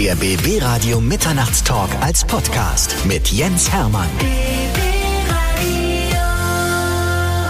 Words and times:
Der 0.00 0.14
BB 0.16 0.62
Radio 0.62 0.98
Mitternachtstalk 0.98 1.90
als 2.00 2.24
Podcast 2.24 2.96
mit 3.04 3.28
Jens 3.28 3.70
Hermann. 3.70 4.08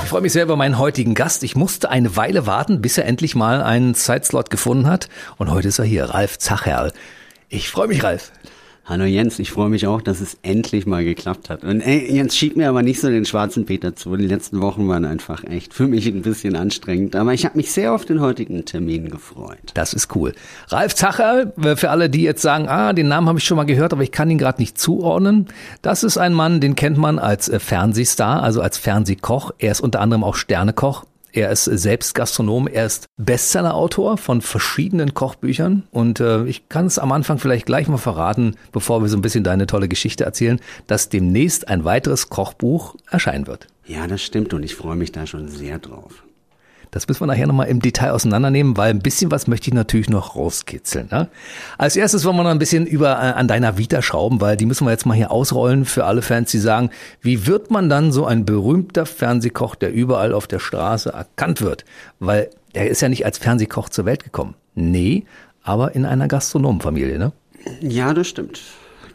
Ich 0.03 0.09
freue 0.09 0.21
mich 0.21 0.33
sehr 0.33 0.43
über 0.43 0.57
meinen 0.57 0.77
heutigen 0.77 1.15
Gast. 1.15 1.45
Ich 1.45 1.55
musste 1.55 1.91
eine 1.91 2.17
Weile 2.17 2.49
warten, 2.49 2.83
bis 2.83 2.99
er 2.99 3.05
endlich 3.05 3.37
mal 3.37 3.63
einen 3.63 3.95
Zeitslot 3.95 4.51
gefunden 4.51 4.89
hat. 4.89 5.09
Und 5.37 5.53
heute 5.53 5.69
ist 5.69 5.79
er 5.79 5.85
hier, 5.85 6.07
Ralf 6.07 6.39
Zacherl. 6.39 6.93
Ich 7.49 7.69
freue 7.71 7.87
mich, 7.87 8.03
Ralf. 8.03 8.33
Hallo 8.91 9.05
Jens, 9.05 9.39
ich 9.39 9.53
freue 9.53 9.69
mich 9.69 9.87
auch, 9.87 10.03
dass 10.03 10.21
es 10.21 10.37
endlich 10.43 10.85
mal 10.85 11.05
geklappt 11.05 11.49
hat. 11.49 11.63
Und 11.63 11.81
ey, 11.81 12.13
Jens, 12.13 12.37
schieb 12.37 12.57
mir 12.57 12.69
aber 12.69 12.83
nicht 12.83 13.01
so 13.01 13.09
den 13.09 13.25
schwarzen 13.25 13.65
Peter 13.65 13.95
zu. 13.95 14.17
Die 14.17 14.27
letzten 14.27 14.61
Wochen 14.61 14.89
waren 14.89 15.05
einfach 15.05 15.45
echt 15.45 15.73
für 15.73 15.87
mich 15.87 16.09
ein 16.09 16.23
bisschen 16.23 16.57
anstrengend. 16.57 17.15
Aber 17.15 17.33
ich 17.33 17.45
habe 17.45 17.57
mich 17.57 17.71
sehr 17.71 17.95
auf 17.95 18.05
den 18.05 18.21
heutigen 18.21 18.65
Termin 18.65 19.09
gefreut. 19.09 19.61
Das 19.75 19.95
ist 19.95 20.17
cool. 20.17 20.35
Ralf 20.71 20.97
Zacher, 20.97 21.53
äh, 21.63 21.77
für 21.77 21.91
alle, 21.91 22.11
die 22.11 22.23
jetzt 22.23 22.43
sagen, 22.43 22.67
ah, 22.67 22.93
den 22.93 23.07
Namen 23.07 23.29
habe 23.29 23.39
ich 23.39 23.45
schon 23.45 23.59
mal 23.59 23.63
gehört, 23.63 23.93
aber 23.93 24.03
ich 24.03 24.11
kann 24.11 24.29
ihn 24.29 24.39
gerade 24.39 24.61
nicht 24.61 24.77
zuordnen. 24.77 25.47
Das 25.83 26.03
ist 26.03 26.19
ein 26.19 26.35
Mann, 26.35 26.61
den 26.61 26.75
kennt 26.75 26.99
man 26.99 27.21
als 27.21 27.49
äh, 27.49 27.61
Fernsehstar, 27.61 28.43
also 28.43 28.61
als 28.61 28.77
Fernsehkoch. 28.77 29.53
Er 29.59 29.71
ist 29.71 29.83
unter 29.83 30.01
anderem 30.01 30.25
auch 30.25 30.35
Sternekoch. 30.35 31.05
Er 31.33 31.51
ist 31.51 31.65
selbst 31.65 32.15
Gastronom, 32.15 32.67
er 32.67 32.87
ist 32.87 33.07
Bestsellerautor 33.17 34.19
von 34.19 34.41
verschiedenen 34.41 35.15
Kochbüchern 35.15 35.85
und 35.91 36.21
äh, 36.21 36.45
ich 36.45 36.69
kann 36.69 36.87
es 36.87 36.99
am 36.99 37.13
Anfang 37.13 37.39
vielleicht 37.39 37.67
gleich 37.67 37.89
mal 37.89 37.99
verraten, 37.99 38.57
bevor 38.73 39.03
wir 39.03 39.09
so 39.09 39.17
ein 39.17 39.23
bisschen 39.23 39.45
deine 39.45 39.67
tolle 39.67 39.89
Geschichte 39.89 40.25
erzählen, 40.25 40.61
dass 40.87 41.09
demnächst 41.09 41.69
ein 41.69 41.85
weiteres 41.85 42.31
Kochbuch 42.31 42.97
erscheinen 43.11 43.47
wird. 43.47 43.69
Ja, 43.87 44.07
das 44.07 44.23
stimmt 44.23 44.55
und 44.55 44.63
ich 44.63 44.75
freue 44.75 44.97
mich 44.97 45.13
da 45.13 45.27
schon 45.27 45.49
sehr 45.49 45.79
drauf. 45.79 46.25
Das 46.91 47.07
müssen 47.07 47.21
wir 47.21 47.27
nachher 47.27 47.47
nochmal 47.47 47.69
im 47.69 47.81
Detail 47.81 48.13
auseinandernehmen, 48.13 48.77
weil 48.77 48.91
ein 48.91 49.01
bisschen 49.01 49.31
was 49.31 49.47
möchte 49.47 49.69
ich 49.69 49.75
natürlich 49.75 50.09
noch 50.09 50.37
rauskitzeln. 50.37 51.09
Ne? 51.11 51.29
Als 51.79 51.97
erstes 51.97 52.25
wollen 52.25 52.37
wir 52.37 52.43
noch 52.43 52.51
ein 52.51 52.59
bisschen 52.59 52.87
über 52.87 53.13
äh, 53.13 53.33
an 53.33 53.49
deiner 53.49 53.79
Vita 53.79 54.03
schrauben, 54.03 54.41
weil 54.41 54.57
die 54.57 54.67
müssen 54.67 54.87
wir 54.87 54.91
jetzt 54.91 55.07
mal 55.07 55.15
hier 55.15 55.31
ausrollen 55.31 55.85
für 55.85 56.05
alle 56.05 56.23
Fans, 56.23 56.51
die 56.51 56.59
sagen, 56.59 56.91
wie 57.21 57.47
wird 57.47 57.71
man 57.71 57.89
dann 57.89 58.13
so 58.13 58.27
ein 58.27 58.45
berühmter 58.45 59.07
Fernsehkoch, 59.07 59.75
der 59.75 59.93
überall 59.93 60.33
auf 60.33 60.47
der 60.47 60.59
Straße 60.59 61.11
erkannt 61.11 61.61
wird? 61.61 61.85
Weil 62.19 62.51
er 62.73 62.89
ist 62.89 63.03
ja 63.03 63.09
nicht 63.09 63.25
als 63.25 63.39
Fernsehkoch 63.39 63.89
zur 63.89 64.05
Welt 64.05 64.25
gekommen. 64.25 64.55
Nee, 64.75 65.25
aber 65.63 65.95
in 65.95 66.07
einer 66.07 66.29
Gastronomenfamilie, 66.29 67.19
ne? 67.19 67.33
Ja, 67.81 68.15
das 68.15 68.29
stimmt. 68.29 68.63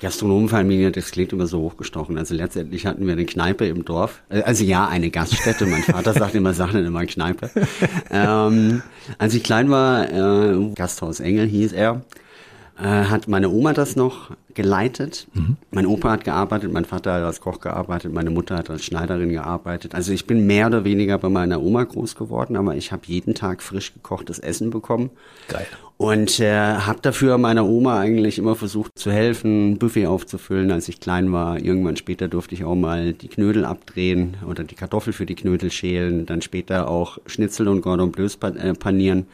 Gastronomenfamilie, 0.06 0.92
das 0.92 1.09
klingt 1.09 1.34
immer 1.34 1.48
so 1.48 1.61
hochgestochen. 1.61 2.20
Also 2.20 2.36
letztendlich 2.36 2.86
hatten 2.86 3.08
wir 3.08 3.14
eine 3.14 3.25
Kneipe 3.25 3.66
im 3.66 3.86
Dorf. 3.86 4.22
Äh, 4.30 4.44
also 4.44 4.64
ja, 4.64 4.88
eine 4.88 5.09
Gaststätte. 5.09 5.66
Mein 5.66 5.81
Vater 5.81 6.14
sagt 6.14 6.36
immer, 6.36 6.53
sagt 6.53 6.75
dann 6.75 6.86
immer 6.86 7.06
Kneipe. 7.06 7.50
Ähm, 8.12 8.81
als 9.17 9.34
ich 9.34 9.44
klein 9.44 9.70
war, 9.70 10.09
äh, 10.09 10.73
Gasthaus 10.75 11.20
Engel 11.20 11.47
hieß 11.47 11.73
er, 11.73 12.02
äh, 12.78 12.84
hat 12.84 13.28
meine 13.28 13.50
Oma 13.50 13.73
das 13.73 13.95
noch 13.95 14.31
geleitet. 14.54 15.28
Mhm. 15.34 15.58
Mein 15.72 15.86
Opa 15.86 16.12
hat 16.12 16.23
gearbeitet, 16.23 16.72
mein 16.72 16.86
Vater 16.86 17.14
hat 17.14 17.23
als 17.23 17.42
Koch 17.42 17.59
gearbeitet, 17.59 18.14
meine 18.14 18.30
Mutter 18.30 18.58
hat 18.58 18.70
als 18.70 18.84
Schneiderin 18.84 19.30
gearbeitet. 19.30 19.94
Also 19.94 20.12
ich 20.12 20.26
bin 20.26 20.48
mehr 20.48 20.68
oder 20.68 20.84
weniger 20.84 21.18
bei 21.18 21.30
meiner 21.30 21.62
Oma 21.62 21.84
groß 21.84 22.16
geworden, 22.16 22.56
aber 22.56 22.76
ich 22.76 22.92
habe 22.92 23.03
jeden 23.06 23.36
Tag 23.36 23.62
frisch 23.62 23.94
gekochtes 23.94 24.40
Essen 24.40 24.70
bekommen. 24.72 25.09
Geil. 25.48 25.68
Und 25.98 26.42
äh, 26.42 26.52
habe 26.52 27.00
dafür 27.02 27.38
meiner 27.38 27.66
Oma 27.66 28.00
eigentlich 28.00 28.38
immer 28.38 28.56
versucht 28.56 29.00
zu 29.00 29.12
helfen, 29.12 29.78
Buffet 29.78 30.08
aufzufüllen, 30.08 30.72
als 30.72 30.90
ich 30.90 31.00
klein 31.00 31.31
war. 31.31 31.58
Irgendwann 31.58 31.96
später 31.96 32.28
durfte 32.28 32.56
ich 32.56 32.66
auch 32.66 32.76
mal 32.76 33.14
die 33.14 33.30
Knödel 33.30 33.64
abdrehen 33.64 34.36
oder 34.46 34.66
die 34.66 34.76
Kartoffel 34.76 35.14
für 35.14 35.26
die 35.26 35.36
Knödel 35.36 35.72
schälen, 35.72 36.26
dann 36.26 36.42
später 36.42 36.90
auch 36.90 37.20
Schnitzel 37.26 37.70
und 37.70 37.81
Gordon 37.81 38.12
Bleus 38.12 38.38
äh, 38.42 38.73
panieren. 38.73 39.28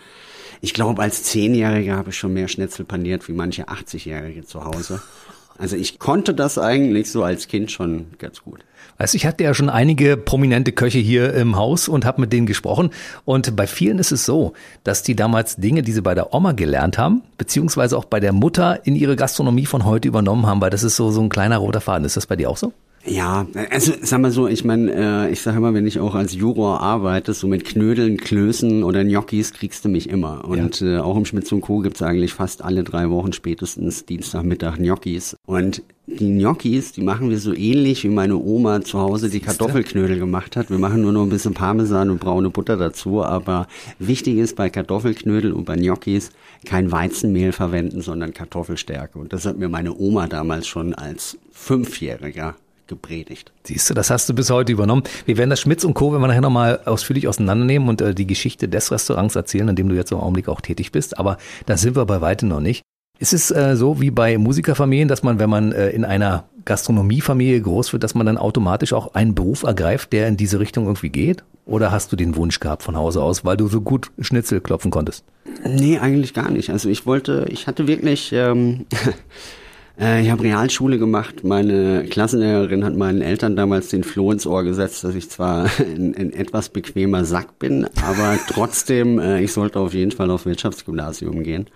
Ich 0.61 0.73
glaube, 0.75 1.01
als 1.01 1.23
Zehnjähriger 1.23 1.97
habe 1.97 2.11
ich 2.11 2.17
schon 2.17 2.33
mehr 2.33 2.47
Schnitzel 2.47 2.85
paniert 2.85 3.27
wie 3.27 3.33
manche 3.33 3.67
80-Jährige 3.67 4.45
zu 4.45 4.63
Hause. 4.63 5.01
Also 5.57 5.75
ich 5.75 5.99
konnte 5.99 6.33
das 6.33 6.57
eigentlich 6.57 7.11
so 7.11 7.23
als 7.23 7.47
Kind 7.47 7.71
schon 7.71 8.05
ganz 8.19 8.41
gut. 8.43 8.63
Weißt, 8.97 9.15
ich 9.15 9.25
hatte 9.25 9.43
ja 9.43 9.53
schon 9.53 9.69
einige 9.69 10.17
prominente 10.17 10.71
Köche 10.71 10.99
hier 10.99 11.33
im 11.33 11.55
Haus 11.55 11.87
und 11.87 12.05
habe 12.05 12.21
mit 12.21 12.31
denen 12.31 12.45
gesprochen. 12.45 12.91
Und 13.25 13.55
bei 13.55 13.65
vielen 13.65 13.97
ist 13.97 14.11
es 14.11 14.25
so, 14.25 14.53
dass 14.83 15.01
die 15.01 15.15
damals 15.15 15.55
Dinge, 15.55 15.81
die 15.81 15.91
sie 15.91 16.01
bei 16.01 16.13
der 16.13 16.33
Oma 16.33 16.51
gelernt 16.51 16.97
haben, 16.97 17.23
beziehungsweise 17.37 17.97
auch 17.97 18.05
bei 18.05 18.19
der 18.19 18.31
Mutter 18.31 18.85
in 18.85 18.95
ihre 18.95 19.15
Gastronomie 19.15 19.65
von 19.65 19.85
heute 19.85 20.07
übernommen 20.07 20.45
haben, 20.45 20.61
weil 20.61 20.69
das 20.69 20.83
ist 20.83 20.95
so, 20.95 21.09
so 21.09 21.21
ein 21.21 21.29
kleiner 21.29 21.57
roter 21.57 21.81
Faden. 21.81 22.05
Ist 22.05 22.17
das 22.17 22.27
bei 22.27 22.35
dir 22.35 22.49
auch 22.49 22.57
so? 22.57 22.73
Ja, 23.05 23.47
also 23.71 23.93
sag 24.01 24.21
mal 24.21 24.31
so, 24.31 24.47
ich 24.47 24.63
meine, 24.63 24.91
äh, 25.27 25.31
ich 25.31 25.41
sage 25.41 25.57
immer, 25.57 25.73
wenn 25.73 25.87
ich 25.87 25.99
auch 25.99 26.13
als 26.13 26.35
Juror 26.35 26.81
arbeite, 26.81 27.33
so 27.33 27.47
mit 27.47 27.65
Knödeln, 27.65 28.17
Klößen 28.17 28.83
oder 28.83 29.03
Gnocchis 29.03 29.53
kriegst 29.53 29.85
du 29.85 29.89
mich 29.89 30.09
immer. 30.09 30.45
Und 30.45 30.81
ja. 30.81 30.97
äh, 30.97 30.99
auch 30.99 31.17
im 31.17 31.25
Schmitz 31.25 31.51
und 31.51 31.61
Co. 31.61 31.79
gibt's 31.79 32.03
eigentlich 32.03 32.33
fast 32.33 32.63
alle 32.63 32.83
drei 32.83 33.09
Wochen 33.09 33.33
spätestens 33.33 34.05
Dienstagmittag 34.05 34.77
Gnocchis. 34.77 35.35
Und 35.47 35.81
die 36.05 36.37
Gnocchis, 36.37 36.91
die 36.91 37.01
machen 37.01 37.29
wir 37.31 37.39
so 37.39 37.55
ähnlich, 37.55 38.03
wie 38.03 38.09
meine 38.09 38.37
Oma 38.37 38.81
zu 38.81 38.99
Hause 38.99 39.29
die 39.29 39.39
Kartoffelknödel 39.39 40.19
gemacht 40.19 40.55
hat. 40.55 40.69
Wir 40.69 40.77
machen 40.77 41.01
nur 41.01 41.11
noch 41.11 41.23
ein 41.23 41.29
bisschen 41.29 41.55
Parmesan 41.55 42.11
und 42.11 42.19
braune 42.19 42.51
Butter 42.51 42.77
dazu. 42.77 43.23
Aber 43.23 43.67
wichtig 43.97 44.37
ist 44.37 44.55
bei 44.55 44.69
Kartoffelknödel 44.69 45.53
und 45.53 45.65
bei 45.65 45.75
Gnocchis 45.75 46.31
kein 46.65 46.91
Weizenmehl 46.91 47.51
verwenden, 47.51 48.01
sondern 48.01 48.33
Kartoffelstärke. 48.33 49.17
Und 49.17 49.33
das 49.33 49.45
hat 49.45 49.57
mir 49.57 49.69
meine 49.69 49.97
Oma 49.97 50.27
damals 50.27 50.67
schon 50.67 50.93
als 50.93 51.39
Fünfjähriger 51.51 52.55
gepredigt. 52.91 53.51
Siehst 53.63 53.89
du, 53.89 53.93
das 53.93 54.09
hast 54.09 54.29
du 54.29 54.35
bis 54.35 54.49
heute 54.49 54.71
übernommen. 54.71 55.03
Wir 55.25 55.37
werden 55.37 55.49
das 55.49 55.61
Schmitz 55.61 55.83
und 55.83 55.93
Co., 55.93 56.13
wenn 56.13 56.21
wir 56.21 56.27
nachher 56.27 56.41
nochmal 56.41 56.81
ausführlich 56.85 57.27
auseinandernehmen 57.27 57.87
und 57.89 58.01
äh, 58.01 58.13
die 58.13 58.27
Geschichte 58.27 58.67
des 58.67 58.91
Restaurants 58.91 59.35
erzählen, 59.35 59.69
in 59.69 59.75
dem 59.75 59.89
du 59.89 59.95
jetzt 59.95 60.11
im 60.11 60.19
Augenblick 60.19 60.49
auch 60.49 60.61
tätig 60.61 60.91
bist. 60.91 61.17
Aber 61.17 61.37
da 61.65 61.77
sind 61.77 61.95
wir 61.95 62.05
bei 62.05 62.21
weitem 62.21 62.49
noch 62.49 62.59
nicht. 62.59 62.83
Ist 63.17 63.33
es 63.33 63.49
äh, 63.51 63.75
so 63.75 64.01
wie 64.01 64.11
bei 64.11 64.37
Musikerfamilien, 64.37 65.07
dass 65.07 65.23
man, 65.23 65.39
wenn 65.39 65.49
man 65.49 65.71
äh, 65.71 65.89
in 65.89 66.05
einer 66.05 66.45
Gastronomiefamilie 66.65 67.61
groß 67.61 67.93
wird, 67.93 68.03
dass 68.03 68.13
man 68.13 68.25
dann 68.25 68.37
automatisch 68.37 68.93
auch 68.93 69.13
einen 69.13 69.35
Beruf 69.35 69.63
ergreift, 69.63 70.11
der 70.11 70.27
in 70.27 70.37
diese 70.37 70.59
Richtung 70.59 70.85
irgendwie 70.85 71.09
geht? 71.09 71.43
Oder 71.65 71.91
hast 71.91 72.11
du 72.11 72.15
den 72.15 72.35
Wunsch 72.35 72.59
gehabt 72.59 72.83
von 72.83 72.97
Hause 72.97 73.23
aus, 73.23 73.45
weil 73.45 73.55
du 73.55 73.67
so 73.67 73.79
gut 73.79 74.11
Schnitzel 74.19 74.59
klopfen 74.59 74.91
konntest? 74.91 75.23
Nee, 75.63 75.99
eigentlich 75.99 76.33
gar 76.33 76.51
nicht. 76.51 76.71
Also 76.71 76.89
ich 76.89 77.05
wollte, 77.05 77.45
ich 77.49 77.67
hatte 77.67 77.87
wirklich, 77.87 78.33
ähm, 78.33 78.85
Äh, 79.99 80.23
ich 80.23 80.29
habe 80.29 80.43
Realschule 80.43 80.97
gemacht. 80.97 81.43
Meine 81.43 82.05
Klassenlehrerin 82.09 82.83
hat 82.83 82.95
meinen 82.95 83.21
Eltern 83.21 83.55
damals 83.55 83.89
den 83.89 84.03
Floh 84.03 84.31
ins 84.31 84.47
Ohr 84.47 84.63
gesetzt, 84.63 85.03
dass 85.03 85.15
ich 85.15 85.29
zwar 85.29 85.65
ein, 85.79 86.15
ein 86.15 86.33
etwas 86.33 86.69
bequemer 86.69 87.25
Sack 87.25 87.59
bin, 87.59 87.87
aber 88.05 88.37
trotzdem, 88.47 89.19
äh, 89.19 89.41
ich 89.41 89.51
sollte 89.53 89.79
auf 89.79 89.93
jeden 89.93 90.11
Fall 90.11 90.31
auf 90.31 90.45
Wirtschaftsgymnasium 90.45 91.43
gehen. 91.43 91.67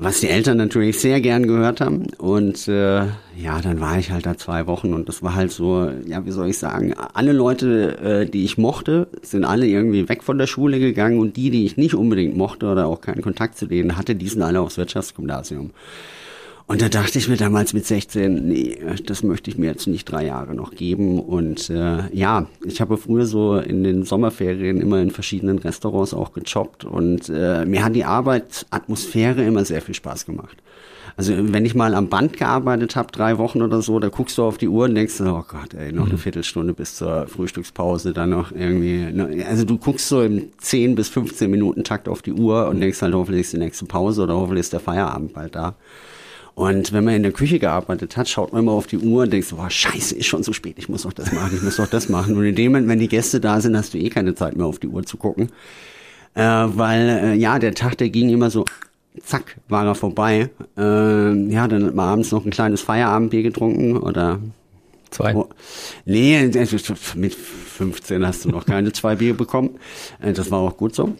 Was 0.00 0.20
die 0.20 0.28
Eltern 0.28 0.58
natürlich 0.58 1.00
sehr 1.00 1.20
gern 1.20 1.48
gehört 1.48 1.80
haben. 1.80 2.06
Und 2.18 2.68
äh, 2.68 2.98
ja, 3.36 3.60
dann 3.60 3.80
war 3.80 3.98
ich 3.98 4.12
halt 4.12 4.26
da 4.26 4.36
zwei 4.36 4.68
Wochen 4.68 4.94
und 4.94 5.08
das 5.08 5.24
war 5.24 5.34
halt 5.34 5.50
so, 5.50 5.90
ja, 6.06 6.24
wie 6.24 6.30
soll 6.30 6.50
ich 6.50 6.58
sagen, 6.58 6.94
alle 6.94 7.32
Leute, 7.32 7.98
äh, 7.98 8.26
die 8.26 8.44
ich 8.44 8.58
mochte, 8.58 9.08
sind 9.22 9.44
alle 9.44 9.66
irgendwie 9.66 10.08
weg 10.08 10.22
von 10.22 10.38
der 10.38 10.46
Schule 10.46 10.78
gegangen 10.78 11.18
und 11.18 11.36
die, 11.36 11.50
die 11.50 11.66
ich 11.66 11.76
nicht 11.76 11.94
unbedingt 11.94 12.36
mochte 12.36 12.66
oder 12.66 12.86
auch 12.86 13.00
keinen 13.00 13.22
Kontakt 13.22 13.58
zu 13.58 13.66
denen 13.66 13.96
hatte, 13.96 14.14
die 14.14 14.28
sind 14.28 14.42
alle 14.42 14.60
aufs 14.60 14.76
Wirtschaftsgymnasium. 14.76 15.72
Und 16.68 16.82
da 16.82 16.90
dachte 16.90 17.16
ich 17.16 17.28
mir 17.28 17.38
damals 17.38 17.72
mit 17.72 17.86
16, 17.86 18.46
nee, 18.46 18.78
das 19.06 19.22
möchte 19.22 19.50
ich 19.50 19.56
mir 19.56 19.68
jetzt 19.68 19.86
nicht 19.86 20.04
drei 20.04 20.26
Jahre 20.26 20.54
noch 20.54 20.72
geben. 20.72 21.18
Und 21.18 21.70
äh, 21.70 22.14
ja, 22.14 22.46
ich 22.62 22.82
habe 22.82 22.98
früher 22.98 23.24
so 23.24 23.56
in 23.56 23.84
den 23.84 24.04
Sommerferien 24.04 24.78
immer 24.82 25.00
in 25.00 25.10
verschiedenen 25.10 25.58
Restaurants 25.58 26.12
auch 26.12 26.34
gejobbt 26.34 26.84
und 26.84 27.30
äh, 27.30 27.64
mir 27.64 27.82
hat 27.82 27.94
die 27.94 28.04
Arbeitsatmosphäre 28.04 29.42
immer 29.44 29.64
sehr 29.64 29.80
viel 29.80 29.94
Spaß 29.94 30.26
gemacht. 30.26 30.58
Also 31.16 31.32
wenn 31.38 31.64
ich 31.64 31.74
mal 31.74 31.94
am 31.94 32.10
Band 32.10 32.36
gearbeitet 32.36 32.96
habe, 32.96 33.10
drei 33.12 33.38
Wochen 33.38 33.62
oder 33.62 33.80
so, 33.80 33.98
da 33.98 34.10
guckst 34.10 34.36
du 34.36 34.44
auf 34.44 34.58
die 34.58 34.68
Uhr 34.68 34.84
und 34.84 34.94
denkst, 34.94 35.22
oh 35.22 35.42
Gott, 35.48 35.72
ey, 35.72 35.90
noch 35.90 36.04
eine 36.04 36.12
mhm. 36.12 36.18
Viertelstunde 36.18 36.74
bis 36.74 36.96
zur 36.96 37.28
Frühstückspause, 37.28 38.12
dann 38.12 38.28
noch 38.28 38.52
irgendwie, 38.52 39.10
ne, 39.10 39.46
also 39.48 39.64
du 39.64 39.78
guckst 39.78 40.06
so 40.06 40.20
im 40.20 40.50
10 40.58 40.96
bis 40.96 41.08
15 41.08 41.50
Minuten 41.50 41.82
Takt 41.82 42.10
auf 42.10 42.20
die 42.20 42.34
Uhr 42.34 42.68
und 42.68 42.80
denkst 42.80 43.00
halt, 43.00 43.14
hoffentlich 43.14 43.46
ist 43.46 43.54
die 43.54 43.58
nächste 43.58 43.86
Pause 43.86 44.24
oder 44.24 44.36
hoffentlich 44.36 44.60
ist 44.60 44.74
der 44.74 44.80
Feierabend 44.80 45.32
bald 45.32 45.54
da. 45.54 45.74
Und 46.58 46.92
wenn 46.92 47.04
man 47.04 47.14
in 47.14 47.22
der 47.22 47.30
Küche 47.30 47.60
gearbeitet 47.60 48.16
hat, 48.16 48.28
schaut 48.28 48.52
man 48.52 48.62
immer 48.62 48.72
auf 48.72 48.88
die 48.88 48.98
Uhr 48.98 49.22
und 49.22 49.32
denkt 49.32 49.46
so, 49.46 49.54
boah, 49.54 49.70
scheiße, 49.70 50.16
ist 50.16 50.26
schon 50.26 50.42
so 50.42 50.52
spät, 50.52 50.74
ich 50.76 50.88
muss 50.88 51.02
doch 51.02 51.12
das 51.12 51.30
machen, 51.30 51.52
ich 51.54 51.62
muss 51.62 51.76
doch 51.76 51.86
das 51.86 52.08
machen. 52.08 52.36
Und 52.36 52.44
in 52.44 52.56
dem 52.56 52.72
Moment, 52.72 52.88
wenn 52.88 52.98
die 52.98 53.06
Gäste 53.06 53.38
da 53.38 53.60
sind, 53.60 53.76
hast 53.76 53.94
du 53.94 53.98
eh 53.98 54.10
keine 54.10 54.34
Zeit 54.34 54.56
mehr 54.56 54.66
auf 54.66 54.80
die 54.80 54.88
Uhr 54.88 55.06
zu 55.06 55.18
gucken. 55.18 55.52
Äh, 56.34 56.42
weil, 56.42 57.08
äh, 57.08 57.34
ja, 57.34 57.60
der 57.60 57.76
Tag, 57.76 57.96
der 57.98 58.10
ging 58.10 58.28
immer 58.30 58.50
so, 58.50 58.64
zack, 59.22 59.56
war 59.68 59.86
er 59.86 59.94
vorbei. 59.94 60.50
Äh, 60.76 60.82
ja, 60.82 61.68
dann 61.68 61.86
hat 61.86 61.94
man 61.94 62.08
abends 62.08 62.32
noch 62.32 62.44
ein 62.44 62.50
kleines 62.50 62.80
Feierabendbier 62.80 63.44
getrunken 63.44 63.96
oder 63.96 64.40
Zwei? 65.10 65.36
Oh, 65.36 65.48
nee, 66.06 66.50
mit 67.14 67.34
15 67.34 68.26
hast 68.26 68.44
du 68.44 68.48
noch 68.50 68.66
keine 68.66 68.92
zwei 68.92 69.14
Bier 69.14 69.34
bekommen. 69.34 69.78
Äh, 70.20 70.32
das 70.32 70.50
war 70.50 70.58
auch 70.58 70.76
gut 70.76 70.96
so. 70.96 71.14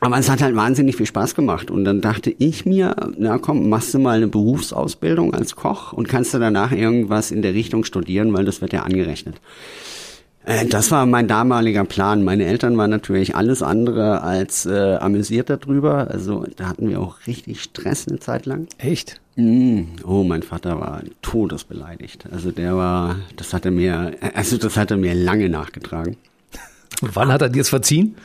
Aber 0.00 0.18
es 0.18 0.30
hat 0.30 0.42
halt 0.42 0.54
wahnsinnig 0.54 0.96
viel 0.96 1.06
Spaß 1.06 1.34
gemacht. 1.34 1.70
Und 1.70 1.84
dann 1.84 2.00
dachte 2.00 2.34
ich 2.38 2.64
mir, 2.64 2.94
na 3.18 3.38
komm, 3.38 3.68
machst 3.68 3.94
du 3.94 3.98
mal 3.98 4.16
eine 4.16 4.28
Berufsausbildung 4.28 5.34
als 5.34 5.56
Koch 5.56 5.92
und 5.92 6.08
kannst 6.08 6.34
du 6.34 6.38
danach 6.38 6.72
irgendwas 6.72 7.30
in 7.30 7.42
der 7.42 7.54
Richtung 7.54 7.84
studieren, 7.84 8.32
weil 8.32 8.44
das 8.44 8.60
wird 8.60 8.72
ja 8.72 8.82
angerechnet. 8.82 9.40
Äh, 10.48 10.66
das 10.66 10.90
war 10.90 11.04
mein 11.04 11.28
damaliger 11.28 11.84
Plan. 11.84 12.24
Meine 12.24 12.46
Eltern 12.46 12.76
waren 12.78 12.90
natürlich 12.90 13.36
alles 13.36 13.62
andere 13.62 14.22
als 14.22 14.66
äh, 14.66 14.96
amüsiert 14.96 15.50
darüber. 15.50 16.10
Also 16.10 16.46
da 16.56 16.68
hatten 16.68 16.88
wir 16.88 17.00
auch 17.00 17.26
richtig 17.26 17.60
Stress 17.62 18.08
eine 18.08 18.18
Zeit 18.18 18.46
lang. 18.46 18.66
Echt? 18.78 19.20
Mm, 19.36 19.82
oh, 20.04 20.24
mein 20.24 20.42
Vater 20.42 20.80
war 20.80 21.02
todesbeleidigt. 21.22 22.24
Also 22.32 22.50
der 22.50 22.76
war, 22.76 23.16
das 23.36 23.52
hat 23.52 23.66
er 23.66 23.72
mir, 23.72 24.12
also 24.34 24.56
das 24.56 24.76
hat 24.76 24.90
er 24.90 24.96
mir 24.96 25.14
lange 25.14 25.48
nachgetragen. 25.48 26.16
Wann 27.02 27.30
hat 27.30 27.42
er 27.42 27.50
dir 27.50 27.60
es 27.60 27.68
verziehen? 27.68 28.16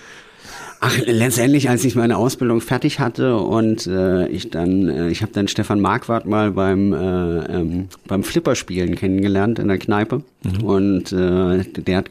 Ach, 0.86 0.98
letztendlich, 1.06 1.70
als 1.70 1.86
ich 1.86 1.96
meine 1.96 2.18
Ausbildung 2.18 2.60
fertig 2.60 3.00
hatte 3.00 3.38
und 3.38 3.88
äh, 3.88 4.28
ich 4.28 4.50
dann, 4.50 4.90
äh, 4.90 5.10
ich 5.12 5.22
habe 5.22 5.32
dann 5.32 5.48
Stefan 5.48 5.80
Marquardt 5.80 6.26
mal 6.26 6.52
beim 6.52 6.92
äh, 6.92 6.98
ähm, 6.98 7.88
beim 8.06 8.22
Flipperspielen 8.22 8.96
kennengelernt 8.96 9.60
in 9.60 9.70
der 9.70 9.78
Kneipe 9.78 10.24
mhm. 10.44 10.64
und 10.66 11.14
äh, 11.14 11.64
der 11.64 11.98
hat, 11.98 12.10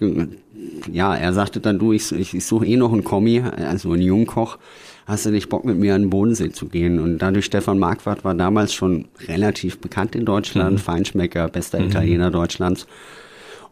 ja, 0.90 1.14
er 1.14 1.34
sagte 1.34 1.60
dann, 1.60 1.78
du, 1.78 1.92
ich, 1.92 2.12
ich, 2.12 2.32
ich 2.32 2.46
suche 2.46 2.64
eh 2.64 2.78
noch 2.78 2.94
einen 2.94 3.04
Kommi, 3.04 3.42
also 3.42 3.92
einen 3.92 4.00
Jungkoch, 4.00 4.56
hast 5.04 5.26
du 5.26 5.30
nicht 5.30 5.50
Bock 5.50 5.66
mit 5.66 5.76
mir 5.76 5.94
an 5.94 6.04
den 6.04 6.10
Bodensee 6.10 6.50
zu 6.50 6.68
gehen? 6.68 6.98
Und 6.98 7.18
dadurch 7.18 7.44
Stefan 7.44 7.78
Marquardt 7.78 8.24
war 8.24 8.32
damals 8.32 8.72
schon 8.72 9.04
relativ 9.28 9.80
bekannt 9.80 10.14
in 10.16 10.24
Deutschland, 10.24 10.76
mhm. 10.76 10.78
Feinschmecker, 10.78 11.48
bester 11.48 11.78
mhm. 11.78 11.88
Italiener 11.88 12.30
Deutschlands. 12.30 12.86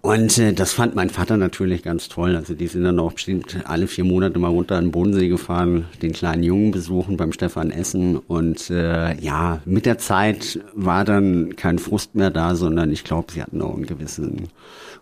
Und 0.03 0.39
äh, 0.39 0.55
das 0.55 0.73
fand 0.73 0.95
mein 0.95 1.11
Vater 1.11 1.37
natürlich 1.37 1.83
ganz 1.83 2.09
toll. 2.09 2.35
Also 2.35 2.55
die 2.55 2.69
sind 2.69 2.85
dann 2.85 2.99
auch 2.99 3.13
bestimmt 3.13 3.59
alle 3.65 3.87
vier 3.87 4.05
Monate 4.05 4.39
mal 4.39 4.49
runter 4.49 4.77
an 4.77 4.87
den 4.87 4.91
Bodensee 4.93 5.29
gefahren, 5.29 5.87
den 6.01 6.13
kleinen 6.13 6.43
Jungen 6.43 6.71
besuchen 6.71 7.19
beim 7.19 7.33
Stefan 7.33 7.71
Essen. 7.71 8.17
Und 8.17 8.71
äh, 8.71 9.15
ja, 9.21 9.61
mit 9.67 9.85
der 9.85 9.99
Zeit 9.99 10.59
war 10.75 11.05
dann 11.05 11.55
kein 11.57 11.79
Frust 11.79 12.15
mehr 12.15 12.31
da, 12.31 12.55
sondern 12.55 12.91
ich 12.93 13.05
glaube, 13.05 13.33
sie 13.33 13.43
hatten 13.43 13.61
auch 13.61 13.75
einen 13.75 13.87
gewissen 13.87 14.49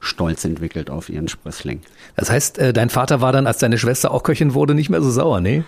Stolz 0.00 0.44
entwickelt 0.44 0.90
auf 0.90 1.08
ihren 1.08 1.28
Sprössling. 1.28 1.80
Das 2.16 2.30
heißt, 2.30 2.58
äh, 2.58 2.72
dein 2.72 2.88
Vater 2.88 3.20
war 3.20 3.32
dann, 3.32 3.46
als 3.46 3.58
deine 3.58 3.78
Schwester 3.78 4.12
auch 4.12 4.22
Köchin 4.22 4.54
wurde, 4.54 4.74
nicht 4.74 4.90
mehr 4.90 5.02
so 5.02 5.10
sauer, 5.10 5.40
ne? 5.40 5.64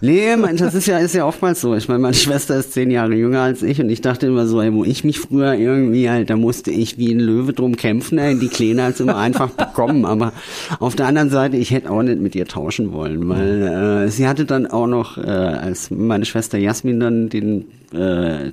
Nee, 0.00 0.36
das 0.56 0.74
ist 0.74 0.86
ja, 0.86 0.98
ist 0.98 1.14
ja 1.14 1.26
oftmals 1.26 1.60
so. 1.60 1.74
Ich 1.74 1.88
meine, 1.88 2.00
meine 2.00 2.14
Schwester 2.14 2.56
ist 2.56 2.72
zehn 2.72 2.90
Jahre 2.90 3.14
jünger 3.14 3.42
als 3.42 3.62
ich 3.62 3.80
und 3.80 3.90
ich 3.90 4.00
dachte 4.00 4.26
immer 4.26 4.46
so, 4.46 4.60
ey, 4.60 4.72
wo 4.72 4.84
ich 4.84 5.04
mich 5.04 5.18
früher 5.18 5.54
irgendwie 5.54 6.08
halt, 6.08 6.30
da 6.30 6.36
musste 6.36 6.70
ich 6.70 6.98
wie 6.98 7.12
ein 7.12 7.20
Löwe 7.20 7.52
drum 7.52 7.76
kämpfen, 7.76 8.18
ey, 8.18 8.38
die 8.38 8.48
Kleine 8.48 8.84
hat 8.84 9.00
immer 9.00 9.16
einfach 9.16 9.50
bekommen. 9.50 10.04
Aber 10.04 10.32
auf 10.78 10.94
der 10.94 11.06
anderen 11.06 11.30
Seite, 11.30 11.56
ich 11.56 11.70
hätte 11.70 11.90
auch 11.90 12.02
nicht 12.02 12.20
mit 12.20 12.34
ihr 12.34 12.46
tauschen 12.46 12.92
wollen, 12.92 13.28
weil 13.28 14.06
äh, 14.06 14.08
sie 14.08 14.28
hatte 14.28 14.44
dann 14.44 14.66
auch 14.66 14.86
noch, 14.86 15.18
äh, 15.18 15.22
als 15.22 15.90
meine 15.90 16.24
Schwester 16.24 16.58
Jasmin 16.58 17.00
dann 17.00 17.28
den 17.28 17.66
äh, 17.92 18.52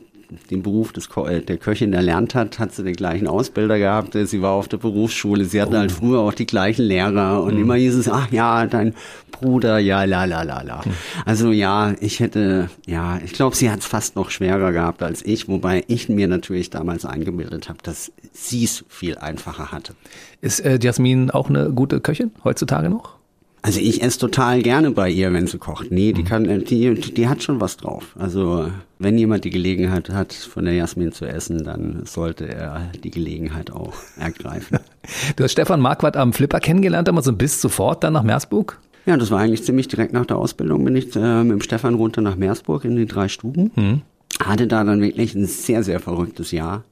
den 0.50 0.64
Beruf 0.64 0.94
des 0.94 1.10
Ko 1.10 1.26
äh, 1.26 1.42
der 1.42 1.58
Köchin 1.58 1.94
erlernt 1.94 2.36
hat, 2.36 2.60
hat 2.60 2.74
sie 2.74 2.84
den 2.84 2.96
gleichen 2.96 3.28
Ausbilder 3.28 3.78
gehabt. 3.78 4.14
Sie 4.14 4.42
war 4.42 4.52
auf 4.52 4.68
der 4.68 4.78
Berufsschule. 4.78 5.46
Sie 5.46 5.62
hatten 5.62 5.76
halt 5.76 5.92
oh. 5.92 5.94
halt 5.94 6.00
früher 6.00 6.20
auch 6.20 6.34
die 6.34 6.46
gleichen 6.46 6.84
Lehrer 6.84 7.44
und 7.44 7.56
mhm. 7.56 7.62
immer 7.62 7.76
hieß 7.76 7.96
es, 7.96 8.10
ach 8.10 8.32
ja, 8.32 8.66
dein 8.66 8.94
Bruder, 9.32 9.80
ja, 9.80 10.04
la, 10.04 10.26
la, 10.26 10.44
la, 10.44 10.62
la. 10.62 10.82
Mhm. 10.86 10.92
Also 11.26 11.52
ja, 11.52 11.94
ich 12.00 12.20
hätte, 12.20 12.70
ja, 12.86 13.20
ich 13.24 13.34
glaube, 13.34 13.56
sie 13.56 13.70
hat 13.70 13.80
es 13.80 13.86
fast 13.86 14.16
noch 14.16 14.30
schwerer 14.30 14.72
gehabt 14.72 15.04
als 15.04 15.26
ich, 15.26 15.48
wobei 15.48 15.84
ich 15.88 16.10
mir 16.10 16.28
natürlich 16.28 16.70
damals 16.70 17.06
eingebildet 17.06 17.70
habe, 17.70 17.80
dass 17.84 18.12
sie 18.34 18.64
es 18.64 18.86
viel 18.88 19.18
einfacher 19.18 19.72
hatte. 19.72 19.94
Ist 20.42 20.60
äh, 20.62 20.80
Jasmin 20.82 21.32
auch 21.32 21.50
eine 21.50 21.72
gute 21.72 22.00
Köchin 22.02 22.32
heutzutage 22.44 22.90
noch? 22.90 23.21
Also 23.64 23.80
ich 23.80 24.02
esse 24.02 24.18
total 24.18 24.64
gerne 24.64 24.92
bei 24.92 25.10
ihr, 25.10 25.32
wenn 25.34 25.46
sie 25.46 25.60
kocht. 25.60 25.92
Nee, 25.92 26.14
die 26.14 26.24
mhm. 26.24 26.28
kann, 26.28 26.66
die, 26.66 26.96
die 26.96 27.28
hat 27.28 27.44
schon 27.44 27.62
was 27.62 27.78
drauf. 27.78 28.16
Also 28.18 28.72
wenn 28.98 29.18
jemand 29.18 29.46
die 29.46 29.52
Gelegenheit 29.52 30.10
hat, 30.10 30.34
von 30.34 30.66
der 30.66 30.74
Jasmin 30.74 31.12
zu 31.12 31.26
essen, 31.26 31.64
dann 31.64 32.02
sollte 32.06 32.48
er 32.48 32.90
die 33.04 33.12
Gelegenheit 33.12 33.72
auch 33.72 33.94
ergreifen. 34.18 34.80
du 35.36 35.44
hast 35.44 35.52
Stefan 35.52 35.80
Marquardt 35.80 36.18
am 36.18 36.34
Flipper 36.34 36.60
kennengelernt, 36.60 37.08
aber 37.08 37.22
so 37.22 37.34
bis 37.34 37.62
sofort 37.62 38.04
dann 38.04 38.14
nach 38.14 38.24
Meersburg? 38.24 38.80
Ja, 39.06 39.18
das 39.18 39.32
war 39.32 39.40
eigentlich 39.40 39.64
ziemlich 39.64 39.88
direkt 39.88 40.14
nach 40.14 40.26
der 40.26 40.38
Ausbildung 40.38 40.86
bin 40.86 40.96
ich 40.96 41.16
äh, 41.16 41.44
mit 41.44 41.52
dem 41.52 41.62
Stefan 41.62 41.96
runter 41.96 42.22
nach 42.22 42.36
Meersburg 42.36 42.86
in 42.86 42.96
die 42.96 43.08
drei 43.08 43.28
Stuben. 43.28 43.72
Mhm. 43.76 44.02
Hatte 44.44 44.68
da 44.68 44.84
dann 44.84 45.02
wirklich 45.02 45.36
ein 45.36 45.46
sehr, 45.46 45.84
sehr 45.84 46.00
verrücktes 46.00 46.52
Jahr. 46.52 46.84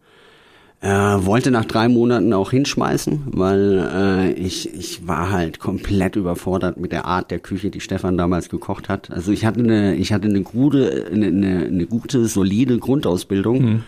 Äh, 0.81 0.87
wollte 0.87 1.51
nach 1.51 1.65
drei 1.65 1.89
Monaten 1.89 2.31
auch 2.31 2.51
hinschmeißen, 2.51 3.23
weil 3.31 3.85
äh, 3.93 4.31
ich, 4.31 4.73
ich 4.73 5.05
war 5.05 5.29
halt 5.29 5.59
komplett 5.59 6.15
überfordert 6.15 6.79
mit 6.79 6.93
der 6.93 7.03
Art 7.03 7.31
der 7.31 7.39
Küche, 7.39 7.69
die 7.69 7.81
Stefan 7.81 8.17
damals 8.17 8.47
gekocht 8.47 8.87
hat. 8.87 9.11
Also 9.11 9.33
ich 9.33 9.45
hatte 9.45 9.59
eine, 9.59 9.95
ich 9.95 10.13
hatte 10.13 10.29
eine 10.29 10.41
gute, 10.41 11.07
eine, 11.11 11.27
eine, 11.27 11.65
eine 11.65 11.85
gute, 11.85 12.25
solide 12.27 12.77
Grundausbildung. 12.77 13.61
Mhm. 13.61 13.83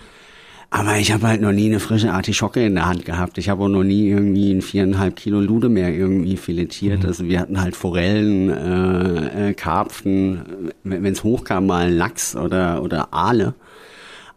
Aber 0.73 0.97
ich 0.97 1.13
habe 1.13 1.27
halt 1.27 1.41
noch 1.41 1.51
nie 1.51 1.67
eine 1.67 1.81
frische 1.81 2.13
Artischocke 2.13 2.65
in 2.65 2.75
der 2.75 2.88
Hand 2.88 3.03
gehabt. 3.03 3.38
Ich 3.38 3.49
habe 3.49 3.63
auch 3.63 3.69
noch 3.69 3.83
nie 3.83 4.07
irgendwie 4.07 4.51
ein 4.51 4.61
viereinhalb 4.61 5.17
Kilo 5.17 5.41
Lude 5.41 5.67
mehr 5.67 5.93
irgendwie 5.93 6.38
filetiert. 6.38 7.03
Mhm. 7.03 7.05
Also 7.09 7.25
wir 7.25 7.39
hatten 7.39 7.61
halt 7.61 7.75
Forellen, 7.75 8.49
äh, 8.49 9.49
äh, 9.49 9.53
Karpfen, 9.53 10.71
wenn 10.83 11.05
es 11.11 11.23
hochkam 11.23 11.67
mal 11.67 11.91
Lachs 11.91 12.38
oder, 12.38 12.83
oder 12.83 13.13
Aale. 13.13 13.53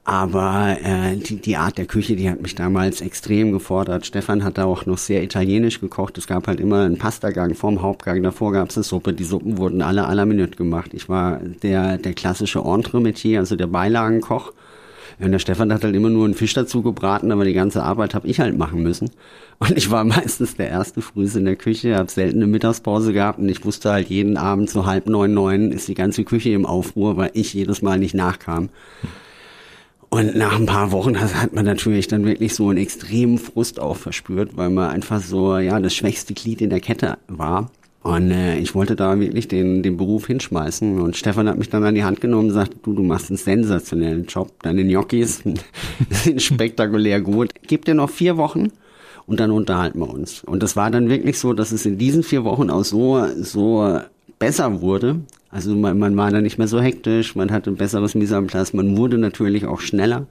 Aber 0.07 0.77
äh, 0.83 1.17
die, 1.17 1.37
die 1.37 1.57
Art 1.57 1.79
der 1.79 1.87
Küche, 1.87 2.15
die 2.15 2.29
hat 2.29 2.43
mich 2.43 2.55
damals 2.55 3.01
extrem 3.01 3.53
gefordert. 3.53 4.05
Stefan 4.05 4.45
hat 4.45 4.59
da 4.59 4.67
auch 4.67 4.85
noch 4.85 4.99
sehr 4.99 5.23
italienisch 5.23 5.81
gekocht. 5.81 6.19
Es 6.19 6.27
gab 6.27 6.47
halt 6.47 6.61
immer 6.61 6.83
einen 6.83 6.99
Pastagang 6.99 7.55
vorm 7.55 7.81
Hauptgang. 7.81 8.23
Davor 8.23 8.53
gab 8.53 8.69
es 8.69 8.77
eine 8.77 8.85
Suppe. 8.85 9.15
Die 9.15 9.25
Suppen 9.25 9.57
wurden 9.57 9.81
alle 9.81 10.07
à 10.07 10.15
la 10.15 10.27
Minute 10.27 10.57
gemacht. 10.57 10.93
Ich 10.93 11.09
war 11.09 11.41
der, 11.63 11.97
der 11.97 12.13
klassische 12.13 12.59
Entremetier, 12.59 13.39
also 13.39 13.57
der 13.57 13.67
Beilagenkoch. 13.67 14.53
Und 15.21 15.33
der 15.33 15.39
Stefan 15.39 15.73
hat 15.73 15.85
halt 15.85 15.95
immer 15.95 16.11
nur 16.11 16.27
einen 16.27 16.35
Fisch 16.35 16.53
dazu 16.53 16.83
gebraten, 16.83 17.33
aber 17.33 17.45
die 17.45 17.55
ganze 17.55 17.83
Arbeit 17.83 18.15
habe 18.15 18.27
ich 18.29 18.41
halt 18.41 18.59
machen 18.59 18.83
müssen. 18.83 19.11
Und 19.59 19.71
ich 19.71 19.91
war 19.91 20.05
meistens 20.05 20.57
der 20.57 20.69
erste 20.69 21.01
Frühs 21.01 21.35
in 21.35 21.47
der 21.47 21.57
Küche, 21.57 21.97
habe 21.97 22.11
selten 22.11 22.39
eine 22.39 22.47
Mittagspause 22.47 23.15
gehabt 23.15 23.39
und 23.39 23.49
ich 23.49 23.65
wusste 23.65 23.93
halt 23.93 24.09
jeden 24.09 24.37
Abend 24.37 24.69
so 24.69 24.85
halb 24.85 25.07
neun, 25.07 25.33
neun 25.33 25.73
ist 25.73 25.89
die 25.89 25.95
ganze 25.95 26.25
Küche 26.25 26.51
im 26.51 26.67
Aufruhr, 26.67 27.17
weil 27.17 27.31
ich 27.35 27.55
jedes 27.55 27.81
Mal 27.81 27.99
nicht 27.99 28.15
nachkam. 28.15 28.69
Und 30.15 30.37
nach 30.37 30.57
ein 30.57 30.67
paar 30.67 30.93
Wochen 30.93 31.21
hat 31.21 31.55
man 31.55 31.65
natürlich 31.65 32.07
dann 32.07 32.25
wirklich 32.25 32.55
so 32.55 32.69
einen 32.69 32.79
extremen 32.79 33.37
Frust 33.37 33.81
auch 33.81 33.97
verspürt, 33.97 34.57
weil 34.57 34.71
man 34.71 34.91
einfach 34.91 35.21
so, 35.21 35.59
ja, 35.59 35.81
das 35.81 35.93
schwächste 35.93 36.35
Glied 36.35 36.61
in 36.61 36.71
der 36.71 36.79
Kette 36.79 37.19
war. 37.27 37.73
Und 38.05 38.31
äh, 38.31 38.57
ich 38.59 38.77
wollte 38.77 38.95
da 38.95 39.19
wirklich 39.19 39.49
den, 39.49 39.83
den 39.83 39.97
Beruf 39.97 40.29
hinschmeißen. 40.29 41.01
Und 41.01 41.17
Stefan 41.17 41.49
hat 41.49 41.59
mich 41.59 41.69
dann 41.69 41.83
an 41.83 41.97
die 41.97 42.05
Hand 42.05 42.21
genommen 42.21 42.51
und 42.51 42.55
sagte, 42.55 42.77
du, 42.81 42.93
du 42.93 43.03
machst 43.03 43.29
einen 43.29 43.39
sensationellen 43.39 44.27
Job. 44.27 44.53
Deine 44.63 44.85
Gnocchis 44.85 45.43
sind 46.11 46.41
spektakulär 46.41 47.21
gut. 47.21 47.51
Gib 47.67 47.85
dir 47.85 47.95
noch 47.95 48.11
vier 48.11 48.37
Wochen 48.37 48.69
und 49.27 49.41
dann 49.41 49.51
unterhalten 49.51 49.99
wir 49.99 50.09
uns. 50.09 50.45
Und 50.45 50.63
das 50.63 50.77
war 50.77 50.93
dann 50.93 51.09
wirklich 51.09 51.41
so, 51.41 51.55
dass 51.55 51.73
es 51.73 51.87
in 51.87 51.99
diesen 51.99 52.23
vier 52.23 52.45
Wochen 52.45 52.71
auch 52.71 52.85
so, 52.85 53.27
so 53.37 53.99
besser 54.39 54.81
wurde. 54.81 55.23
Also 55.55 55.77
man, 55.77 55.97
man 56.01 56.17
war 56.17 56.33
da 56.33 56.41
nicht 56.41 56.59
mehr 56.59 56.67
so 56.67 56.81
hektisch, 56.81 57.37
man 57.37 57.53
hatte 57.53 57.71
ein 57.71 57.77
besseres 57.77 58.17
Mise 58.17 58.35
en 58.35 58.49
place, 58.49 58.73
man 58.73 58.97
wurde 58.97 59.19
natürlich 59.19 59.67
auch 59.67 59.81
schneller. 59.81 60.27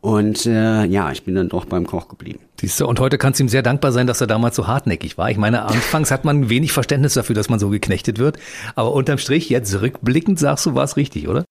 Und 0.00 0.46
äh, 0.46 0.86
ja, 0.86 1.12
ich 1.12 1.22
bin 1.24 1.34
dann 1.34 1.50
doch 1.50 1.66
beim 1.66 1.86
Koch 1.86 2.08
geblieben. 2.08 2.40
Siehst 2.58 2.80
du, 2.80 2.86
und 2.86 2.98
heute 2.98 3.18
kannst 3.18 3.38
du 3.38 3.44
ihm 3.44 3.50
sehr 3.50 3.62
dankbar 3.62 3.92
sein, 3.92 4.06
dass 4.06 4.22
er 4.22 4.26
damals 4.26 4.56
so 4.56 4.66
hartnäckig 4.66 5.18
war. 5.18 5.30
Ich 5.30 5.36
meine, 5.36 5.66
anfangs 5.66 6.10
hat 6.10 6.24
man 6.24 6.48
wenig 6.48 6.72
Verständnis 6.72 7.12
dafür, 7.12 7.34
dass 7.34 7.50
man 7.50 7.58
so 7.58 7.68
geknechtet 7.68 8.18
wird. 8.18 8.38
Aber 8.74 8.94
unterm 8.94 9.18
Strich, 9.18 9.50
jetzt 9.50 9.82
rückblickend 9.82 10.38
sagst 10.38 10.64
du, 10.64 10.74
war 10.74 10.84
es 10.84 10.96
richtig, 10.96 11.28
oder? 11.28 11.44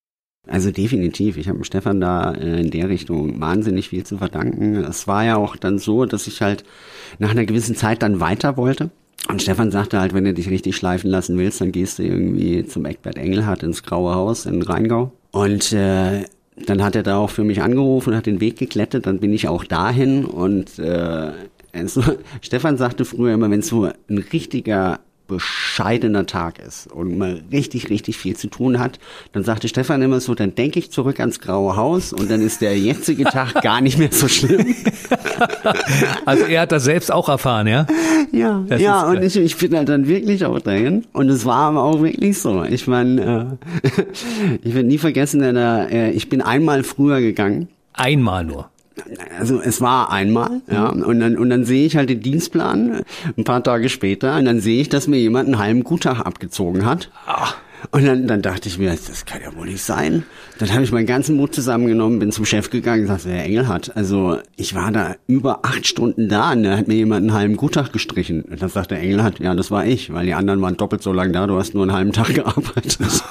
Also 0.50 0.72
definitiv. 0.72 1.38
Ich 1.38 1.50
habe 1.50 1.64
Stefan 1.64 2.02
da 2.02 2.34
äh, 2.34 2.62
in 2.62 2.72
der 2.72 2.90
Richtung 2.90 3.40
wahnsinnig 3.40 3.90
viel 3.90 4.06
zu 4.06 4.18
verdanken. 4.18 4.76
Es 4.78 5.08
war 5.08 5.24
ja 5.24 5.36
auch 5.36 5.56
dann 5.56 5.78
so, 5.78 6.06
dass 6.06 6.26
ich 6.26 6.42
halt 6.42 6.64
nach 7.20 7.30
einer 7.30 7.46
gewissen 7.46 7.76
Zeit 7.76 8.02
dann 8.02 8.20
weiter 8.20 8.58
wollte. 8.58 8.90
Und 9.30 9.42
Stefan 9.42 9.72
sagte 9.72 10.00
halt, 10.00 10.14
wenn 10.14 10.26
du 10.26 10.34
dich 10.34 10.50
richtig 10.50 10.76
schleifen 10.76 11.10
lassen 11.10 11.38
willst, 11.38 11.62
dann 11.62 11.72
gehst 11.72 12.00
du 12.00 12.04
irgendwie 12.04 12.66
zum 12.66 12.86
Eckbert 12.86 13.18
Engelhardt 13.18 13.64
ins 13.64 13.84
Graue 13.84 14.14
Haus 14.14 14.46
in 14.46 14.62
Rheingau. 14.62 15.12
Und 15.32 15.72
äh, 15.72 16.26
dann 16.66 16.84
hat 16.84 16.96
er 16.96 17.04
da 17.04 17.18
auch 17.18 17.30
für 17.30 17.44
mich 17.44 17.62
angerufen, 17.62 18.16
hat 18.16 18.26
den 18.26 18.42
Weg 18.42 18.58
geklettet, 18.58 19.06
dann 19.06 19.20
bin 19.20 19.32
ich 19.32 19.48
auch 19.48 19.64
dahin 19.64 20.26
und 20.26 20.80
äh, 20.80 21.32
also, 21.74 22.04
Stefan 22.42 22.78
sagte 22.78 23.06
früher 23.06 23.34
immer, 23.34 23.50
wenn 23.50 23.62
so 23.62 23.90
ein 24.10 24.18
richtiger 24.18 25.00
bescheidener 25.32 26.26
Tag 26.26 26.60
ist 26.60 26.88
und 26.88 27.18
man 27.18 27.42
richtig, 27.52 27.90
richtig 27.90 28.18
viel 28.18 28.36
zu 28.36 28.48
tun 28.48 28.80
hat, 28.80 29.00
dann 29.32 29.44
sagte 29.44 29.70
Stefan 29.70 30.02
immer 30.02 30.20
so, 30.20 30.36
dann 30.36 30.56
denke 30.56 30.78
ich 30.78 30.92
zurück 30.92 31.20
ans 31.22 31.40
Graue 31.40 31.78
Haus 31.78 32.12
und 32.12 32.30
dann 32.30 32.42
ist 32.42 32.62
der 32.62 32.78
jetzige 32.78 33.24
Tag 33.24 33.62
gar 33.62 33.80
nicht 33.80 33.98
mehr 33.98 34.12
so 34.12 34.28
schlimm. 34.28 34.76
Also 36.26 36.46
er 36.46 36.62
hat 36.62 36.72
das 36.72 36.84
selbst 36.84 37.12
auch 37.12 37.28
erfahren, 37.28 37.68
ja? 37.68 37.88
Ja, 38.32 38.64
das 38.68 38.82
ja, 38.82 39.08
und 39.08 39.24
ich, 39.24 39.36
ich 39.36 39.58
bin 39.58 39.76
halt 39.76 39.90
dann 39.90 40.08
wirklich 40.08 40.46
auch 40.46 40.60
dahin 40.60 41.06
und 41.14 41.30
es 41.30 41.46
war 41.46 41.70
aber 41.70 41.84
auch 41.84 42.02
wirklich 42.02 42.38
so. 42.38 42.64
Ich 42.64 42.88
meine, 42.88 43.60
äh, 43.84 44.60
ich 44.64 44.74
werde 44.74 44.88
nie 44.88 44.98
vergessen, 44.98 45.42
äh, 45.42 46.12
ich 46.12 46.30
bin 46.30 46.42
einmal 46.42 46.84
früher 46.84 47.22
gegangen. 47.22 47.70
Einmal 47.94 48.46
nur 48.46 48.70
also 49.40 49.62
es 49.62 49.82
war 49.82 50.12
einmal, 50.12 50.62
ja, 50.72 50.88
und 50.88 51.20
dann, 51.20 51.38
und 51.38 51.50
dann 51.50 51.66
sehe 51.66 51.86
ich 51.86 51.96
halt 51.96 52.10
den 52.10 52.22
Dienstplan 52.22 53.04
ein 53.38 53.44
paar 53.44 53.64
Tage 53.64 53.90
später 53.90 54.38
und 54.38 54.46
dann 54.46 54.60
sehe 54.60 54.82
ich, 54.82 54.90
dass 54.90 55.08
mir 55.08 55.20
jemand 55.20 55.48
einen 55.48 55.60
halben 55.60 55.84
Guttag 55.84 56.20
abgezogen 56.20 56.86
hat. 56.86 57.10
Ach. 57.26 57.58
Und 57.90 58.06
dann, 58.06 58.28
dann 58.28 58.42
dachte 58.44 58.70
ich 58.70 58.78
mir, 58.78 58.92
das 58.92 59.26
kann 59.26 59.42
ja 59.42 59.56
wohl 59.56 59.66
nicht 59.66 59.82
sein. 59.82 60.24
Dann 60.60 60.72
habe 60.72 60.84
ich 60.84 60.92
meinen 60.92 61.08
ganzen 61.08 61.36
Mut 61.36 61.56
zusammengenommen, 61.56 62.20
bin 62.20 62.32
zum 62.32 62.46
Chef 62.46 62.70
gegangen 62.70 63.02
und 63.02 63.08
sagte, 63.08 63.32
Herr 63.32 63.44
Engelhardt, 63.44 63.96
also 63.96 64.38
ich 64.56 64.76
war 64.76 64.92
da 64.92 65.16
über 65.28 65.62
acht 65.64 65.88
Stunden 65.88 66.30
da 66.30 66.52
und 66.52 66.64
da 66.64 66.78
hat 66.78 66.88
mir 66.88 66.94
jemand 66.94 67.22
einen 67.22 67.34
halben 67.34 67.58
Guttag 67.58 67.92
gestrichen. 67.92 68.44
Und 68.44 68.62
dann 68.62 68.70
sagte 68.70 68.96
der 68.96 69.04
Engelhardt, 69.04 69.40
ja, 69.40 69.56
das 69.56 69.72
war 69.72 69.86
ich, 69.86 70.14
weil 70.14 70.28
die 70.28 70.36
anderen 70.36 70.62
waren 70.62 70.78
doppelt 70.78 71.02
so 71.02 71.12
lange 71.12 71.32
da, 71.32 71.48
du 71.48 71.58
hast 71.58 71.74
nur 71.74 71.84
einen 71.84 71.94
halben 71.94 72.12
Tag 72.12 72.28
gearbeitet. 72.36 73.24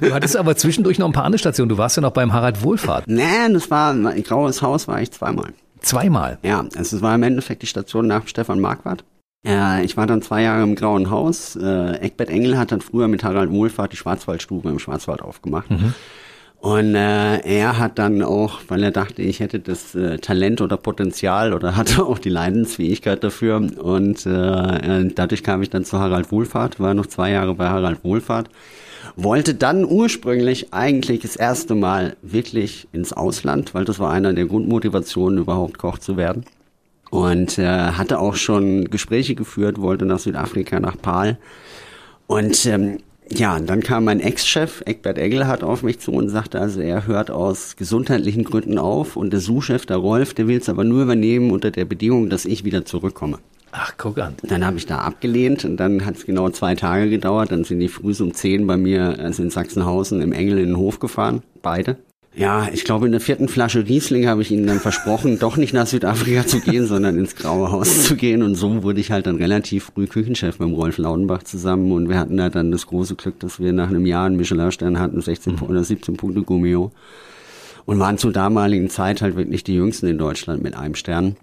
Du 0.00 0.12
hattest 0.12 0.36
aber 0.36 0.56
zwischendurch 0.56 0.98
noch 0.98 1.06
ein 1.06 1.12
paar 1.12 1.24
andere 1.24 1.38
Stationen. 1.38 1.68
Du 1.68 1.78
warst 1.78 1.96
ja 1.96 2.02
noch 2.02 2.12
beim 2.12 2.32
Harald 2.32 2.62
Wohlfahrt. 2.62 3.06
Nee, 3.06 3.52
das 3.52 3.70
war, 3.70 3.92
ein 3.92 4.22
graues 4.22 4.62
Haus 4.62 4.88
war 4.88 5.00
ich 5.00 5.10
zweimal. 5.12 5.52
Zweimal. 5.80 6.38
Ja, 6.42 6.64
es 6.74 7.00
war 7.02 7.14
im 7.14 7.22
Endeffekt 7.22 7.62
die 7.62 7.66
Station 7.66 8.06
nach 8.06 8.26
Stefan 8.26 8.60
Marquardt. 8.60 9.04
Äh, 9.46 9.84
ich 9.84 9.96
war 9.96 10.06
dann 10.06 10.22
zwei 10.22 10.42
Jahre 10.42 10.62
im 10.62 10.74
Grauen 10.74 11.10
Haus. 11.10 11.56
Äh, 11.56 11.98
Eckbert 11.98 12.30
Engel 12.30 12.56
hat 12.56 12.72
dann 12.72 12.80
früher 12.80 13.08
mit 13.08 13.22
Harald 13.22 13.50
Wohlfahrt 13.50 13.92
die 13.92 13.96
Schwarzwaldstube 13.96 14.70
im 14.70 14.78
Schwarzwald 14.78 15.20
aufgemacht. 15.20 15.70
Mhm. 15.70 15.94
Und 16.64 16.94
äh, 16.94 17.40
er 17.40 17.78
hat 17.78 17.98
dann 17.98 18.22
auch, 18.22 18.60
weil 18.68 18.82
er 18.82 18.90
dachte, 18.90 19.20
ich 19.20 19.40
hätte 19.40 19.58
das 19.58 19.94
äh, 19.94 20.16
Talent 20.16 20.62
oder 20.62 20.78
Potenzial 20.78 21.52
oder 21.52 21.76
hatte 21.76 22.02
auch 22.06 22.18
die 22.18 22.30
Leidensfähigkeit 22.30 23.22
dafür. 23.22 23.56
Und 23.56 24.24
äh, 24.24 24.30
äh, 24.30 25.12
dadurch 25.14 25.42
kam 25.42 25.60
ich 25.60 25.68
dann 25.68 25.84
zu 25.84 25.98
Harald 25.98 26.32
Wohlfahrt, 26.32 26.80
war 26.80 26.94
noch 26.94 27.04
zwei 27.06 27.32
Jahre 27.32 27.54
bei 27.54 27.68
Harald 27.68 28.02
Wohlfahrt. 28.02 28.48
Wollte 29.16 29.54
dann 29.54 29.84
ursprünglich 29.84 30.74
eigentlich 30.74 31.20
das 31.20 31.36
erste 31.36 31.74
Mal 31.74 32.16
wirklich 32.22 32.88
ins 32.92 33.12
Ausland, 33.12 33.72
weil 33.74 33.84
das 33.84 34.00
war 34.00 34.10
einer 34.10 34.32
der 34.32 34.46
Grundmotivationen, 34.46 35.38
überhaupt 35.38 35.78
Koch 35.78 35.98
zu 35.98 36.16
werden 36.16 36.44
und 37.10 37.58
äh, 37.58 37.64
hatte 37.64 38.18
auch 38.18 38.34
schon 38.34 38.90
Gespräche 38.90 39.36
geführt, 39.36 39.80
wollte 39.80 40.04
nach 40.04 40.18
Südafrika, 40.18 40.80
nach 40.80 41.00
Pal. 41.00 41.38
Und 42.26 42.66
ähm, 42.66 42.98
ja, 43.30 43.60
dann 43.60 43.82
kam 43.84 44.04
mein 44.04 44.18
Ex-Chef, 44.18 44.82
Eckbert 44.84 45.18
Engelhardt, 45.18 45.62
auf 45.62 45.84
mich 45.84 46.00
zu 46.00 46.10
und 46.10 46.28
sagte, 46.28 46.60
also 46.60 46.80
er 46.80 47.06
hört 47.06 47.30
aus 47.30 47.76
gesundheitlichen 47.76 48.42
Gründen 48.42 48.78
auf 48.78 49.16
und 49.16 49.32
der 49.32 49.38
Suchchef, 49.38 49.86
der 49.86 49.98
Rolf, 49.98 50.34
der 50.34 50.48
will 50.48 50.58
es 50.58 50.68
aber 50.68 50.82
nur 50.82 51.04
übernehmen 51.04 51.52
unter 51.52 51.70
der 51.70 51.84
Bedingung, 51.84 52.30
dass 52.30 52.46
ich 52.46 52.64
wieder 52.64 52.84
zurückkomme. 52.84 53.38
Ach, 53.76 53.92
guck 53.98 54.18
an. 54.18 54.34
Dann 54.44 54.64
habe 54.64 54.76
ich 54.76 54.86
da 54.86 54.98
abgelehnt 54.98 55.64
und 55.64 55.78
dann 55.78 56.06
hat 56.06 56.14
es 56.14 56.26
genau 56.26 56.48
zwei 56.50 56.76
Tage 56.76 57.10
gedauert. 57.10 57.50
Dann 57.50 57.64
sind 57.64 57.80
die 57.80 57.88
früh 57.88 58.14
um 58.20 58.32
zehn 58.32 58.68
bei 58.68 58.76
mir 58.76 59.18
also 59.18 59.42
in 59.42 59.50
Sachsenhausen 59.50 60.20
im 60.20 60.32
Engel 60.32 60.58
in 60.58 60.66
den 60.66 60.76
Hof 60.76 61.00
gefahren, 61.00 61.42
beide. 61.60 61.96
Ja, 62.36 62.68
ich 62.72 62.84
glaube, 62.84 63.06
in 63.06 63.12
der 63.12 63.20
vierten 63.20 63.48
Flasche 63.48 63.88
Riesling 63.88 64.28
habe 64.28 64.42
ich 64.42 64.52
ihnen 64.52 64.68
dann 64.68 64.78
versprochen, 64.78 65.38
doch 65.40 65.56
nicht 65.56 65.74
nach 65.74 65.88
Südafrika 65.88 66.46
zu 66.46 66.60
gehen, 66.60 66.86
sondern 66.86 67.18
ins 67.18 67.34
Graue 67.34 67.72
Haus 67.72 68.04
zu 68.04 68.14
gehen. 68.14 68.44
Und 68.44 68.54
so 68.54 68.84
wurde 68.84 69.00
ich 69.00 69.10
halt 69.10 69.26
dann 69.26 69.36
relativ 69.36 69.90
früh 69.92 70.06
Küchenchef 70.06 70.60
mit 70.60 70.68
dem 70.68 70.74
Rolf 70.74 70.98
Laudenbach 70.98 71.42
zusammen. 71.42 71.90
Und 71.90 72.08
wir 72.08 72.18
hatten 72.18 72.36
da 72.36 72.50
dann 72.50 72.70
das 72.70 72.86
große 72.86 73.16
Glück, 73.16 73.40
dass 73.40 73.58
wir 73.58 73.72
nach 73.72 73.88
einem 73.88 74.06
Jahr 74.06 74.26
einen 74.26 74.36
Michelin-Stern 74.36 75.00
hatten, 75.00 75.20
16 75.20 75.54
mhm. 75.54 75.62
oder 75.62 75.82
17 75.82 76.16
Punkte 76.16 76.42
Gummio. 76.42 76.92
Und 77.86 77.98
waren 77.98 78.18
zur 78.18 78.32
damaligen 78.32 78.88
Zeit 78.88 79.20
halt 79.20 79.34
wirklich 79.34 79.64
die 79.64 79.74
jüngsten 79.74 80.06
in 80.06 80.16
Deutschland 80.16 80.62
mit 80.62 80.76
einem 80.76 80.94
Stern. 80.94 81.36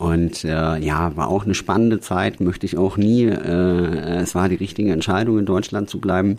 Und 0.00 0.44
äh, 0.44 0.78
ja, 0.78 1.14
war 1.14 1.28
auch 1.28 1.44
eine 1.44 1.54
spannende 1.54 2.00
Zeit, 2.00 2.40
möchte 2.40 2.64
ich 2.64 2.78
auch 2.78 2.96
nie. 2.96 3.24
Äh, 3.24 4.22
es 4.22 4.34
war 4.34 4.48
die 4.48 4.54
richtige 4.54 4.92
Entscheidung, 4.92 5.38
in 5.38 5.44
Deutschland 5.44 5.90
zu 5.90 6.00
bleiben. 6.00 6.38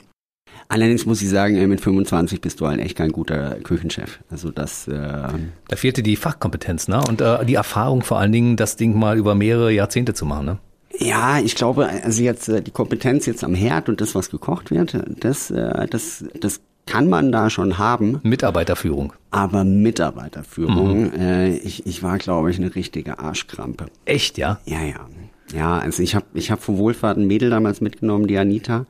Allerdings 0.67 1.05
muss 1.05 1.21
ich 1.21 1.29
sagen, 1.29 1.69
mit 1.69 1.79
25 1.79 2.41
bist 2.41 2.59
du 2.59 2.65
halt 2.65 2.79
echt 2.79 2.97
kein 2.97 3.11
guter 3.11 3.57
Küchenchef. 3.59 4.19
Also 4.31 4.49
das. 4.49 4.87
Äh 4.87 4.93
da 4.93 5.75
fehlte 5.75 6.01
die 6.01 6.15
Fachkompetenz, 6.15 6.87
ne? 6.87 7.03
Und 7.07 7.21
äh, 7.21 7.45
die 7.45 7.53
Erfahrung 7.53 8.01
vor 8.01 8.17
allen 8.17 8.31
Dingen, 8.31 8.55
das 8.55 8.77
Ding 8.77 8.97
mal 8.97 9.15
über 9.15 9.35
mehrere 9.35 9.71
Jahrzehnte 9.71 10.15
zu 10.15 10.25
machen, 10.25 10.45
ne? 10.47 10.57
Ja, 10.97 11.39
ich 11.39 11.53
glaube, 11.53 11.87
also 11.87 12.23
jetzt 12.23 12.49
äh, 12.49 12.63
die 12.63 12.71
Kompetenz 12.71 13.27
jetzt 13.27 13.43
am 13.43 13.53
Herd 13.53 13.89
und 13.89 14.01
das, 14.01 14.15
was 14.15 14.31
gekocht 14.31 14.71
wird, 14.71 14.97
das, 15.19 15.51
äh, 15.51 15.85
das, 15.87 16.25
das 16.39 16.61
kann 16.91 17.07
man 17.07 17.31
da 17.31 17.49
schon 17.49 17.77
haben. 17.77 18.19
Mitarbeiterführung. 18.23 19.13
Aber 19.29 19.63
Mitarbeiterführung, 19.63 21.03
mhm. 21.03 21.13
äh, 21.13 21.55
ich, 21.55 21.85
ich 21.85 22.03
war, 22.03 22.17
glaube 22.17 22.51
ich, 22.51 22.57
eine 22.57 22.75
richtige 22.75 23.19
Arschkrampe. 23.19 23.85
Echt, 24.03 24.37
ja? 24.37 24.59
Ja, 24.65 24.81
ja. 24.83 25.07
Ja, 25.55 25.77
also 25.77 26.03
ich 26.03 26.15
habe 26.15 26.25
ich 26.33 26.51
hab 26.51 26.61
vor 26.61 26.77
Wohlfahrt 26.77 27.17
ein 27.17 27.27
Mädel 27.27 27.49
damals 27.49 27.79
mitgenommen, 27.79 28.27
die 28.27 28.37
Anita. 28.37 28.87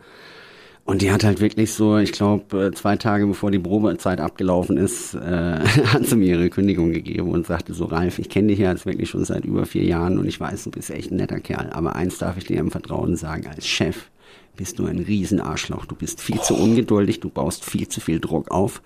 Und 0.83 1.03
die 1.03 1.11
hat 1.11 1.23
halt 1.23 1.41
wirklich 1.41 1.73
so, 1.73 1.99
ich 1.99 2.11
glaube, 2.11 2.65
äh, 2.65 2.71
zwei 2.71 2.95
Tage 2.95 3.27
bevor 3.27 3.51
die 3.51 3.59
Probezeit 3.59 4.19
abgelaufen 4.19 4.77
ist, 4.77 5.13
äh, 5.13 5.59
hat 5.85 6.07
sie 6.07 6.15
mir 6.15 6.37
ihre 6.37 6.49
Kündigung 6.49 6.91
gegeben 6.93 7.29
und 7.29 7.45
sagte 7.45 7.75
so, 7.75 7.85
Ralf, 7.85 8.17
ich 8.17 8.29
kenne 8.29 8.47
dich 8.47 8.59
ja 8.59 8.71
jetzt 8.71 8.87
wirklich 8.87 9.11
schon 9.11 9.25
seit 9.25 9.45
über 9.45 9.67
vier 9.67 9.83
Jahren 9.83 10.17
und 10.17 10.27
ich 10.27 10.39
weiß, 10.39 10.63
du 10.63 10.71
bist 10.71 10.89
echt 10.89 11.11
ein 11.11 11.17
netter 11.17 11.39
Kerl. 11.39 11.69
Aber 11.71 11.95
eins 11.95 12.17
darf 12.17 12.35
ich 12.37 12.45
dir 12.45 12.59
im 12.59 12.71
Vertrauen 12.71 13.15
sagen, 13.15 13.45
als 13.45 13.67
Chef 13.67 14.09
bist 14.55 14.79
du 14.79 14.85
ein 14.85 14.99
Riesenarschloch. 14.99 15.85
Du 15.85 15.95
bist 15.95 16.21
viel 16.21 16.37
oh. 16.39 16.43
zu 16.43 16.55
ungeduldig, 16.55 17.19
du 17.19 17.29
baust 17.29 17.65
viel 17.65 17.87
zu 17.87 17.99
viel 18.01 18.19
Druck 18.19 18.51
auf. 18.51 18.81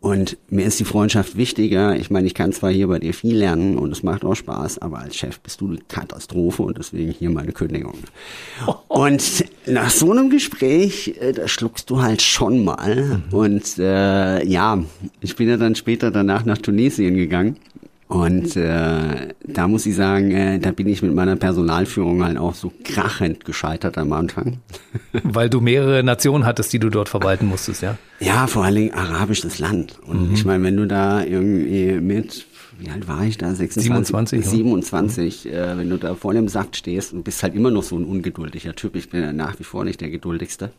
Und 0.00 0.36
mir 0.50 0.66
ist 0.66 0.78
die 0.78 0.84
Freundschaft 0.84 1.36
wichtiger. 1.36 1.96
Ich 1.96 2.10
meine, 2.10 2.26
ich 2.26 2.34
kann 2.34 2.52
zwar 2.52 2.70
hier 2.70 2.86
bei 2.86 2.98
dir 2.98 3.12
viel 3.14 3.36
lernen 3.36 3.76
und 3.76 3.90
es 3.90 4.02
macht 4.02 4.24
auch 4.24 4.34
Spaß, 4.34 4.78
aber 4.78 4.98
als 4.98 5.16
Chef 5.16 5.40
bist 5.40 5.60
du 5.60 5.68
eine 5.68 5.78
Katastrophe 5.88 6.62
und 6.62 6.78
deswegen 6.78 7.10
hier 7.10 7.30
meine 7.30 7.52
Kündigung. 7.52 7.94
Und 8.88 9.44
nach 9.66 9.90
so 9.90 10.12
einem 10.12 10.30
Gespräch, 10.30 11.16
äh, 11.20 11.32
da 11.32 11.48
schluckst 11.48 11.90
du 11.90 12.00
halt 12.00 12.22
schon 12.22 12.64
mal. 12.64 13.22
Mhm. 13.30 13.36
Und 13.36 13.78
äh, 13.78 14.46
ja, 14.46 14.82
ich 15.20 15.36
bin 15.36 15.48
ja 15.48 15.56
dann 15.56 15.74
später 15.74 16.10
danach 16.10 16.44
nach 16.44 16.58
Tunesien 16.58 17.14
gegangen 17.14 17.56
und 18.08 18.54
äh, 18.54 19.34
da 19.42 19.66
muss 19.66 19.84
ich 19.84 19.96
sagen, 19.96 20.30
äh, 20.30 20.58
da 20.60 20.70
bin 20.70 20.86
ich 20.86 21.02
mit 21.02 21.12
meiner 21.12 21.34
Personalführung 21.34 22.22
halt 22.22 22.38
auch 22.38 22.54
so 22.54 22.72
krachend 22.84 23.44
gescheitert 23.44 23.98
am 23.98 24.12
Anfang. 24.12 24.58
Weil 25.24 25.50
du 25.50 25.60
mehrere 25.60 26.04
Nationen 26.04 26.46
hattest, 26.46 26.72
die 26.72 26.78
du 26.78 26.88
dort 26.88 27.08
verwalten 27.08 27.46
musstest, 27.46 27.82
ja? 27.82 27.98
Ja, 28.20 28.46
vor 28.46 28.64
allen 28.64 28.76
Dingen 28.76 28.94
arabisches 28.94 29.58
Land. 29.58 29.98
Und 30.06 30.28
mhm. 30.28 30.34
ich 30.34 30.44
meine, 30.44 30.62
wenn 30.62 30.76
du 30.76 30.86
da 30.86 31.24
irgendwie 31.24 32.00
mit, 32.00 32.46
wie 32.78 32.90
alt 32.90 33.08
war 33.08 33.24
ich 33.24 33.38
da? 33.38 33.52
26, 33.52 33.84
27. 33.84 34.46
27, 34.46 35.44
mhm. 35.44 35.50
äh, 35.50 35.78
wenn 35.78 35.90
du 35.90 35.96
da 35.96 36.14
vor 36.14 36.32
dem 36.32 36.46
Sack 36.46 36.76
stehst 36.76 37.12
und 37.12 37.24
bist 37.24 37.42
halt 37.42 37.56
immer 37.56 37.72
noch 37.72 37.82
so 37.82 37.96
ein 37.98 38.04
ungeduldiger 38.04 38.76
Typ. 38.76 38.94
Ich 38.94 39.10
bin 39.10 39.20
ja 39.20 39.32
nach 39.32 39.58
wie 39.58 39.64
vor 39.64 39.84
nicht 39.84 40.00
der 40.00 40.10
geduldigste. 40.10 40.70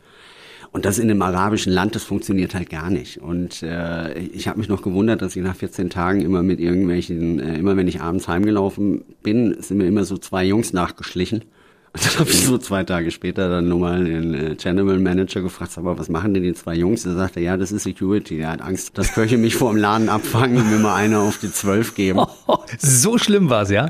Und 0.70 0.84
das 0.84 0.98
in 0.98 1.10
einem 1.10 1.22
arabischen 1.22 1.72
Land, 1.72 1.94
das 1.94 2.04
funktioniert 2.04 2.54
halt 2.54 2.68
gar 2.68 2.90
nicht. 2.90 3.18
Und 3.18 3.62
äh, 3.62 4.18
ich 4.18 4.48
habe 4.48 4.58
mich 4.58 4.68
noch 4.68 4.82
gewundert, 4.82 5.22
dass 5.22 5.34
ich 5.34 5.42
nach 5.42 5.56
14 5.56 5.88
Tagen 5.88 6.20
immer 6.20 6.42
mit 6.42 6.60
irgendwelchen, 6.60 7.40
äh, 7.40 7.58
immer 7.58 7.76
wenn 7.76 7.88
ich 7.88 8.00
abends 8.00 8.28
heimgelaufen 8.28 9.02
bin, 9.22 9.56
sind 9.60 9.78
mir 9.78 9.86
immer 9.86 10.04
so 10.04 10.18
zwei 10.18 10.44
Jungs 10.44 10.72
nachgeschlichen. 10.72 11.44
Und 11.94 12.04
dann 12.04 12.18
habe 12.20 12.30
ich 12.30 12.44
so 12.44 12.58
zwei 12.58 12.84
Tage 12.84 13.10
später 13.10 13.48
dann 13.48 13.68
nochmal 13.68 14.04
den 14.04 14.34
äh, 14.34 14.54
General 14.56 14.98
Manager 14.98 15.40
gefragt, 15.40 15.78
aber 15.78 15.98
was 15.98 16.10
machen 16.10 16.34
denn 16.34 16.42
die 16.42 16.52
zwei 16.52 16.74
Jungs? 16.74 17.02
Da 17.02 17.14
sagte 17.14 17.40
ja, 17.40 17.56
das 17.56 17.72
ist 17.72 17.84
Security. 17.84 18.38
Er 18.38 18.50
hat 18.50 18.60
Angst, 18.60 18.98
dass 18.98 19.14
Köche 19.14 19.38
mich 19.38 19.54
vor 19.54 19.72
dem 19.72 19.78
Laden 19.78 20.10
abfangen 20.10 20.58
und 20.58 20.70
mir 20.70 20.78
mal 20.78 20.94
eine 20.94 21.18
auf 21.18 21.38
die 21.38 21.50
zwölf 21.50 21.94
geben. 21.94 22.20
so 22.78 23.16
schlimm 23.16 23.48
war's, 23.48 23.70
ja? 23.70 23.88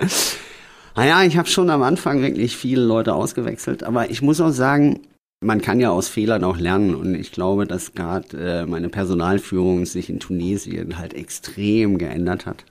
Naja, 0.94 1.24
ich 1.24 1.36
habe 1.36 1.48
schon 1.48 1.70
am 1.70 1.82
Anfang 1.82 2.22
wirklich 2.22 2.56
viele 2.56 2.82
Leute 2.82 3.14
ausgewechselt, 3.14 3.82
aber 3.82 4.10
ich 4.10 4.22
muss 4.22 4.40
auch 4.40 4.50
sagen, 4.50 5.00
man 5.40 5.60
kann 5.60 5.80
ja 5.80 5.90
aus 5.90 6.08
Fehlern 6.08 6.42
auch 6.44 6.58
lernen 6.58 6.94
und 6.94 7.14
ich 7.14 7.30
glaube, 7.30 7.66
dass 7.66 7.92
gerade 7.92 8.36
äh, 8.36 8.66
meine 8.66 8.88
Personalführung 8.88 9.86
sich 9.86 10.10
in 10.10 10.18
Tunesien 10.18 10.98
halt 10.98 11.14
extrem 11.14 11.98
geändert 11.98 12.44
hat. 12.44 12.64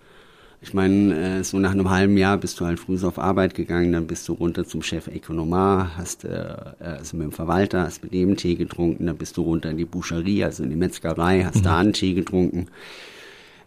Ich 0.59 0.73
meine, 0.73 1.39
äh, 1.39 1.43
so 1.43 1.59
nach 1.59 1.71
einem 1.71 1.89
halben 1.89 2.17
Jahr 2.17 2.37
bist 2.37 2.59
du 2.59 2.65
halt 2.65 2.79
früh 2.79 2.97
auf 3.05 3.19
Arbeit 3.19 3.53
gegangen, 3.53 3.93
dann 3.93 4.07
bist 4.07 4.27
du 4.27 4.33
runter 4.33 4.65
zum 4.65 4.81
Chef 4.81 5.07
Economar, 5.07 5.95
hast 5.95 6.25
äh, 6.25 6.55
also 6.79 7.15
mit 7.15 7.27
dem 7.27 7.31
Verwalter, 7.31 7.83
hast 7.83 8.03
mit 8.03 8.13
dem 8.13 8.35
Tee 8.35 8.55
getrunken, 8.55 9.05
dann 9.05 9.17
bist 9.17 9.37
du 9.37 9.43
runter 9.43 9.69
in 9.69 9.77
die 9.77 9.85
Boucherie, 9.85 10.43
also 10.43 10.63
in 10.63 10.69
die 10.69 10.75
Metzgerei, 10.75 11.43
hast 11.45 11.59
mhm. 11.59 11.63
da 11.63 11.77
einen 11.77 11.93
Tee 11.93 12.15
getrunken. 12.15 12.67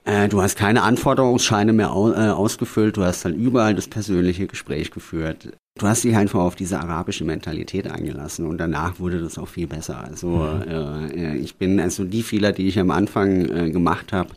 Äh, 0.05 0.29
du 0.29 0.43
hast 0.43 0.59
keine 0.59 0.83
Anforderungsscheine 0.83 1.73
mehr 1.73 1.89
äh, 1.89 2.31
ausgefüllt, 2.31 2.99
du 2.99 3.05
hast 3.05 3.25
halt 3.25 3.37
überall 3.37 3.75
das 3.75 3.89
persönliche 3.89 4.47
Gespräch 4.47 4.91
geführt 4.91 5.49
du 5.81 5.87
hast 5.89 6.05
dich 6.05 6.15
einfach 6.15 6.41
auf 6.41 6.57
diese 6.57 6.79
arabische 6.79 7.25
Mentalität 7.25 7.91
eingelassen 7.91 8.47
und 8.47 8.59
danach 8.59 8.99
wurde 8.99 9.21
das 9.21 9.39
auch 9.39 9.49
viel 9.49 9.67
besser. 9.67 10.05
Also 10.05 10.29
mhm. 10.29 10.63
äh, 10.71 11.37
ich 11.37 11.57
bin 11.57 11.81
also 11.81 12.05
die 12.05 12.23
Fehler, 12.23 12.53
die 12.53 12.69
ich 12.69 12.79
am 12.79 12.91
Anfang 12.91 13.47
äh, 13.49 13.71
gemacht 13.71 14.13
habe, 14.13 14.31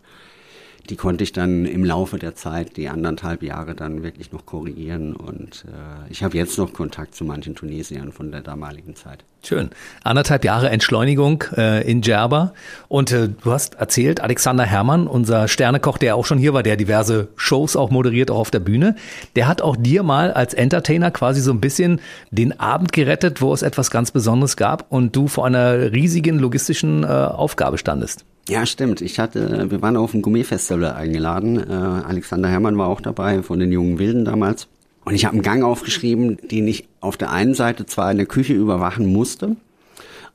die 0.89 0.97
konnte 0.97 1.23
ich 1.23 1.31
dann 1.31 1.65
im 1.65 1.85
Laufe 1.85 2.19
der 2.19 2.35
Zeit, 2.35 2.75
die 2.75 2.89
anderthalb 2.89 3.41
Jahre 3.41 3.73
dann 3.73 4.03
wirklich 4.03 4.31
noch 4.31 4.45
korrigieren. 4.45 5.15
Und 5.15 5.65
äh, 5.67 6.11
ich 6.11 6.23
habe 6.23 6.37
jetzt 6.37 6.57
noch 6.57 6.73
Kontakt 6.73 7.15
zu 7.15 7.23
manchen 7.23 7.55
Tunesiern 7.55 8.11
von 8.11 8.31
der 8.31 8.41
damaligen 8.41 8.95
Zeit. 8.95 9.23
Schön. 9.45 9.69
Anderthalb 10.03 10.43
Jahre 10.43 10.69
Entschleunigung 10.69 11.43
äh, 11.55 11.89
in 11.89 12.01
Djerba. 12.01 12.53
Und 12.89 13.11
äh, 13.11 13.29
du 13.29 13.51
hast 13.51 13.75
erzählt, 13.75 14.19
Alexander 14.19 14.65
Herrmann, 14.65 15.07
unser 15.07 15.47
Sternekoch, 15.47 15.97
der 15.97 16.15
auch 16.17 16.25
schon 16.25 16.37
hier 16.37 16.53
war, 16.53 16.63
der 16.63 16.75
diverse 16.75 17.29
Shows 17.35 17.75
auch 17.75 17.89
moderiert, 17.89 18.29
auch 18.29 18.39
auf 18.39 18.51
der 18.51 18.59
Bühne, 18.59 18.95
der 19.35 19.47
hat 19.47 19.61
auch 19.61 19.77
dir 19.77 20.03
mal 20.03 20.31
als 20.31 20.53
Entertainer 20.53 21.11
quasi 21.11 21.39
so 21.39 21.51
ein 21.51 21.61
bisschen 21.61 22.01
den 22.31 22.59
Abend 22.59 22.91
gerettet, 22.91 23.41
wo 23.41 23.53
es 23.53 23.61
etwas 23.61 23.89
ganz 23.89 24.11
Besonderes 24.11 24.57
gab 24.57 24.91
und 24.91 25.15
du 25.15 25.27
vor 25.27 25.45
einer 25.45 25.93
riesigen 25.93 26.39
logistischen 26.39 27.03
äh, 27.03 27.07
Aufgabe 27.07 27.77
standest. 27.77 28.25
Ja, 28.49 28.65
stimmt. 28.65 29.01
Ich 29.01 29.19
hatte, 29.19 29.71
wir 29.71 29.81
waren 29.81 29.95
auf 29.95 30.11
dem 30.11 30.21
Gourmet-Festival 30.21 30.91
eingeladen. 30.91 31.57
Äh, 31.57 31.73
Alexander 31.73 32.49
Herrmann 32.49 32.77
war 32.77 32.87
auch 32.87 32.99
dabei 32.99 33.41
von 33.41 33.59
den 33.59 33.71
jungen 33.71 33.99
Wilden 33.99 34.25
damals. 34.25 34.67
Und 35.05 35.15
ich 35.15 35.25
habe 35.25 35.33
einen 35.33 35.43
Gang 35.43 35.63
aufgeschrieben, 35.63 36.37
den 36.51 36.67
ich 36.67 36.87
auf 36.99 37.17
der 37.17 37.31
einen 37.31 37.55
Seite 37.55 37.85
zwar 37.85 38.11
in 38.11 38.17
der 38.17 38.25
Küche 38.25 38.53
überwachen 38.53 39.05
musste, 39.05 39.55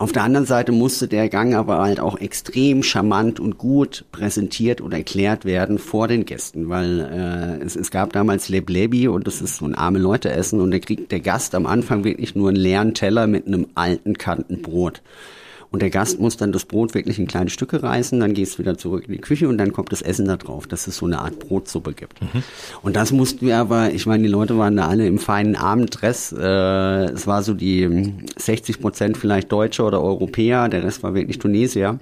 Auf 0.00 0.12
der 0.12 0.22
anderen 0.22 0.46
Seite 0.46 0.70
musste 0.70 1.08
der 1.08 1.28
Gang 1.28 1.56
aber 1.56 1.78
halt 1.78 1.98
auch 1.98 2.20
extrem 2.20 2.84
charmant 2.84 3.40
und 3.40 3.58
gut 3.58 4.04
präsentiert 4.12 4.80
und 4.80 4.92
erklärt 4.92 5.44
werden 5.44 5.78
vor 5.78 6.06
den 6.06 6.24
Gästen, 6.24 6.68
weil 6.68 7.00
äh, 7.00 7.64
es, 7.64 7.74
es 7.74 7.90
gab 7.90 8.12
damals 8.12 8.48
Leblebi 8.48 9.08
und 9.08 9.26
das 9.26 9.42
ist 9.42 9.56
so 9.56 9.64
ein 9.64 9.74
arme 9.74 9.98
Leute 9.98 10.30
essen 10.30 10.60
und 10.60 10.70
da 10.70 10.78
kriegt 10.78 11.10
der 11.10 11.18
Gast 11.18 11.52
am 11.56 11.66
Anfang 11.66 12.04
wirklich 12.04 12.36
nur 12.36 12.50
einen 12.50 12.58
leeren 12.58 12.94
Teller 12.94 13.26
mit 13.26 13.48
einem 13.48 13.66
alten 13.74 14.16
Kantenbrot. 14.16 15.02
Und 15.70 15.82
der 15.82 15.90
Gast 15.90 16.18
muss 16.18 16.36
dann 16.36 16.52
das 16.52 16.64
Brot 16.64 16.94
wirklich 16.94 17.18
in 17.18 17.26
kleine 17.26 17.50
Stücke 17.50 17.82
reißen, 17.82 18.18
dann 18.20 18.32
gehst 18.32 18.54
du 18.54 18.58
wieder 18.60 18.78
zurück 18.78 19.04
in 19.06 19.12
die 19.12 19.20
Küche 19.20 19.48
und 19.48 19.58
dann 19.58 19.72
kommt 19.72 19.92
das 19.92 20.00
Essen 20.00 20.26
da 20.26 20.36
drauf, 20.36 20.66
dass 20.66 20.86
es 20.86 20.96
so 20.96 21.06
eine 21.06 21.18
Art 21.18 21.38
Brotsuppe 21.38 21.92
gibt. 21.92 22.22
Mhm. 22.22 22.42
Und 22.82 22.96
das 22.96 23.12
mussten 23.12 23.46
wir 23.46 23.58
aber, 23.58 23.92
ich 23.92 24.06
meine, 24.06 24.22
die 24.22 24.30
Leute 24.30 24.56
waren 24.56 24.76
da 24.76 24.88
alle 24.88 25.06
im 25.06 25.18
feinen 25.18 25.56
Abenddress. 25.56 26.32
Äh, 26.32 27.04
es 27.12 27.26
war 27.26 27.42
so 27.42 27.52
die 27.52 28.14
60 28.36 28.80
Prozent 28.80 29.18
vielleicht 29.18 29.52
Deutsche 29.52 29.82
oder 29.82 30.02
Europäer, 30.02 30.68
der 30.68 30.84
Rest 30.84 31.02
war 31.02 31.14
wirklich 31.14 31.38
Tunesier. 31.38 31.98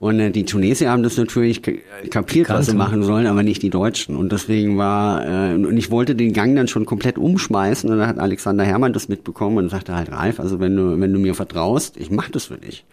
Und 0.00 0.18
äh, 0.18 0.30
die 0.30 0.46
Tunesier 0.46 0.90
haben 0.90 1.02
das 1.02 1.18
natürlich 1.18 1.60
kapiert, 1.60 2.46
Kannte. 2.46 2.60
was 2.60 2.66
sie 2.66 2.74
machen 2.74 3.02
sollen, 3.02 3.26
aber 3.26 3.42
nicht 3.42 3.62
die 3.62 3.68
Deutschen. 3.68 4.16
Und 4.16 4.32
deswegen 4.32 4.78
war, 4.78 5.52
äh, 5.52 5.54
und 5.54 5.76
ich 5.76 5.90
wollte 5.90 6.14
den 6.14 6.32
Gang 6.32 6.56
dann 6.56 6.68
schon 6.68 6.86
komplett 6.86 7.18
umschmeißen. 7.18 7.88
Und 7.90 7.98
dann 7.98 8.08
hat 8.08 8.18
Alexander 8.18 8.64
Herrmann 8.64 8.94
das 8.94 9.08
mitbekommen 9.08 9.58
und 9.58 9.68
sagte 9.68 9.94
halt, 9.94 10.10
Ralf, 10.10 10.40
also 10.40 10.58
wenn 10.58 10.74
du, 10.74 10.98
wenn 10.98 11.12
du 11.12 11.18
mir 11.18 11.34
vertraust, 11.34 11.98
ich 11.98 12.10
mach 12.10 12.30
das 12.30 12.46
für 12.46 12.56
dich. 12.56 12.86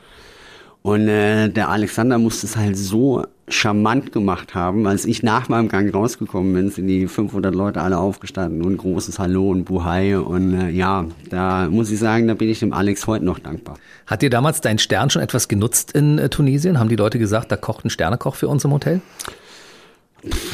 Und 0.87 1.09
äh, 1.09 1.49
der 1.49 1.67
Alexander 1.67 2.17
musste 2.17 2.47
es 2.47 2.55
halt 2.55 2.77
so 2.77 3.25
charmant 3.49 4.13
gemacht 4.13 4.55
haben, 4.55 4.87
als 4.87 5.03
ich 5.03 5.21
nach 5.21 5.49
meinem 5.49 5.67
Gang 5.67 5.93
rausgekommen 5.93 6.53
bin, 6.53 6.69
sind 6.69 6.87
die 6.87 7.07
500 7.07 7.53
Leute 7.53 7.81
alle 7.81 7.97
aufgestanden 7.97 8.61
und 8.61 8.77
großes 8.77 9.19
Hallo 9.19 9.49
und 9.49 9.65
Buhai 9.65 10.17
und 10.17 10.53
äh, 10.53 10.69
ja, 10.69 11.03
da 11.29 11.67
muss 11.69 11.91
ich 11.91 11.99
sagen, 11.99 12.29
da 12.29 12.35
bin 12.35 12.47
ich 12.47 12.59
dem 12.59 12.71
Alex 12.71 13.05
heute 13.05 13.25
noch 13.25 13.39
dankbar. 13.39 13.75
Hat 14.05 14.21
dir 14.21 14.29
damals 14.29 14.61
dein 14.61 14.79
Stern 14.79 15.09
schon 15.09 15.21
etwas 15.21 15.49
genutzt 15.49 15.91
in 15.91 16.19
äh, 16.19 16.29
Tunesien? 16.29 16.79
Haben 16.79 16.87
die 16.87 16.95
Leute 16.95 17.19
gesagt, 17.19 17.51
da 17.51 17.57
kocht 17.57 17.83
ein 17.83 17.89
Sternekoch 17.89 18.35
für 18.35 18.47
uns 18.47 18.63
im 18.63 18.71
Hotel? 18.71 19.01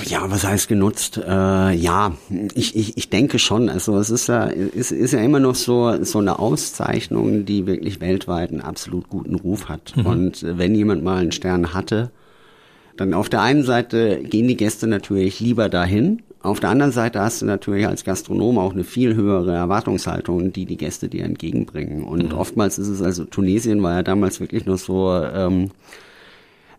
Ja, 0.05 0.29
was 0.29 0.45
heißt 0.45 0.67
genutzt? 0.67 1.17
Äh, 1.17 1.73
ja, 1.73 2.13
ich, 2.53 2.75
ich, 2.75 2.97
ich 2.97 3.09
denke 3.09 3.39
schon. 3.39 3.69
Also 3.69 3.97
es 3.97 4.09
ist 4.09 4.27
ja, 4.27 4.45
ist, 4.45 4.91
ist 4.91 5.13
ja 5.13 5.19
immer 5.19 5.39
noch 5.39 5.55
so, 5.55 6.03
so 6.03 6.19
eine 6.19 6.39
Auszeichnung, 6.39 7.45
die 7.45 7.65
wirklich 7.65 8.01
weltweit 8.01 8.51
einen 8.51 8.61
absolut 8.61 9.09
guten 9.09 9.35
Ruf 9.35 9.69
hat. 9.69 9.95
Mhm. 9.95 10.05
Und 10.05 10.45
wenn 10.57 10.75
jemand 10.75 11.03
mal 11.03 11.17
einen 11.17 11.31
Stern 11.31 11.73
hatte, 11.73 12.11
dann 12.97 13.13
auf 13.13 13.29
der 13.29 13.41
einen 13.41 13.63
Seite 13.63 14.21
gehen 14.21 14.47
die 14.47 14.57
Gäste 14.57 14.87
natürlich 14.87 15.39
lieber 15.39 15.69
dahin. 15.69 16.21
Auf 16.41 16.59
der 16.59 16.69
anderen 16.69 16.91
Seite 16.91 17.21
hast 17.21 17.41
du 17.41 17.45
natürlich 17.45 17.87
als 17.87 18.03
Gastronom 18.03 18.57
auch 18.57 18.73
eine 18.73 18.83
viel 18.83 19.15
höhere 19.15 19.53
Erwartungshaltung, 19.53 20.51
die 20.51 20.65
die 20.65 20.77
Gäste 20.77 21.07
dir 21.07 21.23
entgegenbringen. 21.23 22.03
Und 22.03 22.33
mhm. 22.33 22.37
oftmals 22.37 22.77
ist 22.77 22.89
es 22.89 23.01
also, 23.01 23.23
Tunesien 23.23 23.81
war 23.81 23.93
ja 23.93 24.03
damals 24.03 24.41
wirklich 24.41 24.65
noch 24.65 24.77
so, 24.77 25.13
ähm, 25.13 25.71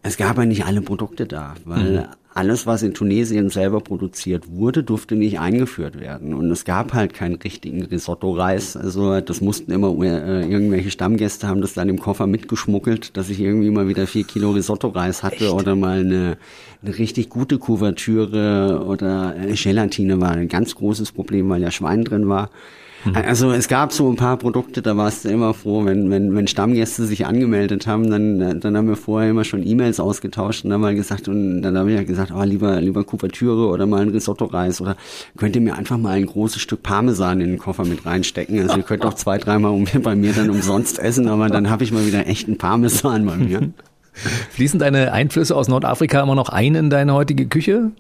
es 0.04 0.16
gab 0.16 0.38
ja 0.38 0.44
nicht 0.44 0.64
alle 0.64 0.80
Produkte 0.80 1.26
da, 1.26 1.54
weil 1.64 1.92
mhm 1.92 2.04
alles, 2.34 2.66
was 2.66 2.82
in 2.82 2.94
Tunesien 2.94 3.49
selber 3.49 3.80
produziert 3.80 4.50
wurde, 4.50 4.82
durfte 4.82 5.14
nicht 5.14 5.38
eingeführt 5.38 6.00
werden. 6.00 6.34
Und 6.34 6.50
es 6.50 6.64
gab 6.64 6.92
halt 6.92 7.14
keinen 7.14 7.37
richtigen 7.37 7.84
Risotto-Reis. 7.84 8.76
Also 8.76 9.20
das 9.20 9.40
mussten 9.40 9.70
immer 9.70 9.96
äh, 10.02 10.42
irgendwelche 10.42 10.90
Stammgäste 10.90 11.46
haben 11.46 11.61
das 11.61 11.75
dann 11.75 11.88
im 11.88 12.00
Koffer 12.00 12.26
mitgeschmuggelt, 12.26 13.16
dass 13.16 13.30
ich 13.30 13.38
irgendwie 13.40 13.70
mal 13.70 13.87
wieder 13.87 14.08
vier 14.08 14.25
Kilo 14.25 14.50
Risotto-Reis 14.50 15.23
hatte 15.23 15.44
Echt? 15.44 15.54
oder 15.54 15.76
mal 15.76 16.00
eine, 16.00 16.37
eine 16.82 16.99
richtig 16.99 17.28
gute 17.28 17.58
Kuvertüre 17.58 18.84
oder 18.84 19.37
äh, 19.37 19.52
Gelatine 19.54 20.20
war 20.20 20.32
ein 20.32 20.49
ganz 20.49 20.75
großes 20.75 21.12
Problem, 21.12 21.49
weil 21.49 21.62
ja 21.62 21.70
Schwein 21.70 22.04
drin 22.04 22.28
war. 22.28 22.50
Mhm. 23.04 23.16
Also 23.16 23.52
es 23.52 23.68
gab 23.68 23.92
so 23.92 24.08
ein 24.11 24.16
paar 24.16 24.37
Produkte, 24.37 24.82
da 24.82 24.96
warst 24.96 25.25
du 25.25 25.28
immer 25.28 25.54
froh, 25.54 25.84
wenn, 25.84 26.11
wenn, 26.11 26.34
wenn 26.34 26.46
Stammgäste 26.46 27.04
sich 27.04 27.26
angemeldet 27.26 27.87
haben, 27.87 28.11
dann, 28.11 28.61
dann 28.61 28.76
haben 28.76 28.88
wir 28.88 28.96
vorher 28.96 29.30
immer 29.30 29.44
schon 29.44 29.66
E-Mails 29.66 30.00
ausgetauscht 30.00 30.64
und 30.64 30.70
dann 30.70 30.80
mal 30.80 30.94
gesagt, 30.94 31.28
und 31.28 31.62
dann 31.62 31.76
habe 31.76 31.90
ich 31.90 31.96
ja 31.96 32.04
gesagt, 32.04 32.32
oh, 32.34 32.42
lieber, 32.42 32.80
lieber 32.80 33.04
Kuvertüre 33.04 33.68
oder 33.68 33.87
mal 33.87 34.02
ein 34.02 34.08
Risotto-Reis 34.08 34.80
oder 34.80 34.96
könnt 35.37 35.54
ihr 35.56 35.62
mir 35.62 35.76
einfach 35.76 35.99
mal 35.99 36.16
ein 36.16 36.26
großes 36.26 36.61
Stück 36.61 36.82
Parmesan 36.82 37.40
in 37.40 37.50
den 37.50 37.58
Koffer 37.58 37.84
mit 37.84 38.06
reinstecken. 38.06 38.61
Also 38.61 38.76
ihr 38.76 38.82
könnt 38.82 39.04
auch 39.04 39.14
zwei, 39.14 39.38
dreimal 39.38 39.75
bei 40.02 40.14
mir 40.14 40.32
dann 40.32 40.50
umsonst 40.50 40.99
essen, 40.99 41.28
aber 41.28 41.49
dann 41.49 41.70
habe 41.70 41.84
ich 41.84 41.92
mal 41.92 42.06
wieder 42.06 42.26
echten 42.26 42.58
Parmesan 42.58 43.26
bei 43.26 43.37
mir. 43.37 43.70
Fließen 44.50 44.78
deine 44.78 45.12
Einflüsse 45.12 45.56
aus 45.56 45.68
Nordafrika 45.68 46.23
immer 46.23 46.37
noch 46.37 46.49
ein 46.49 46.75
in 46.75 46.88
deine 46.88 47.14
heutige 47.14 47.46
Küche? 47.46 47.90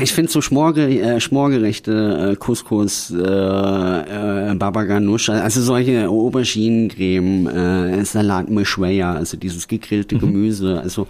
Ich 0.00 0.12
finde 0.12 0.30
so 0.30 0.40
Schmorge, 0.40 0.88
äh, 0.88 1.20
Schmorgerichte, 1.20 2.32
äh, 2.32 2.36
Couscous, 2.36 3.10
äh, 3.10 4.50
äh, 4.50 4.54
Baba 4.54 4.84
Ganoush, 4.84 5.28
also 5.28 5.60
solche 5.60 6.08
Auberginencreme, 6.08 7.46
äh, 7.46 8.04
Salat 8.04 8.48
Meshweya, 8.48 9.14
also 9.14 9.36
dieses 9.36 9.68
gegrillte 9.68 10.14
mhm. 10.14 10.20
Gemüse. 10.20 10.80
Also 10.80 11.08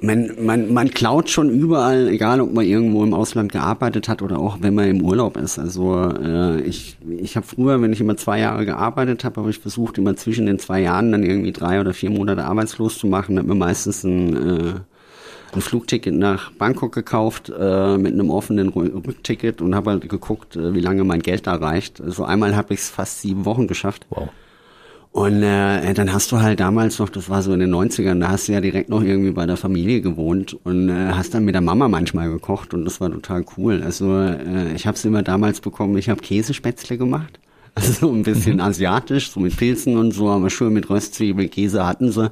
man, 0.00 0.32
man, 0.40 0.72
man 0.72 0.90
klaut 0.90 1.28
schon 1.28 1.50
überall, 1.50 2.08
egal 2.08 2.40
ob 2.40 2.52
man 2.52 2.64
irgendwo 2.64 3.02
im 3.02 3.14
Ausland 3.14 3.50
gearbeitet 3.50 4.08
hat 4.08 4.22
oder 4.22 4.38
auch 4.38 4.58
wenn 4.60 4.74
man 4.74 4.88
im 4.88 5.02
Urlaub 5.02 5.36
ist. 5.36 5.58
Also 5.58 6.12
äh, 6.22 6.60
ich, 6.60 6.96
ich 7.18 7.36
habe 7.36 7.46
früher, 7.46 7.82
wenn 7.82 7.92
ich 7.92 8.00
immer 8.00 8.16
zwei 8.16 8.38
Jahre 8.38 8.64
gearbeitet 8.64 9.24
habe, 9.24 9.40
habe 9.40 9.50
ich 9.50 9.58
versucht, 9.58 9.98
immer 9.98 10.14
zwischen 10.14 10.46
den 10.46 10.58
zwei 10.58 10.80
Jahren 10.80 11.10
dann 11.10 11.24
irgendwie 11.24 11.52
drei 11.52 11.80
oder 11.80 11.92
vier 11.92 12.10
Monate 12.10 12.44
arbeitslos 12.44 12.98
zu 12.98 13.06
machen. 13.06 13.36
Da 13.36 13.40
hat 13.40 13.48
mir 13.48 13.54
meistens 13.54 14.04
ein 14.04 14.36
äh, 14.36 14.74
ein 15.54 15.60
Flugticket 15.60 16.14
nach 16.14 16.50
Bangkok 16.52 16.92
gekauft 16.92 17.50
äh, 17.50 17.98
mit 17.98 18.12
einem 18.12 18.30
offenen 18.30 18.68
Rückticket 18.68 19.60
und 19.60 19.74
habe 19.74 19.90
halt 19.90 20.08
geguckt, 20.08 20.56
äh, 20.56 20.74
wie 20.74 20.80
lange 20.80 21.04
mein 21.04 21.20
Geld 21.20 21.46
da 21.46 21.54
reicht. 21.54 22.00
Also 22.00 22.24
einmal 22.24 22.56
habe 22.56 22.74
ich 22.74 22.80
es 22.80 22.90
fast 22.90 23.20
sieben 23.20 23.44
Wochen 23.44 23.66
geschafft. 23.66 24.06
Wow. 24.10 24.28
Und 25.14 25.44
äh, 25.44 25.94
dann 25.94 26.12
hast 26.12 26.32
du 26.32 26.40
halt 26.40 26.58
damals 26.58 26.98
noch, 26.98 27.08
das 27.08 27.30
war 27.30 27.40
so 27.40 27.52
in 27.52 27.60
den 27.60 27.72
90ern, 27.72 28.18
da 28.18 28.30
hast 28.30 28.48
du 28.48 28.52
ja 28.52 28.60
direkt 28.60 28.88
noch 28.88 29.00
irgendwie 29.00 29.30
bei 29.30 29.46
der 29.46 29.56
Familie 29.56 30.00
gewohnt 30.00 30.58
und 30.64 30.88
äh, 30.88 31.12
hast 31.12 31.34
dann 31.34 31.44
mit 31.44 31.54
der 31.54 31.62
Mama 31.62 31.86
manchmal 31.86 32.28
gekocht 32.28 32.74
und 32.74 32.84
das 32.84 33.00
war 33.00 33.12
total 33.12 33.44
cool. 33.56 33.80
Also 33.84 34.12
äh, 34.18 34.74
ich 34.74 34.88
habe 34.88 34.96
es 34.96 35.04
immer 35.04 35.22
damals 35.22 35.60
bekommen, 35.60 35.96
ich 35.98 36.08
habe 36.08 36.20
Käsespätzle 36.20 36.98
gemacht. 36.98 37.38
Also 37.76 37.92
so 38.06 38.12
ein 38.12 38.22
bisschen 38.22 38.54
mhm. 38.54 38.60
asiatisch, 38.60 39.30
so 39.30 39.40
mit 39.40 39.56
Pilzen 39.56 39.96
und 39.96 40.12
so, 40.12 40.28
aber 40.28 40.48
schön 40.50 40.72
mit 40.72 40.88
Röstzwiebel, 40.90 41.48
Käse 41.48 41.86
hatten 41.86 42.12
sie. 42.12 42.30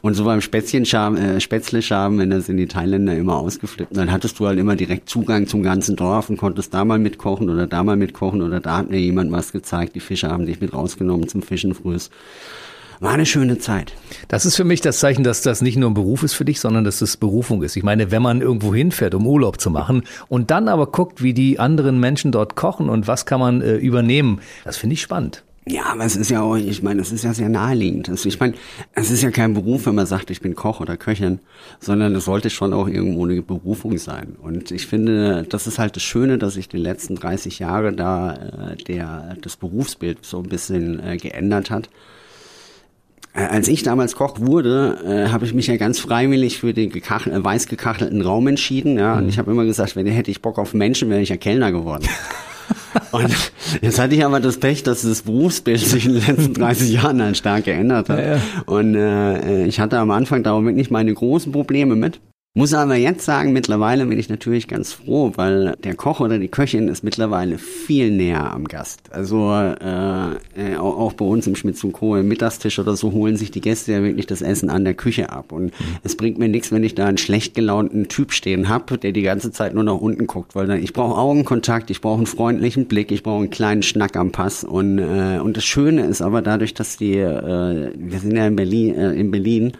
Und 0.00 0.14
so 0.14 0.24
beim 0.24 0.40
Spätzchenscham, 0.40 1.16
äh, 1.16 1.40
Spätzle-Scham, 1.40 2.18
wenn 2.18 2.30
das 2.30 2.46
sind 2.46 2.56
die 2.56 2.66
Thailänder 2.66 3.16
immer 3.16 3.36
ausgeflippt. 3.36 3.96
Dann 3.96 4.10
hattest 4.10 4.38
du 4.40 4.46
halt 4.46 4.58
immer 4.58 4.74
direkt 4.74 5.08
Zugang 5.08 5.46
zum 5.46 5.62
ganzen 5.62 5.94
Dorf 5.94 6.30
und 6.30 6.36
konntest 6.36 6.74
da 6.74 6.84
mal 6.84 6.98
mitkochen 6.98 7.48
oder 7.48 7.66
da 7.66 7.84
mal 7.84 7.96
mitkochen 7.96 8.42
oder 8.42 8.58
da 8.60 8.78
hat 8.78 8.90
mir 8.90 8.98
jemand 8.98 9.30
was 9.30 9.52
gezeigt. 9.52 9.94
Die 9.94 10.00
Fische 10.00 10.28
haben 10.28 10.46
dich 10.46 10.60
mit 10.60 10.72
rausgenommen 10.72 11.28
zum 11.28 11.42
Fischen 11.42 11.74
frühs. 11.74 12.10
War 13.02 13.14
eine 13.14 13.26
schöne 13.26 13.58
Zeit. 13.58 13.94
Das 14.28 14.46
ist 14.46 14.54
für 14.54 14.62
mich 14.62 14.80
das 14.80 15.00
Zeichen, 15.00 15.24
dass 15.24 15.42
das 15.42 15.60
nicht 15.60 15.76
nur 15.76 15.90
ein 15.90 15.94
Beruf 15.94 16.22
ist 16.22 16.34
für 16.34 16.44
dich, 16.44 16.60
sondern 16.60 16.84
dass 16.84 17.00
es 17.00 17.16
Berufung 17.16 17.64
ist. 17.64 17.76
Ich 17.76 17.82
meine, 17.82 18.12
wenn 18.12 18.22
man 18.22 18.40
irgendwo 18.40 18.72
hinfährt, 18.72 19.16
um 19.16 19.26
Urlaub 19.26 19.60
zu 19.60 19.70
machen 19.70 20.04
und 20.28 20.52
dann 20.52 20.68
aber 20.68 20.86
guckt, 20.86 21.20
wie 21.20 21.34
die 21.34 21.58
anderen 21.58 21.98
Menschen 21.98 22.30
dort 22.30 22.54
kochen 22.54 22.88
und 22.88 23.08
was 23.08 23.26
kann 23.26 23.40
man 23.40 23.60
äh, 23.60 23.74
übernehmen, 23.74 24.40
das 24.62 24.76
finde 24.76 24.94
ich 24.94 25.02
spannend. 25.02 25.42
Ja, 25.66 25.86
aber 25.86 26.04
es 26.04 26.14
ist 26.14 26.30
ja 26.30 26.42
auch, 26.42 26.54
ich 26.54 26.84
meine, 26.84 27.02
es 27.02 27.10
ist 27.10 27.24
ja 27.24 27.34
sehr 27.34 27.48
naheliegend. 27.48 28.08
Also 28.08 28.28
ich 28.28 28.38
meine, 28.38 28.54
es 28.94 29.10
ist 29.10 29.22
ja 29.22 29.32
kein 29.32 29.54
Beruf, 29.54 29.86
wenn 29.86 29.96
man 29.96 30.06
sagt, 30.06 30.30
ich 30.30 30.40
bin 30.40 30.54
Koch 30.54 30.78
oder 30.78 30.96
Köchin, 30.96 31.40
sondern 31.80 32.14
es 32.14 32.26
sollte 32.26 32.50
schon 32.50 32.72
auch 32.72 32.86
irgendwo 32.86 33.26
eine 33.26 33.42
Berufung 33.42 33.98
sein. 33.98 34.36
Und 34.40 34.70
ich 34.70 34.86
finde, 34.86 35.42
das 35.48 35.66
ist 35.66 35.80
halt 35.80 35.96
das 35.96 36.04
Schöne, 36.04 36.38
dass 36.38 36.54
sich 36.54 36.68
die 36.68 36.78
letzten 36.78 37.16
30 37.16 37.58
Jahre 37.58 37.92
da 37.92 38.34
äh, 38.34 38.76
der 38.76 39.36
das 39.42 39.56
Berufsbild 39.56 40.24
so 40.24 40.38
ein 40.38 40.48
bisschen 40.48 41.04
äh, 41.04 41.16
geändert 41.16 41.72
hat. 41.72 41.88
Äh, 43.34 43.44
als 43.44 43.68
ich 43.68 43.82
damals 43.82 44.14
Koch 44.14 44.40
wurde, 44.40 44.98
äh, 45.06 45.30
habe 45.30 45.46
ich 45.46 45.54
mich 45.54 45.66
ja 45.66 45.76
ganz 45.76 45.98
freiwillig 45.98 46.58
für 46.58 46.74
den 46.74 46.90
gekachel, 46.90 47.32
äh, 47.32 47.42
weiß 47.42 47.66
gekachelten 47.66 48.20
Raum 48.20 48.46
entschieden. 48.46 48.98
Ja, 48.98 49.14
und 49.14 49.24
mhm. 49.24 49.28
ich 49.28 49.38
habe 49.38 49.50
immer 49.50 49.64
gesagt, 49.64 49.96
wenn 49.96 50.06
hätte 50.06 50.30
ich 50.30 50.42
Bock 50.42 50.58
auf 50.58 50.74
Menschen, 50.74 51.08
wäre 51.08 51.22
ich 51.22 51.30
ja 51.30 51.36
Kellner 51.36 51.72
geworden. 51.72 52.06
und 53.12 53.52
jetzt 53.80 53.98
hatte 53.98 54.14
ich 54.14 54.24
aber 54.24 54.40
das 54.40 54.58
Pech, 54.58 54.82
dass 54.82 55.02
das 55.02 55.22
Berufsbild 55.22 55.80
sich 55.80 56.04
in 56.04 56.14
den 56.14 56.26
letzten 56.26 56.54
30 56.60 56.92
Jahren 56.92 57.22
halt 57.22 57.36
stark 57.36 57.64
geändert 57.64 58.10
hat. 58.10 58.18
Ja, 58.18 58.34
ja. 58.36 58.42
Und 58.66 58.94
äh, 58.94 59.64
ich 59.64 59.80
hatte 59.80 59.98
am 59.98 60.10
Anfang 60.10 60.42
da 60.42 60.62
wirklich 60.62 60.90
meine 60.90 61.14
großen 61.14 61.52
Probleme 61.52 61.96
mit. 61.96 62.20
Muss 62.54 62.74
aber 62.74 62.96
jetzt 62.96 63.24
sagen, 63.24 63.54
mittlerweile 63.54 64.04
bin 64.04 64.18
ich 64.18 64.28
natürlich 64.28 64.68
ganz 64.68 64.92
froh, 64.92 65.32
weil 65.36 65.74
der 65.82 65.94
Koch 65.94 66.20
oder 66.20 66.38
die 66.38 66.48
Köchin 66.48 66.86
ist 66.88 67.02
mittlerweile 67.02 67.56
viel 67.56 68.10
näher 68.10 68.52
am 68.52 68.68
Gast. 68.68 69.10
Also 69.10 69.50
äh, 69.50 70.32
äh, 70.54 70.76
auch, 70.76 71.14
bei 71.14 71.24
uns 71.24 71.46
im 71.46 71.56
Schmitz 71.56 71.82
und 71.82 71.92
Co. 71.92 72.14
im 72.14 72.28
Mittagstisch 72.28 72.78
oder 72.78 72.94
so 72.94 73.12
holen 73.12 73.38
sich 73.38 73.52
die 73.52 73.62
Gäste 73.62 73.92
ja 73.92 74.02
wirklich 74.02 74.26
das 74.26 74.42
Essen 74.42 74.68
an 74.68 74.84
der 74.84 74.92
Küche 74.92 75.30
ab. 75.30 75.50
Und 75.50 75.64
mhm. 75.64 75.96
es 76.02 76.14
bringt 76.14 76.36
mir 76.36 76.50
nichts, 76.50 76.70
wenn 76.70 76.84
ich 76.84 76.94
da 76.94 77.06
einen 77.06 77.16
schlecht 77.16 77.54
gelaunten 77.54 78.08
Typ 78.08 78.32
stehen 78.32 78.68
hab, 78.68 79.00
der 79.00 79.12
die 79.12 79.22
ganze 79.22 79.50
Zeit 79.50 79.72
nur 79.72 79.84
nach 79.84 79.98
unten 79.98 80.26
guckt, 80.26 80.54
weil 80.54 80.66
dann, 80.66 80.82
ich 80.82 80.92
brauche 80.92 81.18
Augenkontakt, 81.18 81.90
ich 81.90 82.02
brauche 82.02 82.18
einen 82.18 82.26
freundlichen 82.26 82.84
Blick, 82.84 83.12
ich 83.12 83.22
brauche 83.22 83.40
einen 83.40 83.50
kleinen 83.50 83.82
Schnack 83.82 84.14
am 84.14 84.30
Pass. 84.30 84.62
Und, 84.62 84.98
äh, 84.98 85.40
und 85.42 85.56
das 85.56 85.64
Schöne 85.64 86.04
ist 86.04 86.20
aber 86.20 86.42
dadurch, 86.42 86.74
dass 86.74 86.98
die, 86.98 87.14
äh, 87.14 87.92
wir 87.96 88.18
sind 88.18 88.36
ja 88.36 88.46
in 88.46 88.56
Berlin, 88.56 88.94
äh, 88.94 89.12
in 89.14 89.30
Berlin 89.30 89.72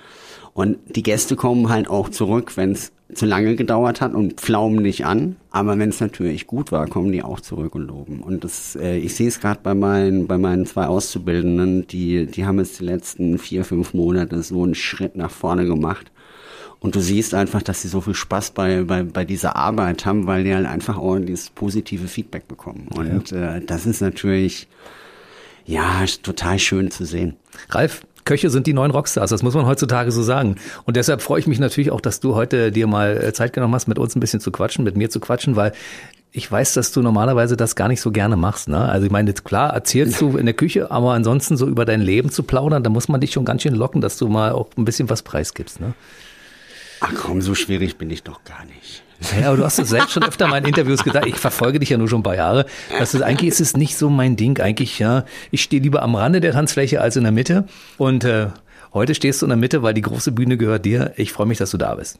und 0.55 0.79
die 0.95 1.03
Gäste 1.03 1.37
kommen 1.37 1.69
halt 1.69 1.89
auch 1.89 2.11
zurück, 2.11 2.57
wenn 2.57 2.73
es 2.73 2.93
zu 3.15 3.27
lange 3.27 3.57
gedauert 3.57 4.01
hat 4.01 4.15
und 4.15 4.41
pflaumen 4.41 4.83
nicht 4.83 5.05
an. 5.05 5.37
Aber 5.51 5.79
wenn 5.79 5.91
es 5.91 6.01
natürlich 6.01 6.47
gut 6.47 6.73
war, 6.73 6.87
kommen 6.87 7.13
die 7.13 7.23
auch 7.23 7.41
zurück 7.41 7.75
und 7.75 7.87
loben. 7.87 8.21
Und 8.21 8.45
das, 8.45 8.77
äh, 8.77 8.97
ich 8.97 9.15
sehe 9.15 9.29
es 9.29 9.41
gerade 9.41 9.61
bei 9.63 9.75
meinen, 9.75 10.27
bei 10.27 10.39
meinen 10.39 10.67
zwei 10.67 10.87
Auszubildenden, 10.87 11.87
die, 11.87 12.27
die 12.27 12.47
haben 12.47 12.59
jetzt 12.59 12.81
die 12.81 12.85
letzten 12.85 13.39
vier, 13.39 13.65
fünf 13.65 13.95
Monate 13.95 14.43
so 14.43 14.63
einen 14.63 14.75
Schritt 14.75 15.17
nach 15.17 15.31
vorne 15.31 15.67
gemacht. 15.67 16.11
Und 16.81 16.97
du 16.97 17.01
siehst 17.01 17.35
einfach, 17.35 17.63
dass 17.63 17.83
sie 17.83 17.89
so 17.89 18.01
viel 18.01 18.15
Spaß 18.15 18.53
bei, 18.53 18.83
bei, 18.83 19.05
bei 19.05 19.25
dieser 19.25 19.57
Arbeit 19.57 20.05
haben, 20.05 20.27
weil 20.27 20.45
die 20.45 20.55
halt 20.55 20.67
einfach 20.67 20.99
auch 20.99 21.17
dieses 21.19 21.51
positive 21.51 22.09
Feedback 22.09 22.49
bekommen. 22.49 22.89
Und 22.89 23.31
ja. 23.31 23.57
äh, 23.57 23.65
das 23.65 23.87
ist 23.87 24.01
natürlich, 24.01 24.69
ja, 25.65 26.05
total 26.23 26.59
schön 26.59 26.91
zu 26.91 27.05
sehen. 27.05 27.37
Ralf, 27.69 28.03
Köche 28.25 28.51
sind 28.51 28.67
die 28.67 28.73
neuen 28.73 28.91
Rockstars, 28.91 29.31
das 29.31 29.43
muss 29.43 29.55
man 29.55 29.67
heutzutage 29.67 30.13
so 30.13 30.23
sagen. 30.23 30.57
Und 30.85 30.97
deshalb 30.97 31.23
freue 31.23 31.41
ich 31.41 31.47
mich 31.47 31.59
natürlich 31.59 31.91
auch, 31.91 32.01
dass 32.01 32.21
du 32.21 32.35
heute 32.35 32.73
dir 32.73 32.87
mal 32.87 33.17
äh, 33.17 33.33
Zeit 33.33 33.53
genommen 33.53 33.75
hast, 33.75 33.89
mit 33.89 33.99
uns 33.99 34.15
ein 34.17 34.21
bisschen 34.21 34.41
zu 34.41 34.51
quatschen, 34.51 34.85
mit 34.85 34.97
mir 34.97 35.11
zu 35.11 35.21
quatschen, 35.21 35.57
weil 35.57 35.73
ich 36.33 36.51
weiß, 36.51 36.75
dass 36.75 36.93
du 36.93 37.03
normalerweise 37.03 37.57
das 37.57 37.77
gar 37.77 37.89
nicht 37.89 38.01
so 38.01 38.11
gerne 38.11 38.37
machst. 38.37 38.69
Ne? 38.69 38.79
Also 38.79 39.07
ich 39.07 39.13
meine, 39.13 39.29
jetzt 39.29 39.45
klar 39.45 39.75
erzählst 39.75 40.21
du 40.21 40.39
in 40.39 40.47
der 40.47 40.55
Küche, 40.55 40.91
aber 40.91 41.13
ansonsten 41.13 41.57
so 41.59 41.67
über 41.67 41.85
dein 41.85 42.01
Leben 42.01 42.31
zu 42.31 42.43
plaudern, 42.43 42.83
da 42.83 42.91
muss 42.91 43.09
man 43.09 43.21
dich 43.21 43.33
schon 43.33 43.45
ganz 43.45 43.63
schön 43.63 43.75
locken, 43.75 44.01
dass 44.01 44.17
du 44.17 44.29
mal 44.29 44.53
auch 44.53 44.71
ein 44.79 44.87
bisschen 44.87 45.11
was 45.11 45.23
preisgibst. 45.23 45.81
Ne? 45.81 45.93
Ach 47.01 47.13
komm, 47.15 47.43
so 47.43 47.55
schwierig 47.55 47.99
bin 47.99 48.11
ich 48.11 48.23
doch 48.23 48.45
gar 48.45 48.65
nicht. 48.65 49.03
Ja, 49.41 49.49
aber 49.49 49.57
du 49.59 49.65
hast 49.65 49.79
es 49.79 49.89
selbst 49.89 50.13
schon 50.13 50.25
öfter 50.25 50.47
mal 50.47 50.59
in 50.59 50.65
Interviews 50.67 51.03
gesagt. 51.05 51.27
Ich 51.27 51.37
verfolge 51.37 51.79
dich 51.79 51.91
ja 51.91 51.99
nur 51.99 52.09
schon 52.09 52.21
ein 52.21 52.25
paar 52.25 52.37
Jahre. 52.37 52.67
Das 52.99 53.15
ist, 53.15 53.23
eigentlich 53.23 53.49
ist 53.51 53.61
es 53.61 53.77
nicht 53.77 53.97
so 53.97 54.11
mein 54.11 54.37
Ding. 54.37 54.59
Eigentlich, 54.61 54.99
ja, 54.99 55.25
ich 55.51 55.63
stehe 55.63 55.83
lieber 55.83 56.03
am 56.03 56.15
Rande 56.15 56.41
der 56.41 56.53
Tanzfläche 56.53 57.01
als 57.01 57.17
in 57.17 57.23
der 57.23 57.33
Mitte. 57.33 57.65
Und 57.99 58.25
äh, 58.25 58.49
Heute 58.95 59.15
stehst 59.15 59.41
du 59.41 59.47
in 59.47 59.51
der 59.51 59.57
Mitte, 59.57 59.83
weil 59.83 59.95
die 59.95 60.03
große 60.03 60.33
Bühne 60.33 60.59
gehört 60.59 60.85
dir. 60.85 61.15
Ich 61.17 61.33
freue 61.33 61.47
mich, 61.47 61.57
dass 61.57 61.71
du 61.71 61.79
da 61.79 61.95
bist. 61.95 62.19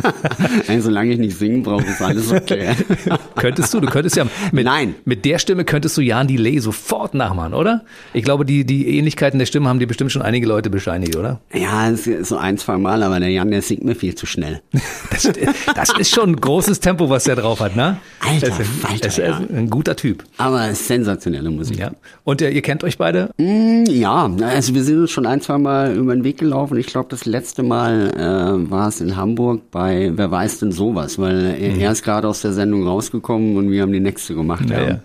solange 0.80 1.12
ich 1.12 1.18
nicht 1.18 1.38
singen 1.38 1.62
brauche, 1.62 1.84
ist 1.84 2.00
alles 2.00 2.32
okay. 2.32 2.74
könntest 3.36 3.72
du, 3.74 3.80
du 3.80 3.88
könntest 3.88 4.16
ja 4.16 4.26
mit, 4.52 4.64
Nein. 4.64 4.94
mit 5.04 5.24
der 5.24 5.38
Stimme 5.38 5.64
könntest 5.64 5.96
du 5.96 6.00
Jan 6.00 6.26
Delay 6.26 6.58
sofort 6.58 7.14
nachmachen, 7.14 7.54
oder? 7.54 7.82
Ich 8.12 8.24
glaube, 8.24 8.44
die, 8.44 8.64
die 8.64 8.98
Ähnlichkeiten 8.98 9.38
der 9.38 9.46
Stimme 9.46 9.68
haben 9.68 9.78
dir 9.78 9.86
bestimmt 9.86 10.12
schon 10.12 10.22
einige 10.22 10.46
Leute 10.46 10.70
bescheinigt, 10.70 11.16
oder? 11.16 11.40
Ja, 11.52 11.92
so 11.94 12.36
ein, 12.36 12.58
zwei 12.58 12.78
Mal, 12.78 13.02
aber 13.02 13.20
der 13.20 13.30
Jan, 13.30 13.50
der 13.50 13.62
singt 13.62 13.84
mir 13.84 13.94
viel 13.94 14.14
zu 14.14 14.26
schnell. 14.26 14.62
Das, 15.10 15.30
das 15.74 15.98
ist 15.98 16.14
schon 16.14 16.30
ein 16.30 16.36
großes 16.36 16.80
Tempo, 16.80 17.10
was 17.10 17.24
der 17.24 17.36
drauf 17.36 17.60
hat, 17.60 17.76
ne? 17.76 17.98
Alter, 18.20 18.48
das 18.48 18.60
ist, 18.60 18.68
Alter, 18.82 18.98
das 19.02 19.18
ist 19.18 19.24
ja. 19.24 19.40
ein 19.54 19.68
guter 19.68 19.94
Typ. 19.94 20.24
Aber 20.38 20.74
sensationelle 20.74 21.50
Musik. 21.50 21.78
Ja. 21.78 21.92
Und 22.24 22.40
äh, 22.40 22.50
ihr 22.50 22.62
kennt 22.62 22.82
euch 22.82 22.96
beide? 22.96 23.30
Mm, 23.36 23.84
ja, 23.88 24.30
also 24.42 24.74
wir 24.74 24.82
sind 24.84 25.00
uns 25.00 25.10
schon 25.10 25.26
ein, 25.26 25.42
zwei 25.42 25.58
Mal 25.58 25.94
über 25.94 26.14
den 26.14 26.24
Weg 26.24 26.38
gelaufen. 26.38 26.78
Ich 26.78 26.86
glaube, 26.86 27.08
das 27.10 27.26
letzte 27.26 27.62
Mal 27.62 28.10
äh, 28.16 28.70
war 28.70 28.88
es 28.88 29.00
in 29.00 29.16
Hamburg 29.16 29.70
bei 29.70 29.81
Wer 29.90 30.30
weiß 30.30 30.60
denn 30.60 30.72
sowas, 30.72 31.18
weil 31.18 31.56
er, 31.58 31.74
mhm. 31.74 31.80
er 31.80 31.92
ist 31.92 32.02
gerade 32.02 32.28
aus 32.28 32.42
der 32.42 32.52
Sendung 32.52 32.86
rausgekommen 32.86 33.56
und 33.56 33.70
wir 33.70 33.82
haben 33.82 33.92
die 33.92 34.00
nächste 34.00 34.34
gemacht. 34.34 34.68
Ja, 34.70 34.82
ja. 34.82 34.98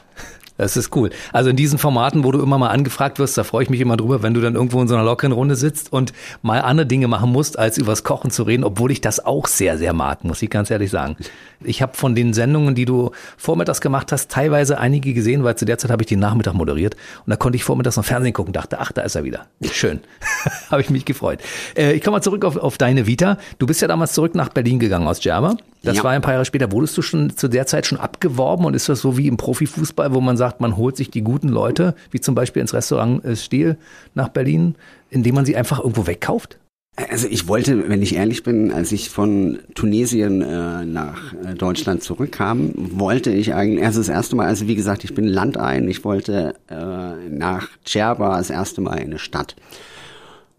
Das 0.57 0.75
ist 0.75 0.95
cool. 0.95 1.11
Also 1.33 1.49
in 1.49 1.55
diesen 1.55 1.77
Formaten, 1.77 2.23
wo 2.23 2.31
du 2.31 2.41
immer 2.41 2.57
mal 2.57 2.69
angefragt 2.69 3.19
wirst, 3.19 3.37
da 3.37 3.43
freue 3.43 3.63
ich 3.63 3.69
mich 3.69 3.79
immer 3.79 3.97
drüber, 3.97 4.23
wenn 4.23 4.33
du 4.33 4.41
dann 4.41 4.55
irgendwo 4.55 4.81
in 4.81 4.87
so 4.87 4.95
einer 4.95 5.03
lockeren 5.03 5.31
Runde 5.31 5.55
sitzt 5.55 5.93
und 5.93 6.13
mal 6.41 6.61
andere 6.61 6.87
Dinge 6.87 7.07
machen 7.07 7.31
musst, 7.31 7.59
als 7.59 7.77
übers 7.77 8.03
Kochen 8.03 8.31
zu 8.31 8.43
reden, 8.43 8.63
obwohl 8.63 8.91
ich 8.91 9.01
das 9.01 9.23
auch 9.23 9.47
sehr, 9.47 9.77
sehr 9.77 9.93
mag, 9.93 10.23
muss 10.23 10.41
ich 10.41 10.49
ganz 10.49 10.71
ehrlich 10.71 10.89
sagen. 10.89 11.15
Ich 11.63 11.81
habe 11.81 11.95
von 11.95 12.15
den 12.15 12.33
Sendungen, 12.33 12.75
die 12.75 12.85
du 12.85 13.11
vormittags 13.37 13.81
gemacht 13.81 14.11
hast, 14.11 14.29
teilweise 14.31 14.79
einige 14.79 15.13
gesehen, 15.13 15.43
weil 15.43 15.55
zu 15.55 15.65
der 15.65 15.77
Zeit 15.77 15.91
habe 15.91 16.03
ich 16.03 16.07
den 16.07 16.19
Nachmittag 16.19 16.53
moderiert 16.53 16.95
und 17.25 17.29
da 17.29 17.35
konnte 17.35 17.55
ich 17.55 17.63
vormittags 17.63 17.97
noch 17.97 18.05
Fernsehen 18.05 18.33
gucken, 18.33 18.53
dachte, 18.53 18.79
ach, 18.79 18.91
da 18.91 19.01
ist 19.01 19.15
er 19.15 19.23
wieder. 19.23 19.47
Schön. 19.71 20.01
habe 20.71 20.81
ich 20.81 20.89
mich 20.89 21.05
gefreut. 21.05 21.39
Äh, 21.75 21.93
ich 21.93 22.03
komme 22.03 22.17
mal 22.17 22.21
zurück 22.21 22.45
auf, 22.45 22.57
auf 22.57 22.77
deine 22.77 23.07
Vita. 23.07 23.37
Du 23.59 23.67
bist 23.67 23.81
ja 23.81 23.87
damals 23.87 24.13
zurück 24.13 24.35
nach 24.35 24.49
Berlin 24.49 24.79
gegangen 24.79 25.07
aus 25.07 25.19
Gerber. 25.19 25.57
Das 25.83 25.97
ja. 25.97 26.03
war 26.03 26.11
ein 26.11 26.21
paar 26.21 26.33
Jahre 26.33 26.45
später. 26.45 26.71
Wurdest 26.71 26.97
du 26.97 27.01
schon 27.01 27.35
zu 27.35 27.47
der 27.47 27.65
Zeit 27.65 27.85
schon 27.85 27.99
abgeworben 27.99 28.65
und 28.65 28.73
ist 28.73 28.89
das 28.89 28.99
so 28.99 29.17
wie 29.17 29.27
im 29.27 29.37
Profifußball, 29.37 30.13
wo 30.13 30.21
man 30.21 30.35
sagt, 30.35 30.46
man 30.59 30.77
holt 30.77 30.97
sich 30.97 31.11
die 31.11 31.23
guten 31.23 31.49
Leute, 31.49 31.95
wie 32.11 32.19
zum 32.19 32.35
Beispiel 32.35 32.61
ins 32.61 32.73
Restaurant 32.73 33.23
äh, 33.23 33.35
Stil 33.35 33.77
nach 34.13 34.29
Berlin, 34.29 34.75
indem 35.09 35.35
man 35.35 35.45
sie 35.45 35.55
einfach 35.55 35.79
irgendwo 35.79 36.07
wegkauft? 36.07 36.57
Also 36.97 37.27
ich 37.29 37.47
wollte, 37.47 37.89
wenn 37.89 38.01
ich 38.01 38.15
ehrlich 38.15 38.41
bin, 38.41 38.73
als 38.73 38.91
ich 38.91 39.11
von 39.11 39.59
Tunesien 39.75 40.41
äh, 40.41 40.83
nach 40.83 41.31
äh, 41.33 41.53
Deutschland 41.53 42.01
zurückkam, 42.01 42.71
wollte 42.75 43.29
ich 43.29 43.53
eigentlich 43.53 43.83
erst 43.83 43.99
das 43.99 44.09
erste 44.09 44.35
Mal, 44.35 44.47
also 44.47 44.67
wie 44.67 44.73
gesagt, 44.73 45.03
ich 45.03 45.13
bin 45.13 45.27
Landein, 45.27 45.87
ich 45.87 46.03
wollte 46.03 46.55
äh, 46.69 47.29
nach 47.29 47.69
Djerba 47.87 48.37
das 48.37 48.49
erste 48.49 48.81
Mal 48.81 48.95
in 48.95 49.09
eine 49.09 49.19
Stadt. 49.19 49.55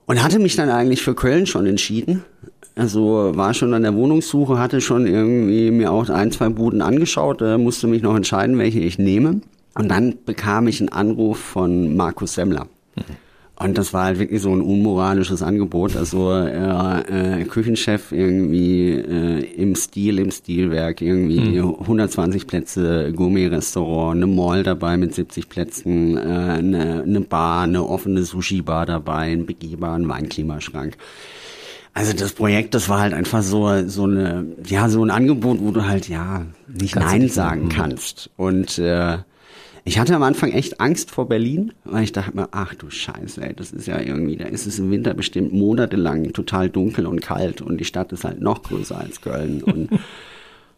Und 0.06 0.22
hatte 0.22 0.38
mich 0.38 0.54
dann 0.54 0.70
eigentlich 0.70 1.02
für 1.02 1.16
Köln 1.16 1.46
schon 1.46 1.66
entschieden. 1.66 2.22
Also 2.76 3.32
war 3.34 3.52
schon 3.52 3.74
an 3.74 3.82
der 3.82 3.96
Wohnungssuche, 3.96 4.60
hatte 4.60 4.80
schon 4.80 5.08
irgendwie 5.08 5.72
mir 5.72 5.90
auch 5.90 6.08
ein, 6.08 6.30
zwei 6.30 6.50
Buden 6.50 6.82
angeschaut, 6.82 7.42
äh, 7.42 7.58
musste 7.58 7.88
mich 7.88 8.02
noch 8.02 8.14
entscheiden, 8.14 8.58
welche 8.58 8.78
ich 8.78 8.96
nehme. 9.00 9.40
Und 9.78 9.88
dann 9.88 10.14
bekam 10.24 10.66
ich 10.68 10.80
einen 10.80 10.88
Anruf 10.88 11.38
von 11.38 11.96
Markus 11.96 12.34
Semmler. 12.34 12.66
Mhm. 12.96 13.02
Und 13.60 13.76
das 13.76 13.92
war 13.92 14.04
halt 14.04 14.20
wirklich 14.20 14.40
so 14.40 14.52
ein 14.52 14.60
unmoralisches 14.60 15.42
Angebot. 15.42 15.96
Also 15.96 16.32
äh, 16.32 17.40
äh, 17.40 17.44
Küchenchef 17.44 18.12
irgendwie 18.12 18.90
äh, 18.90 19.44
im 19.56 19.74
Stil, 19.74 20.20
im 20.20 20.30
Stilwerk, 20.30 21.00
irgendwie 21.00 21.60
mhm. 21.60 21.74
120 21.80 22.46
Plätze 22.46 23.12
Gourmet-Restaurant, 23.12 24.16
eine 24.16 24.28
Mall 24.28 24.62
dabei 24.62 24.96
mit 24.96 25.12
70 25.12 25.48
Plätzen, 25.48 26.16
äh, 26.16 26.20
eine, 26.20 27.02
eine 27.02 27.20
Bar, 27.20 27.62
eine 27.62 27.84
offene 27.84 28.22
Sushi-Bar 28.22 28.86
dabei, 28.86 29.32
ein 29.32 29.44
begehbaren 29.44 30.08
Weinklimaschrank. 30.08 30.96
Also 31.94 32.12
das 32.12 32.34
Projekt, 32.34 32.74
das 32.74 32.88
war 32.88 33.00
halt 33.00 33.12
einfach 33.12 33.42
so 33.42 33.88
so 33.88 34.04
eine 34.04 34.46
ja 34.64 34.88
so 34.88 35.02
ein 35.02 35.10
Angebot, 35.10 35.58
wo 35.60 35.72
du 35.72 35.84
halt 35.84 36.08
ja 36.08 36.46
nicht 36.68 36.94
Kannst 36.94 37.08
Nein 37.08 37.28
sagen 37.28 37.64
mhm. 37.64 37.68
kannst. 37.70 38.30
Und 38.36 38.78
äh, 38.78 39.18
ich 39.84 39.98
hatte 39.98 40.14
am 40.14 40.22
Anfang 40.22 40.52
echt 40.52 40.80
Angst 40.80 41.10
vor 41.10 41.28
Berlin, 41.28 41.72
weil 41.84 42.04
ich 42.04 42.12
dachte 42.12 42.36
mir, 42.36 42.48
ach 42.52 42.74
du 42.74 42.90
Scheiße, 42.90 43.42
ey, 43.42 43.54
das 43.54 43.72
ist 43.72 43.86
ja 43.86 44.00
irgendwie, 44.00 44.36
da 44.36 44.46
ist 44.46 44.66
es 44.66 44.78
im 44.78 44.90
Winter 44.90 45.14
bestimmt 45.14 45.52
monatelang 45.52 46.32
total 46.32 46.68
dunkel 46.68 47.06
und 47.06 47.20
kalt 47.20 47.60
und 47.60 47.78
die 47.78 47.84
Stadt 47.84 48.12
ist 48.12 48.24
halt 48.24 48.40
noch 48.40 48.62
größer 48.62 48.98
als 48.98 49.20
Köln 49.20 49.62
und 49.62 49.90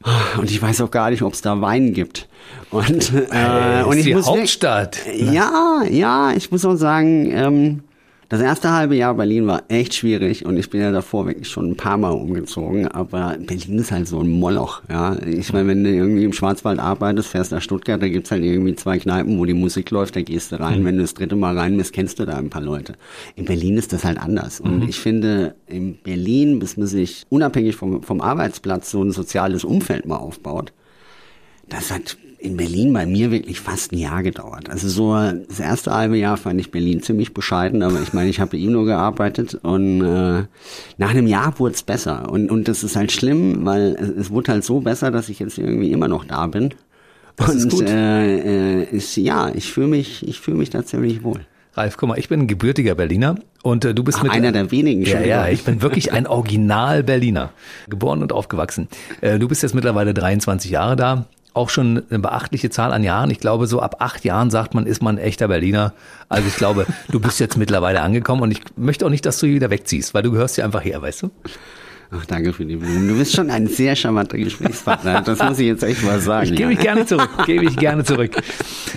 und 0.39 0.51
ich 0.51 0.61
weiß 0.61 0.81
auch 0.81 0.91
gar 0.91 1.11
nicht, 1.11 1.23
ob 1.23 1.35
es 1.35 1.43
da 1.43 1.61
Wein 1.61 1.93
gibt. 1.93 2.27
Und, 2.71 3.13
äh, 3.31 3.83
und 3.85 3.99
ich 3.99 4.05
die 4.05 4.15
muss 4.15 4.27
Hauptstadt. 4.27 4.99
ja, 5.15 5.83
ja, 5.91 6.33
ich 6.33 6.51
muss 6.51 6.65
auch 6.65 6.77
sagen, 6.77 7.31
ähm, 7.33 7.83
das 8.31 8.41
erste 8.41 8.71
halbe 8.71 8.95
Jahr 8.95 9.15
Berlin 9.15 9.49
war 9.49 9.65
echt 9.67 9.93
schwierig 9.93 10.47
und 10.47 10.57
ich 10.57 10.71
bin 10.71 10.81
ja 10.81 10.93
davor 10.93 11.27
wirklich 11.27 11.49
schon 11.49 11.73
ein 11.73 11.77
paar 11.77 11.99
Mal 11.99 12.13
umgezogen, 12.13 12.87
aber 12.87 13.37
Berlin 13.41 13.81
ist 13.81 13.91
halt 13.91 14.07
so 14.07 14.21
ein 14.21 14.29
Moloch, 14.29 14.83
ja. 14.89 15.17
Ich 15.27 15.53
meine, 15.53 15.67
wenn 15.67 15.83
du 15.83 15.91
irgendwie 15.91 16.23
im 16.23 16.33
Schwarzwald 16.33 16.79
arbeitest, 16.79 17.29
fährst 17.29 17.51
nach 17.51 17.61
Stuttgart, 17.61 18.01
da 18.01 18.09
gibt's 18.09 18.31
halt 18.31 18.45
irgendwie 18.45 18.77
zwei 18.77 19.01
Kneipen, 19.01 19.37
wo 19.37 19.45
die 19.47 19.53
Musik 19.53 19.91
läuft, 19.91 20.15
da 20.15 20.23
gehst 20.23 20.53
du 20.53 20.61
rein. 20.61 20.83
Mhm. 20.83 20.85
Wenn 20.85 20.97
du 20.99 21.03
das 21.03 21.15
dritte 21.15 21.35
Mal 21.35 21.59
rein 21.59 21.77
bist, 21.77 21.93
kennst 21.93 22.21
du 22.21 22.25
da 22.25 22.37
ein 22.37 22.51
paar 22.51 22.63
Leute. 22.63 22.95
In 23.35 23.47
Berlin 23.47 23.77
ist 23.77 23.93
das 23.93 24.05
halt 24.05 24.19
anders. 24.19 24.61
Und 24.61 24.85
mhm. 24.85 24.89
ich 24.89 25.01
finde, 25.01 25.57
in 25.67 25.97
Berlin, 25.97 26.61
bis 26.61 26.77
man 26.77 26.87
sich 26.87 27.27
unabhängig 27.31 27.75
vom, 27.75 28.05
vom 28.05 28.21
Arbeitsplatz 28.21 28.93
so 28.93 29.03
ein 29.03 29.11
soziales 29.11 29.65
Umfeld 29.65 30.07
mal 30.07 30.19
aufbaut, 30.19 30.73
das 31.69 31.91
hat 31.91 32.17
in 32.41 32.57
Berlin 32.57 32.93
bei 32.93 33.05
mir 33.05 33.31
wirklich 33.31 33.61
fast 33.61 33.93
ein 33.93 33.99
Jahr 33.99 34.23
gedauert. 34.23 34.71
Also 34.71 34.89
so 34.89 35.15
das 35.15 35.61
erste 35.61 35.93
halbe 35.93 36.17
Jahr 36.17 36.39
fand 36.39 36.59
ich 36.59 36.71
Berlin 36.71 37.03
ziemlich 37.03 37.35
bescheiden, 37.35 37.83
aber 37.83 38.01
ich 38.01 38.15
meine, 38.15 38.31
ich 38.31 38.41
habe 38.41 38.57
ihm 38.57 38.73
nur 38.73 38.87
gearbeitet 38.87 39.59
und 39.63 40.01
äh, 40.01 40.45
nach 40.97 41.11
einem 41.11 41.27
Jahr 41.27 41.59
wurde 41.59 41.75
es 41.75 41.83
besser. 41.83 42.31
Und, 42.31 42.51
und 42.51 42.67
das 42.67 42.83
ist 42.83 42.97
halt 42.97 43.13
schlimm, 43.13 43.67
weil 43.67 43.97
es, 44.01 44.09
es 44.09 44.31
wurde 44.31 44.53
halt 44.53 44.65
so 44.65 44.81
besser, 44.81 45.11
dass 45.11 45.29
ich 45.29 45.39
jetzt 45.39 45.59
irgendwie 45.59 45.93
immer 45.93 46.09
noch 46.09 46.25
da 46.25 46.47
bin. 46.47 46.71
Das 47.37 47.51
und 47.51 47.57
ist 47.59 47.71
gut. 47.71 47.89
Äh, 47.89 48.81
äh, 48.81 48.85
ist, 48.85 49.17
ja, 49.17 49.51
ich 49.55 49.71
fühle 49.71 49.89
mich, 49.89 50.27
ich 50.27 50.41
fühle 50.41 50.57
mich 50.57 50.71
da 50.71 50.85
ziemlich 50.85 51.23
wohl. 51.23 51.41
Ralf, 51.75 51.99
guck 51.99 52.09
mal, 52.09 52.19
ich 52.19 52.29
bin 52.29 52.41
ein 52.41 52.47
gebürtiger 52.47 52.95
Berliner 52.95 53.37
und 53.63 53.85
äh, 53.85 53.95
du 53.95 54.03
bist 54.03 54.19
Ach, 54.19 54.23
mit 54.25 54.33
einer 54.33 54.51
der 54.51 54.71
wenigen. 54.71 55.03
Ja, 55.03 55.21
ja, 55.21 55.49
ich 55.49 55.63
bin 55.63 55.83
wirklich 55.83 56.13
ein 56.13 56.27
Original 56.27 57.03
Berliner, 57.05 57.51
geboren 57.89 58.23
und 58.23 58.33
aufgewachsen. 58.33 58.89
Äh, 59.21 59.39
du 59.39 59.47
bist 59.47 59.63
jetzt 59.63 59.75
mittlerweile 59.75 60.15
23 60.15 60.71
Jahre 60.71 60.97
da 60.97 61.27
auch 61.55 61.71
schon 61.71 62.03
eine 62.11 62.19
beachtliche 62.19 62.71
Zahl 62.71 62.93
an 62.93 63.03
Jahren. 63.03 63.31
Ich 63.31 63.41
glaube, 63.41 63.67
so 63.67 63.81
ab 63.81 63.97
acht 63.99 64.25
Jahren 64.25 64.51
sagt 64.51 64.75
man, 64.75 64.87
ist 64.87 65.03
man 65.03 65.17
ein 65.17 65.25
echter 65.25 65.49
Berliner. 65.49 65.93
Also 66.29 66.49
ich 66.49 66.57
glaube, 66.57 66.87
du 67.11 67.21
bist 67.21 67.41
jetzt 67.41 67.57
mittlerweile 67.57 68.03
angekommen 68.03 68.43
und 68.43 68.51
ich 68.51 68.61
möchte 68.77 69.07
auch 69.07 69.11
nicht, 69.11 69.27
dass 69.27 69.39
du 69.39 69.47
hier 69.47 69.57
wieder 69.57 69.71
wegziehst, 69.71 70.15
weil 70.15 70.23
du 70.23 70.31
gehörst 70.31 70.57
hier 70.57 70.65
einfach 70.65 70.85
her, 70.85 71.03
weißt 71.03 71.23
du? 71.23 71.31
Ach, 72.13 72.27
danke 72.27 72.53
für 72.53 72.65
die 72.65 72.75
Blumen. 72.75 73.07
Du 73.07 73.17
bist 73.17 73.37
schon 73.37 73.51
ein 73.51 73.69
sehr 73.69 73.95
charmanter 73.95 74.37
Gesprächspartner. 74.37 75.23
Das 75.23 75.39
muss 75.39 75.61
ich 75.61 75.67
jetzt 75.67 75.85
echt 75.85 76.03
mal 76.03 76.19
sagen. 76.19 76.51
Ich 76.51 76.57
gebe 76.57 76.73
ich 76.73 76.81
gerne 76.81 77.07
zurück. 77.07 77.31
Gebe 77.47 77.65
ich 77.65 77.77
gerne 77.77 78.03
zurück. 78.03 78.33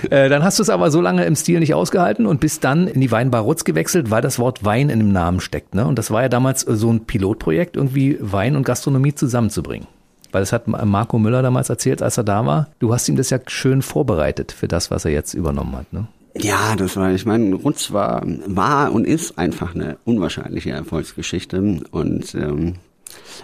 Äh, 0.09 0.29
dann 0.29 0.43
hast 0.43 0.57
du 0.57 0.63
es 0.63 0.71
aber 0.71 0.89
so 0.89 0.99
lange 0.99 1.23
im 1.25 1.35
Stil 1.35 1.59
nicht 1.59 1.75
ausgehalten 1.75 2.25
und 2.25 2.39
bist 2.39 2.63
dann 2.63 2.87
in 2.87 3.01
die 3.01 3.11
Weinbar 3.11 3.43
Rutz 3.43 3.65
gewechselt, 3.65 4.09
weil 4.09 4.23
das 4.23 4.39
Wort 4.39 4.65
Wein 4.65 4.89
in 4.89 4.97
dem 4.97 5.11
Namen 5.11 5.41
steckt. 5.41 5.75
Ne? 5.75 5.85
Und 5.85 5.99
das 5.99 6.09
war 6.09 6.23
ja 6.23 6.29
damals 6.29 6.61
so 6.61 6.91
ein 6.91 7.05
Pilotprojekt, 7.05 7.77
irgendwie 7.77 8.17
Wein 8.19 8.55
und 8.55 8.65
Gastronomie 8.65 9.13
zusammenzubringen. 9.13 9.87
Weil 10.33 10.41
das 10.41 10.51
hat 10.51 10.67
Marco 10.67 11.17
Müller 11.19 11.41
damals 11.41 11.69
erzählt, 11.69 12.01
als 12.01 12.17
er 12.17 12.23
da 12.25 12.45
war. 12.45 12.67
Du 12.79 12.93
hast 12.93 13.07
ihm 13.07 13.15
das 13.15 13.29
ja 13.29 13.39
schön 13.47 13.81
vorbereitet 13.81 14.51
für 14.51 14.67
das, 14.67 14.91
was 14.91 15.05
er 15.05 15.11
jetzt 15.11 15.33
übernommen 15.33 15.75
hat, 15.75 15.93
ne? 15.93 16.07
Ja, 16.35 16.75
das 16.75 16.97
war, 16.97 17.11
ich 17.11 17.25
meine, 17.27 17.53
Rutz 17.55 17.91
war, 17.91 18.23
war 18.47 18.91
und 18.91 19.05
ist 19.05 19.37
einfach 19.37 19.75
eine 19.75 19.97
unwahrscheinliche 20.03 20.71
Erfolgsgeschichte. 20.71 21.81
Und 21.91 22.33
ähm, 22.33 22.73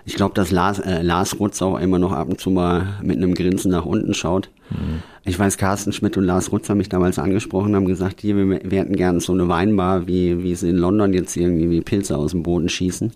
Ich 0.06 0.16
glaube, 0.16 0.34
dass 0.34 0.52
Lars, 0.52 0.80
äh, 0.80 1.02
Lars 1.02 1.40
Rutz 1.40 1.62
auch 1.62 1.78
immer 1.78 2.00
noch 2.00 2.12
ab 2.12 2.30
und 2.30 2.40
zu 2.40 2.50
mal 2.50 2.98
mit 3.04 3.18
einem 3.18 3.34
Grinsen 3.36 3.72
nach 3.72 3.86
unten 3.86 4.14
schaut. 4.14 4.50
Mhm. 4.72 5.04
Ich 5.26 5.38
weiß, 5.38 5.58
Carsten 5.58 5.94
Schmidt 5.94 6.18
und 6.18 6.24
Lars 6.24 6.52
Rutz 6.52 6.70
haben 6.70 6.78
mich 6.80 6.90
damals 6.90 7.20
angesprochen, 7.20 7.76
haben 7.76 7.86
gesagt, 7.86 8.22
hier, 8.22 8.36
wir, 8.36 8.62
wir 8.64 8.80
hätten 8.80 8.96
gerne 8.96 9.20
so 9.20 9.34
eine 9.34 9.48
Weinbar, 9.48 10.08
wie, 10.08 10.44
wie 10.44 10.56
sie 10.56 10.70
in 10.70 10.78
London 10.78 11.14
jetzt 11.14 11.36
irgendwie 11.38 11.70
wie 11.70 11.82
Pilze 11.82 12.18
aus 12.18 12.32
dem 12.32 12.44
Boden 12.44 12.70
schießen. 12.70 13.12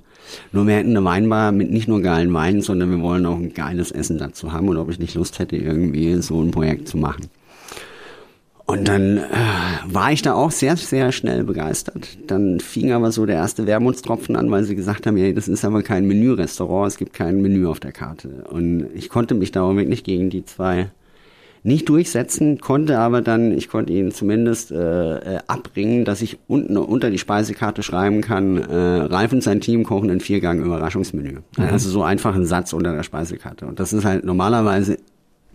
Nur 0.52 0.68
wir 0.68 0.76
hätten 0.76 0.92
eine 0.92 1.04
Weinbar 1.04 1.52
mit 1.52 1.72
nicht 1.72 1.88
nur 1.88 2.02
geilen 2.02 2.34
Weinen, 2.34 2.62
sondern 2.62 2.92
wir 2.92 3.02
wollen 3.02 3.26
auch 3.26 3.38
ein 3.38 3.54
geiles 3.54 3.92
Essen 3.92 4.18
dazu 4.18 4.52
haben 4.52 4.68
und 4.70 4.78
ob 4.78 4.90
ich 4.90 5.00
nicht 5.00 5.16
Lust 5.16 5.40
hätte, 5.40 5.56
irgendwie 5.56 6.22
so 6.22 6.42
ein 6.42 6.52
Projekt 6.52 6.88
zu 6.88 6.98
machen. 6.98 7.30
Und 8.66 8.88
dann 8.88 9.18
äh, 9.18 9.22
war 9.86 10.14
ich 10.14 10.22
da 10.22 10.34
auch 10.34 10.52
sehr, 10.52 10.78
sehr 10.78 11.12
schnell 11.12 11.44
begeistert. 11.44 12.18
Dann 12.28 12.62
fing 12.62 12.94
aber 12.94 13.12
so 13.12 13.26
der 13.26 13.36
erste 13.36 13.68
Wermutstropfen 13.68 14.38
an, 14.38 14.50
weil 14.52 14.64
sie 14.64 14.76
gesagt 14.76 15.06
haben, 15.06 15.18
ja, 15.18 15.32
das 15.34 15.50
ist 15.50 15.66
aber 15.66 15.84
kein 15.84 16.08
Menü-Restaurant, 16.08 16.88
es 16.88 16.98
gibt 16.98 17.14
kein 17.14 17.42
Menü 17.42 17.68
auf 17.68 17.82
der 17.82 17.92
Karte. 17.92 18.46
Und 18.50 18.88
ich 18.96 19.10
konnte 19.10 19.36
mich 19.36 19.52
da 19.52 19.64
auch 19.64 19.76
wirklich 19.76 20.04
gegen 20.04 20.30
die 20.30 20.46
zwei 20.46 20.90
nicht 21.64 21.88
durchsetzen, 21.88 22.60
konnte 22.60 23.00
aber 23.00 23.22
dann, 23.22 23.58
ich 23.58 23.70
konnte 23.70 23.94
ihnen 23.94 24.12
zumindest 24.12 24.72
äh, 24.72 25.36
äh, 25.36 25.40
abbringen, 25.48 26.04
dass 26.04 26.22
ich 26.22 26.38
unten 26.48 26.76
unter 26.76 27.10
die 27.10 27.18
Speisekarte 27.18 27.84
schreiben 27.84 28.22
kann, 28.22 28.58
äh, 28.58 28.76
Ralf 28.76 29.32
und 29.32 29.42
sein 29.42 29.62
Team 29.62 29.86
kochen 29.86 30.10
ein 30.10 30.20
Viergang 30.20 30.62
Überraschungsmenü. 30.62 31.40
Mhm. 31.58 31.64
Also 31.64 31.90
so 31.90 32.04
einfach 32.04 32.36
ein 32.36 32.46
Satz 32.46 32.74
unter 32.74 32.94
der 32.94 33.04
Speisekarte. 33.04 33.66
Und 33.66 33.80
das 33.80 33.94
ist 33.94 34.04
halt 34.04 34.26
normalerweise 34.26 34.98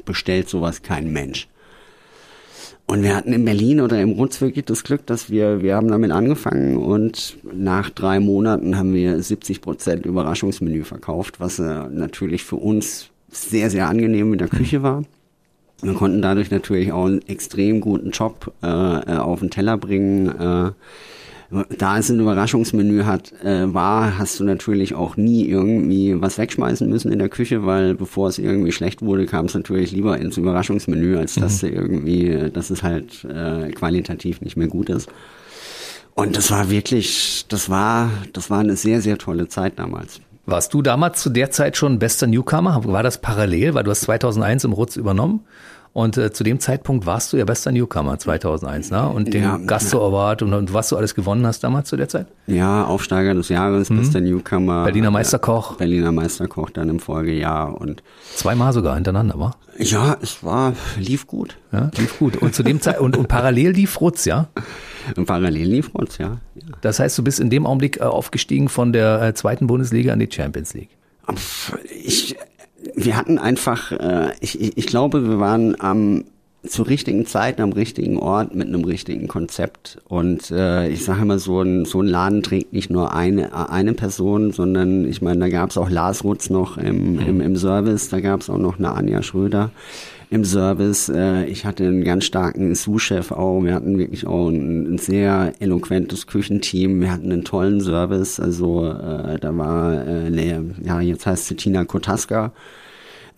bestellt 0.07 0.49
sowas 0.49 0.83
kein 0.83 1.13
Mensch. 1.13 1.49
Und 2.87 3.03
wir 3.03 3.15
hatten 3.15 3.35
in 3.35 3.45
Berlin 3.45 3.83
oder 3.83 4.01
im 4.01 4.13
Rutz 4.13 4.41
wirklich 4.41 4.65
das 4.65 4.83
Glück, 4.83 5.05
dass 5.05 5.29
wir, 5.29 5.61
wir 5.61 5.77
haben 5.77 5.89
damit 5.89 6.11
angefangen 6.11 6.79
und 6.79 7.37
nach 7.53 7.91
drei 7.91 8.19
Monaten 8.19 8.79
haben 8.79 8.95
wir 8.95 9.23
70 9.23 9.61
Prozent 9.61 10.07
Überraschungsmenü 10.07 10.85
verkauft, 10.85 11.39
was 11.39 11.59
äh, 11.59 11.85
natürlich 11.91 12.45
für 12.45 12.57
uns 12.57 13.11
sehr, 13.31 13.69
sehr 13.69 13.89
angenehm 13.89 14.31
mit 14.31 14.41
der 14.41 14.49
Küche 14.49 14.83
war. 14.83 15.05
Wir 15.83 15.95
konnten 15.95 16.23
dadurch 16.23 16.51
natürlich 16.51 16.93
auch 16.93 17.07
einen 17.07 17.27
extrem 17.29 17.81
guten 17.81 18.11
Job 18.11 18.53
äh, 18.63 18.67
äh, 18.67 19.17
auf 19.19 19.41
den 19.41 19.51
Teller 19.51 19.77
bringen. 19.77 20.29
Äh, 20.29 20.73
da 21.79 21.99
es 21.99 22.11
ein 22.11 22.21
Überraschungsmenü 22.21 23.05
hat, 23.05 23.33
äh, 23.43 23.73
war, 23.73 24.19
hast 24.19 24.39
du 24.39 24.45
natürlich 24.45 24.95
auch 24.95 25.17
nie 25.17 25.47
irgendwie 25.47 26.21
was 26.21 26.37
wegschmeißen 26.37 26.89
müssen 26.89 27.11
in 27.11 27.19
der 27.19 27.31
Küche, 27.31 27.65
weil 27.65 27.95
bevor 27.95 28.29
es 28.29 28.39
irgendwie 28.39 28.73
schlecht 28.73 29.01
wurde, 29.01 29.25
kam 29.25 29.47
es 29.47 29.55
natürlich 29.55 29.93
lieber 29.93 30.19
ins 30.19 30.37
Überraschungsmenü, 30.37 31.17
als 31.17 31.37
dass 31.37 31.63
mhm. 31.63 31.73
irgendwie, 31.73 32.51
dass 32.53 32.71
es 32.71 32.83
halt 32.83 33.25
äh, 33.25 33.71
qualitativ 33.71 34.43
nicht 34.43 34.57
mehr 34.57 34.69
gut 34.69 34.91
ist. 34.91 35.09
Und 36.15 36.37
das 36.37 36.51
war 36.51 36.69
wirklich, 36.69 37.47
das 37.49 37.71
war, 37.71 38.11
das 38.33 38.51
war 38.51 38.59
eine 38.59 38.75
sehr, 38.77 39.01
sehr 39.01 39.17
tolle 39.17 39.49
Zeit 39.49 39.79
damals. 39.79 40.21
Warst 40.49 40.73
du 40.73 40.81
damals 40.81 41.21
zu 41.21 41.29
der 41.29 41.51
Zeit 41.51 41.77
schon 41.77 41.99
bester 41.99 42.27
Newcomer? 42.27 42.83
War 42.87 43.03
das 43.03 43.21
parallel, 43.21 43.75
weil 43.75 43.85
du 43.85 43.91
hast 43.91 44.01
2001 44.01 44.65
im 44.65 44.73
Rutz 44.73 44.97
übernommen? 44.97 45.45
Und 45.93 46.17
äh, 46.17 46.33
zu 46.33 46.45
dem 46.45 46.61
Zeitpunkt 46.61 47.07
warst 47.07 47.33
du 47.33 47.37
ja 47.37 47.45
bester 47.45 47.73
Newcomer 47.73 48.19
2001, 48.19 48.91
ne? 48.91 49.09
Und 49.09 49.33
den 49.35 49.43
ja, 49.43 49.57
Gasto 49.57 50.07
Award 50.07 50.43
und, 50.43 50.55
und, 50.55 50.73
was 50.73 50.91
du 50.91 50.97
alles 50.97 51.15
gewonnen 51.15 51.47
hast 51.47 51.65
damals 51.65 51.89
zu 51.89 51.97
der 51.97 52.09
Zeit? 52.09 52.27
Ja, 52.47 52.85
Aufsteiger 52.85 53.35
des 53.35 53.49
Jahres, 53.49 53.91
mhm. 53.91 53.99
bester 53.99 54.21
Newcomer. 54.21 54.85
Berliner 54.85 55.11
Meisterkoch. 55.11 55.77
Berliner 55.77 56.13
Meisterkoch 56.13 56.71
dann 56.71 56.89
im 56.89 57.01
Folgejahr 57.01 57.81
und 57.81 58.03
zweimal 58.35 58.73
sogar 58.73 58.95
hintereinander, 58.95 59.39
war? 59.39 59.57
Ja, 59.79 60.17
es 60.21 60.45
war 60.45 60.75
lief 60.99 61.27
gut. 61.27 61.57
Ja, 61.73 61.91
lief 61.97 62.19
gut. 62.19 62.37
Und 62.37 62.55
zu 62.55 62.63
dem 62.63 62.81
Zeit 62.81 63.01
und, 63.01 63.17
und 63.17 63.29
parallel 63.29 63.73
lief 63.73 64.01
Rutz, 64.01 64.25
ja? 64.25 64.49
Und 65.17 65.27
parallel 65.27 65.69
lief 65.69 65.95
Rutz, 65.95 66.19
ja. 66.19 66.39
ja. 66.55 66.63
Das 66.81 67.01
heißt, 67.01 67.17
du 67.19 67.25
bist 67.25 67.41
in 67.41 67.51
dem 67.51 67.67
Augenblick 67.67 67.99
äh, 67.99 68.05
aufgestiegen 68.05 68.69
von 68.69 68.93
der 68.93 69.23
äh, 69.23 69.35
zweiten 69.35 69.67
Bundesliga 69.67 70.13
an 70.13 70.19
die 70.19 70.29
Champions 70.31 70.75
League. 70.75 70.91
Ich 71.91 72.37
wir 72.95 73.17
hatten 73.17 73.39
einfach, 73.39 73.93
äh, 73.93 74.33
ich, 74.41 74.77
ich 74.77 74.87
glaube, 74.87 75.27
wir 75.29 75.39
waren 75.39 75.81
am 75.81 76.25
zur 76.67 76.89
richtigen 76.89 77.25
Zeit 77.25 77.61
am 77.61 77.73
richtigen 77.73 78.19
Ort 78.19 78.55
mit 78.55 78.69
einem 78.69 78.85
richtigen 78.85 79.29
Konzept. 79.29 79.99
Und 80.09 80.51
äh, 80.51 80.89
ich 80.89 81.05
sage 81.05 81.23
immer, 81.23 81.39
so 81.39 81.63
ein, 81.63 81.85
so 81.85 82.03
ein 82.03 82.07
Laden 82.07 82.43
trägt 82.43 82.73
nicht 82.73 82.91
nur 82.91 83.15
eine, 83.15 83.71
eine 83.71 83.95
Person, 83.95 84.53
sondern 84.53 85.09
ich 85.09 85.23
meine, 85.23 85.39
da 85.39 85.49
gab 85.49 85.71
es 85.71 85.79
auch 85.79 85.89
Lars 85.89 86.25
Rutz 86.25 86.51
noch 86.51 86.77
im, 86.77 87.13
mhm. 87.13 87.21
im, 87.21 87.41
im 87.41 87.57
Service, 87.57 88.09
da 88.09 88.21
gab 88.21 88.41
es 88.41 88.51
auch 88.51 88.59
noch 88.59 88.79
eine 88.79 88.93
Anja 88.93 89.23
Schröder 89.23 89.71
im 90.31 90.45
Service. 90.45 91.09
Äh, 91.09 91.45
ich 91.47 91.65
hatte 91.65 91.85
einen 91.85 92.05
ganz 92.05 92.25
starken 92.25 92.75
Sous-Chef 92.75 93.33
auch. 93.33 93.63
Wir 93.63 93.75
hatten 93.75 93.99
wirklich 93.99 94.27
auch 94.27 94.49
ein, 94.49 94.95
ein, 94.95 94.99
sehr 94.99 95.53
eloquentes 95.61 96.27
Küchenteam. 96.27 97.01
Wir 97.01 97.13
hatten 97.13 97.33
einen 97.33 97.45
tollen 97.45 97.81
Service. 97.81 98.41
Also 98.41 98.87
äh, 98.87 99.39
da 99.39 99.57
war, 99.57 100.07
äh, 100.07 100.61
ja, 100.85 101.01
jetzt 101.01 101.27
heißt 101.27 101.47
sie 101.47 101.57
Tina 101.57 101.85
Kotaska 101.85 102.53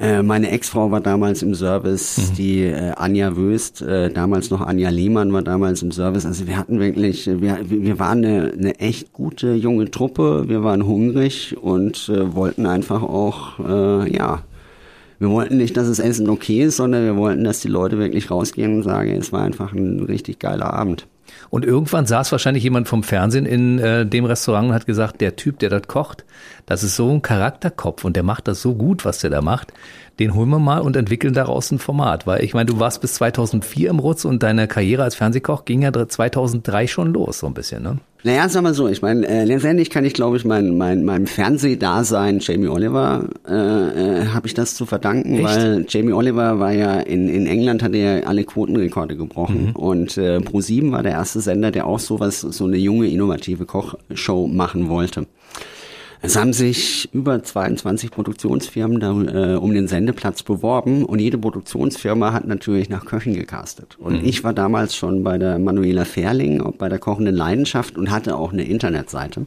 äh, 0.00 0.22
meine 0.22 0.50
Ex-Frau 0.50 0.90
war 0.90 1.02
damals 1.02 1.42
im 1.42 1.54
Service, 1.54 2.16
mhm. 2.16 2.34
die 2.36 2.62
äh, 2.62 2.92
Anja 2.96 3.36
Wöst, 3.36 3.82
äh, 3.82 4.10
damals 4.10 4.48
noch 4.48 4.62
Anja 4.62 4.88
Lehmann 4.88 5.30
war 5.32 5.42
damals 5.42 5.82
im 5.82 5.92
Service. 5.92 6.24
Also 6.24 6.46
wir 6.46 6.56
hatten 6.56 6.80
wirklich, 6.80 7.26
wir, 7.26 7.58
wir 7.68 7.98
waren 7.98 8.24
eine, 8.24 8.52
eine 8.52 8.80
echt 8.80 9.12
gute 9.12 9.52
junge 9.52 9.90
Truppe, 9.90 10.48
wir 10.48 10.64
waren 10.64 10.86
hungrig 10.86 11.54
und 11.60 12.08
äh, 12.08 12.34
wollten 12.34 12.64
einfach 12.64 13.02
auch, 13.02 13.58
äh, 13.58 14.16
ja, 14.16 14.42
wir 15.20 15.28
wollten 15.28 15.58
nicht, 15.58 15.76
dass 15.76 15.86
das 15.86 15.98
Essen 15.98 16.30
okay 16.30 16.62
ist, 16.62 16.78
sondern 16.78 17.04
wir 17.04 17.16
wollten, 17.16 17.44
dass 17.44 17.60
die 17.60 17.68
Leute 17.68 17.98
wirklich 17.98 18.30
rausgehen 18.30 18.76
und 18.76 18.82
sagen, 18.82 19.10
es 19.10 19.32
war 19.32 19.42
einfach 19.42 19.72
ein 19.72 20.00
richtig 20.00 20.38
geiler 20.38 20.72
Abend. 20.72 21.06
Und 21.50 21.64
irgendwann 21.64 22.06
saß 22.06 22.32
wahrscheinlich 22.32 22.64
jemand 22.64 22.88
vom 22.88 23.02
Fernsehen 23.02 23.44
in 23.44 23.78
äh, 23.78 24.06
dem 24.06 24.24
Restaurant 24.24 24.68
und 24.68 24.74
hat 24.74 24.86
gesagt, 24.86 25.20
der 25.20 25.36
Typ, 25.36 25.58
der 25.58 25.68
das 25.68 25.82
kocht, 25.86 26.24
das 26.64 26.82
ist 26.82 26.96
so 26.96 27.10
ein 27.10 27.20
Charakterkopf 27.20 28.02
und 28.04 28.16
der 28.16 28.22
macht 28.22 28.48
das 28.48 28.62
so 28.62 28.74
gut, 28.74 29.04
was 29.04 29.20
der 29.20 29.28
da 29.28 29.42
macht. 29.42 29.74
Den 30.18 30.34
holen 30.34 30.48
wir 30.48 30.58
mal 30.58 30.80
und 30.80 30.96
entwickeln 30.96 31.34
daraus 31.34 31.70
ein 31.70 31.78
Format. 31.78 32.26
Weil 32.26 32.42
ich 32.42 32.54
meine, 32.54 32.66
du 32.66 32.80
warst 32.80 33.02
bis 33.02 33.14
2004 33.14 33.90
im 33.90 33.98
Rutz 33.98 34.24
und 34.24 34.42
deine 34.42 34.68
Karriere 34.68 35.02
als 35.02 35.16
Fernsehkoch 35.16 35.66
ging 35.66 35.82
ja 35.82 35.92
2003 35.92 36.86
schon 36.86 37.12
los, 37.12 37.40
so 37.40 37.46
ein 37.46 37.54
bisschen, 37.54 37.82
ne? 37.82 37.98
Naja, 38.22 38.48
sag 38.48 38.62
mal 38.62 38.74
so, 38.74 38.88
ich 38.88 39.00
meine, 39.00 39.26
äh, 39.26 39.44
letztendlich 39.44 39.88
kann 39.88 40.04
ich, 40.04 40.12
glaube 40.12 40.36
ich, 40.36 40.44
mein, 40.44 40.76
mein, 40.76 41.04
meinem 41.04 41.26
Fernsehdasein 41.26 42.40
Jamie 42.40 42.68
Oliver 42.68 43.28
äh, 43.48 43.52
äh, 43.52 44.26
habe 44.26 44.46
ich 44.46 44.54
das 44.54 44.74
zu 44.74 44.84
verdanken, 44.84 45.36
Echt? 45.36 45.44
weil 45.44 45.86
Jamie 45.88 46.12
Oliver 46.12 46.58
war 46.58 46.72
ja 46.72 47.00
in, 47.00 47.28
in 47.28 47.46
England, 47.46 47.82
hat 47.82 47.94
er 47.94 48.28
alle 48.28 48.44
Quotenrekorde 48.44 49.16
gebrochen 49.16 49.68
mhm. 49.68 49.76
und 49.76 50.18
äh, 50.18 50.38
Pro7 50.38 50.92
war 50.92 51.02
der 51.02 51.12
erste 51.12 51.40
Sender, 51.40 51.70
der 51.70 51.86
auch 51.86 51.98
sowas, 51.98 52.40
so 52.40 52.64
eine 52.64 52.76
junge, 52.76 53.08
innovative 53.08 53.64
Kochshow 53.64 54.46
machen 54.46 54.88
wollte. 54.88 55.26
Es 56.22 56.36
haben 56.36 56.52
sich 56.52 57.08
über 57.14 57.42
22 57.42 58.10
Produktionsfirmen 58.10 59.00
da, 59.00 59.10
äh, 59.10 59.56
um 59.56 59.72
den 59.72 59.88
Sendeplatz 59.88 60.42
beworben 60.42 61.04
und 61.04 61.18
jede 61.18 61.38
Produktionsfirma 61.38 62.32
hat 62.32 62.46
natürlich 62.46 62.90
nach 62.90 63.06
Köchen 63.06 63.34
gecastet. 63.34 63.96
Und 63.98 64.22
mhm. 64.22 64.28
ich 64.28 64.44
war 64.44 64.52
damals 64.52 64.94
schon 64.94 65.24
bei 65.24 65.38
der 65.38 65.58
Manuela 65.58 66.04
Ferling, 66.04 66.62
bei 66.76 66.88
der 66.90 66.98
kochenden 66.98 67.34
Leidenschaft 67.34 67.96
und 67.96 68.10
hatte 68.10 68.36
auch 68.36 68.52
eine 68.52 68.64
Internetseite. 68.64 69.46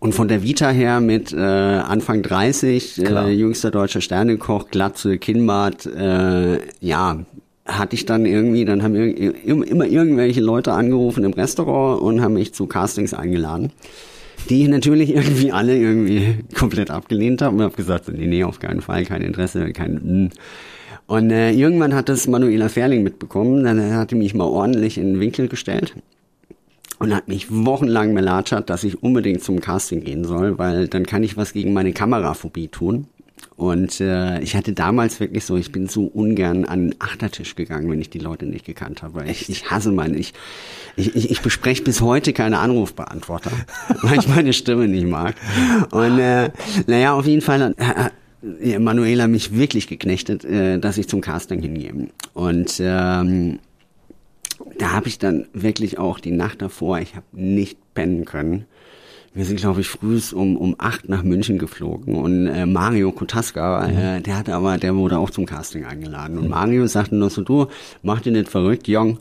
Und 0.00 0.14
von 0.14 0.28
der 0.28 0.42
Vita 0.42 0.68
her 0.68 1.00
mit 1.00 1.32
äh, 1.32 1.38
Anfang 1.38 2.22
30, 2.22 3.04
äh, 3.04 3.30
jüngster 3.30 3.70
deutscher 3.70 4.00
Sternekoch, 4.00 4.68
Glatze, 4.68 5.16
Kinnbart, 5.16 5.86
äh, 5.86 6.58
ja, 6.80 7.24
hatte 7.64 7.94
ich 7.94 8.04
dann 8.04 8.26
irgendwie, 8.26 8.64
dann 8.64 8.82
haben 8.82 8.96
immer 8.96 9.86
irgendwelche 9.86 10.40
Leute 10.40 10.72
angerufen 10.72 11.22
im 11.22 11.32
Restaurant 11.32 12.02
und 12.02 12.20
haben 12.20 12.34
mich 12.34 12.52
zu 12.52 12.66
Castings 12.66 13.14
eingeladen 13.14 13.70
die 14.48 14.62
ich 14.62 14.68
natürlich 14.68 15.14
irgendwie 15.14 15.52
alle 15.52 15.76
irgendwie 15.76 16.38
komplett 16.54 16.90
abgelehnt 16.90 17.42
habe 17.42 17.56
und 17.56 17.62
habe 17.62 17.76
gesagt, 17.76 18.08
nee, 18.08 18.26
nee, 18.26 18.44
auf 18.44 18.58
keinen 18.58 18.80
Fall, 18.80 19.04
kein 19.04 19.22
Interesse, 19.22 19.72
kein... 19.72 20.00
Hm. 20.00 20.30
Und 21.06 21.30
äh, 21.30 21.50
irgendwann 21.50 21.94
hat 21.94 22.08
das 22.08 22.26
Manuela 22.28 22.68
Ferling 22.68 23.02
mitbekommen, 23.02 23.64
dann 23.64 23.94
hat 23.94 24.12
die 24.12 24.14
mich 24.14 24.34
mal 24.34 24.44
ordentlich 24.44 24.98
in 24.98 25.14
den 25.14 25.20
Winkel 25.20 25.48
gestellt 25.48 25.94
und 27.02 27.12
hat 27.12 27.26
mich 27.26 27.48
wochenlang 27.50 28.14
melatschert, 28.14 28.70
dass 28.70 28.84
ich 28.84 29.02
unbedingt 29.02 29.42
zum 29.42 29.60
Casting 29.60 30.04
gehen 30.04 30.24
soll, 30.24 30.58
weil 30.58 30.86
dann 30.86 31.04
kann 31.04 31.24
ich 31.24 31.36
was 31.36 31.52
gegen 31.52 31.72
meine 31.72 31.92
Kameraphobie 31.92 32.68
tun. 32.68 33.08
Und 33.56 34.00
äh, 34.00 34.40
ich 34.40 34.56
hatte 34.56 34.72
damals 34.72 35.20
wirklich 35.20 35.44
so, 35.44 35.56
ich 35.56 35.72
bin 35.72 35.88
so 35.88 36.04
ungern 36.04 36.64
an 36.64 36.90
den 36.90 37.00
Achtertisch 37.00 37.54
gegangen, 37.54 37.90
wenn 37.90 38.00
ich 38.00 38.10
die 38.10 38.18
Leute 38.18 38.46
nicht 38.46 38.64
gekannt 38.64 39.02
habe. 39.02 39.24
Ich, 39.28 39.48
ich 39.48 39.70
hasse 39.70 39.92
meine, 39.92 40.16
ich, 40.16 40.32
ich, 40.96 41.30
ich, 41.30 41.40
bespreche 41.42 41.82
bis 41.82 42.00
heute 42.00 42.32
keine 42.32 42.58
Anrufbeantworter, 42.58 43.52
weil 44.02 44.18
ich 44.18 44.28
meine 44.28 44.52
Stimme 44.52 44.88
nicht 44.88 45.06
mag. 45.06 45.36
Und 45.90 46.18
äh, 46.18 46.50
naja, 46.86 47.14
auf 47.14 47.26
jeden 47.26 47.42
Fall 47.42 47.74
hat 47.78 48.12
äh, 48.60 48.78
Manuela 48.78 49.28
mich 49.28 49.56
wirklich 49.56 49.86
geknechtet, 49.86 50.44
äh, 50.44 50.78
dass 50.78 50.98
ich 50.98 51.08
zum 51.08 51.20
Casting 51.20 51.60
hingehe. 51.60 52.08
Und 52.34 52.80
ähm, 52.80 53.58
da 54.78 54.92
habe 54.92 55.08
ich 55.08 55.18
dann 55.18 55.46
wirklich 55.52 55.98
auch 55.98 56.20
die 56.20 56.30
Nacht 56.30 56.62
davor, 56.62 56.98
ich 57.00 57.14
habe 57.14 57.26
nicht 57.32 57.78
pennen 57.94 58.24
können 58.24 58.66
wir 59.34 59.44
sind, 59.44 59.60
glaube 59.60 59.80
ich, 59.80 59.88
früh 59.88 60.20
um, 60.34 60.56
um 60.56 60.74
acht 60.78 61.08
nach 61.08 61.22
München 61.22 61.58
geflogen 61.58 62.16
und 62.16 62.46
äh, 62.48 62.66
Mario 62.66 63.12
Kotaska, 63.12 63.86
äh, 63.86 64.18
mhm. 64.18 64.22
der 64.24 64.36
hatte 64.36 64.54
aber, 64.54 64.76
der 64.76 64.94
wurde 64.94 65.18
auch 65.18 65.30
zum 65.30 65.46
Casting 65.46 65.84
eingeladen. 65.84 66.36
Und 66.36 66.44
mhm. 66.44 66.50
Mario 66.50 66.86
sagte 66.86 67.14
nur 67.14 67.30
so, 67.30 67.42
du, 67.42 67.66
mach 68.02 68.20
dir 68.20 68.32
nicht 68.32 68.48
verrückt, 68.48 68.88
Jong, 68.88 69.18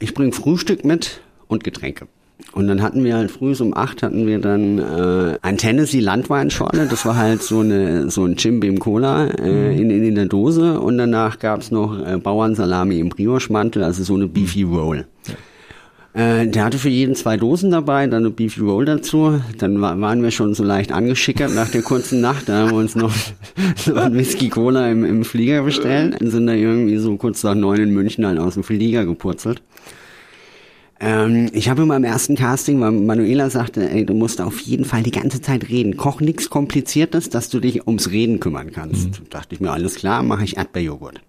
ich 0.00 0.14
bring 0.14 0.32
Frühstück 0.32 0.84
mit 0.84 1.20
und 1.46 1.62
Getränke. 1.62 2.08
Und 2.52 2.68
dann 2.68 2.82
hatten 2.82 3.04
wir 3.04 3.16
halt 3.16 3.30
früh 3.30 3.54
um 3.60 3.76
acht 3.76 4.02
hatten 4.02 4.26
wir 4.26 4.38
dann 4.38 4.78
äh, 4.78 5.38
ein 5.42 5.58
Tennessee 5.58 6.00
Landweinschorle. 6.00 6.86
Das 6.86 7.04
war 7.04 7.16
halt 7.16 7.42
so 7.42 7.60
eine 7.60 8.10
so 8.10 8.24
ein 8.24 8.36
Jim 8.36 8.60
Beam 8.60 8.78
Cola 8.78 9.26
äh, 9.26 9.76
in, 9.76 9.90
in, 9.90 10.04
in 10.04 10.14
der 10.14 10.26
Dose. 10.26 10.80
Und 10.80 10.98
danach 10.98 11.40
gab's 11.40 11.70
noch 11.70 11.98
äh, 11.98 12.16
Bauernsalami 12.16 13.00
im 13.00 13.08
Brioche-Mantel, 13.08 13.82
also 13.82 14.04
so 14.04 14.14
eine 14.14 14.28
Beefy 14.28 14.62
Roll. 14.62 15.06
Äh, 16.14 16.46
der 16.48 16.64
hatte 16.64 16.78
für 16.78 16.88
jeden 16.88 17.14
zwei 17.14 17.36
Dosen 17.36 17.70
dabei, 17.70 18.06
dann 18.06 18.24
eine 18.24 18.30
Beefy 18.30 18.60
Roll 18.60 18.86
dazu. 18.86 19.40
Dann 19.58 19.80
war, 19.80 20.00
waren 20.00 20.22
wir 20.22 20.30
schon 20.30 20.54
so 20.54 20.64
leicht 20.64 20.90
angeschickert 20.90 21.54
nach 21.54 21.68
der 21.68 21.82
kurzen 21.82 22.20
Nacht. 22.20 22.48
Da 22.48 22.60
haben 22.60 22.70
wir 22.70 22.78
uns 22.78 22.94
noch 22.94 23.12
so 23.76 23.94
ein 23.94 24.14
Whisky 24.14 24.48
Cola 24.48 24.90
im, 24.90 25.04
im 25.04 25.24
Flieger 25.24 25.62
bestellt. 25.62 26.20
Dann 26.20 26.30
sind 26.30 26.46
da 26.46 26.54
irgendwie 26.54 26.96
so 26.96 27.16
kurz 27.16 27.42
nach 27.42 27.54
neun 27.54 27.80
in 27.80 27.90
München 27.92 28.26
halt 28.26 28.38
aus 28.38 28.54
dem 28.54 28.64
Flieger 28.64 29.04
gepurzelt. 29.04 29.62
Ähm, 31.00 31.50
ich 31.52 31.68
habe 31.68 31.82
in 31.82 31.88
meinem 31.88 32.04
ersten 32.04 32.34
Casting, 32.34 32.80
weil 32.80 32.90
Manuela 32.90 33.50
sagte, 33.50 33.88
ey, 33.88 34.04
du 34.04 34.14
musst 34.14 34.40
auf 34.40 34.60
jeden 34.60 34.84
Fall 34.84 35.02
die 35.02 35.10
ganze 35.10 35.40
Zeit 35.40 35.68
reden. 35.68 35.96
Koch 35.96 36.20
nichts 36.20 36.50
Kompliziertes, 36.50 37.28
dass 37.28 37.50
du 37.50 37.60
dich 37.60 37.86
ums 37.86 38.10
Reden 38.10 38.40
kümmern 38.40 38.72
kannst. 38.72 39.20
Mhm. 39.20 39.30
Dachte 39.30 39.54
ich 39.54 39.60
mir, 39.60 39.70
alles 39.70 39.94
klar, 39.94 40.22
mache 40.22 40.44
ich 40.44 40.56
Erdbeerjoghurt. 40.56 41.20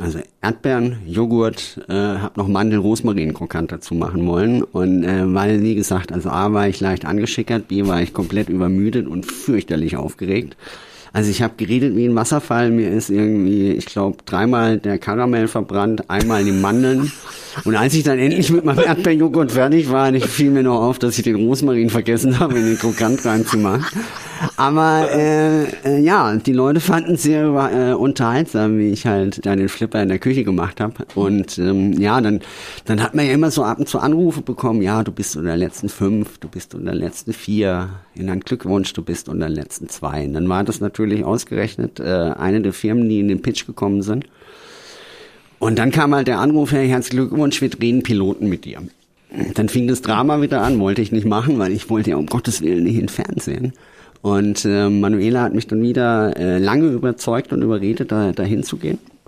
Also 0.00 0.20
Erdbeeren, 0.40 0.98
Joghurt, 1.06 1.80
äh, 1.88 1.92
habe 1.92 2.38
noch 2.38 2.46
Mandel, 2.46 2.78
Rosmarin 2.78 3.34
krokant 3.34 3.72
dazu 3.72 3.94
machen 3.94 4.26
wollen. 4.26 4.62
Und 4.62 5.02
äh, 5.02 5.34
weil, 5.34 5.62
wie 5.62 5.74
gesagt, 5.74 6.12
also 6.12 6.30
A 6.30 6.52
war 6.52 6.68
ich 6.68 6.80
leicht 6.80 7.04
angeschickert, 7.04 7.66
B 7.66 7.86
war 7.86 8.00
ich 8.00 8.12
komplett 8.12 8.48
übermüdet 8.48 9.08
und 9.08 9.26
fürchterlich 9.26 9.96
aufgeregt. 9.96 10.56
Also 11.12 11.30
ich 11.30 11.42
habe 11.42 11.54
geredet 11.56 11.96
wie 11.96 12.06
ein 12.06 12.14
Wasserfall. 12.14 12.70
Mir 12.70 12.90
ist 12.90 13.10
irgendwie, 13.10 13.72
ich 13.72 13.86
glaube, 13.86 14.18
dreimal 14.24 14.78
der 14.78 14.98
Karamell 14.98 15.48
verbrannt, 15.48 16.08
einmal 16.10 16.44
die 16.44 16.52
Mandeln. 16.52 17.10
Und 17.64 17.76
als 17.76 17.94
ich 17.94 18.04
dann 18.04 18.18
endlich 18.18 18.50
mit 18.50 18.64
meinem 18.64 18.84
Erdbeerjoghurt 18.84 19.52
fertig 19.52 19.90
war, 19.90 20.12
fiel 20.14 20.50
mir 20.50 20.62
noch 20.62 20.80
auf, 20.80 20.98
dass 20.98 21.18
ich 21.18 21.24
den 21.24 21.36
Rosmarin 21.36 21.90
vergessen 21.90 22.38
habe, 22.38 22.58
in 22.58 22.66
den 22.66 22.78
Krokant 22.78 23.24
reinzumachen. 23.24 23.84
Aber 24.56 25.08
äh, 25.12 25.64
äh, 25.84 26.00
ja, 26.00 26.36
die 26.36 26.52
Leute 26.52 26.80
fanden 26.80 27.14
es 27.14 27.22
sehr 27.22 27.44
äh, 27.44 27.94
unterhaltsam, 27.94 28.78
wie 28.78 28.90
ich 28.90 29.06
halt 29.06 29.44
da 29.44 29.56
den 29.56 29.68
Flipper 29.68 30.02
in 30.02 30.08
der 30.08 30.18
Küche 30.18 30.44
gemacht 30.44 30.80
habe. 30.80 30.94
Und 31.14 31.58
ähm, 31.58 31.92
ja, 31.94 32.20
dann, 32.20 32.40
dann 32.84 33.02
hat 33.02 33.14
man 33.14 33.26
ja 33.26 33.32
immer 33.32 33.50
so 33.50 33.64
ab 33.64 33.78
und 33.78 33.88
zu 33.88 33.98
Anrufe 33.98 34.42
bekommen, 34.42 34.82
ja, 34.82 35.02
du 35.02 35.10
bist 35.10 35.36
unter 35.36 35.50
den 35.50 35.60
letzten 35.60 35.88
fünf, 35.88 36.38
du 36.38 36.48
bist 36.48 36.74
unter 36.74 36.92
den 36.92 37.00
letzten 37.00 37.32
vier, 37.32 37.88
in 38.14 38.30
ein 38.30 38.40
Glückwunsch, 38.40 38.92
du 38.92 39.02
bist 39.02 39.28
unter 39.28 39.46
den 39.46 39.54
letzten 39.54 39.88
zwei. 39.88 40.24
Und 40.24 40.34
dann 40.34 40.48
war 40.48 40.64
das 40.64 40.80
natürlich 40.80 41.07
ausgerechnet 41.24 42.00
äh, 42.00 42.04
eine 42.04 42.60
der 42.60 42.72
Firmen, 42.72 43.08
die 43.08 43.20
in 43.20 43.28
den 43.28 43.42
Pitch 43.42 43.66
gekommen 43.66 44.02
sind. 44.02 44.26
Und 45.58 45.78
dann 45.78 45.90
kam 45.90 46.14
halt 46.14 46.28
der 46.28 46.38
Anruf, 46.38 46.72
Herr 46.72 46.82
herzlichen 46.82 47.28
Glückwunsch, 47.28 47.60
wir 47.60 47.68
drehen 47.68 48.02
Piloten 48.02 48.48
mit 48.48 48.64
dir. 48.64 48.80
Dann 49.54 49.68
fing 49.68 49.88
das 49.88 50.00
Drama 50.00 50.40
wieder 50.40 50.62
an, 50.62 50.78
wollte 50.78 51.02
ich 51.02 51.12
nicht 51.12 51.26
machen, 51.26 51.58
weil 51.58 51.72
ich 51.72 51.90
wollte 51.90 52.10
ja 52.10 52.16
um 52.16 52.26
Gottes 52.26 52.62
Willen 52.62 52.84
nicht 52.84 52.98
in 52.98 53.08
Fernsehen. 53.08 53.72
Und 54.22 54.64
äh, 54.64 54.88
Manuela 54.88 55.42
hat 55.42 55.54
mich 55.54 55.66
dann 55.66 55.82
wieder 55.82 56.36
äh, 56.36 56.58
lange 56.58 56.86
überzeugt 56.88 57.52
und 57.52 57.62
überredet, 57.62 58.10
da 58.10 58.32
dahin 58.32 58.62
zu. 58.62 58.78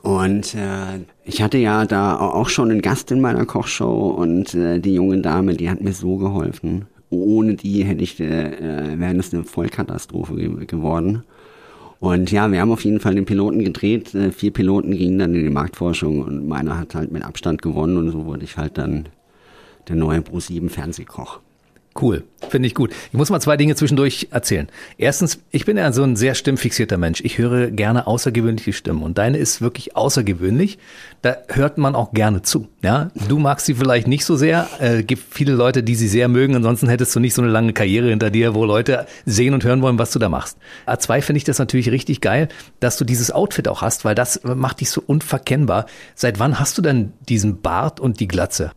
Und 0.02 0.54
äh, 0.54 1.00
ich 1.24 1.42
hatte 1.42 1.58
ja 1.58 1.84
da 1.84 2.18
auch 2.18 2.48
schon 2.48 2.70
einen 2.70 2.82
Gast 2.82 3.10
in 3.12 3.20
meiner 3.20 3.44
Kochshow 3.44 4.08
und 4.08 4.54
äh, 4.54 4.80
die 4.80 4.94
junge 4.94 5.18
Dame, 5.18 5.54
die 5.54 5.68
hat 5.70 5.80
mir 5.80 5.92
so 5.92 6.16
geholfen. 6.16 6.86
Ohne 7.10 7.54
die 7.54 7.84
hätte 7.84 8.02
ich, 8.02 8.18
äh, 8.20 8.94
äh 8.94 8.98
wäre 8.98 9.16
es 9.16 9.34
eine 9.34 9.44
Vollkatastrophe 9.44 10.34
ge 10.36 10.66
geworden. 10.66 11.24
Und 12.00 12.32
ja, 12.32 12.50
wir 12.50 12.60
haben 12.60 12.72
auf 12.72 12.84
jeden 12.84 12.98
Fall 12.98 13.14
den 13.14 13.26
Piloten 13.26 13.62
gedreht. 13.62 14.14
Äh, 14.14 14.32
vier 14.32 14.52
Piloten 14.52 14.96
gingen 14.96 15.18
dann 15.18 15.34
in 15.34 15.44
die 15.44 15.50
Marktforschung 15.50 16.22
und 16.22 16.48
meiner 16.48 16.78
hat 16.78 16.94
halt 16.94 17.12
mit 17.12 17.22
Abstand 17.22 17.60
gewonnen 17.60 17.98
und 17.98 18.10
so 18.10 18.24
wurde 18.24 18.44
ich 18.44 18.56
halt 18.56 18.78
dann 18.78 19.10
der 19.86 19.96
neue 19.96 20.22
Pro 20.22 20.40
7 20.40 20.70
Fernsehkoch. 20.70 21.40
Cool, 22.00 22.22
finde 22.48 22.68
ich 22.68 22.76
gut. 22.76 22.92
Ich 23.10 23.14
muss 23.14 23.30
mal 23.30 23.40
zwei 23.40 23.56
Dinge 23.56 23.74
zwischendurch 23.74 24.28
erzählen. 24.30 24.68
Erstens, 24.96 25.40
ich 25.50 25.64
bin 25.64 25.76
ja 25.76 25.92
so 25.92 26.04
ein 26.04 26.14
sehr 26.14 26.36
stimmfixierter 26.36 26.98
Mensch. 26.98 27.20
Ich 27.22 27.36
höre 27.38 27.72
gerne 27.72 28.06
außergewöhnliche 28.06 28.72
Stimmen 28.72 29.02
und 29.02 29.18
deine 29.18 29.38
ist 29.38 29.60
wirklich 29.60 29.96
außergewöhnlich. 29.96 30.78
Da 31.22 31.38
hört 31.48 31.78
man 31.78 31.96
auch 31.96 32.12
gerne 32.12 32.42
zu. 32.42 32.68
Ja, 32.82 33.10
du 33.28 33.40
magst 33.40 33.66
sie 33.66 33.74
vielleicht 33.74 34.06
nicht 34.06 34.24
so 34.24 34.36
sehr. 34.36 34.68
Äh, 34.78 35.02
gibt 35.02 35.34
viele 35.34 35.52
Leute, 35.52 35.82
die 35.82 35.96
sie 35.96 36.06
sehr 36.06 36.28
mögen. 36.28 36.54
Ansonsten 36.54 36.88
hättest 36.88 37.14
du 37.16 37.18
nicht 37.18 37.34
so 37.34 37.42
eine 37.42 37.50
lange 37.50 37.72
Karriere 37.72 38.08
hinter 38.08 38.30
dir, 38.30 38.54
wo 38.54 38.64
Leute 38.64 39.06
sehen 39.26 39.52
und 39.52 39.64
hören 39.64 39.82
wollen, 39.82 39.98
was 39.98 40.12
du 40.12 40.20
da 40.20 40.28
machst. 40.28 40.58
A2 40.86 41.22
finde 41.22 41.38
ich 41.38 41.44
das 41.44 41.58
natürlich 41.58 41.90
richtig 41.90 42.20
geil, 42.20 42.48
dass 42.78 42.98
du 42.98 43.04
dieses 43.04 43.32
Outfit 43.32 43.66
auch 43.66 43.82
hast, 43.82 44.04
weil 44.04 44.14
das 44.14 44.40
macht 44.44 44.80
dich 44.80 44.90
so 44.90 45.02
unverkennbar. 45.04 45.86
Seit 46.14 46.38
wann 46.38 46.60
hast 46.60 46.78
du 46.78 46.82
denn 46.82 47.12
diesen 47.28 47.60
Bart 47.60 47.98
und 47.98 48.20
die 48.20 48.28
Glatze? 48.28 48.70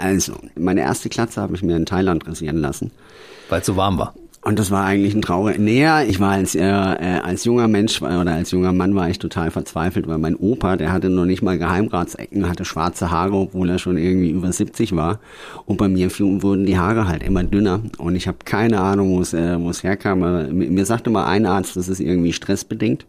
Also, 0.00 0.32
meine 0.56 0.80
erste 0.80 1.08
Klatze 1.08 1.40
habe 1.40 1.54
ich 1.54 1.62
mir 1.62 1.76
in 1.76 1.86
Thailand 1.86 2.26
rasieren 2.26 2.56
lassen. 2.56 2.90
Weil 3.48 3.60
es 3.60 3.66
so 3.66 3.76
warm 3.76 3.98
war. 3.98 4.14
Und 4.42 4.58
das 4.58 4.70
war 4.70 4.86
eigentlich 4.86 5.14
ein 5.14 5.20
traurig. 5.20 5.58
Näher, 5.58 6.06
ich 6.08 6.18
war 6.18 6.30
als, 6.30 6.54
äh, 6.54 6.62
äh, 6.62 7.20
als 7.22 7.44
junger 7.44 7.68
Mensch 7.68 8.00
oder 8.00 8.32
als 8.32 8.52
junger 8.52 8.72
Mann 8.72 8.94
war 8.94 9.10
ich 9.10 9.18
total 9.18 9.50
verzweifelt, 9.50 10.08
weil 10.08 10.16
mein 10.16 10.34
Opa, 10.34 10.78
der 10.78 10.92
hatte 10.92 11.10
noch 11.10 11.26
nicht 11.26 11.42
mal 11.42 11.58
Geheimratsecken, 11.58 12.48
hatte 12.48 12.64
schwarze 12.64 13.10
Haare, 13.10 13.34
obwohl 13.34 13.68
er 13.68 13.78
schon 13.78 13.98
irgendwie 13.98 14.30
über 14.30 14.50
70 14.50 14.96
war. 14.96 15.20
Und 15.66 15.76
bei 15.76 15.88
mir 15.88 16.10
wurden 16.18 16.64
die 16.64 16.78
Haare 16.78 17.06
halt 17.06 17.22
immer 17.22 17.44
dünner. 17.44 17.82
Und 17.98 18.16
ich 18.16 18.28
habe 18.28 18.38
keine 18.46 18.80
Ahnung, 18.80 19.10
wo 19.10 19.20
es 19.20 19.34
äh, 19.34 19.58
herkam. 19.82 20.22
Aber 20.22 20.44
mir 20.44 20.86
sagte 20.86 21.10
mal 21.10 21.26
ein 21.26 21.44
Arzt, 21.44 21.76
das 21.76 21.88
ist 21.88 22.00
irgendwie 22.00 22.32
stressbedingt, 22.32 23.04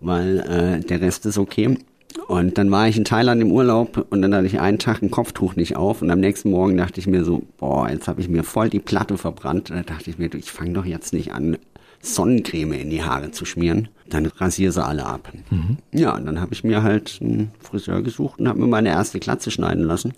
weil 0.00 0.38
äh, 0.38 0.86
der 0.86 1.00
Rest 1.00 1.26
ist 1.26 1.38
okay. 1.38 1.78
Und 2.26 2.58
dann 2.58 2.70
war 2.70 2.88
ich 2.88 2.96
in 2.96 3.04
Thailand 3.04 3.40
im 3.40 3.52
Urlaub 3.52 4.06
und 4.10 4.22
dann 4.22 4.34
hatte 4.34 4.46
ich 4.46 4.60
einen 4.60 4.78
Tag 4.78 5.02
ein 5.02 5.10
Kopftuch 5.10 5.56
nicht 5.56 5.76
auf 5.76 6.02
und 6.02 6.10
am 6.10 6.20
nächsten 6.20 6.50
Morgen 6.50 6.76
dachte 6.76 7.00
ich 7.00 7.06
mir 7.06 7.24
so, 7.24 7.42
boah, 7.58 7.88
jetzt 7.88 8.08
habe 8.08 8.20
ich 8.20 8.28
mir 8.28 8.42
voll 8.42 8.68
die 8.68 8.80
Platte 8.80 9.16
verbrannt. 9.16 9.70
Da 9.70 9.82
dachte 9.82 10.10
ich 10.10 10.18
mir, 10.18 10.32
ich 10.34 10.50
fange 10.50 10.72
doch 10.72 10.84
jetzt 10.84 11.12
nicht 11.12 11.32
an, 11.32 11.56
Sonnencreme 12.02 12.72
in 12.72 12.90
die 12.90 13.02
Haare 13.02 13.30
zu 13.30 13.44
schmieren. 13.44 13.88
Dann 14.08 14.26
rasiere 14.26 14.72
sie 14.72 14.84
alle 14.84 15.04
ab. 15.04 15.32
Mhm. 15.50 15.76
Ja, 15.92 16.16
und 16.16 16.26
dann 16.26 16.40
habe 16.40 16.52
ich 16.52 16.64
mir 16.64 16.82
halt 16.82 17.18
einen 17.20 17.52
Friseur 17.60 18.02
gesucht 18.02 18.40
und 18.40 18.48
habe 18.48 18.58
mir 18.58 18.66
meine 18.66 18.88
erste 18.88 19.20
Glatze 19.20 19.50
schneiden 19.50 19.84
lassen. 19.84 20.14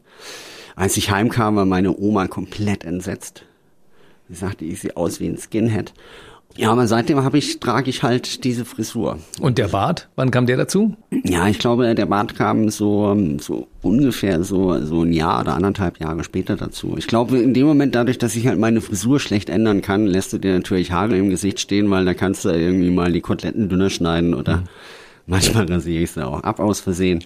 Als 0.77 0.97
ich 0.97 1.11
heimkam, 1.11 1.57
war 1.57 1.67
meine 1.67 1.97
Oma 1.97 2.29
komplett 2.29 2.85
entsetzt. 2.85 3.45
Sie 4.29 4.37
sagte, 4.37 4.65
ich 4.65 4.81
sehe 4.81 4.97
aus 4.97 5.21
wie 5.21 5.29
ein 5.29 5.37
Skinhead. 5.37 5.93
Ja, 6.57 6.71
aber 6.71 6.87
seitdem 6.87 7.23
habe 7.25 7.39
ich, 7.39 7.61
trage 7.61 7.89
ich 7.89 8.03
halt 8.03 8.45
diese 8.45 8.65
Frisur. 8.65 9.19
Und 9.41 9.59
der 9.59 9.69
Bart, 9.69 10.09
wann 10.17 10.31
kam 10.31 10.47
der 10.47 10.59
dazu? 10.59 10.97
Ja, 11.25 11.49
ich 11.49 11.59
glaube, 11.59 11.95
der 11.95 12.07
Bart 12.07 12.35
kam 12.37 12.69
so, 12.69 13.17
so 13.41 13.69
ungefähr 13.81 14.45
so, 14.45 14.85
so 14.85 15.03
ein 15.03 15.13
Jahr 15.13 15.41
oder 15.41 15.55
anderthalb 15.55 15.99
Jahre 15.99 16.25
später 16.25 16.57
dazu. 16.57 16.95
Ich 16.99 17.07
glaube, 17.07 17.39
in 17.39 17.55
dem 17.55 17.67
Moment, 17.67 17.95
dadurch, 17.95 18.19
dass 18.19 18.37
ich 18.37 18.47
halt 18.47 18.59
meine 18.59 18.81
Frisur 18.81 19.19
schlecht 19.19 19.49
ändern 19.49 19.81
kann, 19.81 20.07
lässt 20.07 20.33
du 20.33 20.39
dir 20.39 20.53
natürlich 20.53 20.93
Haare 20.93 21.17
im 21.17 21.31
Gesicht 21.31 21.59
stehen, 21.61 21.91
weil 21.91 22.05
da 22.05 22.15
kannst 22.15 22.45
du 22.45 22.51
irgendwie 22.51 22.91
mal 22.91 23.13
die 23.13 23.21
Koteletten 23.21 23.69
dünner 23.69 23.91
schneiden 23.91 24.35
oder 24.35 24.59
mhm. 24.59 24.69
Manchmal 25.27 25.67
rasiere 25.67 26.03
ich 26.03 26.11
sie 26.11 26.27
auch 26.27 26.43
ab 26.43 26.59
aus 26.59 26.81
Versehen. 26.81 27.25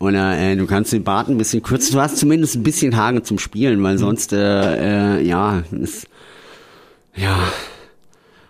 Oder 0.00 0.36
äh, 0.36 0.56
du 0.56 0.66
kannst 0.66 0.92
den 0.92 1.04
Bart 1.04 1.28
ein 1.28 1.38
bisschen 1.38 1.62
kürzen. 1.62 1.94
Du 1.94 2.00
hast 2.00 2.16
zumindest 2.16 2.56
ein 2.56 2.64
bisschen 2.64 2.96
Haare 2.96 3.22
zum 3.22 3.38
Spielen, 3.38 3.82
weil 3.82 3.94
mhm. 3.94 3.98
sonst, 3.98 4.32
äh, 4.32 5.18
äh, 5.18 5.22
ja, 5.22 5.62
ist, 5.70 6.08
ja, 7.14 7.38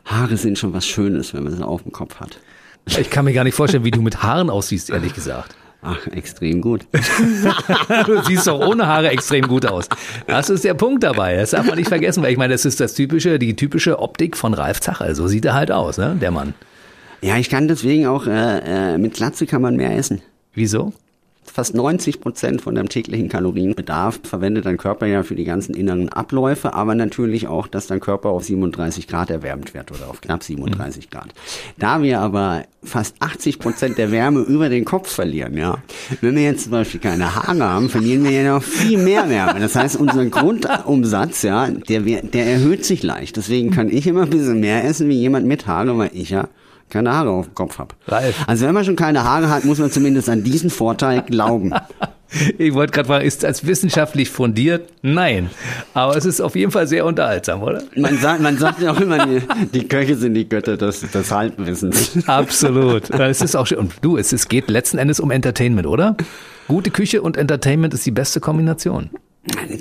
Haare 0.07 0.37
sind 0.37 0.59
schon 0.59 0.73
was 0.73 0.87
Schönes, 0.87 1.35
wenn 1.35 1.45
man 1.45 1.55
sie 1.55 1.65
auf 1.65 1.83
dem 1.83 1.93
Kopf 1.93 2.21
hat. 2.21 2.39
Ich 2.87 3.11
kann 3.11 3.25
mir 3.25 3.33
gar 3.33 3.45
nicht 3.45 3.55
vorstellen, 3.55 3.85
wie 3.85 3.91
du 3.91 4.01
mit 4.01 4.23
Haaren 4.23 4.49
aussiehst, 4.49 4.91
ehrlich 4.91 5.13
gesagt. 5.13 5.55
Ach, 5.83 6.07
extrem 6.09 6.61
gut. 6.63 6.87
du 8.07 8.23
siehst 8.23 8.47
doch 8.47 8.59
ohne 8.61 8.87
Haare 8.87 9.11
extrem 9.11 9.47
gut 9.47 9.67
aus. 9.67 9.89
Das 10.27 10.51
ist 10.51 10.65
der 10.65 10.75
Punkt 10.75 11.03
dabei. 11.03 11.37
Das 11.37 11.51
darf 11.51 11.67
man 11.67 11.77
nicht 11.77 11.89
vergessen, 11.89 12.23
weil 12.23 12.33
ich 12.33 12.39
meine, 12.39 12.55
das 12.55 12.65
ist 12.65 12.81
das 12.81 12.95
typische, 12.95 13.39
die 13.39 13.55
typische 13.55 13.99
Optik 13.99 14.37
von 14.37 14.55
Ralf 14.55 14.81
Zacher. 14.81 15.15
So 15.15 15.29
sieht 15.29 15.45
er 15.45 15.55
halt 15.55 15.71
aus, 15.71 15.99
ne, 15.99 16.17
der 16.21 16.31
Mann. 16.31 16.55
Ja, 17.21 17.37
ich 17.37 17.51
kann 17.51 17.69
deswegen 17.69 18.07
auch, 18.07 18.27
äh, 18.27 18.95
äh, 18.95 18.99
mit 18.99 19.15
Glatze 19.15 19.47
kann 19.47 19.63
man 19.63 19.77
mehr 19.77 19.97
essen. 19.97 20.23
Wieso? 20.55 20.93
Fast 21.57 21.75
90 21.75 22.21
Prozent 22.21 22.61
von 22.61 22.75
deinem 22.75 22.91
täglichen 22.91 23.31
Kalorienbedarf 23.31 24.21
verwendet 24.25 24.67
dein 24.67 24.77
Körper 24.77 25.07
ja 25.07 25.23
für 25.23 25.35
die 25.35 25.45
ganzen 25.45 25.75
inneren 25.75 26.11
Abläufe, 26.11 26.75
aber 26.75 26.95
natürlich 26.95 27.49
auch, 27.49 27.67
dass 27.67 27.87
dein 27.87 28.01
Körper 28.01 28.29
auf 28.29 28.45
37 28.45 29.09
Grad 29.09 29.31
erwärmt 29.31 29.73
wird 29.73 29.91
oder 29.91 30.11
auf 30.11 30.21
knapp 30.21 30.43
37 30.43 31.09
Grad. 31.09 31.29
Da 31.79 32.03
wir 32.03 32.21
aber 32.21 32.65
fast 32.83 33.17
80 33.21 33.59
Prozent 33.59 33.97
der 33.97 34.11
Wärme 34.11 34.41
über 34.41 34.69
den 34.69 34.85
Kopf 34.85 35.11
verlieren, 35.11 35.57
ja. 35.57 35.79
Wenn 36.21 36.37
wir 36.37 36.43
jetzt 36.43 36.65
zum 36.65 36.73
Beispiel 36.73 37.01
keine 37.01 37.35
Haare 37.35 37.65
haben, 37.65 37.89
verlieren 37.89 38.25
wir 38.25 38.33
ja 38.33 38.53
noch 38.53 38.63
viel 38.63 38.99
mehr 38.99 39.31
Wärme. 39.31 39.59
Das 39.59 39.75
heißt, 39.77 39.97
unser 39.97 40.27
Grundumsatz, 40.27 41.41
ja, 41.41 41.71
der, 41.71 42.01
der 42.03 42.47
erhöht 42.47 42.85
sich 42.85 43.03
leicht. 43.03 43.39
Deswegen 43.39 43.71
kann 43.71 43.89
ich 43.89 44.07
immer 44.07 44.25
ein 44.25 44.31
bisschen 44.31 44.61
mehr 44.61 44.85
essen 44.85 45.09
wie 45.09 45.19
jemand 45.19 45.47
mit 45.47 45.67
Haare, 45.67 45.97
weil 45.97 46.11
ich 46.13 46.29
ja 46.29 46.49
keine 46.89 47.13
Haare 47.13 47.31
auf 47.31 47.47
dem 47.47 47.55
Kopf 47.55 47.79
habe. 47.79 47.95
Also 48.47 48.67
wenn 48.67 48.75
man 48.75 48.85
schon 48.85 48.97
keine 48.97 49.25
Haare 49.25 49.51
hat, 49.51 49.65
muss 49.65 49.79
man 49.79 49.91
zumindest 49.91 50.29
an 50.29 50.45
diesen 50.45 50.71
Vorteil 50.71 51.23
glauben. 51.23 51.73
Ich 52.59 52.75
wollte 52.75 52.93
gerade 52.93 53.07
fragen, 53.07 53.25
ist 53.25 53.45
das 53.45 53.67
wissenschaftlich 53.67 54.31
fundiert? 54.31 54.91
Nein. 55.01 55.49
Aber 55.95 56.17
es 56.17 56.25
ist 56.25 56.41
auf 56.41 56.57
jeden 56.57 56.73
Fall 56.73 56.87
sehr 56.89 57.07
unterhaltsam, 57.07 57.63
oder? 57.63 57.83
Man 57.95 58.19
sagt, 58.19 58.43
man 58.43 58.59
sagt 58.59 58.83
ja 58.83 58.91
auch 58.93 59.01
immer, 59.01 59.25
die, 59.27 59.41
die 59.73 59.89
Köche 59.89 60.17
sind 60.17 60.35
die 60.35 60.49
Götter 60.49 60.77
des, 60.77 61.03
des 61.03 61.31
Halbwissens. 61.31 62.27
Absolut. 62.27 63.11
Es 63.27 63.41
ist 63.43 63.55
auch 63.55 63.67
schön. 63.67 63.79
Und 63.79 63.95
du, 64.03 64.17
es, 64.17 64.33
es 64.33 64.49
geht 64.49 64.69
letzten 64.69 64.99
Endes 64.99 65.21
um 65.21 65.31
Entertainment, 65.31 65.87
oder? 65.87 66.17
Gute 66.69 66.91
Küche 66.91 67.23
und 67.23 67.37
Entertainment 67.37 67.95
ist 67.95 68.05
die 68.05 68.11
beste 68.11 68.41
Kombination. 68.41 69.11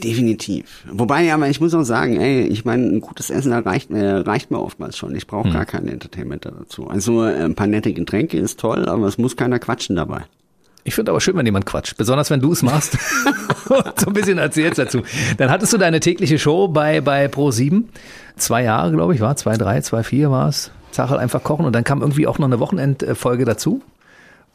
Definitiv. 0.04 0.86
Wobei, 0.92 1.34
aber 1.34 1.50
ich 1.50 1.60
muss 1.60 1.74
auch 1.74 1.84
sagen, 1.84 2.20
ey, 2.20 2.44
ich 2.44 2.66
meine, 2.66 2.86
ein 2.86 3.02
gutes 3.02 3.30
Essen 3.30 3.52
reicht 3.52 3.90
mir, 3.90 4.26
reicht 4.26 4.52
mir 4.52 4.60
oftmals 4.60 4.98
schon. 4.98 5.16
Ich 5.16 5.28
brauche 5.28 5.46
hm. 5.46 5.54
gar 5.54 5.66
kein 5.66 5.88
Entertainment 5.88 6.46
dazu. 6.46 6.88
Also 6.88 7.22
ein 7.22 7.56
paar 7.56 7.68
nette 7.68 7.94
Getränke 7.94 8.38
ist 8.38 8.60
toll, 8.60 8.88
aber 8.88 9.08
es 9.08 9.18
muss 9.18 9.36
keiner 9.36 9.60
quatschen 9.60 9.96
dabei. 9.96 10.26
Ich 10.84 10.94
finde 10.94 11.12
aber 11.12 11.20
schön, 11.20 11.36
wenn 11.36 11.48
jemand 11.48 11.66
quatscht, 11.66 11.98
besonders 11.98 12.30
wenn 12.30 12.42
du 12.42 12.52
es 12.52 12.62
machst 12.62 12.96
und 13.70 14.00
so 14.00 14.08
ein 14.08 14.14
bisschen 14.14 14.38
erzählst 14.38 14.78
dazu. 14.78 15.02
Dann 15.38 15.50
hattest 15.50 15.74
du 15.74 15.78
deine 15.80 16.00
tägliche 16.00 16.38
Show 16.38 16.68
bei, 16.68 17.02
bei 17.02 17.26
Pro7. 17.26 17.86
Zwei 18.38 18.64
Jahre, 18.64 18.92
glaube 18.92 19.16
ich, 19.16 19.20
war 19.20 19.36
zwei, 19.36 19.58
drei, 19.58 19.82
zwei, 19.82 20.04
vier 20.04 20.30
war 20.30 20.48
es. 20.48 20.70
Zachel 20.92 21.18
einfach 21.18 21.44
kochen 21.44 21.66
und 21.66 21.74
dann 21.74 21.84
kam 21.84 22.02
irgendwie 22.02 22.28
auch 22.28 22.38
noch 22.38 22.46
eine 22.46 22.60
Wochenendfolge 22.60 23.46
dazu 23.46 23.82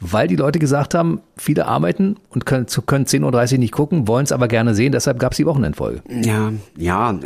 weil 0.01 0.28
die 0.28 0.36
Leute 0.36 0.59
gesagt 0.59 0.94
haben, 0.94 1.20
viele 1.36 1.66
arbeiten 1.66 2.16
und 2.30 2.46
können, 2.46 2.66
können 2.86 3.05
10.30 3.05 3.53
Uhr 3.53 3.59
nicht 3.59 3.72
gucken, 3.72 4.09
wollen 4.09 4.24
es 4.24 4.32
aber 4.32 4.48
gerne 4.48 4.74
sehen, 4.74 4.92
deshalb 4.92 5.18
gab 5.18 5.32
es 5.32 5.36
die 5.36 5.44
Wochenendfolge. 5.44 6.03
Ja, 6.09 6.53
ja, 6.76 7.18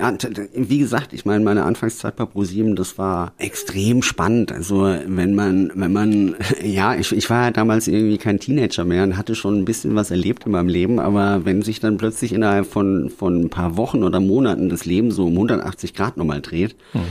wie 0.55 0.79
gesagt, 0.79 1.13
ich 1.13 1.25
meine, 1.25 1.45
meine 1.45 1.63
Anfangszeit 1.63 2.17
bei 2.17 2.25
ProSieben, 2.25 2.75
das 2.75 2.99
war 2.99 3.33
extrem 3.39 4.03
spannend. 4.03 4.51
Also 4.51 4.83
wenn 5.07 5.35
man, 5.35 5.71
wenn 5.75 5.93
man, 5.93 6.35
ja, 6.63 6.97
ich, 6.97 7.13
ich 7.13 7.31
war 7.31 7.45
ja 7.45 7.51
damals 7.53 7.87
irgendwie 7.87 8.19
kein 8.19 8.41
Teenager 8.41 8.85
mehr 8.85 9.05
und 9.05 9.17
hatte 9.17 9.37
schon 9.37 9.61
ein 9.61 9.65
bisschen 9.65 9.95
was 9.95 10.11
erlebt 10.11 10.45
in 10.47 10.53
meinem 10.53 10.69
Leben, 10.69 10.99
aber 10.99 11.45
wenn 11.45 11.63
sich 11.63 11.79
dann 11.79 11.97
plötzlich 11.97 12.33
innerhalb 12.33 12.67
von, 12.67 13.09
von 13.09 13.43
ein 13.43 13.51
paar 13.51 13.77
Wochen 13.77 14.03
oder 14.03 14.19
Monaten 14.19 14.69
das 14.69 14.85
Leben 14.85 15.13
so 15.13 15.27
um 15.27 15.35
180 15.35 15.95
Grad 15.95 16.17
nochmal 16.17 16.41
dreht, 16.41 16.75
hm. 16.91 17.03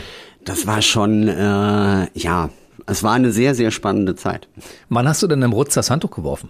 das 0.43 0.67
war 0.67 0.81
schon, 0.81 1.29
äh, 1.29 2.07
ja, 2.13 2.49
es 2.85 3.03
war 3.03 3.13
eine 3.13 3.31
sehr, 3.31 3.55
sehr 3.55 3.71
spannende 3.71 4.15
Zeit. 4.15 4.47
Wann 4.89 5.07
hast 5.07 5.23
du 5.23 5.27
denn 5.27 5.41
im 5.41 5.53
Rutz 5.53 5.73
das 5.73 5.89
Handtuch 5.89 6.11
geworfen? 6.11 6.49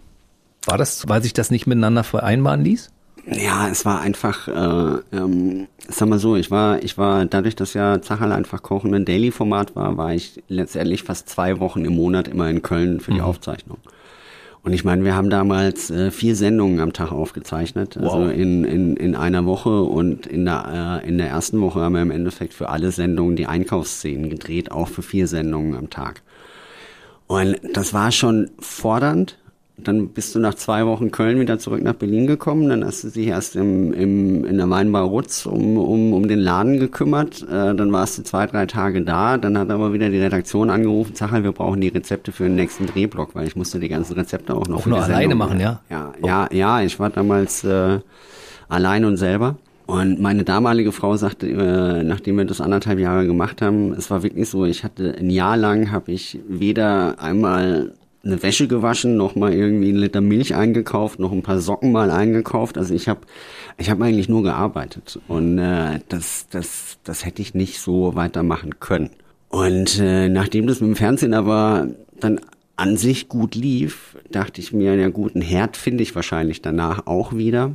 War 0.66 0.78
das, 0.78 1.08
weil 1.08 1.22
sich 1.22 1.34
das 1.34 1.52
nicht 1.52 1.68
miteinander 1.68 2.04
vereinbaren 2.04 2.64
ließ? 2.64 2.90
Ja, 3.26 3.70
es 3.70 3.86
war 3.86 4.02
einfach, 4.02 4.48
äh, 4.50 5.18
ähm, 5.18 5.68
sag 5.88 6.10
mal 6.10 6.20
so, 6.20 6.36
ich 6.36 6.52
war, 6.52 6.84
ich 6.84 6.98
war, 6.98 7.26
dadurch, 7.26 7.56
dass 7.56 7.74
ja 7.74 8.02
Zacherl 8.02 8.34
einfach 8.34 8.62
Kochen 8.62 8.94
ein 8.94 9.06
Daily-Format 9.06 9.76
war, 9.78 9.96
war 9.96 10.14
ich 10.14 10.44
letztendlich 10.50 11.04
fast 11.04 11.30
zwei 11.30 11.60
Wochen 11.60 11.86
im 11.86 11.96
Monat 11.96 12.28
immer 12.28 12.50
in 12.50 12.62
Köln 12.62 13.00
für 13.00 13.12
die 13.12 13.20
mhm. 13.20 13.26
Aufzeichnung. 13.26 13.78
Und 14.64 14.72
ich 14.72 14.86
meine, 14.86 15.04
wir 15.04 15.14
haben 15.14 15.30
damals 15.30 15.92
äh, 15.92 16.10
vier 16.10 16.38
Sendungen 16.38 16.80
am 16.80 16.94
Tag 16.94 17.12
aufgezeichnet, 17.12 17.98
also 17.98 18.10
wow. 18.10 18.16
also 18.16 18.30
in, 18.32 18.64
in, 18.64 18.96
in 18.96 19.14
einer 19.14 19.46
Woche 19.46 19.84
und 19.84 20.26
in 20.26 20.46
der, 20.46 21.02
äh, 21.04 21.08
in 21.08 21.18
der 21.18 21.28
ersten 21.28 21.60
Woche 21.60 21.82
haben 21.82 21.94
wir 21.94 22.02
im 22.02 22.12
Endeffekt 22.12 22.54
für 22.54 22.70
alle 22.70 22.92
Sendungen 22.92 23.36
die 23.36 23.46
Einkaufsszenen 23.46 24.30
gedreht, 24.30 24.72
auch 24.72 24.88
für 24.88 25.02
vier 25.02 25.28
Sendungen 25.28 25.76
am 25.76 25.90
Tag. 25.90 26.22
Und 27.28 27.58
das 27.74 27.94
war 27.94 28.14
schon 28.14 28.52
fordernd, 28.58 29.38
dann 29.78 30.10
bist 30.10 30.36
du 30.36 30.40
nach 30.40 30.54
zwei 30.54 30.86
Wochen 30.86 31.10
Köln 31.10 31.40
wieder 31.40 31.58
zurück 31.58 31.82
nach 31.82 31.96
Berlin 31.96 32.28
gekommen. 32.28 32.70
Dann 32.70 32.86
hast 32.86 33.04
du 33.04 33.10
dich 33.10 33.28
erst 33.28 33.56
im, 33.56 33.92
im, 33.94 34.46
in 34.46 34.58
der 34.58 34.70
Weinbar 34.70 35.04
Rutz 35.04 35.48
um, 35.48 35.78
um, 35.78 36.14
um 36.14 36.28
den 36.28 36.40
Laden 36.40 36.80
gekümmert. 36.80 37.42
Äh, 37.44 37.74
dann 37.76 37.92
warst 37.92 38.18
du 38.18 38.24
zwei, 38.24 38.46
drei 38.46 38.68
Tage 38.68 39.02
da. 39.02 39.38
Dann 39.38 39.58
hat 39.58 39.72
aber 39.72 39.92
wieder 39.92 40.10
die 40.10 40.20
Redaktion 40.20 40.70
angerufen, 40.70 41.14
sag 41.16 41.32
halt, 41.32 41.44
wir 41.44 41.54
brauchen 41.54 41.82
die 41.82 41.88
Rezepte 41.88 42.32
für 42.32 42.44
den 42.44 42.56
nächsten 42.56 42.86
Drehblock, 42.86 43.34
weil 43.34 43.48
ich 43.48 43.56
musste 43.56 43.80
die 43.80 43.90
ganzen 43.90 44.14
Rezepte 44.14 44.54
auch 44.54 44.68
noch 44.68 44.82
auch 44.82 44.86
nur 44.86 45.02
alleine 45.02 45.34
machen, 45.34 45.60
ja? 45.60 45.82
Ja, 45.90 46.14
oh. 46.22 46.28
ja, 46.28 46.48
ja. 46.52 46.82
Ich 46.82 47.00
war 47.00 47.10
damals 47.10 47.64
äh, 47.64 48.00
allein 48.70 49.06
und 49.06 49.18
selber. 49.18 49.56
Und 49.86 50.22
meine 50.22 50.44
damalige 50.44 50.92
Frau 50.92 51.18
sagte, 51.18 51.48
äh, 51.48 52.04
nachdem 52.04 52.38
wir 52.38 52.46
das 52.46 52.62
anderthalb 52.62 53.00
Jahre 53.00 53.26
gemacht 53.26 53.62
haben, 53.62 53.94
es 53.94 54.10
war 54.12 54.24
wirklich 54.24 54.50
so, 54.50 54.66
ich 54.66 54.84
hatte 54.84 55.16
ein 55.20 55.30
Jahr 55.30 55.58
lang 55.58 55.92
habe 55.92 56.12
ich 56.12 56.40
weder 56.48 57.20
einmal 57.20 57.94
eine 58.26 58.42
Wäsche 58.42 58.68
gewaschen, 58.68 59.18
noch 59.18 59.36
mal 59.36 59.54
irgendwie 59.54 59.90
einen 59.90 59.98
Liter 59.98 60.22
Milch 60.22 60.56
eingekauft, 60.56 61.20
noch 61.20 61.32
ein 61.32 61.42
paar 61.42 61.60
Socken 61.60 61.92
mal 61.92 62.10
eingekauft. 62.10 62.78
Also 62.78 62.94
ich 62.94 63.10
habe 63.10 63.22
ich 63.78 63.90
hab 63.90 64.02
eigentlich 64.02 64.30
nur 64.30 64.44
gearbeitet 64.44 65.20
und 65.28 65.58
äh, 65.60 66.00
das, 66.08 66.48
das, 66.50 66.98
das 67.04 67.26
hätte 67.26 67.42
ich 67.42 67.54
nicht 67.54 67.80
so 67.80 68.16
weitermachen 68.16 68.80
können. 68.80 69.10
Und 69.50 70.00
äh, 70.00 70.30
nachdem 70.30 70.68
das 70.68 70.80
mit 70.80 70.90
dem 70.90 70.96
Fernsehen 70.96 71.34
aber 71.34 71.88
dann 72.20 72.40
an 72.78 72.98
sich 72.98 73.28
gut 73.28 73.56
lief, 73.56 74.18
dachte 74.32 74.62
ich 74.62 74.74
mir, 74.74 74.96
ja 74.96 75.10
gut, 75.10 75.36
einen 75.36 75.44
Herd 75.44 75.78
finde 75.78 76.02
ich 76.02 76.16
wahrscheinlich 76.16 76.62
danach 76.62 77.06
auch 77.06 77.36
wieder. 77.36 77.74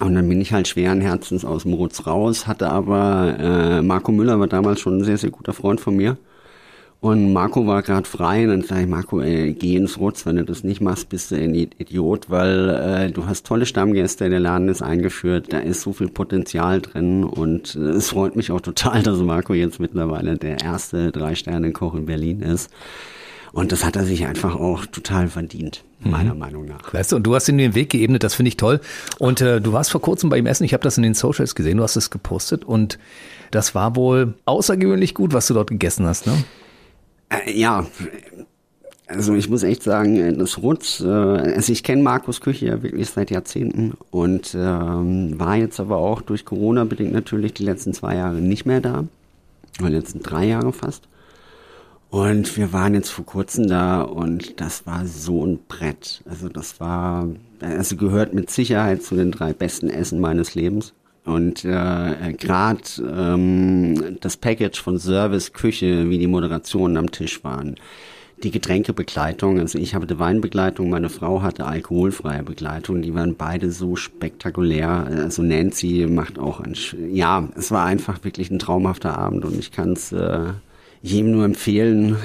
Und 0.00 0.14
dann 0.14 0.28
bin 0.28 0.40
ich 0.40 0.52
halt 0.52 0.68
schweren 0.68 1.00
Herzens 1.00 1.44
aus 1.44 1.64
dem 1.64 1.74
Rutz 1.74 2.06
raus, 2.06 2.46
hatte 2.46 2.70
aber, 2.70 3.36
äh, 3.38 3.82
Marco 3.82 4.10
Müller 4.10 4.40
war 4.40 4.46
damals 4.46 4.80
schon 4.80 4.98
ein 4.98 5.04
sehr, 5.04 5.18
sehr 5.18 5.30
guter 5.30 5.52
Freund 5.52 5.80
von 5.80 5.96
mir. 5.96 6.16
Und 7.02 7.32
Marco 7.32 7.66
war 7.66 7.82
gerade 7.82 8.08
frei 8.08 8.44
und 8.44 8.50
dann 8.50 8.62
sage 8.62 8.82
ich, 8.82 8.86
Marco, 8.86 9.20
ey, 9.20 9.54
geh 9.54 9.74
ins 9.74 9.98
Rutz, 9.98 10.24
wenn 10.24 10.36
du 10.36 10.44
das 10.44 10.62
nicht 10.62 10.80
machst, 10.80 11.08
bist 11.08 11.32
du 11.32 11.34
ein 11.34 11.52
Idiot, 11.52 12.30
weil 12.30 12.68
äh, 12.68 13.10
du 13.10 13.26
hast 13.26 13.44
tolle 13.44 13.66
Stammgäste, 13.66 14.30
der 14.30 14.38
Laden 14.38 14.68
ist 14.68 14.82
eingeführt, 14.82 15.52
da 15.52 15.58
ist 15.58 15.80
so 15.80 15.92
viel 15.92 16.06
Potenzial 16.06 16.80
drin 16.80 17.24
und 17.24 17.74
äh, 17.74 17.88
es 17.88 18.10
freut 18.10 18.36
mich 18.36 18.52
auch 18.52 18.60
total, 18.60 19.02
dass 19.02 19.18
Marco 19.18 19.52
jetzt 19.52 19.80
mittlerweile 19.80 20.36
der 20.38 20.60
erste 20.62 21.10
Drei-Sterne-Koch 21.10 21.96
in 21.96 22.06
Berlin 22.06 22.40
ist. 22.40 22.70
Und 23.52 23.72
das 23.72 23.84
hat 23.84 23.96
er 23.96 24.04
sich 24.04 24.24
einfach 24.24 24.54
auch 24.54 24.86
total 24.86 25.26
verdient, 25.26 25.82
meiner 25.98 26.34
mhm. 26.34 26.38
Meinung 26.38 26.64
nach. 26.66 26.94
Weißt 26.94 27.10
du, 27.10 27.16
und 27.16 27.24
du 27.24 27.34
hast 27.34 27.48
ihm 27.48 27.58
den 27.58 27.74
Weg 27.74 27.90
geebnet, 27.90 28.22
das 28.22 28.34
finde 28.34 28.50
ich 28.50 28.56
toll. 28.56 28.80
Und 29.18 29.40
äh, 29.40 29.60
du 29.60 29.72
warst 29.72 29.90
vor 29.90 30.00
kurzem 30.00 30.30
bei 30.30 30.38
ihm 30.38 30.46
essen, 30.46 30.62
ich 30.62 30.72
habe 30.72 30.84
das 30.84 30.98
in 30.98 31.02
den 31.02 31.14
Socials 31.14 31.56
gesehen, 31.56 31.78
du 31.78 31.82
hast 31.82 31.96
es 31.96 32.10
gepostet 32.10 32.64
und 32.64 33.00
das 33.50 33.74
war 33.74 33.96
wohl 33.96 34.34
außergewöhnlich 34.44 35.14
gut, 35.14 35.32
was 35.32 35.48
du 35.48 35.54
dort 35.54 35.68
gegessen 35.68 36.06
hast, 36.06 36.28
ne? 36.28 36.44
Äh, 37.32 37.58
ja, 37.58 37.86
also 39.06 39.34
ich 39.34 39.48
muss 39.48 39.62
echt 39.62 39.82
sagen, 39.82 40.16
äh, 40.16 40.32
das 40.32 40.62
Rutz, 40.62 41.00
äh, 41.00 41.06
also 41.06 41.72
ich 41.72 41.82
kenne 41.82 42.02
Markus 42.02 42.40
Küche 42.40 42.66
ja 42.66 42.82
wirklich 42.82 43.08
seit 43.10 43.30
Jahrzehnten 43.30 43.92
und 44.10 44.54
ähm, 44.54 45.38
war 45.38 45.56
jetzt 45.56 45.80
aber 45.80 45.96
auch 45.96 46.22
durch 46.22 46.44
Corona 46.44 46.84
bedingt 46.84 47.12
natürlich 47.12 47.54
die 47.54 47.64
letzten 47.64 47.94
zwei 47.94 48.16
Jahre 48.16 48.36
nicht 48.36 48.66
mehr 48.66 48.80
da, 48.80 49.04
oder 49.80 49.90
die 49.90 49.96
letzten 49.96 50.22
drei 50.22 50.46
Jahre 50.46 50.72
fast. 50.72 51.08
Und 52.10 52.58
wir 52.58 52.74
waren 52.74 52.92
jetzt 52.92 53.08
vor 53.08 53.24
kurzem 53.24 53.68
da 53.68 54.02
und 54.02 54.60
das 54.60 54.86
war 54.86 55.06
so 55.06 55.46
ein 55.46 55.60
Brett. 55.66 56.22
Also 56.28 56.50
das 56.50 56.78
war, 56.78 57.26
also 57.60 57.96
gehört 57.96 58.34
mit 58.34 58.50
Sicherheit 58.50 59.02
zu 59.02 59.14
den 59.14 59.30
drei 59.30 59.54
besten 59.54 59.88
Essen 59.88 60.20
meines 60.20 60.54
Lebens. 60.54 60.92
Und 61.24 61.64
äh, 61.64 62.32
gerade 62.36 62.82
ähm, 63.00 64.18
das 64.20 64.36
Package 64.36 64.80
von 64.80 64.98
Service, 64.98 65.52
Küche, 65.52 66.10
wie 66.10 66.18
die 66.18 66.26
Moderationen 66.26 66.96
am 66.96 67.12
Tisch 67.12 67.44
waren, 67.44 67.76
die 68.42 68.50
Getränkebegleitung, 68.50 69.60
also 69.60 69.78
ich 69.78 69.94
hatte 69.94 70.18
Weinbegleitung, 70.18 70.90
meine 70.90 71.10
Frau 71.10 71.42
hatte 71.42 71.64
alkoholfreie 71.64 72.42
Begleitung, 72.42 73.02
die 73.02 73.14
waren 73.14 73.36
beide 73.36 73.70
so 73.70 73.94
spektakulär. 73.94 74.88
Also 74.88 75.42
Nancy 75.42 76.08
macht 76.10 76.40
auch 76.40 76.58
ein, 76.58 76.74
ja, 77.12 77.48
es 77.56 77.70
war 77.70 77.84
einfach 77.84 78.24
wirklich 78.24 78.50
ein 78.50 78.58
traumhafter 78.58 79.16
Abend 79.16 79.44
und 79.44 79.56
ich 79.58 79.70
kann 79.70 79.92
es 79.92 80.10
äh, 80.10 80.54
jedem 81.02 81.30
nur 81.30 81.44
empfehlen, 81.44 82.16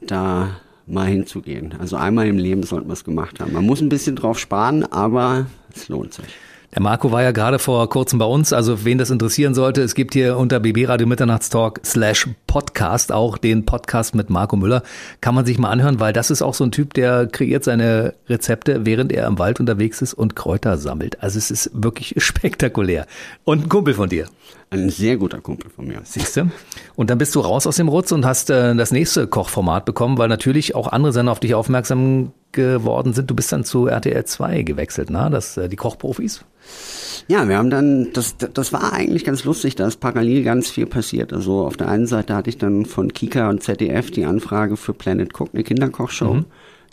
da 0.00 0.60
mal 0.86 1.06
hinzugehen. 1.06 1.74
Also 1.78 1.96
einmal 1.96 2.28
im 2.28 2.38
Leben 2.38 2.62
sollte 2.62 2.86
man 2.86 2.94
es 2.94 3.04
gemacht 3.04 3.40
haben. 3.40 3.52
Man 3.52 3.66
muss 3.66 3.80
ein 3.80 3.88
bisschen 3.88 4.14
drauf 4.14 4.38
sparen, 4.38 4.84
aber 4.84 5.46
es 5.74 5.88
lohnt 5.88 6.14
sich. 6.14 6.26
Der 6.74 6.80
Marco 6.80 7.12
war 7.12 7.22
ja 7.22 7.32
gerade 7.32 7.58
vor 7.58 7.86
kurzem 7.90 8.18
bei 8.18 8.24
uns, 8.24 8.54
also 8.54 8.86
wen 8.86 8.96
das 8.96 9.10
interessieren 9.10 9.52
sollte, 9.52 9.82
es 9.82 9.94
gibt 9.94 10.14
hier 10.14 10.38
unter 10.38 10.58
BB 10.58 10.88
Radio 10.88 11.06
Mitternachtstalk 11.06 11.82
slash 11.84 12.30
Podcast 12.46 13.12
auch 13.12 13.36
den 13.36 13.66
Podcast 13.66 14.14
mit 14.14 14.30
Marco 14.30 14.56
Müller. 14.56 14.82
Kann 15.20 15.34
man 15.34 15.44
sich 15.44 15.58
mal 15.58 15.68
anhören, 15.68 16.00
weil 16.00 16.14
das 16.14 16.30
ist 16.30 16.40
auch 16.40 16.54
so 16.54 16.64
ein 16.64 16.72
Typ, 16.72 16.94
der 16.94 17.26
kreiert 17.26 17.62
seine 17.64 18.14
Rezepte, 18.26 18.86
während 18.86 19.12
er 19.12 19.26
im 19.26 19.38
Wald 19.38 19.60
unterwegs 19.60 20.00
ist 20.00 20.14
und 20.14 20.34
Kräuter 20.34 20.78
sammelt. 20.78 21.22
Also 21.22 21.36
es 21.36 21.50
ist 21.50 21.70
wirklich 21.74 22.14
spektakulär. 22.24 23.06
Und 23.44 23.64
ein 23.64 23.68
Kumpel 23.68 23.92
von 23.92 24.08
dir. 24.08 24.28
Ein 24.70 24.88
sehr 24.88 25.18
guter 25.18 25.42
Kumpel 25.42 25.68
von 25.68 25.86
mir. 25.86 26.00
Siehst 26.04 26.38
du? 26.38 26.50
Und 26.96 27.10
dann 27.10 27.18
bist 27.18 27.34
du 27.34 27.40
raus 27.40 27.66
aus 27.66 27.76
dem 27.76 27.88
Rutz 27.88 28.12
und 28.12 28.24
hast 28.24 28.48
äh, 28.48 28.74
das 28.74 28.92
nächste 28.92 29.26
Kochformat 29.26 29.84
bekommen, 29.84 30.16
weil 30.16 30.28
natürlich 30.28 30.74
auch 30.74 30.88
andere 30.88 31.12
Sender 31.12 31.32
auf 31.32 31.40
dich 31.40 31.54
aufmerksam 31.54 32.32
geworden 32.52 33.12
sind. 33.12 33.30
Du 33.30 33.34
bist 33.34 33.52
dann 33.52 33.64
zu 33.64 33.86
RTL 33.86 34.24
2 34.24 34.62
gewechselt, 34.62 35.08
na, 35.10 35.30
das 35.30 35.56
äh, 35.56 35.68
die 35.68 35.76
Kochprofis. 35.76 36.44
Ja, 37.28 37.48
wir 37.48 37.56
haben 37.56 37.70
dann, 37.70 38.12
das, 38.12 38.36
das 38.36 38.72
war 38.72 38.92
eigentlich 38.92 39.24
ganz 39.24 39.44
lustig, 39.44 39.74
da 39.74 39.86
ist 39.86 40.00
parallel 40.00 40.42
ganz 40.42 40.70
viel 40.70 40.86
passiert. 40.86 41.32
Also 41.32 41.64
auf 41.64 41.76
der 41.76 41.88
einen 41.88 42.06
Seite 42.06 42.34
hatte 42.34 42.50
ich 42.50 42.58
dann 42.58 42.84
von 42.84 43.12
Kika 43.12 43.48
und 43.48 43.62
ZDF 43.62 44.10
die 44.10 44.24
Anfrage 44.24 44.76
für 44.76 44.92
Planet 44.92 45.32
Cook, 45.38 45.50
eine 45.52 45.62
Kinderkochshow. 45.62 46.34
Mhm. 46.34 46.44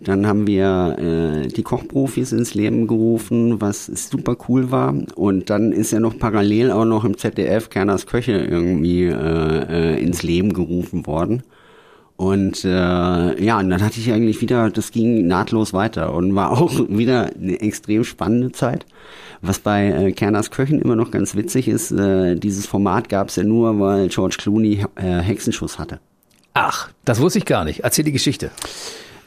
Dann 0.02 0.28
haben 0.28 0.48
wir 0.48 0.96
äh, 0.98 1.48
die 1.48 1.64
Kochprofis 1.64 2.32
ins 2.32 2.54
Leben 2.54 2.88
gerufen, 2.88 3.60
was 3.60 3.88
super 3.88 4.38
cool 4.48 4.72
war. 4.72 4.96
Und 5.16 5.50
dann 5.50 5.74
ist 5.74 5.92
ja 5.92 6.00
noch 6.00 6.18
parallel 6.18 6.72
auch 6.72 6.86
noch 6.86 7.04
im 7.04 7.18
ZDF 7.18 7.70
Kerners 7.70 8.06
Köche 8.06 8.38
irgendwie 8.38 9.06
äh, 9.06 9.96
äh, 9.96 10.02
ins 10.02 10.24
Leben 10.24 10.54
gerufen 10.54 11.06
worden. 11.06 11.44
Und 12.20 12.66
äh, 12.66 13.42
ja, 13.42 13.60
und 13.60 13.70
dann 13.70 13.82
hatte 13.82 13.98
ich 13.98 14.12
eigentlich 14.12 14.42
wieder, 14.42 14.70
das 14.70 14.92
ging 14.92 15.26
nahtlos 15.28 15.72
weiter 15.72 16.14
und 16.14 16.36
war 16.36 16.52
auch 16.62 16.74
wieder 16.90 17.30
eine 17.34 17.62
extrem 17.62 18.04
spannende 18.04 18.52
Zeit. 18.52 18.86
Was 19.42 19.60
bei 19.60 19.88
äh, 19.88 20.12
Kerners 20.12 20.52
Köchen 20.52 20.82
immer 20.82 20.98
noch 20.98 21.12
ganz 21.12 21.38
witzig 21.38 21.70
ist, 21.70 21.92
äh, 21.92 22.36
dieses 22.36 22.68
Format 22.68 23.08
gab 23.08 23.30
es 23.30 23.38
ja 23.38 23.44
nur, 23.44 23.80
weil 23.80 24.10
George 24.10 24.36
Clooney 24.38 24.86
äh, 24.96 25.20
Hexenschuss 25.22 25.80
hatte. 25.80 26.02
Ach, 26.54 26.90
das 27.06 27.22
wusste 27.22 27.40
ich 27.40 27.46
gar 27.46 27.64
nicht. 27.64 27.86
Erzähl 27.86 28.04
die 28.04 28.12
Geschichte. 28.12 28.52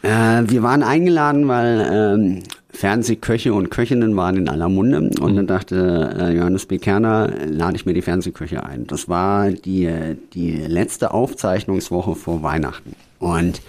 Äh, 0.02 0.42
wir 0.48 0.62
waren 0.62 0.82
eingeladen, 0.82 1.48
weil 1.48 1.88
ähm, 1.90 2.42
Fernsehköche 2.72 3.52
und 3.52 3.70
Köchinnen 3.70 4.16
waren 4.16 4.36
in 4.36 4.48
aller 4.48 4.68
Munde 4.68 5.10
und 5.20 5.36
dann 5.36 5.46
dachte 5.46 6.16
äh, 6.18 6.34
Johannes 6.34 6.66
B. 6.66 6.78
Kerner, 6.78 7.30
lade 7.46 7.76
ich 7.76 7.86
mir 7.86 7.92
die 7.92 8.02
Fernsehköche 8.02 8.64
ein. 8.64 8.86
Das 8.86 9.08
war 9.08 9.50
die, 9.50 10.16
die 10.32 10.52
letzte 10.52 11.12
Aufzeichnungswoche 11.12 12.14
vor 12.14 12.42
Weihnachten. 12.42 12.96
Und 13.18 13.60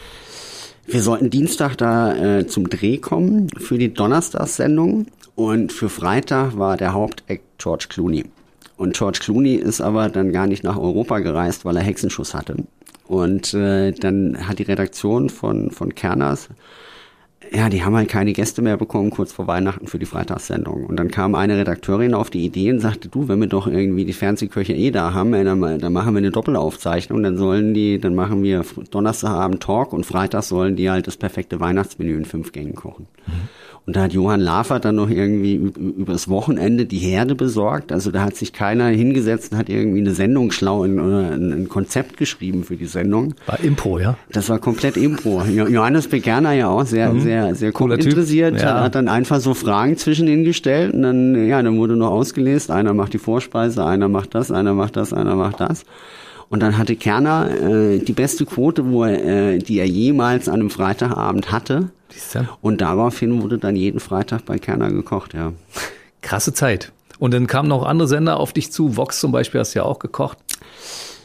wir 0.85 1.01
sollten 1.01 1.29
Dienstag 1.29 1.75
da 1.77 2.15
äh, 2.15 2.47
zum 2.47 2.69
Dreh 2.69 2.97
kommen 2.97 3.49
für 3.57 3.77
die 3.77 3.93
Donnerstagssendung 3.93 5.07
und 5.35 5.73
für 5.73 5.89
Freitag 5.89 6.57
war 6.57 6.77
der 6.77 6.93
Haupteck 6.93 7.41
George 7.57 7.87
Clooney. 7.89 8.25
Und 8.77 8.97
George 8.97 9.19
Clooney 9.21 9.55
ist 9.55 9.81
aber 9.81 10.09
dann 10.09 10.31
gar 10.31 10.47
nicht 10.47 10.63
nach 10.63 10.77
Europa 10.77 11.19
gereist, 11.19 11.65
weil 11.65 11.77
er 11.77 11.83
Hexenschuss 11.83 12.33
hatte. 12.33 12.55
Und 13.07 13.53
äh, 13.53 13.91
dann 13.91 14.47
hat 14.47 14.59
die 14.59 14.63
Redaktion 14.63 15.29
von, 15.29 15.71
von 15.71 15.93
Kerners 15.93 16.49
ja, 17.51 17.69
die 17.69 17.83
haben 17.83 17.95
halt 17.95 18.09
keine 18.09 18.33
Gäste 18.33 18.61
mehr 18.61 18.77
bekommen 18.77 19.09
kurz 19.09 19.31
vor 19.31 19.47
Weihnachten 19.47 19.87
für 19.87 19.99
die 19.99 20.05
Freitagssendung. 20.05 20.85
Und 20.85 20.97
dann 20.97 21.11
kam 21.11 21.35
eine 21.35 21.57
Redakteurin 21.57 22.13
auf 22.13 22.29
die 22.29 22.45
Idee 22.45 22.71
und 22.71 22.79
sagte, 22.79 23.09
du, 23.09 23.27
wenn 23.27 23.39
wir 23.39 23.47
doch 23.47 23.67
irgendwie 23.67 24.05
die 24.05 24.13
Fernsehköche 24.13 24.73
eh 24.73 24.91
da 24.91 25.13
haben, 25.13 25.31
dann, 25.31 25.79
dann 25.79 25.93
machen 25.93 26.13
wir 26.13 26.19
eine 26.19 26.31
Doppelaufzeichnung, 26.31 27.21
dann 27.23 27.37
sollen 27.37 27.73
die, 27.73 27.99
dann 27.99 28.15
machen 28.15 28.43
wir 28.43 28.65
Donnerstagabend 28.91 29.61
Talk 29.61 29.93
und 29.93 30.05
Freitag 30.05 30.43
sollen 30.43 30.75
die 30.75 30.89
halt 30.89 31.07
das 31.07 31.17
perfekte 31.17 31.59
Weihnachtsmenü 31.59 32.17
in 32.17 32.25
fünf 32.25 32.51
Gängen 32.51 32.75
kochen. 32.75 33.07
Mhm. 33.27 33.31
Und 33.85 33.97
da 33.97 34.03
hat 34.03 34.13
Johann 34.13 34.39
Lafert 34.39 34.85
dann 34.85 34.95
noch 34.95 35.09
irgendwie 35.09 35.55
übers 35.55 36.29
Wochenende 36.29 36.85
die 36.85 36.99
Herde 36.99 37.35
besorgt. 37.35 37.91
Also 37.91 38.11
da 38.11 38.21
hat 38.21 38.35
sich 38.37 38.53
keiner 38.53 38.87
hingesetzt 38.87 39.51
und 39.51 39.57
hat 39.57 39.67
irgendwie 39.67 39.99
eine 39.99 40.13
Sendung 40.13 40.51
schlau 40.51 40.85
in, 40.85 41.01
oder 41.01 41.31
ein 41.31 41.67
Konzept 41.67 42.15
geschrieben 42.15 42.63
für 42.63 42.77
die 42.77 42.85
Sendung. 42.85 43.33
War 43.45 43.59
Impro, 43.59 43.99
ja? 43.99 44.15
Das 44.31 44.47
war 44.47 44.59
komplett 44.59 44.95
Impro. 44.95 45.41
Johannes 45.43 46.07
Begerner 46.07 46.53
ja 46.53 46.69
auch 46.69 46.85
sehr, 46.85 47.11
mhm. 47.11 47.21
sehr, 47.21 47.55
sehr 47.55 47.73
cool 47.81 47.91
interessiert. 47.91 48.61
Ja. 48.61 48.81
Hat 48.81 48.95
dann 48.95 49.09
einfach 49.09 49.41
so 49.41 49.53
Fragen 49.53 49.97
zwischen 49.97 50.29
ihnen 50.29 50.45
gestellt 50.45 50.93
und 50.93 51.01
dann, 51.01 51.47
ja, 51.47 51.61
dann 51.61 51.77
wurde 51.77 51.97
noch 51.97 52.11
ausgelesen. 52.11 52.73
Einer 52.73 52.93
macht 52.93 53.13
die 53.13 53.17
Vorspeise, 53.17 53.83
einer 53.83 54.07
macht 54.07 54.33
das, 54.33 54.49
einer 54.49 54.73
macht 54.73 54.95
das, 54.95 55.11
einer 55.11 55.35
macht 55.35 55.59
das. 55.59 55.83
Und 56.53 56.59
dann 56.59 56.77
hatte 56.77 56.95
Kerner 56.95 57.49
äh, 57.49 57.97
die 57.97 58.13
beste 58.13 58.45
Quote, 58.45 58.91
wo 58.91 59.03
er, 59.05 59.53
äh, 59.55 59.57
die 59.57 59.79
er 59.79 59.87
jemals 59.87 60.47
an 60.47 60.59
einem 60.59 60.69
Freitagabend 60.69 61.51
hatte. 61.51 61.89
Und 62.61 62.79
daraufhin 62.81 63.41
wurde 63.41 63.57
dann 63.57 63.75
jeden 63.75 63.99
Freitag 63.99 64.45
bei 64.45 64.59
Kerner 64.59 64.91
gekocht, 64.91 65.33
ja. 65.33 65.53
Krasse 66.21 66.53
Zeit. 66.53 66.91
Und 67.17 67.33
dann 67.33 67.47
kamen 67.47 67.69
noch 67.69 67.83
andere 67.83 68.07
Sender 68.07 68.39
auf 68.39 68.53
dich 68.53 68.71
zu. 68.71 68.95
Vox 68.95 69.19
zum 69.19 69.31
Beispiel 69.31 69.61
hast 69.61 69.73
du 69.73 69.79
ja 69.79 69.85
auch 69.85 69.97
gekocht. 69.97 70.37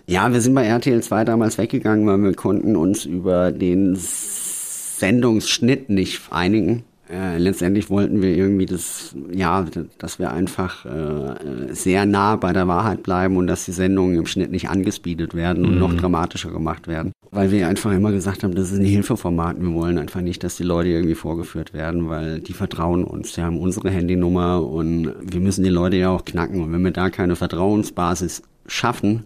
Ja, 0.07 0.33
wir 0.33 0.41
sind 0.41 0.55
bei 0.55 0.64
RTL 0.64 1.03
2 1.03 1.26
damals 1.26 1.59
weggegangen, 1.59 2.07
weil 2.07 2.16
wir 2.16 2.33
konnten 2.33 2.74
uns 2.74 3.05
über 3.05 3.53
den 3.53 3.97
Sendungsschnitt 3.97 5.91
nicht 5.91 6.22
einigen. 6.31 6.85
Äh, 7.11 7.38
letztendlich 7.38 7.88
wollten 7.88 8.20
wir 8.20 8.36
irgendwie 8.36 8.66
das, 8.66 9.14
ja, 9.32 9.64
dass 9.96 10.18
wir 10.18 10.30
einfach 10.30 10.84
äh, 10.84 11.72
sehr 11.72 12.04
nah 12.04 12.36
bei 12.36 12.52
der 12.52 12.68
Wahrheit 12.68 13.02
bleiben 13.02 13.38
und 13.38 13.46
dass 13.46 13.64
die 13.64 13.72
Sendungen 13.72 14.18
im 14.18 14.26
Schnitt 14.26 14.50
nicht 14.50 14.68
angespeedet 14.68 15.34
werden 15.34 15.64
und 15.64 15.74
mhm. 15.74 15.78
noch 15.78 15.94
dramatischer 15.94 16.50
gemacht 16.50 16.86
werden. 16.86 17.12
Weil 17.30 17.50
wir 17.50 17.66
einfach 17.66 17.92
immer 17.92 18.12
gesagt 18.12 18.44
haben, 18.44 18.54
das 18.54 18.72
ist 18.72 18.78
ein 18.78 18.84
Hilfeformat. 18.84 19.61
Wir 19.61 19.72
wollen 19.72 19.96
einfach 19.96 20.20
nicht, 20.20 20.44
dass 20.44 20.56
die 20.56 20.64
Leute 20.64 20.90
irgendwie 20.90 21.14
vorgeführt 21.14 21.72
werden, 21.72 22.09
weil 22.09 22.40
die 22.40 22.52
vertrauen 22.52 23.04
uns. 23.04 23.32
Die 23.32 23.42
haben 23.42 23.59
unsere 23.59 23.90
Handynummer 23.90 24.62
und 24.62 25.14
wir 25.22 25.40
müssen 25.40 25.64
die 25.64 25.70
Leute 25.70 25.96
ja 25.96 26.11
auch 26.11 26.24
knacken. 26.24 26.62
Und 26.62 26.72
wenn 26.72 26.82
wir 26.82 26.90
da 26.90 27.09
keine 27.09 27.36
Vertrauensbasis 27.36 28.42
schaffen, 28.66 29.24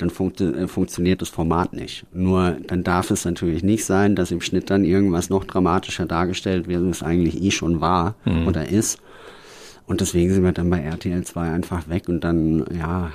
dann 0.00 0.10
funkt, 0.10 0.40
äh, 0.40 0.66
funktioniert 0.68 1.22
das 1.22 1.28
Format 1.28 1.72
nicht. 1.72 2.04
Nur 2.12 2.56
dann 2.66 2.82
darf 2.82 3.10
es 3.10 3.24
natürlich 3.24 3.62
nicht 3.62 3.84
sein, 3.84 4.16
dass 4.16 4.30
im 4.30 4.40
Schnitt 4.40 4.70
dann 4.70 4.84
irgendwas 4.84 5.30
noch 5.30 5.44
dramatischer 5.44 6.06
dargestellt 6.06 6.68
wird, 6.68 6.84
als 6.84 6.98
es 6.98 7.02
eigentlich 7.02 7.42
eh 7.42 7.50
schon 7.50 7.80
war 7.80 8.14
mhm. 8.24 8.46
oder 8.46 8.68
ist. 8.68 8.98
Und 9.86 10.00
deswegen 10.00 10.32
sind 10.32 10.44
wir 10.44 10.52
dann 10.52 10.70
bei 10.70 10.80
RTL 10.80 11.24
2 11.24 11.50
einfach 11.50 11.88
weg 11.88 12.08
und 12.08 12.22
dann, 12.22 12.64
ja, 12.78 13.10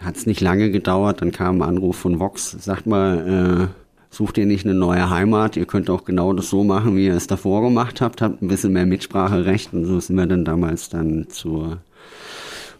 hat 0.00 0.16
es 0.16 0.26
nicht 0.26 0.40
lange 0.40 0.70
gedauert. 0.70 1.22
Dann 1.22 1.30
kam 1.30 1.62
ein 1.62 1.68
Anruf 1.68 1.96
von 1.96 2.18
Vox, 2.18 2.50
sagt 2.50 2.86
mal, 2.86 3.68
äh, 3.70 4.14
sucht 4.14 4.36
ihr 4.38 4.46
nicht 4.46 4.64
eine 4.64 4.74
neue 4.74 5.10
Heimat? 5.10 5.56
Ihr 5.56 5.66
könnt 5.66 5.88
auch 5.90 6.04
genau 6.04 6.32
das 6.32 6.50
so 6.50 6.64
machen, 6.64 6.96
wie 6.96 7.06
ihr 7.06 7.14
es 7.14 7.28
davor 7.28 7.62
gemacht 7.62 8.00
habt, 8.00 8.20
habt 8.20 8.42
ein 8.42 8.48
bisschen 8.48 8.72
mehr 8.72 8.86
Mitspracherecht 8.86 9.72
und 9.72 9.84
so 9.84 10.00
sind 10.00 10.16
wir 10.16 10.26
dann 10.26 10.44
damals 10.44 10.88
dann 10.88 11.26
zur, 11.28 11.78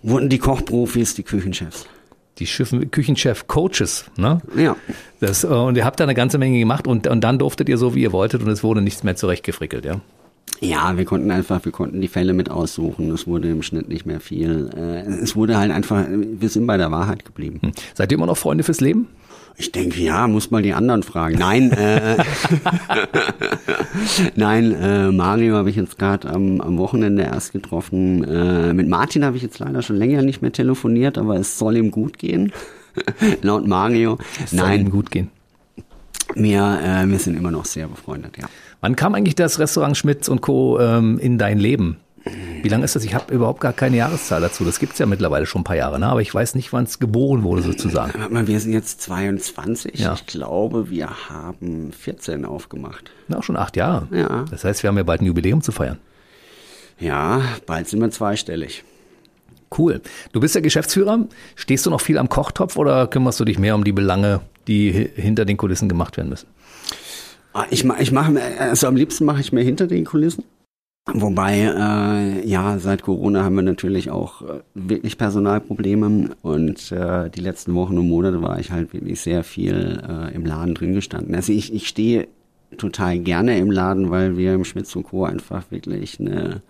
wurden 0.02 0.28
die 0.28 0.38
Kochprofis, 0.38 1.14
die 1.14 1.22
Küchenchefs 1.22 1.86
die 2.38 2.46
Küchenchef-Coaches, 2.46 4.06
ne? 4.16 4.40
Ja. 4.56 4.76
Das, 5.20 5.44
äh, 5.44 5.48
und 5.48 5.76
ihr 5.76 5.84
habt 5.84 6.00
da 6.00 6.04
eine 6.04 6.14
ganze 6.14 6.38
Menge 6.38 6.58
gemacht 6.58 6.86
und, 6.86 7.06
und 7.06 7.22
dann 7.22 7.38
durftet 7.38 7.68
ihr 7.68 7.78
so, 7.78 7.94
wie 7.94 8.02
ihr 8.02 8.12
wolltet 8.12 8.42
und 8.42 8.48
es 8.48 8.62
wurde 8.62 8.80
nichts 8.80 9.02
mehr 9.02 9.16
zurechtgefrickelt, 9.16 9.84
ja? 9.84 10.00
Ja, 10.60 10.96
wir 10.96 11.04
konnten 11.04 11.30
einfach, 11.30 11.64
wir 11.64 11.72
konnten 11.72 12.00
die 12.00 12.08
Fälle 12.08 12.32
mit 12.32 12.50
aussuchen. 12.50 13.12
Es 13.12 13.26
wurde 13.26 13.48
im 13.48 13.62
Schnitt 13.62 13.88
nicht 13.88 14.06
mehr 14.06 14.18
viel. 14.18 14.70
Äh, 14.76 15.08
es 15.22 15.36
wurde 15.36 15.56
halt 15.56 15.70
einfach, 15.70 16.04
wir 16.08 16.48
sind 16.48 16.66
bei 16.66 16.76
der 16.76 16.90
Wahrheit 16.90 17.24
geblieben. 17.24 17.60
Hm. 17.62 17.72
Seid 17.94 18.10
ihr 18.10 18.18
immer 18.18 18.26
noch 18.26 18.36
Freunde 18.36 18.64
fürs 18.64 18.80
Leben? 18.80 19.08
Ich 19.60 19.72
denke, 19.72 20.00
ja, 20.00 20.28
muss 20.28 20.52
mal 20.52 20.62
die 20.62 20.72
anderen 20.72 21.02
fragen. 21.02 21.36
Nein, 21.36 21.72
äh, 21.72 22.16
nein, 24.36 24.72
äh, 24.72 25.10
Mario 25.10 25.56
habe 25.56 25.68
ich 25.68 25.74
jetzt 25.74 25.98
gerade 25.98 26.28
am, 26.28 26.60
am 26.60 26.78
Wochenende 26.78 27.24
erst 27.24 27.52
getroffen. 27.52 28.22
Äh, 28.22 28.72
mit 28.72 28.88
Martin 28.88 29.24
habe 29.24 29.36
ich 29.36 29.42
jetzt 29.42 29.58
leider 29.58 29.82
schon 29.82 29.96
länger 29.96 30.22
nicht 30.22 30.42
mehr 30.42 30.52
telefoniert, 30.52 31.18
aber 31.18 31.36
es 31.36 31.58
soll 31.58 31.76
ihm 31.76 31.90
gut 31.90 32.18
gehen. 32.18 32.52
Laut 33.42 33.66
Mario. 33.66 34.18
Es 34.44 34.52
soll 34.52 34.60
nein, 34.60 34.80
ihm 34.82 34.90
gut 34.90 35.10
gehen. 35.10 35.28
Wir, 36.36 36.78
äh, 36.80 37.08
wir 37.08 37.18
sind 37.18 37.36
immer 37.36 37.50
noch 37.50 37.64
sehr 37.64 37.88
befreundet, 37.88 38.38
ja. 38.38 38.48
Wann 38.80 38.94
kam 38.94 39.16
eigentlich 39.16 39.34
das 39.34 39.58
Restaurant 39.58 39.96
Schmitz 39.96 40.28
und 40.28 40.40
Co. 40.40 40.78
Ähm, 40.78 41.18
in 41.18 41.36
dein 41.36 41.58
Leben? 41.58 41.96
Wie 42.62 42.68
lange 42.68 42.84
ist 42.84 42.96
das? 42.96 43.04
Ich 43.04 43.14
habe 43.14 43.32
überhaupt 43.32 43.60
gar 43.60 43.72
keine 43.72 43.96
Jahreszahl 43.96 44.40
dazu. 44.40 44.64
Das 44.64 44.78
gibt 44.78 44.94
es 44.94 44.98
ja 44.98 45.06
mittlerweile 45.06 45.46
schon 45.46 45.62
ein 45.62 45.64
paar 45.64 45.76
Jahre, 45.76 45.98
ne? 45.98 46.06
aber 46.06 46.20
ich 46.20 46.34
weiß 46.34 46.54
nicht, 46.54 46.72
wann 46.72 46.84
es 46.84 46.98
geboren 46.98 47.42
wurde 47.42 47.62
sozusagen. 47.62 48.46
Wir 48.46 48.60
sind 48.60 48.72
jetzt 48.72 49.00
22. 49.02 49.98
Ja. 49.98 50.14
Ich 50.14 50.26
glaube, 50.26 50.90
wir 50.90 51.28
haben 51.28 51.92
14 51.92 52.44
aufgemacht. 52.44 53.10
Na, 53.28 53.42
schon 53.42 53.56
acht 53.56 53.76
Jahre. 53.76 54.08
Ja. 54.10 54.44
Das 54.50 54.64
heißt, 54.64 54.82
wir 54.82 54.88
haben 54.88 54.96
ja 54.96 55.02
bald 55.02 55.20
ein 55.20 55.26
Jubiläum 55.26 55.62
zu 55.62 55.72
feiern. 55.72 55.98
Ja, 56.98 57.42
bald 57.66 57.88
sind 57.88 58.00
wir 58.00 58.10
zweistellig. 58.10 58.84
Cool. 59.76 60.00
Du 60.32 60.40
bist 60.40 60.54
ja 60.54 60.60
Geschäftsführer. 60.60 61.26
Stehst 61.54 61.86
du 61.86 61.90
noch 61.90 62.00
viel 62.00 62.18
am 62.18 62.28
Kochtopf 62.28 62.76
oder 62.76 63.06
kümmerst 63.06 63.38
du 63.38 63.44
dich 63.44 63.58
mehr 63.58 63.74
um 63.74 63.84
die 63.84 63.92
Belange, 63.92 64.40
die 64.66 64.90
hinter 64.90 65.44
den 65.44 65.56
Kulissen 65.56 65.88
gemacht 65.88 66.16
werden 66.16 66.30
müssen? 66.30 66.48
Ah, 67.52 67.66
ich, 67.70 67.84
ich 67.84 68.12
mache, 68.12 68.40
also 68.58 68.86
am 68.86 68.96
liebsten 68.96 69.24
mache 69.24 69.40
ich 69.40 69.52
mehr 69.52 69.64
hinter 69.64 69.86
den 69.86 70.04
Kulissen. 70.04 70.44
Wobei, 71.14 71.60
äh, 71.60 72.46
ja, 72.46 72.78
seit 72.78 73.02
Corona 73.02 73.42
haben 73.42 73.56
wir 73.56 73.62
natürlich 73.62 74.10
auch 74.10 74.42
äh, 74.42 74.60
wirklich 74.74 75.16
Personalprobleme 75.16 76.30
und 76.42 76.92
äh, 76.92 77.30
die 77.30 77.40
letzten 77.40 77.74
Wochen 77.74 77.96
und 77.96 78.08
Monate 78.08 78.42
war 78.42 78.58
ich 78.58 78.70
halt 78.70 78.92
wirklich 78.92 79.20
sehr 79.20 79.42
viel 79.42 80.02
äh, 80.06 80.34
im 80.34 80.44
Laden 80.44 80.74
drin 80.74 80.94
gestanden. 80.94 81.34
Also 81.34 81.52
ich, 81.52 81.72
ich 81.72 81.88
stehe 81.88 82.28
total 82.76 83.18
gerne 83.18 83.58
im 83.58 83.70
Laden, 83.70 84.10
weil 84.10 84.36
wir 84.36 84.52
im 84.54 84.64
Schmitz 84.64 84.94
und 84.96 85.04
Co. 85.04 85.24
einfach 85.24 85.70
wirklich 85.70 86.20
eine 86.20 86.60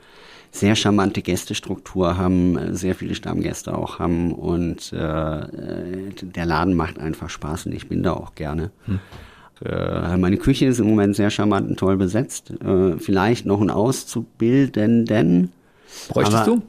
sehr 0.53 0.76
charmante 0.76 1.20
Gästestruktur 1.20 2.16
haben, 2.16 2.74
sehr 2.74 2.95
viele 2.95 3.14
Stammgäste 3.14 3.76
auch 3.76 3.99
haben 3.99 4.32
und 4.32 4.93
äh, 4.93 5.39
äh 5.41 6.12
der 6.22 6.47
Laden 6.47 6.74
macht 6.74 6.99
einfach 6.99 7.28
Spaß 7.28 7.66
und 7.66 7.72
ich 7.72 7.89
bin 7.89 8.03
da 8.03 8.12
auch 8.12 8.34
gerne. 8.34 8.70
Hm. 8.86 9.01
Äh, 9.64 10.16
meine 10.16 10.36
Küche 10.36 10.66
ist 10.66 10.80
im 10.80 10.88
Moment 10.88 11.16
sehr 11.16 11.30
charmant 11.30 11.68
und 11.68 11.78
toll 11.78 11.96
besetzt. 11.96 12.52
Äh, 12.62 12.98
vielleicht 12.98 13.46
noch 13.46 13.61
ein 13.61 13.70
Auszubildenden. 13.70 15.52
Bräuchtest 16.09 16.46
du? 16.46 16.62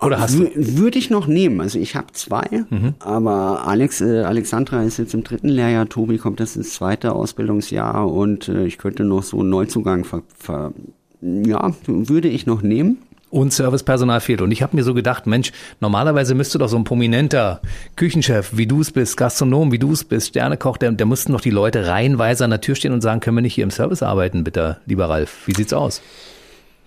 Oder 0.00 0.20
hast 0.20 0.38
du? 0.38 0.48
Würde 0.54 0.98
ich 0.98 1.10
noch 1.10 1.26
nehmen. 1.26 1.60
Also 1.60 1.78
ich 1.78 1.94
habe 1.94 2.06
zwei, 2.12 2.64
mhm. 2.70 2.94
aber 3.00 3.66
Alex, 3.66 4.00
äh, 4.00 4.22
Alexandra 4.22 4.82
ist 4.82 4.98
jetzt 4.98 5.12
im 5.12 5.24
dritten 5.24 5.48
Lehrjahr, 5.48 5.88
Tobi 5.88 6.16
kommt 6.16 6.40
jetzt 6.40 6.56
ins 6.56 6.74
zweite 6.74 7.12
Ausbildungsjahr 7.12 8.10
und 8.10 8.48
äh, 8.48 8.64
ich 8.64 8.78
könnte 8.78 9.04
noch 9.04 9.22
so 9.22 9.40
einen 9.40 9.50
Neuzugang 9.50 10.04
ver, 10.04 10.22
ver 10.38 10.72
ja, 11.20 11.74
würde 11.86 12.28
ich 12.28 12.46
noch 12.46 12.62
nehmen 12.62 12.98
und 13.30 13.52
Servicepersonal 13.52 14.20
fehlt. 14.20 14.42
Und 14.42 14.50
ich 14.50 14.62
habe 14.62 14.76
mir 14.76 14.82
so 14.82 14.94
gedacht, 14.94 15.26
Mensch, 15.26 15.52
normalerweise 15.80 16.34
müsste 16.34 16.58
doch 16.58 16.68
so 16.68 16.76
ein 16.76 16.84
prominenter 16.84 17.60
Küchenchef, 17.96 18.50
wie 18.56 18.66
du 18.66 18.80
es 18.80 18.90
bist, 18.90 19.16
Gastronom, 19.16 19.72
wie 19.72 19.78
du 19.78 19.92
es 19.92 20.04
bist, 20.04 20.28
Sternekoch, 20.28 20.76
der, 20.76 20.92
der 20.92 21.06
müssten 21.06 21.32
doch 21.32 21.40
die 21.40 21.50
Leute 21.50 21.86
reihenweise 21.86 22.44
an 22.44 22.50
der 22.50 22.60
Tür 22.60 22.74
stehen 22.74 22.92
und 22.92 23.00
sagen, 23.00 23.20
können 23.20 23.36
wir 23.36 23.42
nicht 23.42 23.54
hier 23.54 23.64
im 23.64 23.70
Service 23.70 24.02
arbeiten, 24.02 24.44
bitte, 24.44 24.78
lieber 24.86 25.08
Ralf? 25.08 25.46
Wie 25.46 25.54
sieht's 25.54 25.72
aus? 25.72 26.02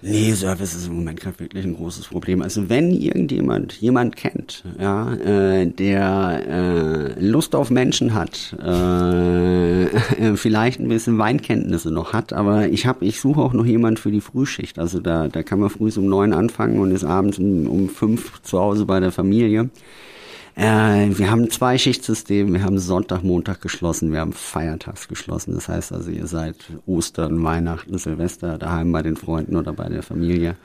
Nee, 0.05 0.33
Service 0.33 0.75
ist 0.75 0.87
im 0.87 0.95
Moment 0.95 1.21
gerade 1.21 1.39
wirklich 1.39 1.63
ein 1.63 1.77
großes 1.77 2.07
Problem. 2.07 2.41
Also 2.41 2.67
wenn 2.67 2.91
irgendjemand 2.91 3.79
jemand 3.79 4.17
kennt, 4.17 4.65
ja, 4.77 5.13
äh, 5.13 5.65
der 5.65 6.43
äh, 6.45 7.19
Lust 7.25 7.55
auf 7.55 7.69
Menschen 7.69 8.13
hat, 8.13 8.53
äh, 8.61 10.35
vielleicht 10.35 10.81
ein 10.81 10.89
bisschen 10.89 11.17
Weinkenntnisse 11.17 11.89
noch 11.89 12.11
hat, 12.11 12.33
aber 12.33 12.67
ich 12.67 12.85
habe, 12.85 13.05
ich 13.05 13.21
suche 13.21 13.39
auch 13.39 13.53
noch 13.53 13.65
jemand 13.65 13.97
für 13.97 14.11
die 14.11 14.19
Frühschicht. 14.19 14.77
Also 14.77 14.99
da, 14.99 15.29
da 15.29 15.41
kann 15.41 15.59
man 15.59 15.69
früh 15.69 15.89
um 15.95 16.07
neun 16.07 16.33
anfangen 16.33 16.79
und 16.79 16.91
ist 16.91 17.05
abends 17.05 17.39
um, 17.39 17.67
um 17.67 17.87
fünf 17.87 18.41
zu 18.41 18.59
Hause 18.59 18.85
bei 18.85 18.99
der 18.99 19.13
Familie. 19.13 19.69
Äh, 20.55 21.17
wir 21.17 21.31
haben 21.31 21.49
zwei 21.49 21.77
Schichtsystem, 21.77 22.53
wir 22.53 22.63
haben 22.63 22.77
Sonntag, 22.77 23.23
Montag 23.23 23.61
geschlossen, 23.61 24.11
wir 24.11 24.19
haben 24.19 24.33
feiertags 24.33 25.07
geschlossen. 25.07 25.55
Das 25.55 25.67
heißt 25.67 25.91
also, 25.91 26.11
ihr 26.11 26.27
seid 26.27 26.55
Ostern, 26.85 27.43
Weihnachten, 27.43 27.97
Silvester 27.97 28.57
daheim 28.57 28.91
bei 28.91 29.01
den 29.01 29.17
Freunden 29.17 29.55
oder 29.55 29.73
bei 29.73 29.89
der 29.89 30.03
Familie. 30.03 30.55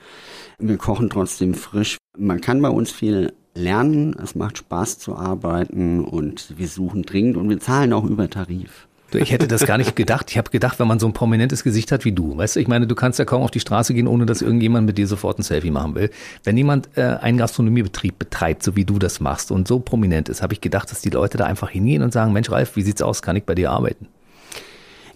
Wir 0.59 0.77
kochen 0.77 1.09
trotzdem 1.09 1.55
frisch. 1.55 1.97
Man 2.17 2.41
kann 2.41 2.61
bei 2.61 2.69
uns 2.69 2.91
viel 2.91 3.33
lernen, 3.55 4.15
es 4.21 4.35
macht 4.35 4.59
Spaß 4.59 4.99
zu 4.99 5.15
arbeiten 5.15 6.03
und 6.03 6.53
wir 6.57 6.67
suchen 6.67 7.03
dringend 7.03 7.37
und 7.37 7.49
wir 7.49 7.59
zahlen 7.59 7.93
auch 7.93 8.05
über 8.05 8.29
Tarif. 8.29 8.88
Ich 9.13 9.31
hätte 9.31 9.47
das 9.47 9.65
gar 9.65 9.77
nicht 9.77 9.95
gedacht. 9.95 10.29
Ich 10.29 10.37
habe 10.37 10.51
gedacht, 10.51 10.79
wenn 10.79 10.87
man 10.87 10.99
so 10.99 11.07
ein 11.07 11.13
prominentes 11.13 11.63
Gesicht 11.63 11.91
hat 11.91 12.05
wie 12.05 12.11
du, 12.11 12.37
weißt 12.37 12.55
du, 12.55 12.59
ich 12.59 12.67
meine, 12.67 12.85
du 12.85 12.95
kannst 12.95 13.17
ja 13.17 13.25
kaum 13.25 13.41
auf 13.41 13.51
die 13.51 13.59
Straße 13.59 13.93
gehen, 13.93 14.07
ohne 14.07 14.25
dass 14.25 14.41
irgendjemand 14.41 14.85
mit 14.85 14.97
dir 14.97 15.07
sofort 15.07 15.39
ein 15.39 15.43
Selfie 15.43 15.71
machen 15.71 15.95
will. 15.95 16.11
Wenn 16.43 16.57
jemand 16.57 16.89
äh, 16.95 17.01
einen 17.01 17.37
Gastronomiebetrieb 17.37 18.19
betreibt, 18.19 18.63
so 18.63 18.75
wie 18.75 18.85
du 18.85 18.99
das 18.99 19.19
machst 19.19 19.51
und 19.51 19.67
so 19.67 19.79
prominent 19.79 20.29
ist, 20.29 20.41
habe 20.41 20.53
ich 20.53 20.61
gedacht, 20.61 20.91
dass 20.91 21.01
die 21.01 21.09
Leute 21.09 21.37
da 21.37 21.45
einfach 21.45 21.69
hingehen 21.69 22.03
und 22.03 22.13
sagen, 22.13 22.33
Mensch, 22.33 22.51
Ralf, 22.51 22.75
wie 22.75 22.83
sieht's 22.83 23.01
aus? 23.01 23.21
Kann 23.21 23.35
ich 23.35 23.45
bei 23.45 23.55
dir 23.55 23.71
arbeiten? 23.71 24.07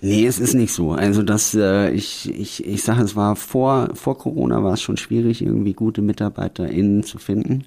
Nee, 0.01 0.25
es 0.25 0.37
ist 0.37 0.53
nicht 0.53 0.73
so. 0.73 0.91
Also 0.91 1.23
das, 1.23 1.53
äh, 1.53 1.91
ich, 1.91 2.29
ich, 2.29 2.65
ich 2.67 2.83
sage, 2.83 3.03
es 3.03 3.15
war 3.15 3.37
vor, 3.37 3.89
vor 3.93 4.17
Corona 4.17 4.61
war 4.61 4.73
es 4.73 4.81
schon 4.81 4.97
schwierig, 4.97 5.41
irgendwie 5.41 5.73
gute 5.73 6.01
MitarbeiterInnen 6.01 7.03
zu 7.03 7.19
finden. 7.19 7.63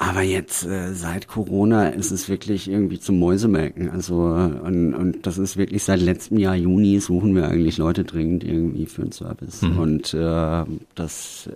Aber 0.00 0.22
jetzt 0.22 0.64
äh, 0.64 0.94
seit 0.94 1.26
Corona 1.26 1.88
ist 1.88 2.12
es 2.12 2.28
wirklich 2.28 2.70
irgendwie 2.70 3.00
zum 3.00 3.18
Mäusemelken. 3.18 3.90
Also 3.90 4.14
und, 4.14 4.94
und 4.94 5.26
das 5.26 5.38
ist 5.38 5.56
wirklich 5.56 5.82
seit 5.82 6.00
letztem 6.00 6.38
Jahr 6.38 6.54
Juni 6.54 7.00
suchen 7.00 7.34
wir 7.34 7.48
eigentlich 7.48 7.78
Leute 7.78 8.04
dringend 8.04 8.44
irgendwie 8.44 8.86
für 8.86 9.02
einen 9.02 9.12
Service. 9.12 9.62
Mhm. 9.62 9.78
Und 9.78 10.14
äh, 10.14 10.64
das 10.94 11.50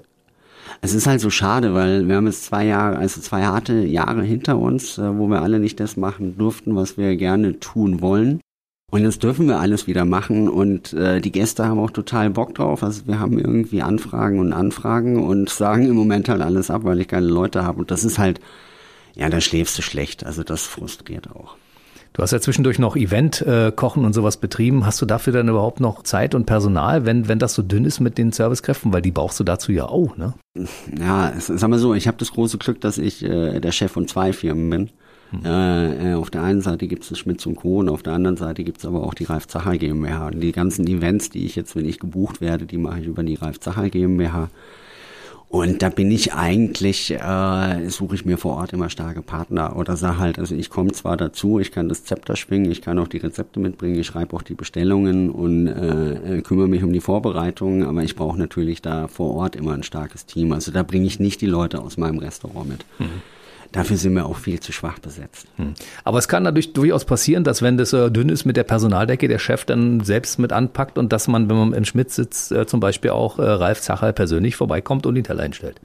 es 0.81 0.95
ist 0.95 1.07
halt 1.07 1.21
so 1.21 1.31
schade, 1.31 1.75
weil 1.75 2.09
wir 2.09 2.17
haben 2.17 2.27
jetzt 2.27 2.45
zwei 2.45 2.67
Jahre, 2.67 2.97
also 2.97 3.21
zwei 3.21 3.45
harte 3.45 3.85
Jahre 3.85 4.23
hinter 4.23 4.59
uns, 4.59 4.99
äh, 4.99 5.19
wo 5.19 5.29
wir 5.29 5.43
alle 5.43 5.61
nicht 5.61 5.79
das 5.79 5.97
machen 5.97 6.37
durften, 6.37 6.75
was 6.75 6.97
wir 6.97 7.17
gerne 7.17 7.61
tun 7.61 8.01
wollen. 8.01 8.41
Und 8.93 9.05
jetzt 9.05 9.23
dürfen 9.23 9.49
wir 9.49 9.59
alles 9.59 9.87
wieder 9.87 10.05
machen 10.05 10.51
und 10.51 10.93
äh, 10.93 11.23
die 11.23 11.33
Gäste 11.33 11.65
haben 11.65 11.79
auch 11.79 11.91
total 11.91 12.29
Bock 12.29 12.55
drauf. 12.55 12.83
Also 12.83 13.07
wir 13.07 13.19
haben 13.19 13.39
irgendwie 13.39 13.81
Anfragen 13.81 14.39
und 14.39 14.53
Anfragen 14.53 15.25
und 15.25 15.49
sagen 15.51 15.87
im 15.87 15.97
Moment 15.97 16.29
halt 16.29 16.43
alles 16.43 16.71
ab, 16.71 16.85
weil 16.85 17.01
ich 17.01 17.09
keine 17.09 17.27
Leute 17.27 17.65
habe. 17.65 17.79
Und 17.79 17.91
das 17.91 18.05
ist 18.05 18.19
halt, 18.19 18.39
ja, 19.15 19.31
da 19.31 19.41
schläfst 19.41 19.79
du 19.79 19.83
schlecht. 19.83 20.27
Also 20.27 20.43
das 20.43 20.65
frustriert 20.65 21.31
auch. 21.35 21.57
Du 22.13 22.23
hast 22.23 22.33
ja 22.33 22.41
zwischendurch 22.43 22.79
noch 22.79 22.95
Event, 22.95 23.41
äh, 23.41 23.73
Kochen 23.75 24.05
und 24.05 24.13
sowas 24.13 24.37
betrieben. 24.37 24.85
Hast 24.85 25.01
du 25.01 25.07
dafür 25.07 25.33
dann 25.33 25.49
überhaupt 25.49 25.81
noch 25.81 26.03
Zeit 26.03 26.35
und 26.35 26.45
Personal, 26.45 27.07
wenn, 27.07 27.29
wenn 27.29 27.39
das 27.39 27.55
so 27.55 27.63
dünn 27.63 27.87
ist 27.87 27.99
mit 27.99 28.19
den 28.19 28.31
Servicekräften? 28.31 28.93
Weil 28.93 29.01
die 29.01 29.11
brauchst 29.11 29.41
du 29.41 29.45
dazu 29.45 29.73
ja 29.73 29.87
auch, 29.87 30.19
ne? 30.19 30.35
Ja, 31.01 31.33
sag 31.39 31.71
mal 31.71 31.79
so, 31.79 31.95
ich 31.95 32.09
habe 32.09 32.19
das 32.19 32.33
große 32.33 32.59
Glück, 32.59 32.83
dass 32.83 32.99
ich 32.99 33.25
äh, 33.25 33.59
der 33.59 33.73
Chef 33.73 33.91
von 33.91 34.07
zwei 34.07 34.35
Firmen 34.35 34.69
bin. 34.69 34.91
Mhm. 35.33 35.45
Äh, 35.45 36.15
auf 36.15 36.31
der 36.31 36.43
einen 36.43 36.61
Seite 36.61 36.87
gibt 36.87 37.03
es 37.03 37.09
das 37.09 37.19
Schmitz 37.19 37.47
und 37.47 37.57
Co. 37.57 37.79
und 37.79 37.89
auf 37.89 38.03
der 38.03 38.13
anderen 38.13 38.37
Seite 38.37 38.65
gibt 38.65 38.79
es 38.79 38.85
aber 38.85 39.03
auch 39.03 39.15
die 39.15 39.25
Ralf 39.25 39.49
Zacher 39.49 39.77
GmbH. 39.79 40.29
Und 40.29 40.41
die 40.41 40.53
ganzen 40.53 40.87
Events, 40.87 41.31
die 41.31 41.45
ich 41.45 41.57
jetzt, 41.57 41.75
wenn 41.75 41.87
ich 41.87 41.99
gebucht 41.99 42.41
werde, 42.41 42.67
die 42.67 42.79
mache 42.79 43.01
ich 43.01 43.07
über 43.07 43.23
die 43.23 43.35
Ralf 43.35 43.59
Zacher 43.61 43.89
GmbH. 43.89 44.49
Und 45.53 45.83
da 45.83 45.91
bin 45.91 46.11
ich 46.11 46.33
eigentlich, 46.33 47.11
äh, 47.11 47.89
suche 47.91 48.15
ich 48.15 48.25
mir 48.25 48.39
vor 48.39 48.57
Ort 48.57 48.73
immer 48.73 48.89
starke 48.89 49.21
Partner 49.21 49.77
oder 49.77 49.99
sage 49.99 50.17
halt, 50.17 50.39
also 50.39 50.55
ich 50.55 50.71
komme 50.71 50.93
zwar 50.93 51.19
dazu, 51.19 51.59
ich 51.59 51.73
kann 51.73 51.91
das 51.91 52.05
Zepter 52.05 52.37
schwingen, 52.37 52.71
ich 52.71 52.81
kann 52.81 52.99
auch 52.99 53.07
die 53.07 53.19
Rezepte 53.19 53.61
mitbringen, 53.61 53.99
ich 53.99 54.07
schreibe 54.07 54.35
auch 54.35 54.41
die 54.41 54.55
Bestellungen 54.55 55.29
und 55.29 55.67
äh, 55.67 56.41
kümmere 56.43 56.69
mich 56.69 56.83
um 56.83 56.95
die 56.95 57.03
Vorbereitungen, 57.03 57.87
aber 57.87 58.03
ich 58.03 58.17
brauche 58.17 58.39
natürlich 58.39 58.81
da 58.81 59.09
vor 59.09 59.35
Ort 59.35 59.55
immer 59.55 59.75
ein 59.75 59.83
starkes 59.83 60.25
Team. 60.25 60.53
Also 60.53 60.73
da 60.73 60.83
bringe 60.83 61.05
ich 61.05 61.21
nicht 61.21 61.43
die 61.43 61.47
Leute 61.47 61.83
aus 61.83 61.99
meinem 61.99 62.17
Restaurant 62.17 62.71
mit. 62.71 62.87
Mhm. 62.99 63.21
Dafür 63.73 63.97
sind 63.97 64.15
wir 64.15 64.27
auch 64.27 64.37
viel 64.37 64.61
zu 64.61 64.71
schwach 64.71 64.99
besetzt. 64.99 65.47
Hm. 65.57 65.73
Aber 66.05 66.19
es 66.19 66.29
kann 66.29 66.43
natürlich 66.43 66.75
durchaus 66.75 67.07
passieren, 67.07 67.43
dass 67.43 67.63
wenn 67.63 67.79
das 67.79 67.95
äh, 67.95 68.11
dünn 68.11 68.29
ist 68.29 68.45
mit 68.45 68.59
der 68.59 68.65
Personaldecke, 68.65 69.29
der 69.29 69.39
Chef 69.39 69.65
dann 69.65 70.01
selbst 70.01 70.39
mit 70.39 70.53
anpackt 70.53 70.99
und 70.99 71.13
dass 71.13 71.27
man, 71.27 71.49
wenn 71.49 71.57
man 71.57 71.73
im 71.73 71.85
Schmidt 71.87 72.11
sitzt, 72.11 72.53
äh, 72.53 72.67
zum 72.67 72.81
Beispiel 72.81 73.11
auch 73.11 73.39
äh, 73.39 73.43
Ralf 73.43 73.81
Zacher 73.81 74.13
persönlich 74.13 74.57
vorbeikommt 74.57 75.07
und 75.07 75.15
die 75.15 75.23
Teller 75.23 75.43
einstellt. 75.43 75.81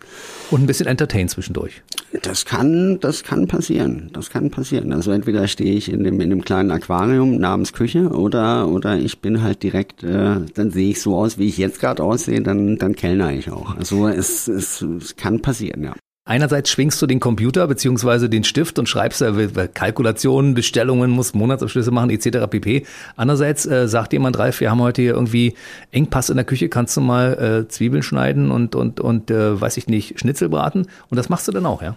Und 0.52 0.64
ein 0.64 0.68
bisschen 0.68 0.88
entertain 0.88 1.30
zwischendurch. 1.30 1.82
Das 2.24 2.44
kann, 2.44 3.00
das 3.00 3.24
kann 3.24 3.48
passieren. 3.48 4.10
Das 4.12 4.30
kann 4.30 4.52
passieren. 4.52 4.92
Also 4.92 5.12
entweder 5.12 5.48
stehe 5.48 5.74
ich 5.74 5.90
in 5.90 6.04
dem, 6.04 6.20
in 6.20 6.30
dem 6.30 6.44
kleinen 6.44 6.72
Aquarium 6.72 7.38
namens 7.38 7.72
Küche 7.72 8.10
oder, 8.10 8.68
oder 8.68 8.98
ich 8.98 9.20
bin 9.20 9.42
halt 9.42 9.64
direkt, 9.64 10.04
äh, 10.04 10.42
dann 10.54 10.72
sehe 10.72 10.90
ich 10.90 11.02
so 11.02 11.16
aus, 11.16 11.38
wie 11.38 11.48
ich 11.48 11.58
jetzt 11.58 11.80
gerade 11.80 12.04
aussehe, 12.04 12.42
dann, 12.42 12.78
dann 12.78 12.96
kellner 12.96 13.32
ich 13.32 13.50
auch. 13.50 13.78
Also 13.78 14.08
es, 14.08 14.50
es, 14.50 14.82
es 14.82 15.16
kann 15.16 15.42
passieren, 15.42 15.84
ja. 15.84 15.94
Einerseits 16.28 16.70
schwingst 16.70 17.02
du 17.02 17.08
den 17.08 17.22
Computer 17.22 17.66
beziehungsweise 17.68 18.30
den 18.30 18.44
Stift 18.44 18.78
und 18.80 18.90
schreibst 18.90 19.22
äh, 19.22 19.70
Kalkulationen, 19.74 20.54
Bestellungen, 20.54 21.10
musst 21.10 21.34
Monatsabschlüsse 21.36 21.90
machen 21.92 22.10
etc. 22.10 22.48
pp. 22.50 22.86
Andererseits 23.16 23.66
äh, 23.66 23.88
sagt 23.88 24.12
jemand, 24.12 24.38
Ralf, 24.38 24.60
wir 24.60 24.70
haben 24.70 24.82
heute 24.82 25.02
hier 25.02 25.14
irgendwie 25.14 25.54
Engpass 25.92 26.30
in 26.30 26.36
der 26.36 26.46
Küche, 26.46 26.68
kannst 26.68 26.98
du 26.98 27.02
mal 27.02 27.64
äh, 27.64 27.68
Zwiebeln 27.70 28.04
schneiden 28.04 28.52
und 28.52 28.76
und 28.76 29.00
und 29.00 29.32
äh, 29.32 29.60
weiß 29.60 29.78
ich 29.78 29.88
nicht 29.88 30.20
Schnitzel 30.20 30.50
braten 30.50 30.88
und 31.10 31.16
das 31.16 31.30
machst 31.30 31.48
du 31.48 31.54
dann 31.54 31.66
auch, 31.66 31.82
ja? 31.82 31.96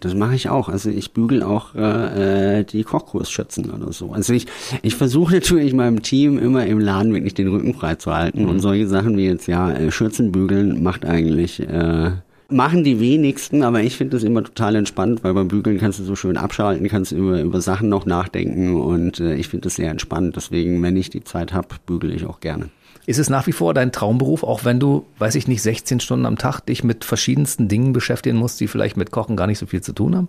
Das 0.00 0.14
mache 0.14 0.34
ich 0.34 0.48
auch. 0.48 0.68
Also 0.68 0.90
ich 0.90 1.12
bügel 1.12 1.42
auch 1.42 1.74
äh, 1.76 2.60
äh 2.60 2.64
die 2.64 2.82
Kochkursschützen 2.82 3.70
oder 3.70 3.92
so. 3.92 4.12
Also 4.12 4.32
ich, 4.32 4.46
ich 4.82 4.96
versuche 4.96 5.34
natürlich 5.34 5.74
meinem 5.74 6.02
Team 6.02 6.38
immer 6.38 6.66
im 6.66 6.80
Laden 6.80 7.14
wirklich 7.14 7.34
den 7.34 7.48
Rücken 7.48 7.72
frei 7.74 7.94
zu 7.94 8.12
halten. 8.12 8.42
Mhm. 8.42 8.48
Und 8.48 8.60
solche 8.60 8.88
Sachen 8.88 9.16
wie 9.16 9.26
jetzt, 9.26 9.46
ja, 9.46 9.70
äh, 9.70 9.92
Schürzen 9.92 10.32
bügeln 10.32 10.82
macht 10.82 11.04
eigentlich 11.04 11.60
äh, 11.60 12.12
machen 12.52 12.84
die 12.84 13.00
wenigsten, 13.00 13.62
aber 13.62 13.82
ich 13.82 13.96
finde 13.96 14.16
das 14.16 14.24
immer 14.24 14.44
total 14.44 14.76
entspannt, 14.76 15.24
weil 15.24 15.34
beim 15.34 15.48
Bügeln 15.48 15.78
kannst 15.78 15.98
du 15.98 16.04
so 16.04 16.16
schön 16.16 16.36
abschalten, 16.36 16.88
kannst 16.88 17.12
über, 17.12 17.40
über 17.40 17.60
Sachen 17.60 17.88
noch 17.88 18.06
nachdenken 18.06 18.76
und 18.80 19.20
äh, 19.20 19.34
ich 19.34 19.48
finde 19.48 19.64
das 19.64 19.76
sehr 19.76 19.90
entspannt. 19.90 20.36
Deswegen, 20.36 20.82
wenn 20.82 20.96
ich 20.96 21.10
die 21.10 21.24
Zeit 21.24 21.52
habe, 21.52 21.68
bügele 21.86 22.14
ich 22.14 22.26
auch 22.26 22.40
gerne. 22.40 22.68
Ist 23.04 23.18
es 23.18 23.28
nach 23.28 23.46
wie 23.46 23.52
vor 23.52 23.74
dein 23.74 23.90
Traumberuf, 23.90 24.44
auch 24.44 24.64
wenn 24.64 24.78
du, 24.78 25.04
weiß 25.18 25.34
ich 25.34 25.48
nicht, 25.48 25.62
16 25.62 26.00
Stunden 26.00 26.26
am 26.26 26.38
Tag 26.38 26.60
dich 26.60 26.84
mit 26.84 27.04
verschiedensten 27.04 27.66
Dingen 27.66 27.92
beschäftigen 27.92 28.36
musst, 28.36 28.60
die 28.60 28.68
vielleicht 28.68 28.96
mit 28.96 29.10
Kochen 29.10 29.36
gar 29.36 29.48
nicht 29.48 29.58
so 29.58 29.66
viel 29.66 29.80
zu 29.80 29.92
tun 29.92 30.14
haben? 30.14 30.28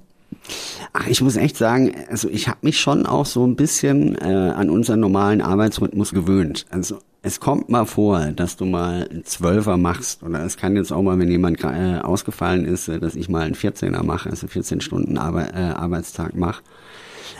Ach, 0.93 1.05
ich 1.07 1.21
muss 1.21 1.35
echt 1.35 1.57
sagen, 1.57 1.93
also 2.09 2.29
ich 2.29 2.47
habe 2.47 2.59
mich 2.63 2.79
schon 2.79 3.05
auch 3.05 3.27
so 3.27 3.45
ein 3.45 3.55
bisschen 3.55 4.15
äh, 4.15 4.25
an 4.25 4.71
unseren 4.71 4.99
normalen 4.99 5.41
Arbeitsrhythmus 5.41 6.11
gewöhnt. 6.11 6.65
Also 6.71 6.99
es 7.25 7.39
kommt 7.39 7.69
mal 7.69 7.85
vor, 7.85 8.19
dass 8.35 8.57
du 8.57 8.65
mal 8.65 9.07
einen 9.09 9.23
Zwölfer 9.23 9.77
machst 9.77 10.23
oder 10.23 10.43
es 10.43 10.57
kann 10.57 10.75
jetzt 10.75 10.91
auch 10.91 11.01
mal, 11.01 11.17
wenn 11.17 11.31
jemand 11.31 11.63
äh, 11.63 11.99
ausgefallen 12.03 12.65
ist, 12.65 12.89
äh, 12.89 12.99
dass 12.99 13.15
ich 13.15 13.29
mal 13.29 13.43
einen 13.43 13.55
14er 13.55 14.03
mache, 14.03 14.29
also 14.29 14.45
14 14.47 14.81
Stunden 14.81 15.17
Arbe 15.17 15.47
äh, 15.53 15.57
Arbeitstag 15.57 16.35
mache. 16.35 16.61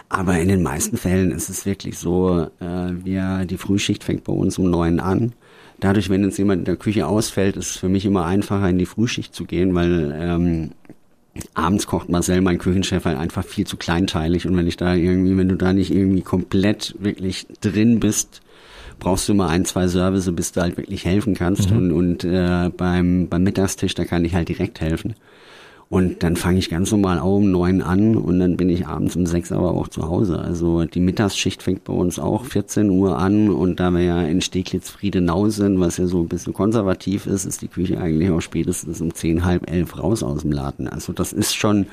Aber 0.08 0.40
in 0.40 0.48
den 0.48 0.64
meisten 0.64 0.96
Fällen 0.96 1.32
ist 1.32 1.50
es 1.50 1.66
wirklich 1.66 1.98
so, 1.98 2.48
äh, 2.62 2.92
wir, 3.04 3.46
die 3.46 3.58
Frühschicht 3.58 4.06
fängt 4.06 4.24
bei 4.24 4.32
uns 4.32 4.58
um 4.58 4.70
neun 4.70 5.02
an. 5.02 5.34
Dadurch, 5.82 6.10
wenn 6.10 6.24
jetzt 6.24 6.38
jemand 6.38 6.60
in 6.60 6.66
der 6.66 6.78
Küche 6.78 7.06
ausfällt, 7.06 7.58
ist 7.58 7.72
es 7.72 7.78
für 7.78 7.90
mich 7.90 8.06
immer 8.06 8.26
einfacher, 8.26 8.70
in 8.70 8.78
die 8.78 8.86
Frühschicht 8.86 9.36
zu 9.36 9.44
gehen, 9.44 9.76
weil 9.76 10.16
ähm, 10.18 10.72
abends 11.56 11.88
kocht 11.88 12.08
Marcel, 12.08 12.40
mein 12.40 12.58
Küchenchef, 12.58 13.04
halt 13.04 13.18
einfach 13.18 13.44
viel 13.44 13.68
zu 13.68 13.76
kleinteilig. 13.76 14.48
Und 14.48 14.56
wenn 14.56 14.68
ich 14.68 14.78
da 14.78 14.96
irgendwie, 14.96 15.36
wenn 15.36 15.50
du 15.50 15.58
da 15.58 15.74
nicht 15.74 15.94
irgendwie 15.94 16.22
komplett 16.22 16.96
wirklich 17.00 17.48
drin 17.60 18.00
bist, 18.00 18.43
brauchst 19.04 19.28
du 19.28 19.34
mal 19.34 19.50
ein, 19.50 19.66
zwei 19.66 19.88
Service, 19.88 20.32
bis 20.34 20.54
du 20.54 20.62
halt 20.62 20.78
wirklich 20.78 21.06
helfen 21.06 21.36
kannst. 21.36 21.70
Mhm. 21.70 21.78
Und, 21.78 21.92
und 21.92 22.24
äh, 22.24 22.72
beim, 22.76 23.28
beim 23.28 23.44
Mittagstisch, 23.44 23.94
da 23.94 24.06
kann 24.06 24.26
ich 24.26 24.34
halt 24.34 24.50
direkt 24.50 24.82
helfen. 24.82 25.16
Und 25.90 26.24
dann 26.24 26.38
fange 26.38 26.58
ich 26.58 26.72
ganz 26.72 26.92
normal 26.92 27.20
auch 27.20 27.36
um 27.36 27.52
neun 27.52 27.84
an 27.84 28.16
und 28.16 28.40
dann 28.40 28.58
bin 28.58 28.68
ich 28.70 28.88
abends 28.88 29.16
um 29.16 29.28
sechs 29.28 29.52
aber 29.52 29.76
auch 29.76 29.88
zu 29.88 30.08
Hause. 30.08 30.40
Also 30.40 30.86
die 30.86 31.00
Mittagsschicht 31.00 31.62
fängt 31.62 31.84
bei 31.84 31.94
uns 31.94 32.18
auch 32.18 32.46
14 32.46 32.90
Uhr 32.90 33.20
an 33.20 33.52
und 33.52 33.80
da 33.80 33.92
wir 33.92 34.02
ja 34.02 34.24
in 34.24 34.42
Steglitz-Friedenau 34.42 35.50
sind, 35.50 35.80
was 35.80 35.98
ja 35.98 36.08
so 36.08 36.22
ein 36.22 36.30
bisschen 36.30 36.54
konservativ 36.54 37.28
ist, 37.28 37.46
ist 37.46 37.62
die 37.62 37.68
Küche 37.68 38.00
eigentlich 38.00 38.32
auch 38.32 38.42
spätestens 38.42 39.02
um 39.02 39.14
zehn, 39.14 39.46
halb 39.46 39.70
elf 39.70 40.00
raus 40.00 40.24
aus 40.24 40.42
dem 40.42 40.52
Laden. 40.52 40.88
Also 40.88 41.14
das 41.14 41.32
ist 41.32 41.54
schon 41.54 41.86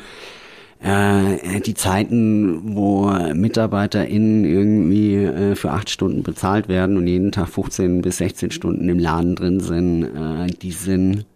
äh, 0.82 1.60
die 1.60 1.74
Zeiten, 1.74 2.74
wo 2.74 3.10
MitarbeiterInnen 3.34 4.44
irgendwie 4.44 5.16
äh, 5.16 5.54
für 5.54 5.72
acht 5.72 5.90
Stunden 5.90 6.22
bezahlt 6.22 6.68
werden 6.68 6.96
und 6.96 7.06
jeden 7.06 7.32
Tag 7.32 7.48
15 7.48 8.02
bis 8.02 8.18
16 8.18 8.50
Stunden 8.50 8.88
im 8.88 8.98
Laden 8.98 9.34
drin 9.34 9.60
sind, 9.60 10.04
äh, 10.04 10.46
die 10.46 10.72
sind 10.72 11.26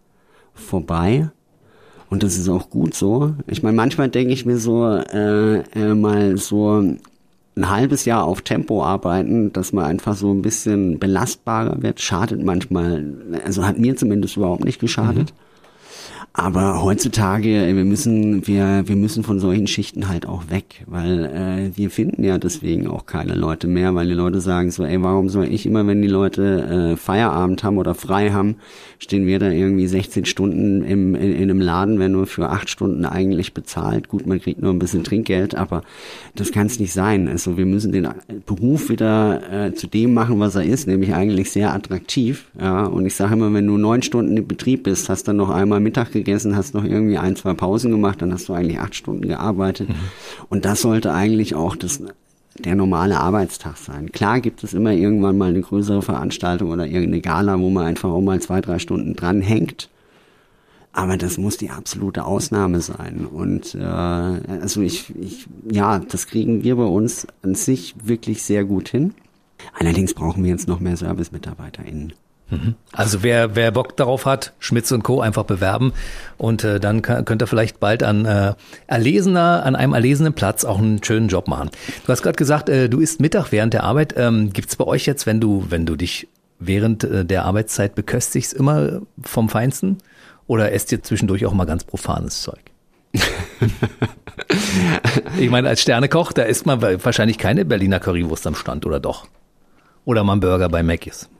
vorbei. 0.54 1.30
Und 2.10 2.22
das 2.22 2.38
ist 2.38 2.48
auch 2.48 2.70
gut 2.70 2.94
so. 2.94 3.34
Ich 3.46 3.62
meine, 3.62 3.76
manchmal 3.76 4.08
denke 4.08 4.32
ich 4.32 4.46
mir 4.46 4.58
so, 4.58 4.86
äh, 4.86 5.58
äh, 5.58 5.94
mal 5.94 6.36
so 6.36 6.78
ein 6.78 7.00
halbes 7.70 8.04
Jahr 8.04 8.24
auf 8.24 8.42
Tempo 8.42 8.84
arbeiten, 8.84 9.52
dass 9.52 9.72
man 9.72 9.84
einfach 9.84 10.16
so 10.16 10.30
ein 10.32 10.42
bisschen 10.42 10.98
belastbarer 10.98 11.82
wird, 11.82 12.00
schadet 12.00 12.42
manchmal, 12.42 13.14
also 13.44 13.66
hat 13.66 13.78
mir 13.78 13.96
zumindest 13.96 14.36
überhaupt 14.36 14.64
nicht 14.64 14.80
geschadet. 14.80 15.32
Mhm. 15.32 15.43
Aber 16.36 16.82
heutzutage, 16.82 17.76
wir 17.76 17.84
müssen, 17.84 18.44
wir, 18.48 18.82
wir 18.86 18.96
müssen 18.96 19.22
von 19.22 19.38
solchen 19.38 19.68
Schichten 19.68 20.08
halt 20.08 20.26
auch 20.26 20.50
weg, 20.50 20.82
weil 20.86 21.26
äh, 21.26 21.76
wir 21.76 21.90
finden 21.90 22.24
ja 22.24 22.38
deswegen 22.38 22.88
auch 22.88 23.06
keine 23.06 23.36
Leute 23.36 23.68
mehr, 23.68 23.94
weil 23.94 24.08
die 24.08 24.14
Leute 24.14 24.40
sagen 24.40 24.72
so, 24.72 24.82
ey, 24.84 25.00
warum 25.00 25.28
soll 25.28 25.46
ich 25.46 25.64
immer, 25.64 25.86
wenn 25.86 26.02
die 26.02 26.08
Leute 26.08 26.94
äh, 26.94 26.96
Feierabend 26.96 27.62
haben 27.62 27.78
oder 27.78 27.94
frei 27.94 28.32
haben, 28.32 28.56
stehen 28.98 29.26
wir 29.26 29.38
da 29.38 29.48
irgendwie 29.48 29.86
16 29.86 30.24
Stunden 30.24 30.82
im, 30.82 31.14
in, 31.14 31.36
in 31.36 31.42
einem 31.42 31.60
Laden, 31.60 32.00
wenn 32.00 32.10
nur 32.10 32.26
für 32.26 32.48
acht 32.48 32.68
Stunden 32.68 33.04
eigentlich 33.04 33.54
bezahlt. 33.54 34.08
Gut, 34.08 34.26
man 34.26 34.40
kriegt 34.40 34.60
nur 34.60 34.72
ein 34.72 34.80
bisschen 34.80 35.04
Trinkgeld, 35.04 35.54
aber 35.54 35.82
das 36.34 36.50
kann 36.50 36.66
es 36.66 36.80
nicht 36.80 36.92
sein. 36.92 37.28
Also 37.28 37.56
wir 37.56 37.66
müssen 37.66 37.92
den 37.92 38.08
Beruf 38.44 38.88
wieder 38.88 39.66
äh, 39.66 39.74
zu 39.74 39.86
dem 39.86 40.14
machen, 40.14 40.40
was 40.40 40.56
er 40.56 40.64
ist, 40.64 40.88
nämlich 40.88 41.14
eigentlich 41.14 41.52
sehr 41.52 41.72
attraktiv. 41.72 42.46
Ja, 42.60 42.86
und 42.86 43.06
ich 43.06 43.14
sage 43.14 43.34
immer, 43.34 43.54
wenn 43.54 43.68
du 43.68 43.78
neun 43.78 44.02
Stunden 44.02 44.36
im 44.36 44.48
Betrieb 44.48 44.82
bist, 44.82 45.08
hast 45.08 45.28
dann 45.28 45.36
noch 45.36 45.50
einmal 45.50 45.78
Mittag 45.78 46.10
gegessen, 46.10 46.23
hast 46.24 46.74
noch 46.74 46.84
irgendwie 46.84 47.18
ein, 47.18 47.36
zwei 47.36 47.54
Pausen 47.54 47.90
gemacht, 47.90 48.22
dann 48.22 48.32
hast 48.32 48.48
du 48.48 48.52
eigentlich 48.52 48.80
acht 48.80 48.94
Stunden 48.94 49.28
gearbeitet. 49.28 49.88
Mhm. 49.88 49.94
Und 50.48 50.64
das 50.64 50.82
sollte 50.82 51.12
eigentlich 51.12 51.54
auch 51.54 51.76
das 51.76 52.00
der 52.58 52.76
normale 52.76 53.18
Arbeitstag 53.18 53.76
sein. 53.76 54.12
Klar 54.12 54.40
gibt 54.40 54.62
es 54.62 54.74
immer 54.74 54.92
irgendwann 54.92 55.36
mal 55.36 55.48
eine 55.48 55.60
größere 55.60 56.02
Veranstaltung 56.02 56.70
oder 56.70 56.86
irgendeine 56.86 57.20
Gala, 57.20 57.58
wo 57.58 57.68
man 57.70 57.84
einfach 57.84 58.10
auch 58.10 58.20
mal 58.20 58.40
zwei, 58.40 58.60
drei 58.60 58.78
Stunden 58.78 59.14
dranhängt. 59.14 59.90
Aber 60.92 61.16
das 61.16 61.38
muss 61.38 61.56
die 61.56 61.70
absolute 61.70 62.24
Ausnahme 62.24 62.80
sein. 62.80 63.26
Und 63.26 63.74
äh, 63.74 63.82
also 63.82 64.80
ich, 64.80 65.12
ich, 65.20 65.48
ja, 65.68 65.98
das 65.98 66.28
kriegen 66.28 66.62
wir 66.62 66.76
bei 66.76 66.84
uns 66.84 67.26
an 67.42 67.56
sich 67.56 67.96
wirklich 68.04 68.44
sehr 68.44 68.64
gut 68.64 68.88
hin. 68.88 69.14
Allerdings 69.76 70.14
brauchen 70.14 70.44
wir 70.44 70.50
jetzt 70.50 70.68
noch 70.68 70.78
mehr 70.78 70.96
Service-MitarbeiterInnen. 70.96 72.12
Mhm. 72.50 72.74
Also 72.92 73.22
wer, 73.22 73.56
wer 73.56 73.70
Bock 73.70 73.96
darauf 73.96 74.26
hat, 74.26 74.52
Schmitz 74.58 74.92
und 74.92 75.02
Co. 75.02 75.20
einfach 75.20 75.44
bewerben 75.44 75.92
und 76.36 76.62
äh, 76.62 76.78
dann 76.78 77.00
kann, 77.02 77.24
könnt 77.24 77.42
ihr 77.42 77.46
vielleicht 77.46 77.80
bald 77.80 78.02
an 78.02 78.26
äh, 78.26 78.54
erlesener, 78.86 79.64
an 79.64 79.76
einem 79.76 79.94
erlesenen 79.94 80.34
Platz 80.34 80.64
auch 80.64 80.78
einen 80.78 81.02
schönen 81.02 81.28
Job 81.28 81.48
machen. 81.48 81.70
Du 82.04 82.12
hast 82.12 82.22
gerade 82.22 82.36
gesagt, 82.36 82.68
äh, 82.68 82.88
du 82.88 83.00
isst 83.00 83.20
Mittag 83.20 83.50
während 83.50 83.72
der 83.72 83.84
Arbeit. 83.84 84.14
Ähm, 84.16 84.52
Gibt 84.52 84.76
bei 84.76 84.84
euch 84.84 85.06
jetzt, 85.06 85.26
wenn 85.26 85.40
du, 85.40 85.66
wenn 85.70 85.86
du 85.86 85.96
dich 85.96 86.28
während 86.58 87.04
äh, 87.04 87.24
der 87.24 87.44
Arbeitszeit 87.44 87.94
beköstigst, 87.94 88.52
immer 88.52 89.00
vom 89.22 89.48
Feinsten? 89.48 89.98
Oder 90.46 90.72
esst 90.72 90.92
ihr 90.92 91.02
zwischendurch 91.02 91.46
auch 91.46 91.54
mal 91.54 91.64
ganz 91.64 91.84
profanes 91.84 92.42
Zeug? 92.42 92.60
ich 95.38 95.48
meine, 95.48 95.68
als 95.68 95.80
Sternekoch, 95.80 96.32
da 96.32 96.42
isst 96.42 96.66
man 96.66 96.82
wahrscheinlich 96.82 97.38
keine 97.38 97.64
Berliner 97.64 98.00
Currywurst 98.00 98.46
am 98.46 98.54
Stand, 98.54 98.84
oder 98.84 99.00
doch? 99.00 99.26
Oder 100.04 100.24
mal 100.24 100.32
einen 100.32 100.40
Burger 100.40 100.68
bei 100.68 100.82
Mc's. 100.82 101.30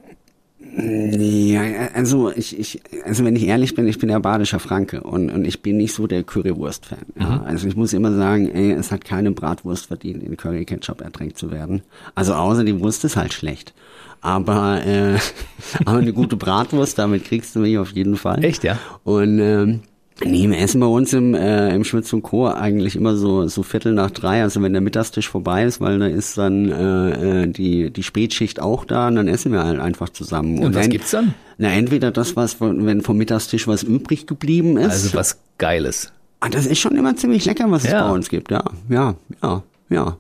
Nee, 0.77 1.59
also 1.95 2.33
ich, 2.35 2.59
ich, 2.59 2.83
also 3.05 3.25
wenn 3.25 3.37
ich 3.37 3.47
ehrlich 3.47 3.75
bin, 3.75 3.87
ich 3.87 3.99
bin 3.99 4.11
ja 4.11 4.19
badischer 4.19 4.59
Franke 4.59 5.03
und, 5.03 5.31
und 5.31 5.45
ich 5.45 5.63
bin 5.63 5.77
nicht 5.77 5.95
so 5.95 6.07
der 6.07 6.25
Currywurst-Fan. 6.25 6.99
Ja. 7.19 7.27
Mhm. 7.27 7.45
Also 7.45 7.69
ich 7.69 7.77
muss 7.77 7.93
immer 7.93 8.13
sagen, 8.13 8.51
ey, 8.51 8.73
es 8.73 8.91
hat 8.91 9.05
keine 9.05 9.31
Bratwurst 9.31 9.87
verdient, 9.87 10.23
in 10.23 10.37
Curry-Ketchup 10.37 11.01
ertränkt 11.01 11.39
zu 11.39 11.51
werden. 11.51 11.83
Also 12.15 12.35
außer 12.35 12.65
die 12.65 12.81
Wurst 12.81 13.05
ist 13.05 13.17
halt 13.17 13.33
schlecht. 13.33 13.73
Aber, 14.21 14.85
äh, 14.85 15.19
aber 15.85 15.99
eine 15.99 16.13
gute 16.13 16.37
Bratwurst, 16.37 16.99
damit 16.99 17.25
kriegst 17.25 17.55
du 17.55 17.61
mich 17.61 17.79
auf 17.79 17.91
jeden 17.91 18.17
Fall. 18.17 18.43
Echt, 18.43 18.65
ja? 18.65 18.79
Und 19.05 19.39
ähm, 19.39 19.81
Nee, 20.23 20.49
wir 20.49 20.59
essen 20.59 20.81
bei 20.81 20.87
uns 20.87 21.13
im, 21.13 21.35
äh, 21.35 21.75
im 21.75 21.83
Schmitz 21.83 22.13
und 22.13 22.23
Co. 22.23 22.47
eigentlich 22.47 22.95
immer 22.95 23.17
so, 23.17 23.49
so 23.49 23.65
Viertel 23.65 23.95
nach 23.95 24.13
drei, 24.13 24.43
also 24.43 24.63
wenn 24.63 24.73
der 24.73 24.81
Mittagstisch 24.81 25.29
vorbei 25.29 25.65
ist, 25.65 25.81
weil 25.81 25.99
da 25.99 26.07
ist 26.07 26.39
dann 26.39 26.71
äh, 26.71 27.43
äh 27.43 27.47
die, 27.49 27.91
die 27.91 28.03
Spätschicht 28.05 28.61
auch 28.61 28.85
da 28.85 29.09
und 29.09 29.17
dann 29.17 29.27
essen 29.27 29.51
wir 29.51 29.65
halt 29.65 29.81
einfach 29.81 30.09
zusammen. 30.11 30.59
Und, 30.59 30.67
und 30.67 30.75
was 30.77 30.89
gibt's 30.89 31.11
dann? 31.11 31.35
Na, 31.59 31.71
entweder 31.71 32.13
das, 32.13 32.37
was, 32.37 32.61
wenn 32.61 33.01
vom 33.01 33.17
Mittagstisch 33.17 33.67
was 33.67 33.83
übrig 33.83 34.27
geblieben 34.27 34.77
ist. 34.77 34.91
Also 34.91 35.15
was 35.15 35.41
Geiles. 35.59 36.13
Ah, 36.39 36.49
das 36.49 36.67
ist 36.67 36.79
schon 36.79 36.97
immer 36.97 37.17
ziemlich 37.17 37.45
lecker, 37.45 37.69
was 37.71 37.83
ja. 37.83 37.99
es 37.99 38.07
bei 38.07 38.11
uns 38.13 38.29
gibt, 38.29 38.51
ja. 38.53 38.63
Ja, 38.89 39.17
ja, 39.43 39.63
ja. 39.89 40.17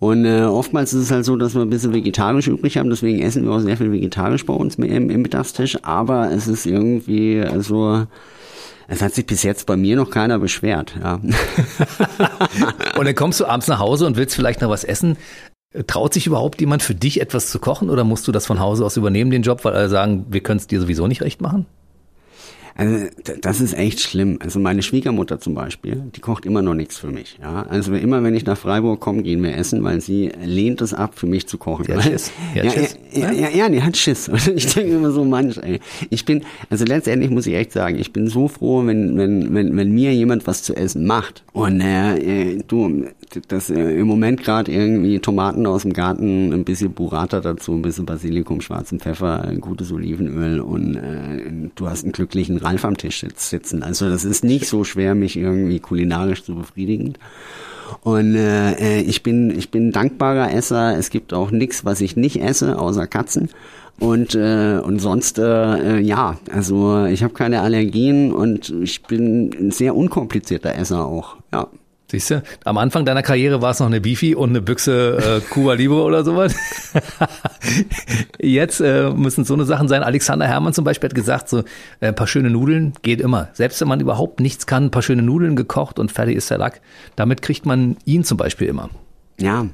Und 0.00 0.24
äh, 0.24 0.42
oftmals 0.42 0.92
ist 0.92 1.04
es 1.04 1.10
halt 1.10 1.24
so, 1.24 1.36
dass 1.36 1.54
wir 1.54 1.62
ein 1.62 1.70
bisschen 1.70 1.92
vegetarisch 1.92 2.48
übrig 2.48 2.78
haben, 2.78 2.90
deswegen 2.90 3.20
essen 3.20 3.44
wir 3.44 3.52
auch 3.52 3.60
sehr 3.60 3.76
viel 3.76 3.92
vegetarisch 3.92 4.44
bei 4.44 4.54
uns 4.54 4.76
im, 4.76 5.10
im 5.10 5.22
Mittagstisch, 5.22 5.78
aber 5.82 6.30
es 6.30 6.48
ist 6.48 6.66
irgendwie 6.66 7.44
so 7.58 8.06
es 8.88 9.02
hat 9.02 9.14
sich 9.14 9.26
bis 9.26 9.42
jetzt 9.42 9.66
bei 9.66 9.76
mir 9.76 9.96
noch 9.96 10.10
keiner 10.10 10.38
beschwert. 10.38 10.96
Ja. 11.00 11.14
und 12.98 13.04
dann 13.04 13.14
kommst 13.14 13.38
du 13.38 13.44
abends 13.44 13.68
nach 13.68 13.78
Hause 13.78 14.06
und 14.06 14.16
willst 14.16 14.34
vielleicht 14.34 14.62
noch 14.62 14.70
was 14.70 14.82
essen. 14.82 15.18
Traut 15.86 16.14
sich 16.14 16.26
überhaupt 16.26 16.58
jemand 16.60 16.82
für 16.82 16.94
dich 16.94 17.20
etwas 17.20 17.50
zu 17.50 17.58
kochen 17.58 17.90
oder 17.90 18.02
musst 18.02 18.26
du 18.26 18.32
das 18.32 18.46
von 18.46 18.58
Hause 18.58 18.86
aus 18.86 18.96
übernehmen, 18.96 19.30
den 19.30 19.42
Job, 19.42 19.64
weil 19.64 19.74
alle 19.74 19.90
sagen, 19.90 20.24
wir 20.30 20.40
können 20.40 20.58
es 20.58 20.66
dir 20.66 20.80
sowieso 20.80 21.06
nicht 21.06 21.20
recht 21.20 21.42
machen? 21.42 21.66
Also 22.78 23.06
das 23.40 23.60
ist 23.60 23.76
echt 23.76 23.98
schlimm. 23.98 24.38
Also 24.40 24.60
meine 24.60 24.82
Schwiegermutter 24.82 25.40
zum 25.40 25.54
Beispiel, 25.54 26.00
die 26.14 26.20
kocht 26.20 26.46
immer 26.46 26.62
noch 26.62 26.74
nichts 26.74 26.96
für 26.96 27.08
mich. 27.08 27.36
Ja, 27.42 27.66
also 27.68 27.92
immer 27.92 28.22
wenn 28.22 28.36
ich 28.36 28.46
nach 28.46 28.56
Freiburg 28.56 29.00
komme, 29.00 29.24
gehen 29.24 29.42
wir 29.42 29.56
essen, 29.56 29.82
weil 29.82 30.00
sie 30.00 30.30
lehnt 30.44 30.80
es 30.80 30.94
ab, 30.94 31.18
für 31.18 31.26
mich 31.26 31.48
zu 31.48 31.58
kochen. 31.58 31.86
Die 31.86 31.92
hat 31.92 32.04
Schiss. 32.04 32.30
Die 32.54 32.60
hat 32.60 32.64
ja, 32.66 32.70
Schiss. 32.70 32.98
Ja, 33.12 33.32
ja, 33.32 33.48
ja, 33.48 33.68
die 33.68 33.82
hat 33.82 33.96
Schiss. 33.96 34.28
Und 34.28 34.46
ich 34.46 34.72
denke 34.72 34.94
immer 34.94 35.10
so, 35.10 35.24
manch, 35.24 35.58
ey. 35.58 35.80
Ich 36.08 36.24
bin, 36.24 36.44
also 36.70 36.84
letztendlich 36.84 37.32
muss 37.32 37.48
ich 37.48 37.54
echt 37.54 37.72
sagen, 37.72 37.98
ich 37.98 38.12
bin 38.12 38.28
so 38.28 38.46
froh, 38.46 38.86
wenn 38.86 39.18
wenn 39.18 39.52
wenn 39.52 39.76
wenn 39.76 39.90
mir 39.90 40.14
jemand 40.14 40.46
was 40.46 40.62
zu 40.62 40.76
essen 40.76 41.04
macht. 41.04 41.42
Und 41.52 41.80
äh, 41.80 42.58
du, 42.68 43.06
das 43.48 43.70
äh, 43.70 43.98
im 43.98 44.06
Moment 44.06 44.44
gerade 44.44 44.70
irgendwie 44.70 45.18
Tomaten 45.18 45.66
aus 45.66 45.82
dem 45.82 45.92
Garten, 45.92 46.52
ein 46.52 46.64
bisschen 46.64 46.92
Burrata 46.92 47.40
dazu, 47.40 47.72
ein 47.72 47.82
bisschen 47.82 48.06
Basilikum, 48.06 48.60
schwarzen 48.60 49.00
Pfeffer, 49.00 49.42
ein 49.42 49.60
gutes 49.60 49.90
Olivenöl 49.90 50.60
und 50.60 50.94
äh, 50.94 51.70
du 51.74 51.88
hast 51.88 52.04
einen 52.04 52.12
glücklichen 52.12 52.58
Ralf 52.68 52.84
am 52.84 52.96
Tisch 52.96 53.24
sitzen. 53.36 53.82
Also 53.82 54.08
das 54.08 54.24
ist 54.24 54.44
nicht 54.44 54.66
so 54.66 54.84
schwer, 54.84 55.14
mich 55.14 55.36
irgendwie 55.36 55.80
kulinarisch 55.80 56.44
zu 56.44 56.54
befriedigen. 56.54 57.14
Und 58.02 58.34
äh, 58.34 59.00
ich 59.00 59.22
bin 59.22 59.56
ich 59.56 59.70
bin 59.70 59.92
dankbarer 59.92 60.52
Esser. 60.52 60.96
Es 60.98 61.08
gibt 61.10 61.32
auch 61.32 61.50
nichts, 61.50 61.84
was 61.84 62.02
ich 62.02 62.16
nicht 62.16 62.42
esse, 62.42 62.78
außer 62.78 63.06
Katzen. 63.06 63.48
Und 63.98 64.34
äh, 64.34 64.80
und 64.84 65.00
sonst 65.00 65.38
äh, 65.38 65.96
äh 65.96 66.00
ja, 66.00 66.38
also 66.52 67.06
ich 67.06 67.22
habe 67.22 67.34
keine 67.34 67.62
Allergien 67.62 68.32
und 68.32 68.70
ich 68.82 69.02
bin 69.02 69.50
ein 69.58 69.70
sehr 69.70 69.96
unkomplizierter 69.96 70.74
Esser 70.76 71.06
auch. 71.06 71.36
Ja. 71.52 71.68
Siehst 72.10 72.30
du, 72.30 72.42
am 72.64 72.78
Anfang 72.78 73.04
deiner 73.04 73.22
Karriere 73.22 73.60
war 73.60 73.72
es 73.72 73.80
noch 73.80 73.86
eine 73.86 74.00
Bifi 74.00 74.34
und 74.34 74.50
eine 74.50 74.62
Büchse 74.62 75.18
äh, 75.18 75.40
Cuba 75.50 75.74
Libre 75.74 76.02
oder 76.02 76.24
sowas. 76.24 76.54
Jetzt 78.40 78.80
äh, 78.80 79.10
müssen 79.10 79.44
so 79.44 79.52
eine 79.52 79.64
Sachen 79.64 79.88
sein. 79.88 80.02
Alexander 80.02 80.46
Herrmann 80.46 80.72
zum 80.72 80.84
Beispiel 80.84 81.10
hat 81.10 81.14
gesagt, 81.14 81.50
so 81.50 81.58
äh, 82.00 82.08
ein 82.08 82.14
paar 82.14 82.26
schöne 82.26 82.48
Nudeln 82.48 82.94
geht 83.02 83.20
immer. 83.20 83.48
Selbst 83.52 83.78
wenn 83.82 83.88
man 83.88 84.00
überhaupt 84.00 84.40
nichts 84.40 84.66
kann, 84.66 84.86
ein 84.86 84.90
paar 84.90 85.02
schöne 85.02 85.20
Nudeln 85.20 85.54
gekocht 85.54 85.98
und 85.98 86.10
fertig 86.10 86.36
ist 86.36 86.50
der 86.50 86.56
Lack. 86.56 86.80
Damit 87.14 87.42
kriegt 87.42 87.66
man 87.66 87.98
ihn 88.06 88.24
zum 88.24 88.38
Beispiel 88.38 88.68
immer. 88.68 88.88
Ja, 89.38 89.66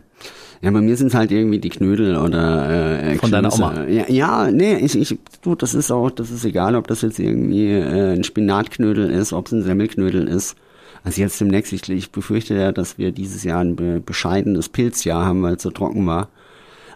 ja, 0.61 0.71
bei 0.71 0.81
mir 0.81 0.97
sind 0.97 1.09
es 1.09 1.15
halt 1.15 1.31
irgendwie 1.31 1.59
die 1.59 1.69
Knödel 1.69 2.17
oder 2.17 3.03
äh, 3.03 3.17
Von 3.17 3.31
deiner 3.31 3.53
Oma. 3.53 3.85
Ja, 3.87 4.09
ja, 4.09 4.51
nee, 4.51 4.77
ich, 4.77 4.99
ich, 4.99 5.19
du, 5.43 5.55
das 5.55 5.75
ist 5.75 5.91
auch, 5.91 6.11
das 6.11 6.31
ist 6.31 6.45
egal, 6.45 6.75
ob 6.75 6.87
das 6.87 7.03
jetzt 7.03 7.19
irgendwie 7.19 7.71
äh, 7.71 8.15
ein 8.15 8.25
Spinatknödel 8.25 9.11
ist, 9.11 9.35
ob 9.35 9.47
es 9.47 9.53
ein 9.53 9.63
Semmelknödel 9.63 10.27
ist. 10.27 10.57
Also 11.05 11.21
jetzt 11.21 11.39
demnächst, 11.41 11.73
ich, 11.75 11.89
ich 11.91 12.11
befürchte 12.11 12.55
ja, 12.55 12.73
dass 12.73 12.97
wir 12.97 13.13
dieses 13.13 13.45
Jahr 13.45 13.61
ein 13.61 13.77
be 13.77 14.01
bescheidenes 14.01 14.71
Pilzjahr 14.71 15.25
haben, 15.25 15.43
weil 15.43 15.57
es 15.57 15.63
so 15.63 15.71
trocken 15.71 16.07
war. 16.07 16.31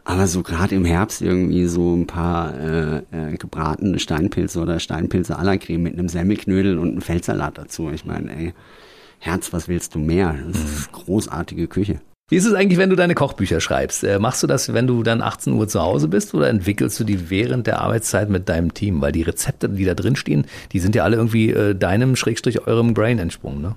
Aber 0.05 0.27
so 0.27 0.43
gerade 0.43 0.75
im 0.75 0.87
Herbst 0.87 1.21
irgendwie 1.21 1.67
so 1.67 1.95
ein 1.95 2.07
paar 2.07 2.59
äh, 2.59 2.97
äh, 3.13 3.37
gebratene 3.37 3.99
Steinpilze 3.99 4.61
oder 4.61 4.81
Steinpilze 4.81 5.39
à 5.39 5.45
la 5.45 5.59
Creme 5.59 5.83
mit 5.83 5.93
einem 5.93 6.09
Semmelknödel 6.09 6.79
und 6.79 6.93
einem 6.93 7.03
Feldsalat 7.03 7.59
dazu. 7.59 7.91
Ich 7.91 8.07
meine, 8.07 8.35
ey, 8.35 8.55
Herz, 9.19 9.53
was 9.53 9.69
willst 9.69 9.95
du 9.95 9.99
mehr? 9.99 10.35
Das 10.51 10.65
ist 10.65 10.93
großartige 10.93 11.69
Küche. 11.69 12.01
Wie 12.31 12.37
ist 12.37 12.45
es 12.45 12.53
eigentlich, 12.53 12.79
wenn 12.79 12.91
du 12.91 12.97
deine 12.97 13.15
Kochbücher 13.15 13.59
schreibst? 13.59 14.05
Äh, 14.05 14.19
machst 14.19 14.43
du 14.43 14.47
das, 14.47 14.75
wenn 14.75 14.87
du 14.87 15.03
dann 15.03 15.23
18 15.23 15.55
Uhr 15.55 15.67
zu 15.67 15.81
Hause 15.81 16.09
bist 16.09 16.35
oder 16.35 16.49
entwickelst 16.49 17.01
du 17.01 17.05
die 17.05 17.31
während 17.31 17.67
der 17.67 17.81
Arbeitszeit 17.81 18.29
mit 18.29 18.51
deinem 18.51 18.75
Team? 18.75 19.01
Weil 19.01 19.13
die 19.13 19.23
Rezepte, 19.23 19.71
die 19.71 19.87
da 19.87 19.95
drin 19.95 20.15
stehen, 20.15 20.45
die 20.73 20.79
sind 20.79 20.95
ja 20.95 21.05
alle 21.05 21.17
irgendwie 21.17 21.51
äh, 21.51 21.75
deinem, 21.75 22.17
Schrägstrich 22.17 22.67
eurem 22.67 22.93
Brain 22.93 23.19
entsprungen, 23.19 23.63
ne? 23.63 23.77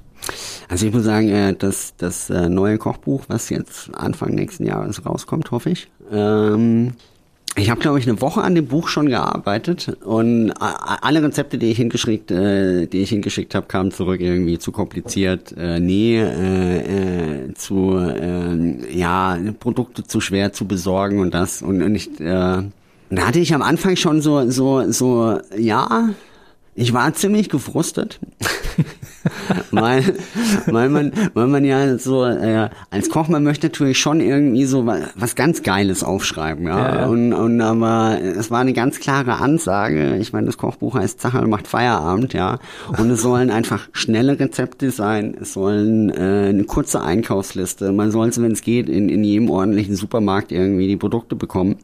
Also 0.67 0.85
ich 0.85 0.93
muss 0.93 1.05
sagen, 1.05 1.29
äh, 1.29 1.55
dass 1.55 1.95
das 1.95 2.29
äh, 2.29 2.49
neue 2.49 2.77
Kochbuch, 2.77 3.23
was 3.29 3.49
jetzt 3.49 3.95
Anfang 3.95 4.35
nächsten 4.35 4.65
Jahres 4.65 5.05
rauskommt, 5.05 5.51
hoffe 5.51 5.69
ich, 5.69 5.89
ähm, 6.11 6.93
ich 7.57 7.69
habe, 7.69 7.81
glaube 7.81 7.99
ich, 7.99 8.07
eine 8.07 8.21
Woche 8.21 8.41
an 8.41 8.55
dem 8.55 8.67
Buch 8.67 8.87
schon 8.87 9.09
gearbeitet 9.09 9.97
und 10.05 10.53
alle 10.59 11.21
Rezepte, 11.21 11.57
die 11.57 11.71
ich 11.71 11.77
hingeschickt, 11.77 12.31
äh, 12.31 12.87
die 12.87 13.01
ich 13.01 13.09
hingeschickt 13.09 13.55
habe, 13.55 13.67
kamen 13.67 13.91
zurück 13.91 14.21
irgendwie 14.21 14.57
zu 14.57 14.71
kompliziert, 14.71 15.53
äh, 15.57 15.81
nee, 15.81 16.17
äh, 16.17 17.00
zu 17.61 17.97
äh, 17.97 18.95
ja 18.95 19.37
Produkte 19.59 20.03
zu 20.03 20.21
schwer 20.21 20.53
zu 20.53 20.65
besorgen 20.65 21.19
und 21.19 21.33
das 21.33 21.61
und, 21.61 21.95
ich, 21.95 22.19
äh, 22.19 22.63
da 23.09 23.27
hatte 23.27 23.39
ich 23.39 23.53
am 23.53 23.61
Anfang 23.61 23.95
schon 23.95 24.21
so 24.21 24.49
so 24.49 24.91
so 24.91 25.39
ja, 25.57 26.09
ich 26.75 26.93
war 26.93 27.13
ziemlich 27.13 27.49
gefrustet. 27.49 28.19
weil, 29.71 30.15
weil, 30.65 30.89
man, 30.89 31.11
weil 31.33 31.47
man 31.47 31.63
ja 31.63 31.97
so, 31.97 32.25
äh, 32.25 32.69
als 32.89 33.09
Koch, 33.09 33.27
man 33.27 33.43
möchte 33.43 33.67
natürlich 33.67 33.99
schon 33.99 34.19
irgendwie 34.19 34.65
so 34.65 34.85
was, 34.85 35.01
was 35.15 35.35
ganz 35.35 35.63
Geiles 35.63 36.03
aufschreiben, 36.03 36.65
ja. 36.65 36.77
Ja, 36.77 36.95
ja. 37.01 37.05
Und, 37.07 37.33
und 37.33 37.61
aber 37.61 38.19
es 38.21 38.51
war 38.51 38.59
eine 38.59 38.73
ganz 38.73 38.99
klare 38.99 39.37
Ansage. 39.37 40.17
Ich 40.17 40.33
meine, 40.33 40.47
das 40.47 40.57
Kochbuch 40.57 40.95
heißt 40.95 41.19
Zacherl 41.19 41.47
macht 41.47 41.67
Feierabend, 41.67 42.33
ja. 42.33 42.59
Und 42.97 43.09
es 43.11 43.21
sollen 43.21 43.49
einfach 43.49 43.87
schnelle 43.93 44.39
Rezepte 44.39 44.91
sein, 44.91 45.35
es 45.39 45.53
sollen 45.53 46.09
äh, 46.09 46.49
eine 46.49 46.63
kurze 46.63 47.01
Einkaufsliste. 47.01 47.91
Man 47.91 48.11
soll, 48.11 48.31
wenn 48.37 48.51
es 48.51 48.61
geht, 48.61 48.87
in, 48.87 49.09
in 49.09 49.23
jedem 49.23 49.49
ordentlichen 49.49 49.95
Supermarkt 49.95 50.51
irgendwie 50.51 50.87
die 50.87 50.97
Produkte 50.97 51.35
bekommen. 51.35 51.77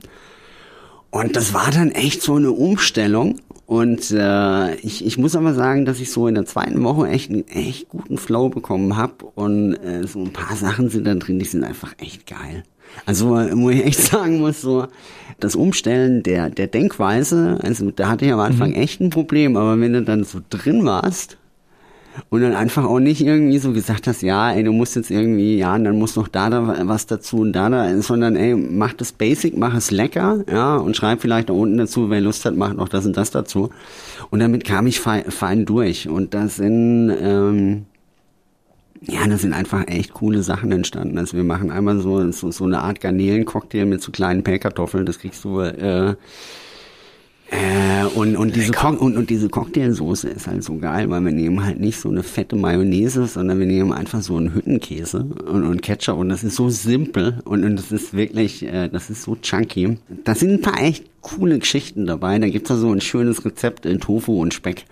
Und 1.12 1.36
das 1.36 1.54
war 1.54 1.72
dann 1.72 1.92
echt 1.92 2.22
so 2.22 2.36
eine 2.36 2.52
Umstellung. 2.52 3.40
Und 3.66 4.12
äh, 4.12 4.76
ich, 4.76 5.06
ich 5.06 5.18
muss 5.18 5.36
aber 5.36 5.54
sagen, 5.54 5.86
dass 5.86 6.00
ich 6.00 6.12
so 6.12 6.28
in 6.28 6.36
der 6.36 6.46
zweiten 6.46 6.82
Woche 6.84 7.08
echt 7.08 7.30
einen 7.30 7.48
echt 7.48 7.90
guten 7.90 8.18
Flow 8.18 8.50
bekommen 8.50 8.96
habe. 8.96 9.26
Und 9.36 9.76
äh, 9.76 10.08
so 10.08 10.20
ein 10.20 10.32
paar 10.32 10.56
Sachen 10.56 10.90
sind 10.90 11.06
da 11.06 11.16
drin, 11.16 11.40
die 11.40 11.46
sind 11.46 11.64
einfach 11.64 11.94
echt 11.98 12.28
geil. 12.28 12.64
Also 13.06 13.30
wo 13.30 13.70
ich 13.70 13.86
echt 13.86 14.02
sagen 14.12 14.40
muss, 14.40 14.62
so 14.62 14.88
das 15.40 15.56
Umstellen 15.56 16.24
der, 16.24 16.50
der 16.50 16.68
Denkweise, 16.68 17.60
also 17.62 17.92
da 17.92 18.10
hatte 18.10 18.26
ich 18.26 18.32
am 18.32 18.40
Anfang 18.40 18.74
echt 18.74 19.02
ein 19.02 19.10
Problem, 19.10 19.56
aber 19.58 19.80
wenn 19.80 19.94
du 19.94 20.02
dann 20.02 20.24
so 20.24 20.40
drin 20.50 20.86
warst, 20.86 21.38
und 22.30 22.42
dann 22.42 22.54
einfach 22.54 22.86
auch 22.86 23.00
nicht 23.00 23.22
irgendwie 23.22 23.58
so 23.58 23.72
gesagt 23.74 24.08
hast, 24.08 24.22
ja, 24.22 24.52
ey, 24.52 24.64
du 24.64 24.72
musst 24.72 24.96
jetzt 24.96 25.12
irgendwie, 25.12 25.58
ja, 25.58 25.76
und 25.76 25.84
dann 25.84 25.98
muss 25.98 26.16
noch 26.16 26.28
da, 26.28 26.50
da 26.50 26.88
was 26.88 27.06
dazu 27.06 27.38
und 27.38 27.54
da, 27.54 27.70
da, 27.70 28.02
sondern 28.02 28.36
ey, 28.36 28.56
mach 28.56 28.94
das 28.94 29.12
basic, 29.12 29.58
mach 29.58 29.76
es 29.76 29.92
lecker, 29.92 30.44
ja, 30.50 30.78
und 30.78 30.96
schreib 30.96 31.22
vielleicht 31.22 31.50
da 31.50 31.54
unten 31.54 31.78
dazu, 31.78 32.10
wer 32.10 32.22
Lust 32.22 32.46
hat, 32.46 32.56
macht 32.56 32.78
noch 32.78 32.90
das 32.90 33.06
und 33.06 33.16
das 33.18 33.32
dazu. 33.32 33.70
Und 34.30 34.40
damit 34.40 34.66
kam 34.66 34.88
ich 34.88 35.00
fein, 35.00 35.30
fein 35.32 35.66
durch. 35.66 36.10
Und 36.10 36.34
da 36.34 36.48
sind, 36.48 37.12
ähm, 37.22 37.86
ja, 39.02 39.26
da 39.28 39.38
sind 39.38 39.54
einfach 39.54 39.88
echt 39.88 40.14
coole 40.14 40.44
Sachen 40.44 40.72
entstanden. 40.72 41.18
Also 41.18 41.38
wir 41.38 41.44
machen 41.44 41.72
einmal 41.72 42.00
so, 42.00 42.32
so, 42.32 42.52
so 42.52 42.66
eine 42.66 42.80
Art 42.80 43.00
Garnelencocktail 43.00 43.86
mit 43.86 44.02
so 44.02 44.12
kleinen 44.12 44.44
Pellkartoffeln, 44.44 45.06
das 45.06 45.20
kriegst 45.20 45.44
du, 45.44 45.60
äh, 45.60 46.16
äh, 47.50 48.04
und, 48.16 48.36
und, 48.36 48.56
diese 48.56 48.74
und, 48.74 49.16
und 49.16 49.30
diese 49.30 49.48
Cocktailsoße 49.48 50.28
ist 50.30 50.48
halt 50.48 50.64
so 50.64 50.78
geil, 50.78 51.10
weil 51.10 51.22
wir 51.22 51.32
nehmen 51.32 51.64
halt 51.64 51.80
nicht 51.80 52.00
so 52.00 52.10
eine 52.10 52.24
fette 52.24 52.56
Mayonnaise, 52.58 53.26
sondern 53.26 53.60
wir 53.60 53.66
nehmen 53.66 53.94
einfach 53.94 54.22
so 54.22 54.36
einen 54.36 54.54
Hüttenkäse 54.54 55.20
und, 55.20 55.64
und 55.64 55.82
Ketchup 55.82 56.18
und 56.18 56.30
das 56.30 56.44
ist 56.44 56.56
so 56.56 56.70
simpel 56.70 57.40
und, 57.46 57.64
und 57.64 57.78
das 57.78 57.92
ist 57.92 58.14
wirklich, 58.14 58.64
äh, 58.64 58.90
das 58.90 59.10
ist 59.10 59.24
so 59.24 59.36
chunky. 59.36 59.98
Da 60.26 60.36
sind 60.36 60.52
ein 60.52 60.62
paar 60.62 60.82
echt 60.82 61.06
coole 61.22 61.60
Geschichten 61.60 62.06
dabei. 62.06 62.38
Da 62.40 62.50
gibt's 62.50 62.70
da 62.70 62.76
so 62.76 62.92
ein 62.92 63.02
schönes 63.02 63.46
Rezept 63.46 63.86
in 63.86 64.00
Tofu 64.00 64.42
und 64.42 64.54
Speck. 64.54 64.86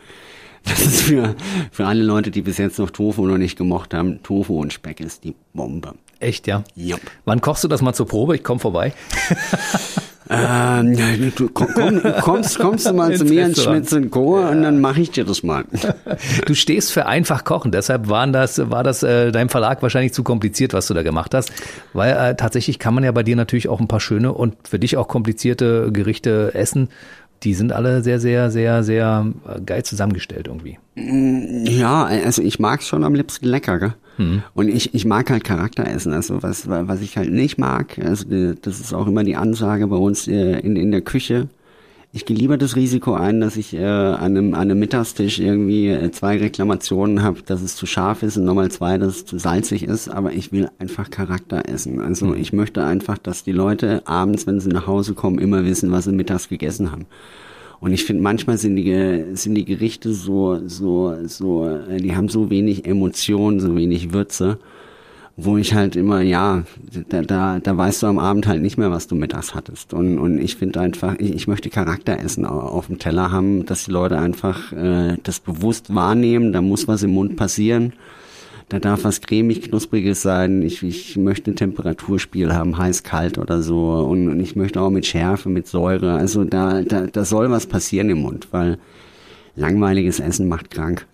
Das 0.63 0.83
ist 0.83 1.01
für, 1.03 1.35
für 1.71 1.85
alle 1.85 2.03
Leute, 2.03 2.31
die 2.31 2.41
bis 2.41 2.57
jetzt 2.57 2.79
noch 2.79 2.89
Tofu 2.89 3.27
noch 3.27 3.37
nicht 3.37 3.57
gemocht 3.57 3.93
haben. 3.93 4.23
Tofu 4.23 4.61
und 4.61 4.73
Speck 4.73 4.99
ist 4.99 5.23
die 5.23 5.35
Bombe. 5.53 5.93
Echt, 6.19 6.47
ja? 6.47 6.63
Jupp. 6.75 7.01
Wann 7.25 7.41
kochst 7.41 7.63
du 7.63 7.67
das 7.67 7.81
mal 7.81 7.93
zur 7.93 8.07
Probe? 8.07 8.35
Ich 8.35 8.43
komme 8.43 8.59
vorbei. 8.59 8.93
Ähm, 10.29 11.31
du 11.35 11.49
komm, 11.49 11.67
komm, 11.73 12.01
kommst, 12.21 12.57
kommst 12.57 12.87
du 12.87 12.93
mal 12.93 13.11
Ins 13.11 13.19
zu 13.19 13.25
mir 13.25 13.45
ins. 13.45 13.63
Schmitz 13.63 13.95
Co. 14.09 14.39
und 14.39 14.63
dann 14.63 14.81
mache 14.81 15.01
ich 15.01 15.11
dir 15.11 15.23
das 15.23 15.43
mal. 15.43 15.65
Du 16.45 16.55
stehst 16.55 16.91
für 16.91 17.05
einfach 17.05 17.43
kochen, 17.43 17.71
deshalb 17.71 18.09
waren 18.09 18.33
das, 18.33 18.69
war 18.71 18.83
das 18.83 19.03
äh, 19.03 19.31
deinem 19.31 19.49
Verlag 19.49 19.81
wahrscheinlich 19.83 20.13
zu 20.13 20.23
kompliziert, 20.23 20.73
was 20.73 20.87
du 20.87 20.93
da 20.93 21.03
gemacht 21.03 21.33
hast. 21.33 21.51
Weil 21.93 22.13
äh, 22.13 22.35
tatsächlich 22.35 22.79
kann 22.79 22.93
man 22.93 23.03
ja 23.03 23.11
bei 23.11 23.23
dir 23.23 23.35
natürlich 23.35 23.69
auch 23.69 23.79
ein 23.79 23.87
paar 23.87 23.99
schöne 23.99 24.33
und 24.33 24.55
für 24.67 24.79
dich 24.79 24.97
auch 24.97 25.07
komplizierte 25.07 25.91
Gerichte 25.91 26.51
essen. 26.55 26.89
Die 27.43 27.53
sind 27.53 27.71
alle 27.71 28.01
sehr, 28.01 28.19
sehr, 28.19 28.49
sehr, 28.49 28.83
sehr 28.83 29.31
äh, 29.47 29.61
geil 29.61 29.83
zusammengestellt 29.83 30.47
irgendwie. 30.47 30.79
Ja, 30.95 32.05
also 32.05 32.41
ich 32.41 32.59
mag's 32.59 32.87
schon 32.87 33.03
am 33.03 33.13
liebsten 33.13 33.45
lecker, 33.45 33.79
gell? 33.79 33.93
Hm. 34.17 34.43
Und 34.53 34.69
ich, 34.69 34.93
ich 34.93 35.05
mag 35.05 35.29
halt 35.29 35.43
Charakteressen. 35.43 36.13
Also 36.13 36.41
was, 36.41 36.67
was 36.69 37.01
ich 37.01 37.17
halt 37.17 37.31
nicht 37.31 37.57
mag, 37.57 37.99
also 37.99 38.53
das 38.53 38.79
ist 38.79 38.93
auch 38.93 39.07
immer 39.07 39.23
die 39.23 39.35
Ansage 39.35 39.87
bei 39.87 39.97
uns 39.97 40.27
äh, 40.27 40.59
in, 40.59 40.75
in 40.75 40.91
der 40.91 41.01
Küche. 41.01 41.49
Ich 42.15 42.23
gehe 42.25 42.37
lieber 42.37 42.57
das 42.57 42.77
Risiko 42.77 43.13
ein, 43.13 43.41
dass 43.41 43.57
ich 43.57 43.73
äh, 43.73 43.83
an, 43.83 44.37
einem, 44.37 44.53
an 44.53 44.61
einem 44.61 44.79
Mittagstisch 44.79 45.37
irgendwie 45.37 45.89
äh, 45.89 46.11
zwei 46.11 46.37
Reklamationen 46.37 47.21
habe, 47.23 47.41
dass 47.41 47.61
es 47.61 47.75
zu 47.75 47.85
scharf 47.85 48.23
ist 48.23 48.37
und 48.37 48.45
nochmal 48.45 48.71
zwei, 48.71 48.97
dass 48.97 49.17
es 49.17 49.25
zu 49.25 49.37
salzig 49.37 49.83
ist, 49.83 50.07
aber 50.07 50.31
ich 50.31 50.53
will 50.53 50.69
einfach 50.79 51.09
Charakter 51.09 51.67
essen. 51.67 51.99
Also 51.99 52.33
ich 52.33 52.53
möchte 52.53 52.85
einfach, 52.85 53.17
dass 53.17 53.43
die 53.43 53.51
Leute 53.51 54.07
abends, 54.07 54.47
wenn 54.47 54.61
sie 54.61 54.69
nach 54.69 54.87
Hause 54.87 55.13
kommen, 55.13 55.39
immer 55.39 55.65
wissen, 55.65 55.91
was 55.91 56.05
sie 56.05 56.13
mittags 56.13 56.47
gegessen 56.47 56.93
haben. 56.93 57.05
Und 57.81 57.91
ich 57.91 58.05
finde, 58.05 58.23
manchmal 58.23 58.57
sind 58.57 58.77
die, 58.77 59.25
sind 59.33 59.55
die 59.55 59.65
Gerichte 59.65 60.13
so, 60.13 60.65
so, 60.69 61.17
so, 61.25 61.67
äh, 61.67 61.97
die 61.97 62.15
haben 62.15 62.29
so 62.29 62.49
wenig 62.49 62.85
Emotionen, 62.85 63.59
so 63.59 63.75
wenig 63.75 64.13
Würze, 64.13 64.57
wo 65.37 65.57
ich 65.57 65.73
halt 65.73 65.97
immer, 65.97 66.21
ja, 66.21 66.63
da, 67.09 67.21
da, 67.21 67.59
da 67.59 67.77
weißt 67.77 68.03
du 68.03 68.07
am 68.07 68.19
Abend 68.19 68.47
halt 68.47 68.61
nicht 68.61 68.77
mehr, 68.77 68.91
was 68.91 69.07
du 69.07 69.15
mittags 69.15 69.53
hattest. 69.53 69.93
Und, 69.93 70.17
und 70.17 70.39
ich 70.39 70.55
finde 70.55 70.79
einfach, 70.79 71.15
ich, 71.19 71.33
ich 71.33 71.47
möchte 71.47 71.69
Charakteressen 71.69 72.45
au- 72.45 72.59
auf 72.61 72.87
dem 72.87 72.99
Teller 72.99 73.31
haben, 73.31 73.65
dass 73.65 73.85
die 73.85 73.91
Leute 73.91 74.17
einfach 74.17 74.71
äh, 74.71 75.17
das 75.23 75.41
bewusst 75.41 75.93
wahrnehmen, 75.93 76.53
da 76.53 76.61
muss 76.61 76.87
was 76.87 77.03
im 77.03 77.11
Mund 77.11 77.35
passieren. 77.35 77.93
Da 78.69 78.79
darf 78.79 79.03
was 79.03 79.21
cremig, 79.21 79.61
knuspriges 79.63 80.21
sein. 80.23 80.63
Ich, 80.63 80.81
ich 80.81 81.17
möchte 81.17 81.51
ein 81.51 81.55
Temperaturspiel 81.55 82.51
haben, 82.53 82.77
heiß, 82.77 83.03
kalt 83.03 83.37
oder 83.37 83.61
so. 83.61 83.89
Und, 84.09 84.27
und 84.29 84.39
ich 84.39 84.55
möchte 84.55 84.81
auch 84.81 84.89
mit 84.89 85.05
Schärfe, 85.05 85.49
mit 85.49 85.67
Säure. 85.67 86.13
Also 86.13 86.45
da, 86.45 86.81
da, 86.81 87.07
da 87.07 87.25
soll 87.25 87.51
was 87.51 87.67
passieren 87.67 88.09
im 88.09 88.21
Mund, 88.21 88.47
weil 88.51 88.79
langweiliges 89.55 90.19
Essen 90.19 90.47
macht 90.47 90.71
krank. 90.71 91.05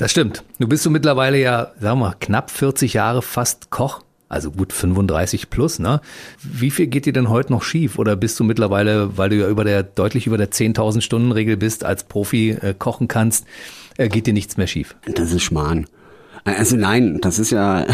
Das 0.00 0.12
stimmt. 0.12 0.44
Du 0.58 0.66
bist 0.66 0.82
so 0.82 0.88
mittlerweile 0.88 1.38
ja, 1.38 1.72
sagen 1.78 2.00
wir 2.00 2.06
mal, 2.06 2.14
knapp 2.18 2.50
40 2.50 2.94
Jahre 2.94 3.20
fast 3.20 3.68
Koch. 3.68 4.00
Also 4.30 4.50
gut 4.50 4.72
35 4.72 5.50
plus, 5.50 5.78
ne? 5.78 6.00
Wie 6.42 6.70
viel 6.70 6.86
geht 6.86 7.04
dir 7.04 7.12
denn 7.12 7.28
heute 7.28 7.52
noch 7.52 7.62
schief? 7.62 7.98
Oder 7.98 8.16
bist 8.16 8.40
du 8.40 8.44
mittlerweile, 8.44 9.18
weil 9.18 9.28
du 9.28 9.36
ja 9.36 9.46
über 9.46 9.62
der, 9.62 9.82
deutlich 9.82 10.26
über 10.26 10.38
der 10.38 10.50
10.000 10.50 11.02
Stunden 11.02 11.32
Regel 11.32 11.58
bist, 11.58 11.84
als 11.84 12.04
Profi 12.04 12.52
äh, 12.52 12.72
kochen 12.72 13.08
kannst, 13.08 13.44
äh, 13.98 14.08
geht 14.08 14.26
dir 14.26 14.32
nichts 14.32 14.56
mehr 14.56 14.68
schief? 14.68 14.96
Das 15.04 15.32
ist 15.32 15.42
Schmarrn. 15.42 15.86
Also 16.44 16.76
nein, 16.76 17.18
das 17.20 17.38
ist 17.38 17.50
ja, 17.50 17.84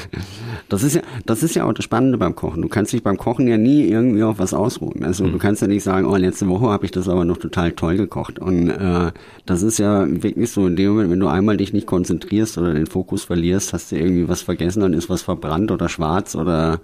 das 0.68 0.82
ist 0.82 0.96
ja, 0.96 1.02
das 1.24 1.42
ist 1.42 1.54
ja 1.54 1.64
auch 1.64 1.72
das 1.72 1.84
Spannende 1.84 2.18
beim 2.18 2.34
Kochen. 2.34 2.62
Du 2.62 2.68
kannst 2.68 2.92
dich 2.92 3.02
beim 3.02 3.16
Kochen 3.16 3.48
ja 3.48 3.56
nie 3.56 3.88
irgendwie 3.88 4.22
auf 4.22 4.38
was 4.38 4.52
ausruhen. 4.52 5.04
Also 5.04 5.26
du 5.26 5.38
kannst 5.38 5.62
ja 5.62 5.68
nicht 5.68 5.82
sagen, 5.82 6.06
oh, 6.06 6.16
letzte 6.16 6.48
Woche 6.48 6.68
habe 6.68 6.84
ich 6.84 6.90
das 6.90 7.08
aber 7.08 7.24
noch 7.24 7.38
total 7.38 7.72
toll 7.72 7.96
gekocht. 7.96 8.38
Und 8.38 8.68
äh, 8.68 9.12
das 9.46 9.62
ist 9.62 9.78
ja 9.78 10.06
wirklich 10.06 10.50
so 10.50 10.66
in 10.66 10.76
dem 10.76 10.90
Moment, 10.90 11.10
wenn 11.10 11.20
du 11.20 11.28
einmal 11.28 11.56
dich 11.56 11.72
nicht 11.72 11.86
konzentrierst 11.86 12.58
oder 12.58 12.74
den 12.74 12.86
Fokus 12.86 13.24
verlierst, 13.24 13.72
hast 13.72 13.92
du 13.92 13.96
irgendwie 13.96 14.28
was 14.28 14.42
vergessen, 14.42 14.80
dann 14.80 14.92
ist 14.92 15.08
was 15.08 15.22
verbrannt 15.22 15.70
oder 15.70 15.88
schwarz 15.88 16.34
oder 16.34 16.80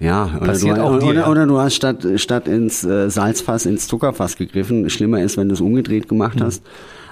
ja, 0.00 0.30
oder, 0.40 0.54
du, 0.54 0.82
auch 0.82 0.94
oder, 0.94 1.12
ja. 1.12 1.28
oder 1.28 1.46
du 1.46 1.58
hast 1.58 1.74
statt, 1.74 2.06
statt 2.16 2.48
ins 2.48 2.84
äh, 2.84 3.10
Salzfass 3.10 3.66
ins 3.66 3.86
Zuckerfass 3.86 4.38
gegriffen. 4.38 4.88
Schlimmer 4.88 5.22
ist, 5.22 5.36
wenn 5.36 5.48
du 5.48 5.54
es 5.54 5.60
umgedreht 5.60 6.08
gemacht 6.08 6.40
hast. 6.40 6.62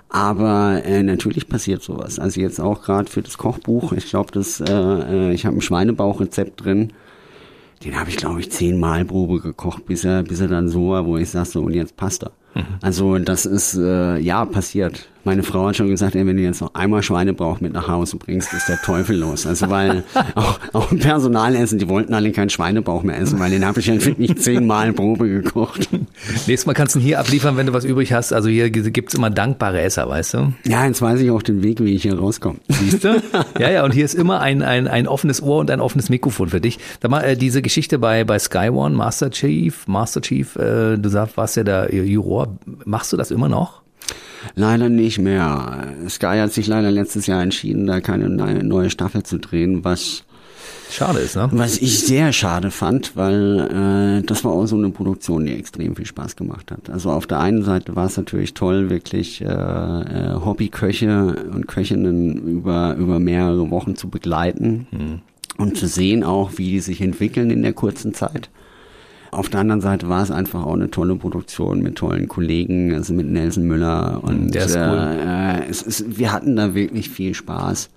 Aber 0.09 0.83
äh, 0.85 1.03
natürlich 1.03 1.49
passiert 1.49 1.83
sowas. 1.83 2.19
Also 2.19 2.41
jetzt 2.41 2.61
auch 2.61 2.83
gerade 2.83 3.11
für 3.11 3.23
das 3.23 3.37
Kochbuch. 3.37 3.93
Ich 3.93 4.09
glaube, 4.09 4.33
das, 4.33 4.61
äh, 4.61 4.73
äh, 4.73 5.33
ich 5.33 5.45
habe 5.45 5.57
ein 5.57 5.61
Schweinebauchrezept 5.61 6.65
drin. 6.65 6.93
Den 7.85 7.99
habe 7.99 8.11
ich, 8.11 8.17
glaube 8.17 8.41
ich, 8.41 8.51
zehnmal 8.51 9.05
Probe 9.05 9.41
gekocht, 9.41 9.87
bis 9.87 10.05
er, 10.05 10.23
bis 10.23 10.41
er 10.41 10.49
dann 10.49 10.69
so 10.69 10.91
war, 10.91 11.07
wo 11.07 11.17
ich 11.17 11.31
sag 11.31 11.47
so, 11.47 11.63
und 11.63 11.75
jetzt 11.75 11.97
passt 11.97 12.25
er. 12.25 12.33
Also 12.81 13.19
das 13.19 13.47
ist, 13.47 13.77
äh, 13.77 14.19
ja, 14.19 14.45
passiert. 14.45 15.09
Meine 15.25 15.43
Frau 15.43 15.67
hat 15.69 15.77
schon 15.77 15.89
gesagt, 15.89 16.15
ey, 16.15 16.27
wenn 16.27 16.37
du 16.37 16.43
jetzt 16.43 16.61
noch 16.61 16.75
einmal 16.75 17.03
Schweinebauch 17.03 17.61
mit 17.61 17.73
nach 17.73 17.89
Hause 17.89 18.17
bringst, 18.17 18.53
ist 18.55 18.69
der 18.69 18.81
Teufel 18.81 19.17
los. 19.17 19.47
Also 19.47 19.69
weil 19.69 20.05
auch, 20.35 20.59
auch 20.73 20.93
im 20.93 20.99
Personalessen, 20.99 21.79
die 21.79 21.89
wollten 21.89 22.15
alle 22.15 22.33
keinen 22.33 22.51
Schweinebauch 22.51 23.03
mehr 23.03 23.19
essen, 23.19 23.39
weil 23.39 23.51
den 23.51 23.65
habe 23.65 23.81
ich 23.81 23.87
ja 23.87 24.03
wirklich 24.05 24.39
zehnmal 24.39 24.93
Probe 24.93 25.29
gekocht. 25.29 25.89
Nächstes 26.47 26.67
Mal 26.67 26.75
kannst 26.75 26.95
du 26.95 27.01
ihn 27.01 27.05
hier 27.05 27.21
abliefern, 27.21 27.57
wenn 27.57 27.67
du 27.67 27.73
was 27.73 27.85
übrig 27.85 28.13
hast. 28.13 28.33
Also 28.33 28.49
hier 28.49 28.71
gibt's 28.71 29.15
immer 29.15 29.31
dankbare 29.31 29.81
Esser, 29.81 30.09
weißt 30.09 30.35
du? 30.35 30.53
Ja, 30.67 30.87
jetzt 30.87 31.03
weiß 31.03 31.21
ich 31.21 31.31
auch 31.31 31.43
den 31.43 31.63
Weg, 31.63 31.81
wie 31.83 31.95
ich 31.95 32.03
hier 32.03 32.19
rauskomme. 32.19 32.59
Siehst 32.69 33.05
du? 33.05 33.23
Ja, 33.59 33.71
ja, 33.71 33.85
und 33.85 33.93
hier 33.93 34.05
ist 34.05 34.15
immer 34.15 34.41
ein, 34.41 34.63
ein, 34.63 34.87
ein 34.87 35.09
offenes 35.09 35.43
Ohr 35.43 35.59
und 35.59 35.71
ein 35.71 35.81
offenes 35.81 36.11
Mikrofon 36.11 36.49
für 36.49 36.61
dich. 36.61 36.79
Sag 37.03 37.11
mal, 37.11 37.23
äh, 37.23 37.37
diese 37.37 37.63
Geschichte 37.63 37.99
bei, 37.99 38.25
bei 38.25 38.39
Sky 38.39 38.69
One, 38.71 38.95
Master 38.95 39.31
Chief, 39.31 39.87
Master 39.89 40.21
Chief, 40.21 40.55
äh, 40.57 40.97
du 40.97 41.09
sagst, 41.09 41.37
warst 41.37 41.57
ja 41.57 41.65
der 41.65 41.93
Juror. 41.93 42.59
Machst 42.85 43.13
du 43.13 43.17
das 43.17 43.31
immer 43.31 43.49
noch? 43.49 43.83
Leider 44.55 44.89
nicht 44.89 45.19
mehr. 45.19 45.89
Sky 46.09 46.39
hat 46.39 46.53
sich 46.53 46.67
leider 46.67 46.91
letztes 46.91 47.27
Jahr 47.27 47.43
entschieden, 47.43 47.87
da 47.87 48.01
keine 48.01 48.29
neue 48.29 48.91
Staffel 48.91 49.23
zu 49.23 49.39
drehen, 49.39 49.85
was 49.85 50.25
Schade 50.91 51.19
ist, 51.19 51.37
ne? 51.37 51.49
was 51.53 51.79
ich 51.79 52.01
sehr 52.01 52.33
schade 52.33 52.71
fand, 52.71 53.15
weil 53.15 54.21
äh, 54.21 54.27
das 54.27 54.45
war 54.45 54.53
auch 54.53 54.67
so 54.67 54.77
eine 54.77 54.89
Produktion, 54.89 55.45
die 55.45 55.53
extrem 55.53 55.95
viel 55.95 56.07
Spaß 56.07 56.35
gemacht 56.35 56.71
hat. 56.71 56.89
Also 56.89 57.11
auf 57.11 57.27
der 57.27 57.41
einen 57.41 57.63
Seite 57.63 57.95
war 57.95 58.07
es 58.07 58.17
natürlich 58.17 58.55
toll, 58.55 58.89
wirklich 58.89 59.43
äh, 59.43 59.47
äh, 59.47 60.35
Hobbyköche 60.43 61.45
und 61.53 61.69
Köchinnen 61.69 62.39
über 62.39 62.95
über 62.95 63.19
mehrere 63.19 63.71
Wochen 63.71 63.97
zu 63.97 64.09
begleiten 64.09 65.23
und 65.59 65.77
zu 65.77 65.87
sehen 65.87 66.25
auch, 66.25 66.53
wie 66.57 66.71
die 66.71 66.81
sich 66.81 67.03
entwickeln 67.03 67.51
in 67.51 67.63
der 67.63 67.75
kurzen 67.75 68.15
Zeit. 68.15 68.49
Auf 69.31 69.49
der 69.49 69.61
anderen 69.61 69.81
Seite 69.81 70.09
war 70.09 70.23
es 70.23 70.31
einfach 70.31 70.65
auch 70.65 70.75
eine 70.75 70.91
tolle 70.91 71.17
Produktion 71.17 71.83
mit 71.83 71.97
tollen 71.97 72.29
Kollegen, 72.29 72.95
also 72.95 73.13
mit 73.13 73.27
Nelson 73.27 73.65
Müller 73.65 74.21
und 74.23 74.55
Der 74.55 74.65
ist 74.65 74.77
cool. 74.77 75.19
äh, 75.27 75.67
es 75.69 75.83
ist, 75.83 76.19
wir 76.19 76.33
hatten 76.33 76.57
da 76.57 76.75
wirklich 76.75 77.11
viel 77.11 77.35
Spaß. 77.35 77.91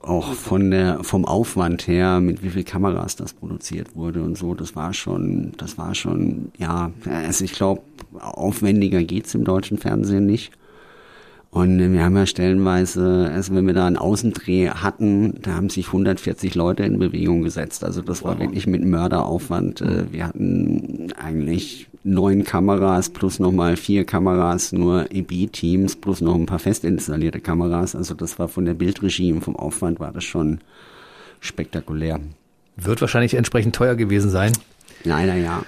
Auch 0.00 0.34
von 0.34 0.70
der, 0.70 1.02
vom 1.02 1.24
Aufwand 1.24 1.88
her, 1.88 2.20
mit 2.20 2.42
wie 2.44 2.50
viel 2.50 2.62
Kameras 2.62 3.16
das 3.16 3.32
produziert 3.32 3.96
wurde 3.96 4.22
und 4.22 4.38
so, 4.38 4.54
das 4.54 4.76
war 4.76 4.92
schon, 4.92 5.52
das 5.56 5.78
war 5.78 5.94
schon, 5.96 6.52
ja, 6.58 6.92
also 7.06 7.44
ich 7.44 7.52
glaube, 7.52 7.82
aufwendiger 8.20 9.02
geht's 9.02 9.34
im 9.34 9.42
deutschen 9.44 9.78
Fernsehen 9.78 10.26
nicht. 10.26 10.52
Und 11.56 11.78
wir 11.94 12.04
haben 12.04 12.14
ja 12.18 12.26
stellenweise, 12.26 13.30
also 13.32 13.54
wenn 13.54 13.66
wir 13.66 13.72
da 13.72 13.86
einen 13.86 13.96
Außendreh 13.96 14.68
hatten, 14.68 15.40
da 15.40 15.54
haben 15.54 15.70
sich 15.70 15.86
140 15.86 16.54
Leute 16.54 16.82
in 16.82 16.98
Bewegung 16.98 17.40
gesetzt. 17.40 17.82
Also 17.82 18.02
das 18.02 18.22
war 18.22 18.38
wirklich 18.38 18.66
mit 18.66 18.84
Mörderaufwand. 18.84 19.80
Äh, 19.80 20.12
Wir 20.12 20.26
hatten 20.26 21.14
eigentlich 21.18 21.88
neun 22.04 22.44
Kameras 22.44 23.08
plus 23.08 23.38
nochmal 23.38 23.78
vier 23.78 24.04
Kameras, 24.04 24.72
nur 24.72 25.10
EB-Teams 25.10 25.96
plus 25.96 26.20
noch 26.20 26.34
ein 26.34 26.44
paar 26.44 26.58
fest 26.58 26.84
installierte 26.84 27.40
Kameras. 27.40 27.96
Also 27.96 28.12
das 28.12 28.38
war 28.38 28.48
von 28.48 28.66
der 28.66 28.74
Bildregie 28.74 29.32
und 29.32 29.40
vom 29.40 29.56
Aufwand 29.56 29.98
war 29.98 30.12
das 30.12 30.24
schon 30.24 30.58
spektakulär. 31.40 32.20
Wird 32.76 33.00
wahrscheinlich 33.00 33.32
entsprechend 33.32 33.74
teuer 33.74 33.94
gewesen 33.94 34.28
sein. 34.28 34.52
Leider 35.04 35.36
ja. 35.36 35.62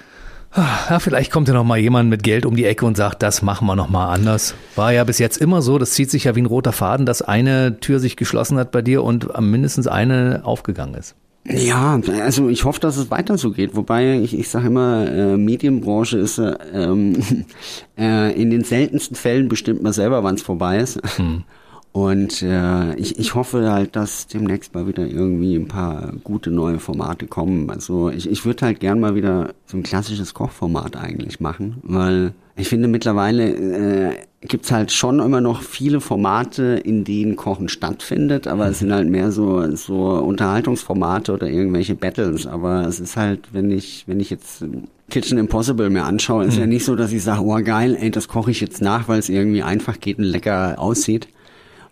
Ja, 0.55 0.99
vielleicht 0.99 1.31
kommt 1.31 1.47
ja 1.47 1.53
noch 1.53 1.63
mal 1.63 1.77
jemand 1.77 2.09
mit 2.09 2.23
Geld 2.23 2.45
um 2.45 2.55
die 2.55 2.65
Ecke 2.65 2.85
und 2.85 2.97
sagt, 2.97 3.21
das 3.21 3.41
machen 3.41 3.67
wir 3.67 3.75
noch 3.75 3.89
mal 3.89 4.11
anders. 4.11 4.55
War 4.75 4.91
ja 4.91 5.03
bis 5.03 5.19
jetzt 5.19 5.37
immer 5.37 5.61
so, 5.61 5.77
das 5.77 5.91
zieht 5.91 6.09
sich 6.09 6.23
ja 6.23 6.35
wie 6.35 6.41
ein 6.41 6.47
roter 6.47 6.71
Faden, 6.71 7.05
dass 7.05 7.21
eine 7.21 7.79
Tür 7.79 7.99
sich 7.99 8.17
geschlossen 8.17 8.57
hat 8.57 8.71
bei 8.71 8.81
dir 8.81 9.03
und 9.03 9.39
mindestens 9.39 9.87
eine 9.87 10.41
aufgegangen 10.43 10.95
ist. 10.95 11.15
Ja, 11.45 11.99
also 12.21 12.49
ich 12.49 12.65
hoffe, 12.65 12.79
dass 12.79 12.97
es 12.97 13.09
weiter 13.09 13.37
so 13.37 13.51
geht. 13.51 13.75
Wobei 13.75 14.19
ich, 14.19 14.37
ich 14.37 14.49
sage 14.49 14.67
immer, 14.67 15.09
äh, 15.09 15.37
Medienbranche 15.37 16.17
ist 16.17 16.37
äh, 16.37 16.55
ähm, 16.73 17.15
äh, 17.97 18.39
in 18.39 18.49
den 18.49 18.63
seltensten 18.63 19.15
Fällen 19.15 19.49
bestimmt 19.49 19.81
man 19.81 19.93
selber, 19.93 20.23
wann 20.23 20.35
es 20.35 20.41
vorbei 20.41 20.77
ist. 20.77 20.99
Und 21.91 22.43
äh, 22.43 22.93
ich, 22.95 23.17
ich 23.17 23.33
hoffe 23.33 23.71
halt, 23.71 23.95
dass 23.95 24.27
demnächst 24.27 24.75
mal 24.75 24.87
wieder 24.87 25.07
irgendwie 25.07 25.55
ein 25.55 25.67
paar 25.67 26.13
gute 26.23 26.51
neue 26.51 26.77
Formate 26.77 27.25
kommen. 27.25 27.69
Also 27.71 28.09
ich, 28.09 28.29
ich 28.29 28.45
würde 28.45 28.65
halt 28.67 28.79
gern 28.79 28.99
mal 28.99 29.15
wieder 29.15 29.53
so 29.65 29.77
ein 29.77 29.83
klassisches 29.83 30.35
Kochformat 30.35 30.95
eigentlich 30.95 31.39
machen, 31.39 31.77
weil 31.81 32.33
ich 32.55 32.69
finde 32.69 32.89
mittlerweile 32.89 34.11
äh, 34.11 34.17
gibt's 34.41 34.71
halt 34.71 34.91
schon 34.91 35.19
immer 35.19 35.41
noch 35.41 35.63
viele 35.63 35.99
Formate, 35.99 36.79
in 36.83 37.05
denen 37.05 37.35
Kochen 37.35 37.69
stattfindet, 37.69 38.47
aber 38.47 38.67
es 38.67 38.79
sind 38.79 38.93
halt 38.93 39.09
mehr 39.09 39.31
so 39.31 39.75
so 39.75 40.11
Unterhaltungsformate 40.11 41.33
oder 41.33 41.47
irgendwelche 41.47 41.95
Battles. 41.95 42.45
Aber 42.45 42.85
es 42.85 42.99
ist 42.99 43.17
halt, 43.17 43.49
wenn 43.51 43.71
ich 43.71 44.03
wenn 44.07 44.19
ich 44.19 44.29
jetzt 44.29 44.63
Kitchen 45.09 45.39
Impossible 45.39 45.89
mir 45.89 46.03
anschaue, 46.03 46.45
ist 46.45 46.57
ja 46.57 46.67
nicht 46.67 46.85
so, 46.85 46.95
dass 46.95 47.11
ich 47.11 47.23
sage, 47.23 47.41
oh 47.41 47.59
geil, 47.63 47.97
ey, 47.99 48.11
das 48.11 48.27
koche 48.27 48.51
ich 48.51 48.61
jetzt 48.61 48.81
nach, 48.81 49.07
weil 49.07 49.19
es 49.19 49.29
irgendwie 49.29 49.63
einfach 49.63 49.99
geht 49.99 50.19
und 50.19 50.25
lecker 50.25 50.75
aussieht. 50.77 51.27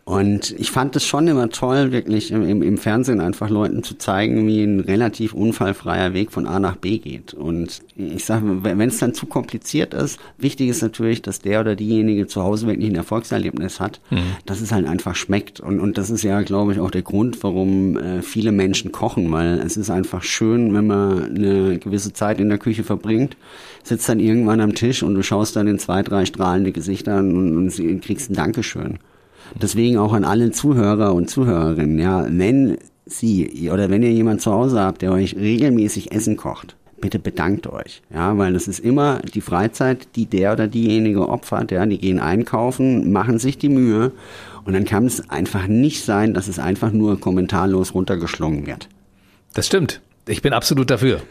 Und 0.08 0.56
ich 0.58 0.72
fand 0.72 0.96
es 0.96 1.04
schon 1.04 1.28
immer 1.28 1.50
toll, 1.50 1.92
wirklich 1.92 2.32
im, 2.32 2.62
im, 2.62 2.78
Fernsehen 2.78 3.20
einfach 3.20 3.50
Leuten 3.50 3.84
zu 3.84 3.98
zeigen, 3.98 4.48
wie 4.48 4.64
ein 4.64 4.80
relativ 4.80 5.34
unfallfreier 5.34 6.14
Weg 6.14 6.32
von 6.32 6.48
A 6.48 6.62
nach 6.62 6.78
B 6.78 7.00
geht. 7.00 7.34
Und 7.34 7.82
ich 7.98 8.24
sage, 8.24 8.64
wenn 8.64 8.80
es 8.80 9.00
dann 9.00 9.14
zu 9.14 9.26
kompliziert 9.26 9.94
ist, 9.94 10.18
wichtig 10.38 10.70
ist 10.70 10.82
natürlich, 10.82 11.24
dass 11.24 11.42
der 11.42 11.60
oder 11.60 11.76
diejenige 11.76 12.26
zu 12.26 12.42
Hause 12.42 12.68
wirklich 12.68 12.90
ein 12.90 12.96
Erfolgserlebnis 12.96 13.82
hat, 13.82 14.00
dass 14.46 14.62
es 14.62 14.72
halt 14.72 14.88
einfach 14.88 15.14
schmeckt. 15.14 15.60
Und, 15.60 15.82
und 15.82 15.98
das 15.98 16.10
ist 16.10 16.24
ja, 16.24 16.42
glaube 16.42 16.72
ich, 16.72 16.80
auch 16.80 16.92
der 16.92 17.02
Grund, 17.02 17.44
warum 17.44 17.98
äh, 17.98 18.22
viele 18.22 18.54
Menschen 18.54 18.94
kochen, 18.94 19.30
weil 19.34 19.60
es 19.60 19.76
ist 19.76 19.90
einfach 19.90 20.24
schön, 20.24 20.74
wenn 20.74 20.88
man 20.88 21.36
eine 21.36 21.80
gewisse 21.80 22.14
Zeit 22.14 22.40
in 22.40 22.48
der 22.48 22.60
Küche 22.60 22.86
verbringt, 22.86 23.36
sitzt 23.84 24.08
dann 24.08 24.22
irgendwann 24.22 24.62
am 24.62 24.74
Tisch 24.74 25.04
und 25.04 25.16
du 25.16 25.22
schaust 25.22 25.58
dann 25.58 25.68
in 25.68 25.80
zwei, 25.80 26.02
drei 26.02 26.26
strahlende 26.26 26.72
Gesichter 26.72 27.16
an 27.16 27.36
und, 27.36 27.78
und 27.78 28.02
kriegst 28.02 28.32
ein 28.32 28.36
Dankeschön. 28.36 29.00
Deswegen 29.56 29.98
auch 29.98 30.14
an 30.14 30.24
alle 30.24 30.52
Zuhörer 30.52 31.14
und 31.14 31.30
Zuhörerinnen, 31.30 32.00
ja, 32.00 32.26
wenn 32.30 32.78
Sie 33.06 33.70
oder 33.72 33.90
wenn 33.90 34.04
ihr 34.04 34.12
jemand 34.12 34.42
zu 34.42 34.52
Hause 34.52 34.82
habt, 34.82 35.02
der 35.02 35.12
euch 35.12 35.36
regelmäßig 35.36 36.12
Essen 36.12 36.36
kocht, 36.36 36.76
bitte 37.00 37.20
bedankt 37.20 37.68
euch, 37.68 38.02
ja, 38.14 38.38
weil 38.38 38.54
das 38.54 38.68
ist 38.68 38.80
immer 38.80 39.20
die 39.20 39.42
Freizeit, 39.42 40.10
die 40.16 40.26
der 40.26 40.54
oder 40.54 40.68
diejenige 40.68 41.30
opfert, 41.30 41.72
ja, 41.72 41.86
die 41.86 42.00
gehen 42.00 42.20
einkaufen, 42.20 43.12
machen 43.12 43.40
sich 43.40 43.58
die 43.58 43.70
Mühe 43.70 44.12
und 44.66 44.74
dann 44.74 44.86
kann 44.86 45.06
es 45.06 45.30
einfach 45.30 45.68
nicht 45.68 46.04
sein, 46.04 46.34
dass 46.34 46.48
es 46.48 46.60
einfach 46.60 46.92
nur 46.92 47.20
kommentarlos 47.20 47.94
runtergeschlungen 47.94 48.68
wird. 48.68 48.90
Das 49.54 49.68
stimmt. 49.68 50.02
Ich 50.28 50.42
bin 50.42 50.54
absolut 50.54 50.90
dafür. 50.90 51.22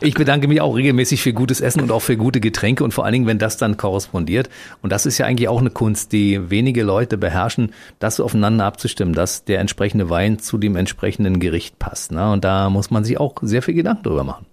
Ich 0.00 0.14
bedanke 0.14 0.48
mich 0.48 0.60
auch 0.60 0.74
regelmäßig 0.74 1.22
für 1.22 1.32
gutes 1.32 1.60
Essen 1.60 1.80
und 1.80 1.90
auch 1.90 2.00
für 2.00 2.16
gute 2.16 2.40
Getränke 2.40 2.84
und 2.84 2.92
vor 2.92 3.04
allen 3.04 3.12
Dingen, 3.12 3.26
wenn 3.26 3.38
das 3.38 3.56
dann 3.56 3.76
korrespondiert. 3.76 4.48
Und 4.82 4.90
das 4.90 5.06
ist 5.06 5.18
ja 5.18 5.26
eigentlich 5.26 5.48
auch 5.48 5.60
eine 5.60 5.70
Kunst, 5.70 6.12
die 6.12 6.50
wenige 6.50 6.82
Leute 6.82 7.18
beherrschen, 7.18 7.72
das 7.98 8.20
aufeinander 8.20 8.64
abzustimmen, 8.64 9.14
dass 9.14 9.44
der 9.44 9.60
entsprechende 9.60 10.08
Wein 10.08 10.38
zu 10.38 10.58
dem 10.58 10.76
entsprechenden 10.76 11.40
Gericht 11.40 11.78
passt. 11.78 12.12
Ne? 12.12 12.30
Und 12.30 12.44
da 12.44 12.70
muss 12.70 12.90
man 12.90 13.04
sich 13.04 13.18
auch 13.18 13.34
sehr 13.42 13.62
viel 13.62 13.74
Gedanken 13.74 14.04
drüber 14.04 14.24
machen. 14.24 14.46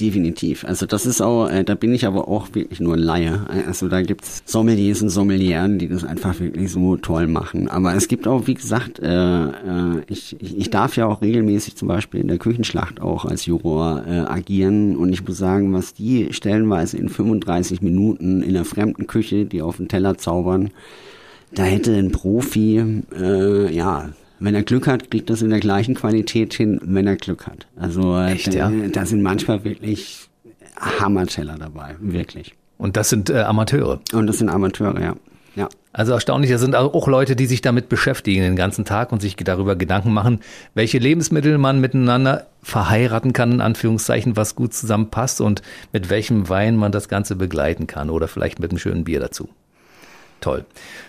Definitiv. 0.00 0.64
Also 0.64 0.86
das 0.86 1.06
ist 1.06 1.20
auch, 1.20 1.48
äh, 1.48 1.64
da 1.64 1.74
bin 1.74 1.92
ich 1.92 2.06
aber 2.06 2.28
auch 2.28 2.48
wirklich 2.52 2.80
nur 2.80 2.96
Laie. 2.96 3.46
Also 3.66 3.88
da 3.88 4.02
gibt's 4.02 4.42
Sommeliers 4.44 5.02
und 5.02 5.08
Sommelieren, 5.08 5.78
die 5.78 5.88
das 5.88 6.04
einfach 6.04 6.38
wirklich 6.38 6.70
so 6.70 6.96
toll 6.96 7.26
machen. 7.26 7.68
Aber 7.68 7.94
es 7.94 8.06
gibt 8.06 8.28
auch, 8.28 8.46
wie 8.46 8.54
gesagt, 8.54 9.00
äh, 9.00 9.46
äh, 9.46 10.02
ich, 10.08 10.36
ich 10.40 10.56
ich 10.56 10.70
darf 10.70 10.96
ja 10.96 11.06
auch 11.06 11.20
regelmäßig 11.20 11.76
zum 11.76 11.88
Beispiel 11.88 12.20
in 12.20 12.28
der 12.28 12.38
Küchenschlacht 12.38 13.00
auch 13.00 13.24
als 13.24 13.46
Juror 13.46 14.04
äh, 14.06 14.18
agieren. 14.20 14.96
Und 14.96 15.12
ich 15.12 15.26
muss 15.26 15.38
sagen, 15.38 15.72
was 15.72 15.94
die 15.94 16.32
stellenweise 16.32 16.96
in 16.96 17.08
35 17.08 17.82
Minuten 17.82 18.42
in 18.42 18.50
einer 18.50 18.64
fremden 18.64 19.06
Küche, 19.06 19.46
die 19.46 19.62
auf 19.62 19.78
den 19.78 19.88
Teller 19.88 20.16
zaubern, 20.16 20.70
da 21.52 21.64
hätte 21.64 21.94
ein 21.94 22.12
Profi, 22.12 23.02
äh, 23.18 23.74
ja, 23.74 24.10
wenn 24.38 24.54
er 24.54 24.62
Glück 24.62 24.86
hat, 24.86 25.10
kriegt 25.10 25.30
das 25.30 25.42
in 25.42 25.50
der 25.50 25.60
gleichen 25.60 25.94
Qualität 25.94 26.54
hin, 26.54 26.80
wenn 26.82 27.06
er 27.06 27.16
Glück 27.16 27.46
hat. 27.46 27.66
Also 27.76 28.18
Echt, 28.20 28.48
da, 28.48 28.70
ja? 28.70 28.88
da 28.92 29.06
sind 29.06 29.22
manchmal 29.22 29.64
wirklich 29.64 30.28
Hammerteller 30.78 31.56
dabei, 31.58 31.96
wirklich. 32.00 32.54
Und 32.78 32.96
das 32.96 33.08
sind 33.08 33.30
äh, 33.30 33.40
Amateure. 33.40 34.00
Und 34.12 34.26
das 34.26 34.38
sind 34.38 34.50
Amateure, 34.50 35.00
ja. 35.00 35.16
Ja. 35.54 35.70
Also 35.94 36.12
erstaunlich, 36.12 36.50
das 36.50 36.60
sind 36.60 36.76
auch 36.76 37.08
Leute, 37.08 37.34
die 37.34 37.46
sich 37.46 37.62
damit 37.62 37.88
beschäftigen 37.88 38.42
den 38.42 38.56
ganzen 38.56 38.84
Tag 38.84 39.10
und 39.10 39.22
sich 39.22 39.36
darüber 39.36 39.74
Gedanken 39.74 40.12
machen, 40.12 40.40
welche 40.74 40.98
Lebensmittel 40.98 41.56
man 41.56 41.80
miteinander 41.80 42.46
verheiraten 42.62 43.32
kann, 43.32 43.52
in 43.52 43.60
Anführungszeichen, 43.62 44.36
was 44.36 44.54
gut 44.54 44.74
zusammenpasst 44.74 45.40
und 45.40 45.62
mit 45.94 46.10
welchem 46.10 46.50
Wein 46.50 46.76
man 46.76 46.92
das 46.92 47.08
Ganze 47.08 47.36
begleiten 47.36 47.86
kann 47.86 48.10
oder 48.10 48.28
vielleicht 48.28 48.60
mit 48.60 48.70
einem 48.70 48.78
schönen 48.78 49.04
Bier 49.04 49.20
dazu. 49.20 49.48
Toll. 50.42 50.66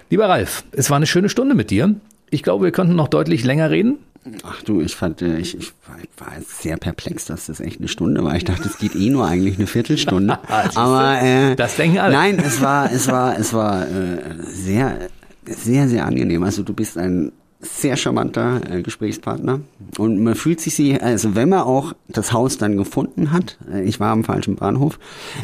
Lieber 0.10 0.30
Ralf, 0.30 0.64
es 0.72 0.90
war 0.90 0.96
eine 0.96 1.08
schöne 1.08 1.28
Stunde 1.28 1.54
mit 1.54 1.70
dir. 1.70 1.96
Ich 2.30 2.44
glaube, 2.44 2.66
wir 2.66 2.72
könnten 2.72 2.96
noch 2.96 3.08
deutlich 3.08 3.44
länger 3.44 3.70
reden. 3.70 4.00
Ach 4.44 4.62
du, 4.64 4.82
ich 4.82 4.96
fand, 4.96 5.22
äh, 5.22 5.38
ich, 5.38 5.58
ich 5.58 5.72
war, 6.18 6.28
sehr 6.46 6.78
perplex, 6.78 7.26
dass 7.26 7.46
das 7.46 7.60
echt 7.60 7.80
eine 7.80 7.88
Stunde 7.88 8.24
war. 8.24 8.36
Ich 8.36 8.44
dachte, 8.44 8.68
es 8.68 8.78
geht 8.78 8.96
eh 8.96 9.10
nur 9.10 9.26
eigentlich 9.26 9.58
eine 9.58 9.68
Viertelstunde. 9.68 10.38
Siehste, 10.64 10.80
Aber 10.80 11.22
äh, 11.22 11.56
das 11.56 11.78
denken 11.78 12.00
alle. 12.00 12.14
Nein, 12.14 12.40
es 12.40 12.62
war, 12.62 12.92
es 12.92 13.08
war, 13.08 13.38
es 13.40 13.54
war 13.54 13.88
äh, 13.88 14.20
sehr, 14.44 15.10
sehr, 15.46 15.88
sehr 15.88 16.06
angenehm. 16.06 16.44
Also 16.44 16.64
du 16.64 16.74
bist 16.74 16.98
ein 16.98 17.32
sehr 17.68 17.98
charmanter 17.98 18.62
äh, 18.70 18.82
Gesprächspartner 18.82 19.62
und 19.98 20.24
man 20.24 20.36
fühlt 20.36 20.62
sich 20.62 20.76
sie, 20.76 21.00
also 21.00 21.36
wenn 21.36 21.50
man 21.50 21.62
auch 21.62 21.94
das 22.08 22.34
Haus 22.34 22.58
dann 22.58 22.78
gefunden 22.78 23.32
hat, 23.32 23.58
äh, 23.72 23.84
ich 23.84 24.00
war 24.00 24.12
am 24.12 24.24
falschen 24.24 24.56
Bahnhof, 24.56 25.00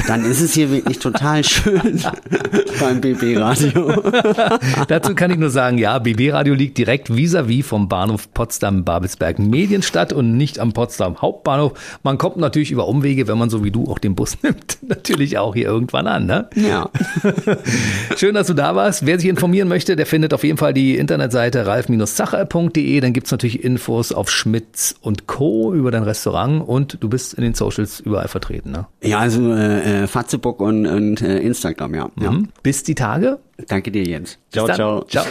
dann 0.08 0.26
ist 0.26 0.42
es 0.42 0.54
hier 0.54 0.72
wirklich 0.72 1.00
total 1.00 1.44
schön 1.44 2.02
beim 2.80 3.02
BB 3.02 3.38
Radio. 3.38 3.94
Dazu 4.88 5.16
kann 5.16 5.32
ich 5.32 5.38
nur 5.38 5.50
sagen, 5.50 5.78
ja, 5.78 6.00
BB 6.00 6.32
Radio 6.32 6.54
liegt 6.54 6.78
direkt 6.78 7.10
vis-à-vis 7.10 7.66
vom 7.66 7.88
Bahnhof 7.90 8.34
Potsdam-Babelsberg 8.34 9.40
Medienstadt 9.40 10.14
und 10.14 10.38
nicht 10.38 10.60
am 10.60 10.74
Potsdam 10.74 11.22
Hauptbahnhof. 11.22 11.74
Man 12.04 12.18
kommt 12.18 12.38
natürlich 12.38 12.72
über 12.72 12.88
Umwege, 12.88 13.28
wenn 13.28 13.38
man 13.38 13.50
so 13.50 13.64
wie 13.64 13.72
du 13.72 13.90
auch 13.90 14.00
den 14.00 14.16
Bus 14.16 14.38
nimmt, 14.42 14.78
natürlich 14.82 15.38
auch 15.38 15.54
hier 15.54 15.66
irgendwann 15.66 16.08
an. 16.08 16.26
Ne? 16.26 16.50
Ja. 16.56 16.90
Schön, 18.16 18.36
dass 18.36 18.48
du 18.48 18.54
da 18.54 18.76
warst. 18.76 19.06
Wer 19.06 19.20
sich 19.20 19.30
informieren 19.30 19.68
möchte, 19.68 19.96
der 19.96 20.06
findet 20.06 20.34
auf 20.34 20.44
jeden 20.44 20.58
Fall 20.58 20.74
die 20.74 20.98
Internetseite 20.98 21.66
ralf-zacher.de. 22.20 23.00
Dann 23.00 23.14
gibt's 23.14 23.32
natürlich 23.32 23.64
Infos 23.64 24.12
auf 24.12 24.30
Schmitz 24.30 24.96
und 25.02 25.28
Co. 25.28 25.74
über 25.74 25.92
dein 25.92 26.04
Restaurant 26.04 26.68
und 26.68 26.98
du 27.02 27.10
bist 27.10 27.34
in 27.34 27.44
den 27.44 27.54
Socials 27.54 28.00
überall 28.00 28.28
vertreten. 28.28 28.72
Ne? 28.72 28.88
Ja, 29.02 29.20
also 29.20 29.54
äh, 29.54 30.04
äh, 30.04 30.08
Facebook 30.08 30.60
und, 30.60 30.86
und 30.86 31.22
äh, 31.22 31.40
Instagram, 31.40 31.96
ja. 31.96 32.10
ja. 32.20 32.32
Mhm. 32.32 32.50
Bis 32.62 32.84
die 32.84 32.96
Tage. 32.96 33.40
Danke 33.68 33.92
dir, 33.92 34.04
Jens. 34.04 34.38
Ciao, 34.52 34.66
Bis 34.66 34.78
dann. 34.78 35.06
ciao. 35.06 35.06
ciao. 35.06 35.26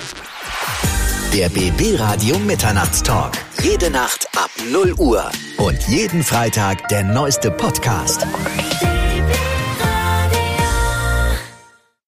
Der 1.35 1.49
BB 1.49 1.99
Radio 1.99 2.39
Mitternachtstalk. 2.41 3.33
Jede 3.63 3.91
Nacht 3.91 4.29
ab 4.37 4.51
0 4.71 4.95
Uhr. 4.99 5.25
Und 5.57 5.79
jeden 5.89 6.23
Freitag 6.23 6.89
der 6.89 7.05
neueste 7.05 7.51
Podcast. 7.51 8.27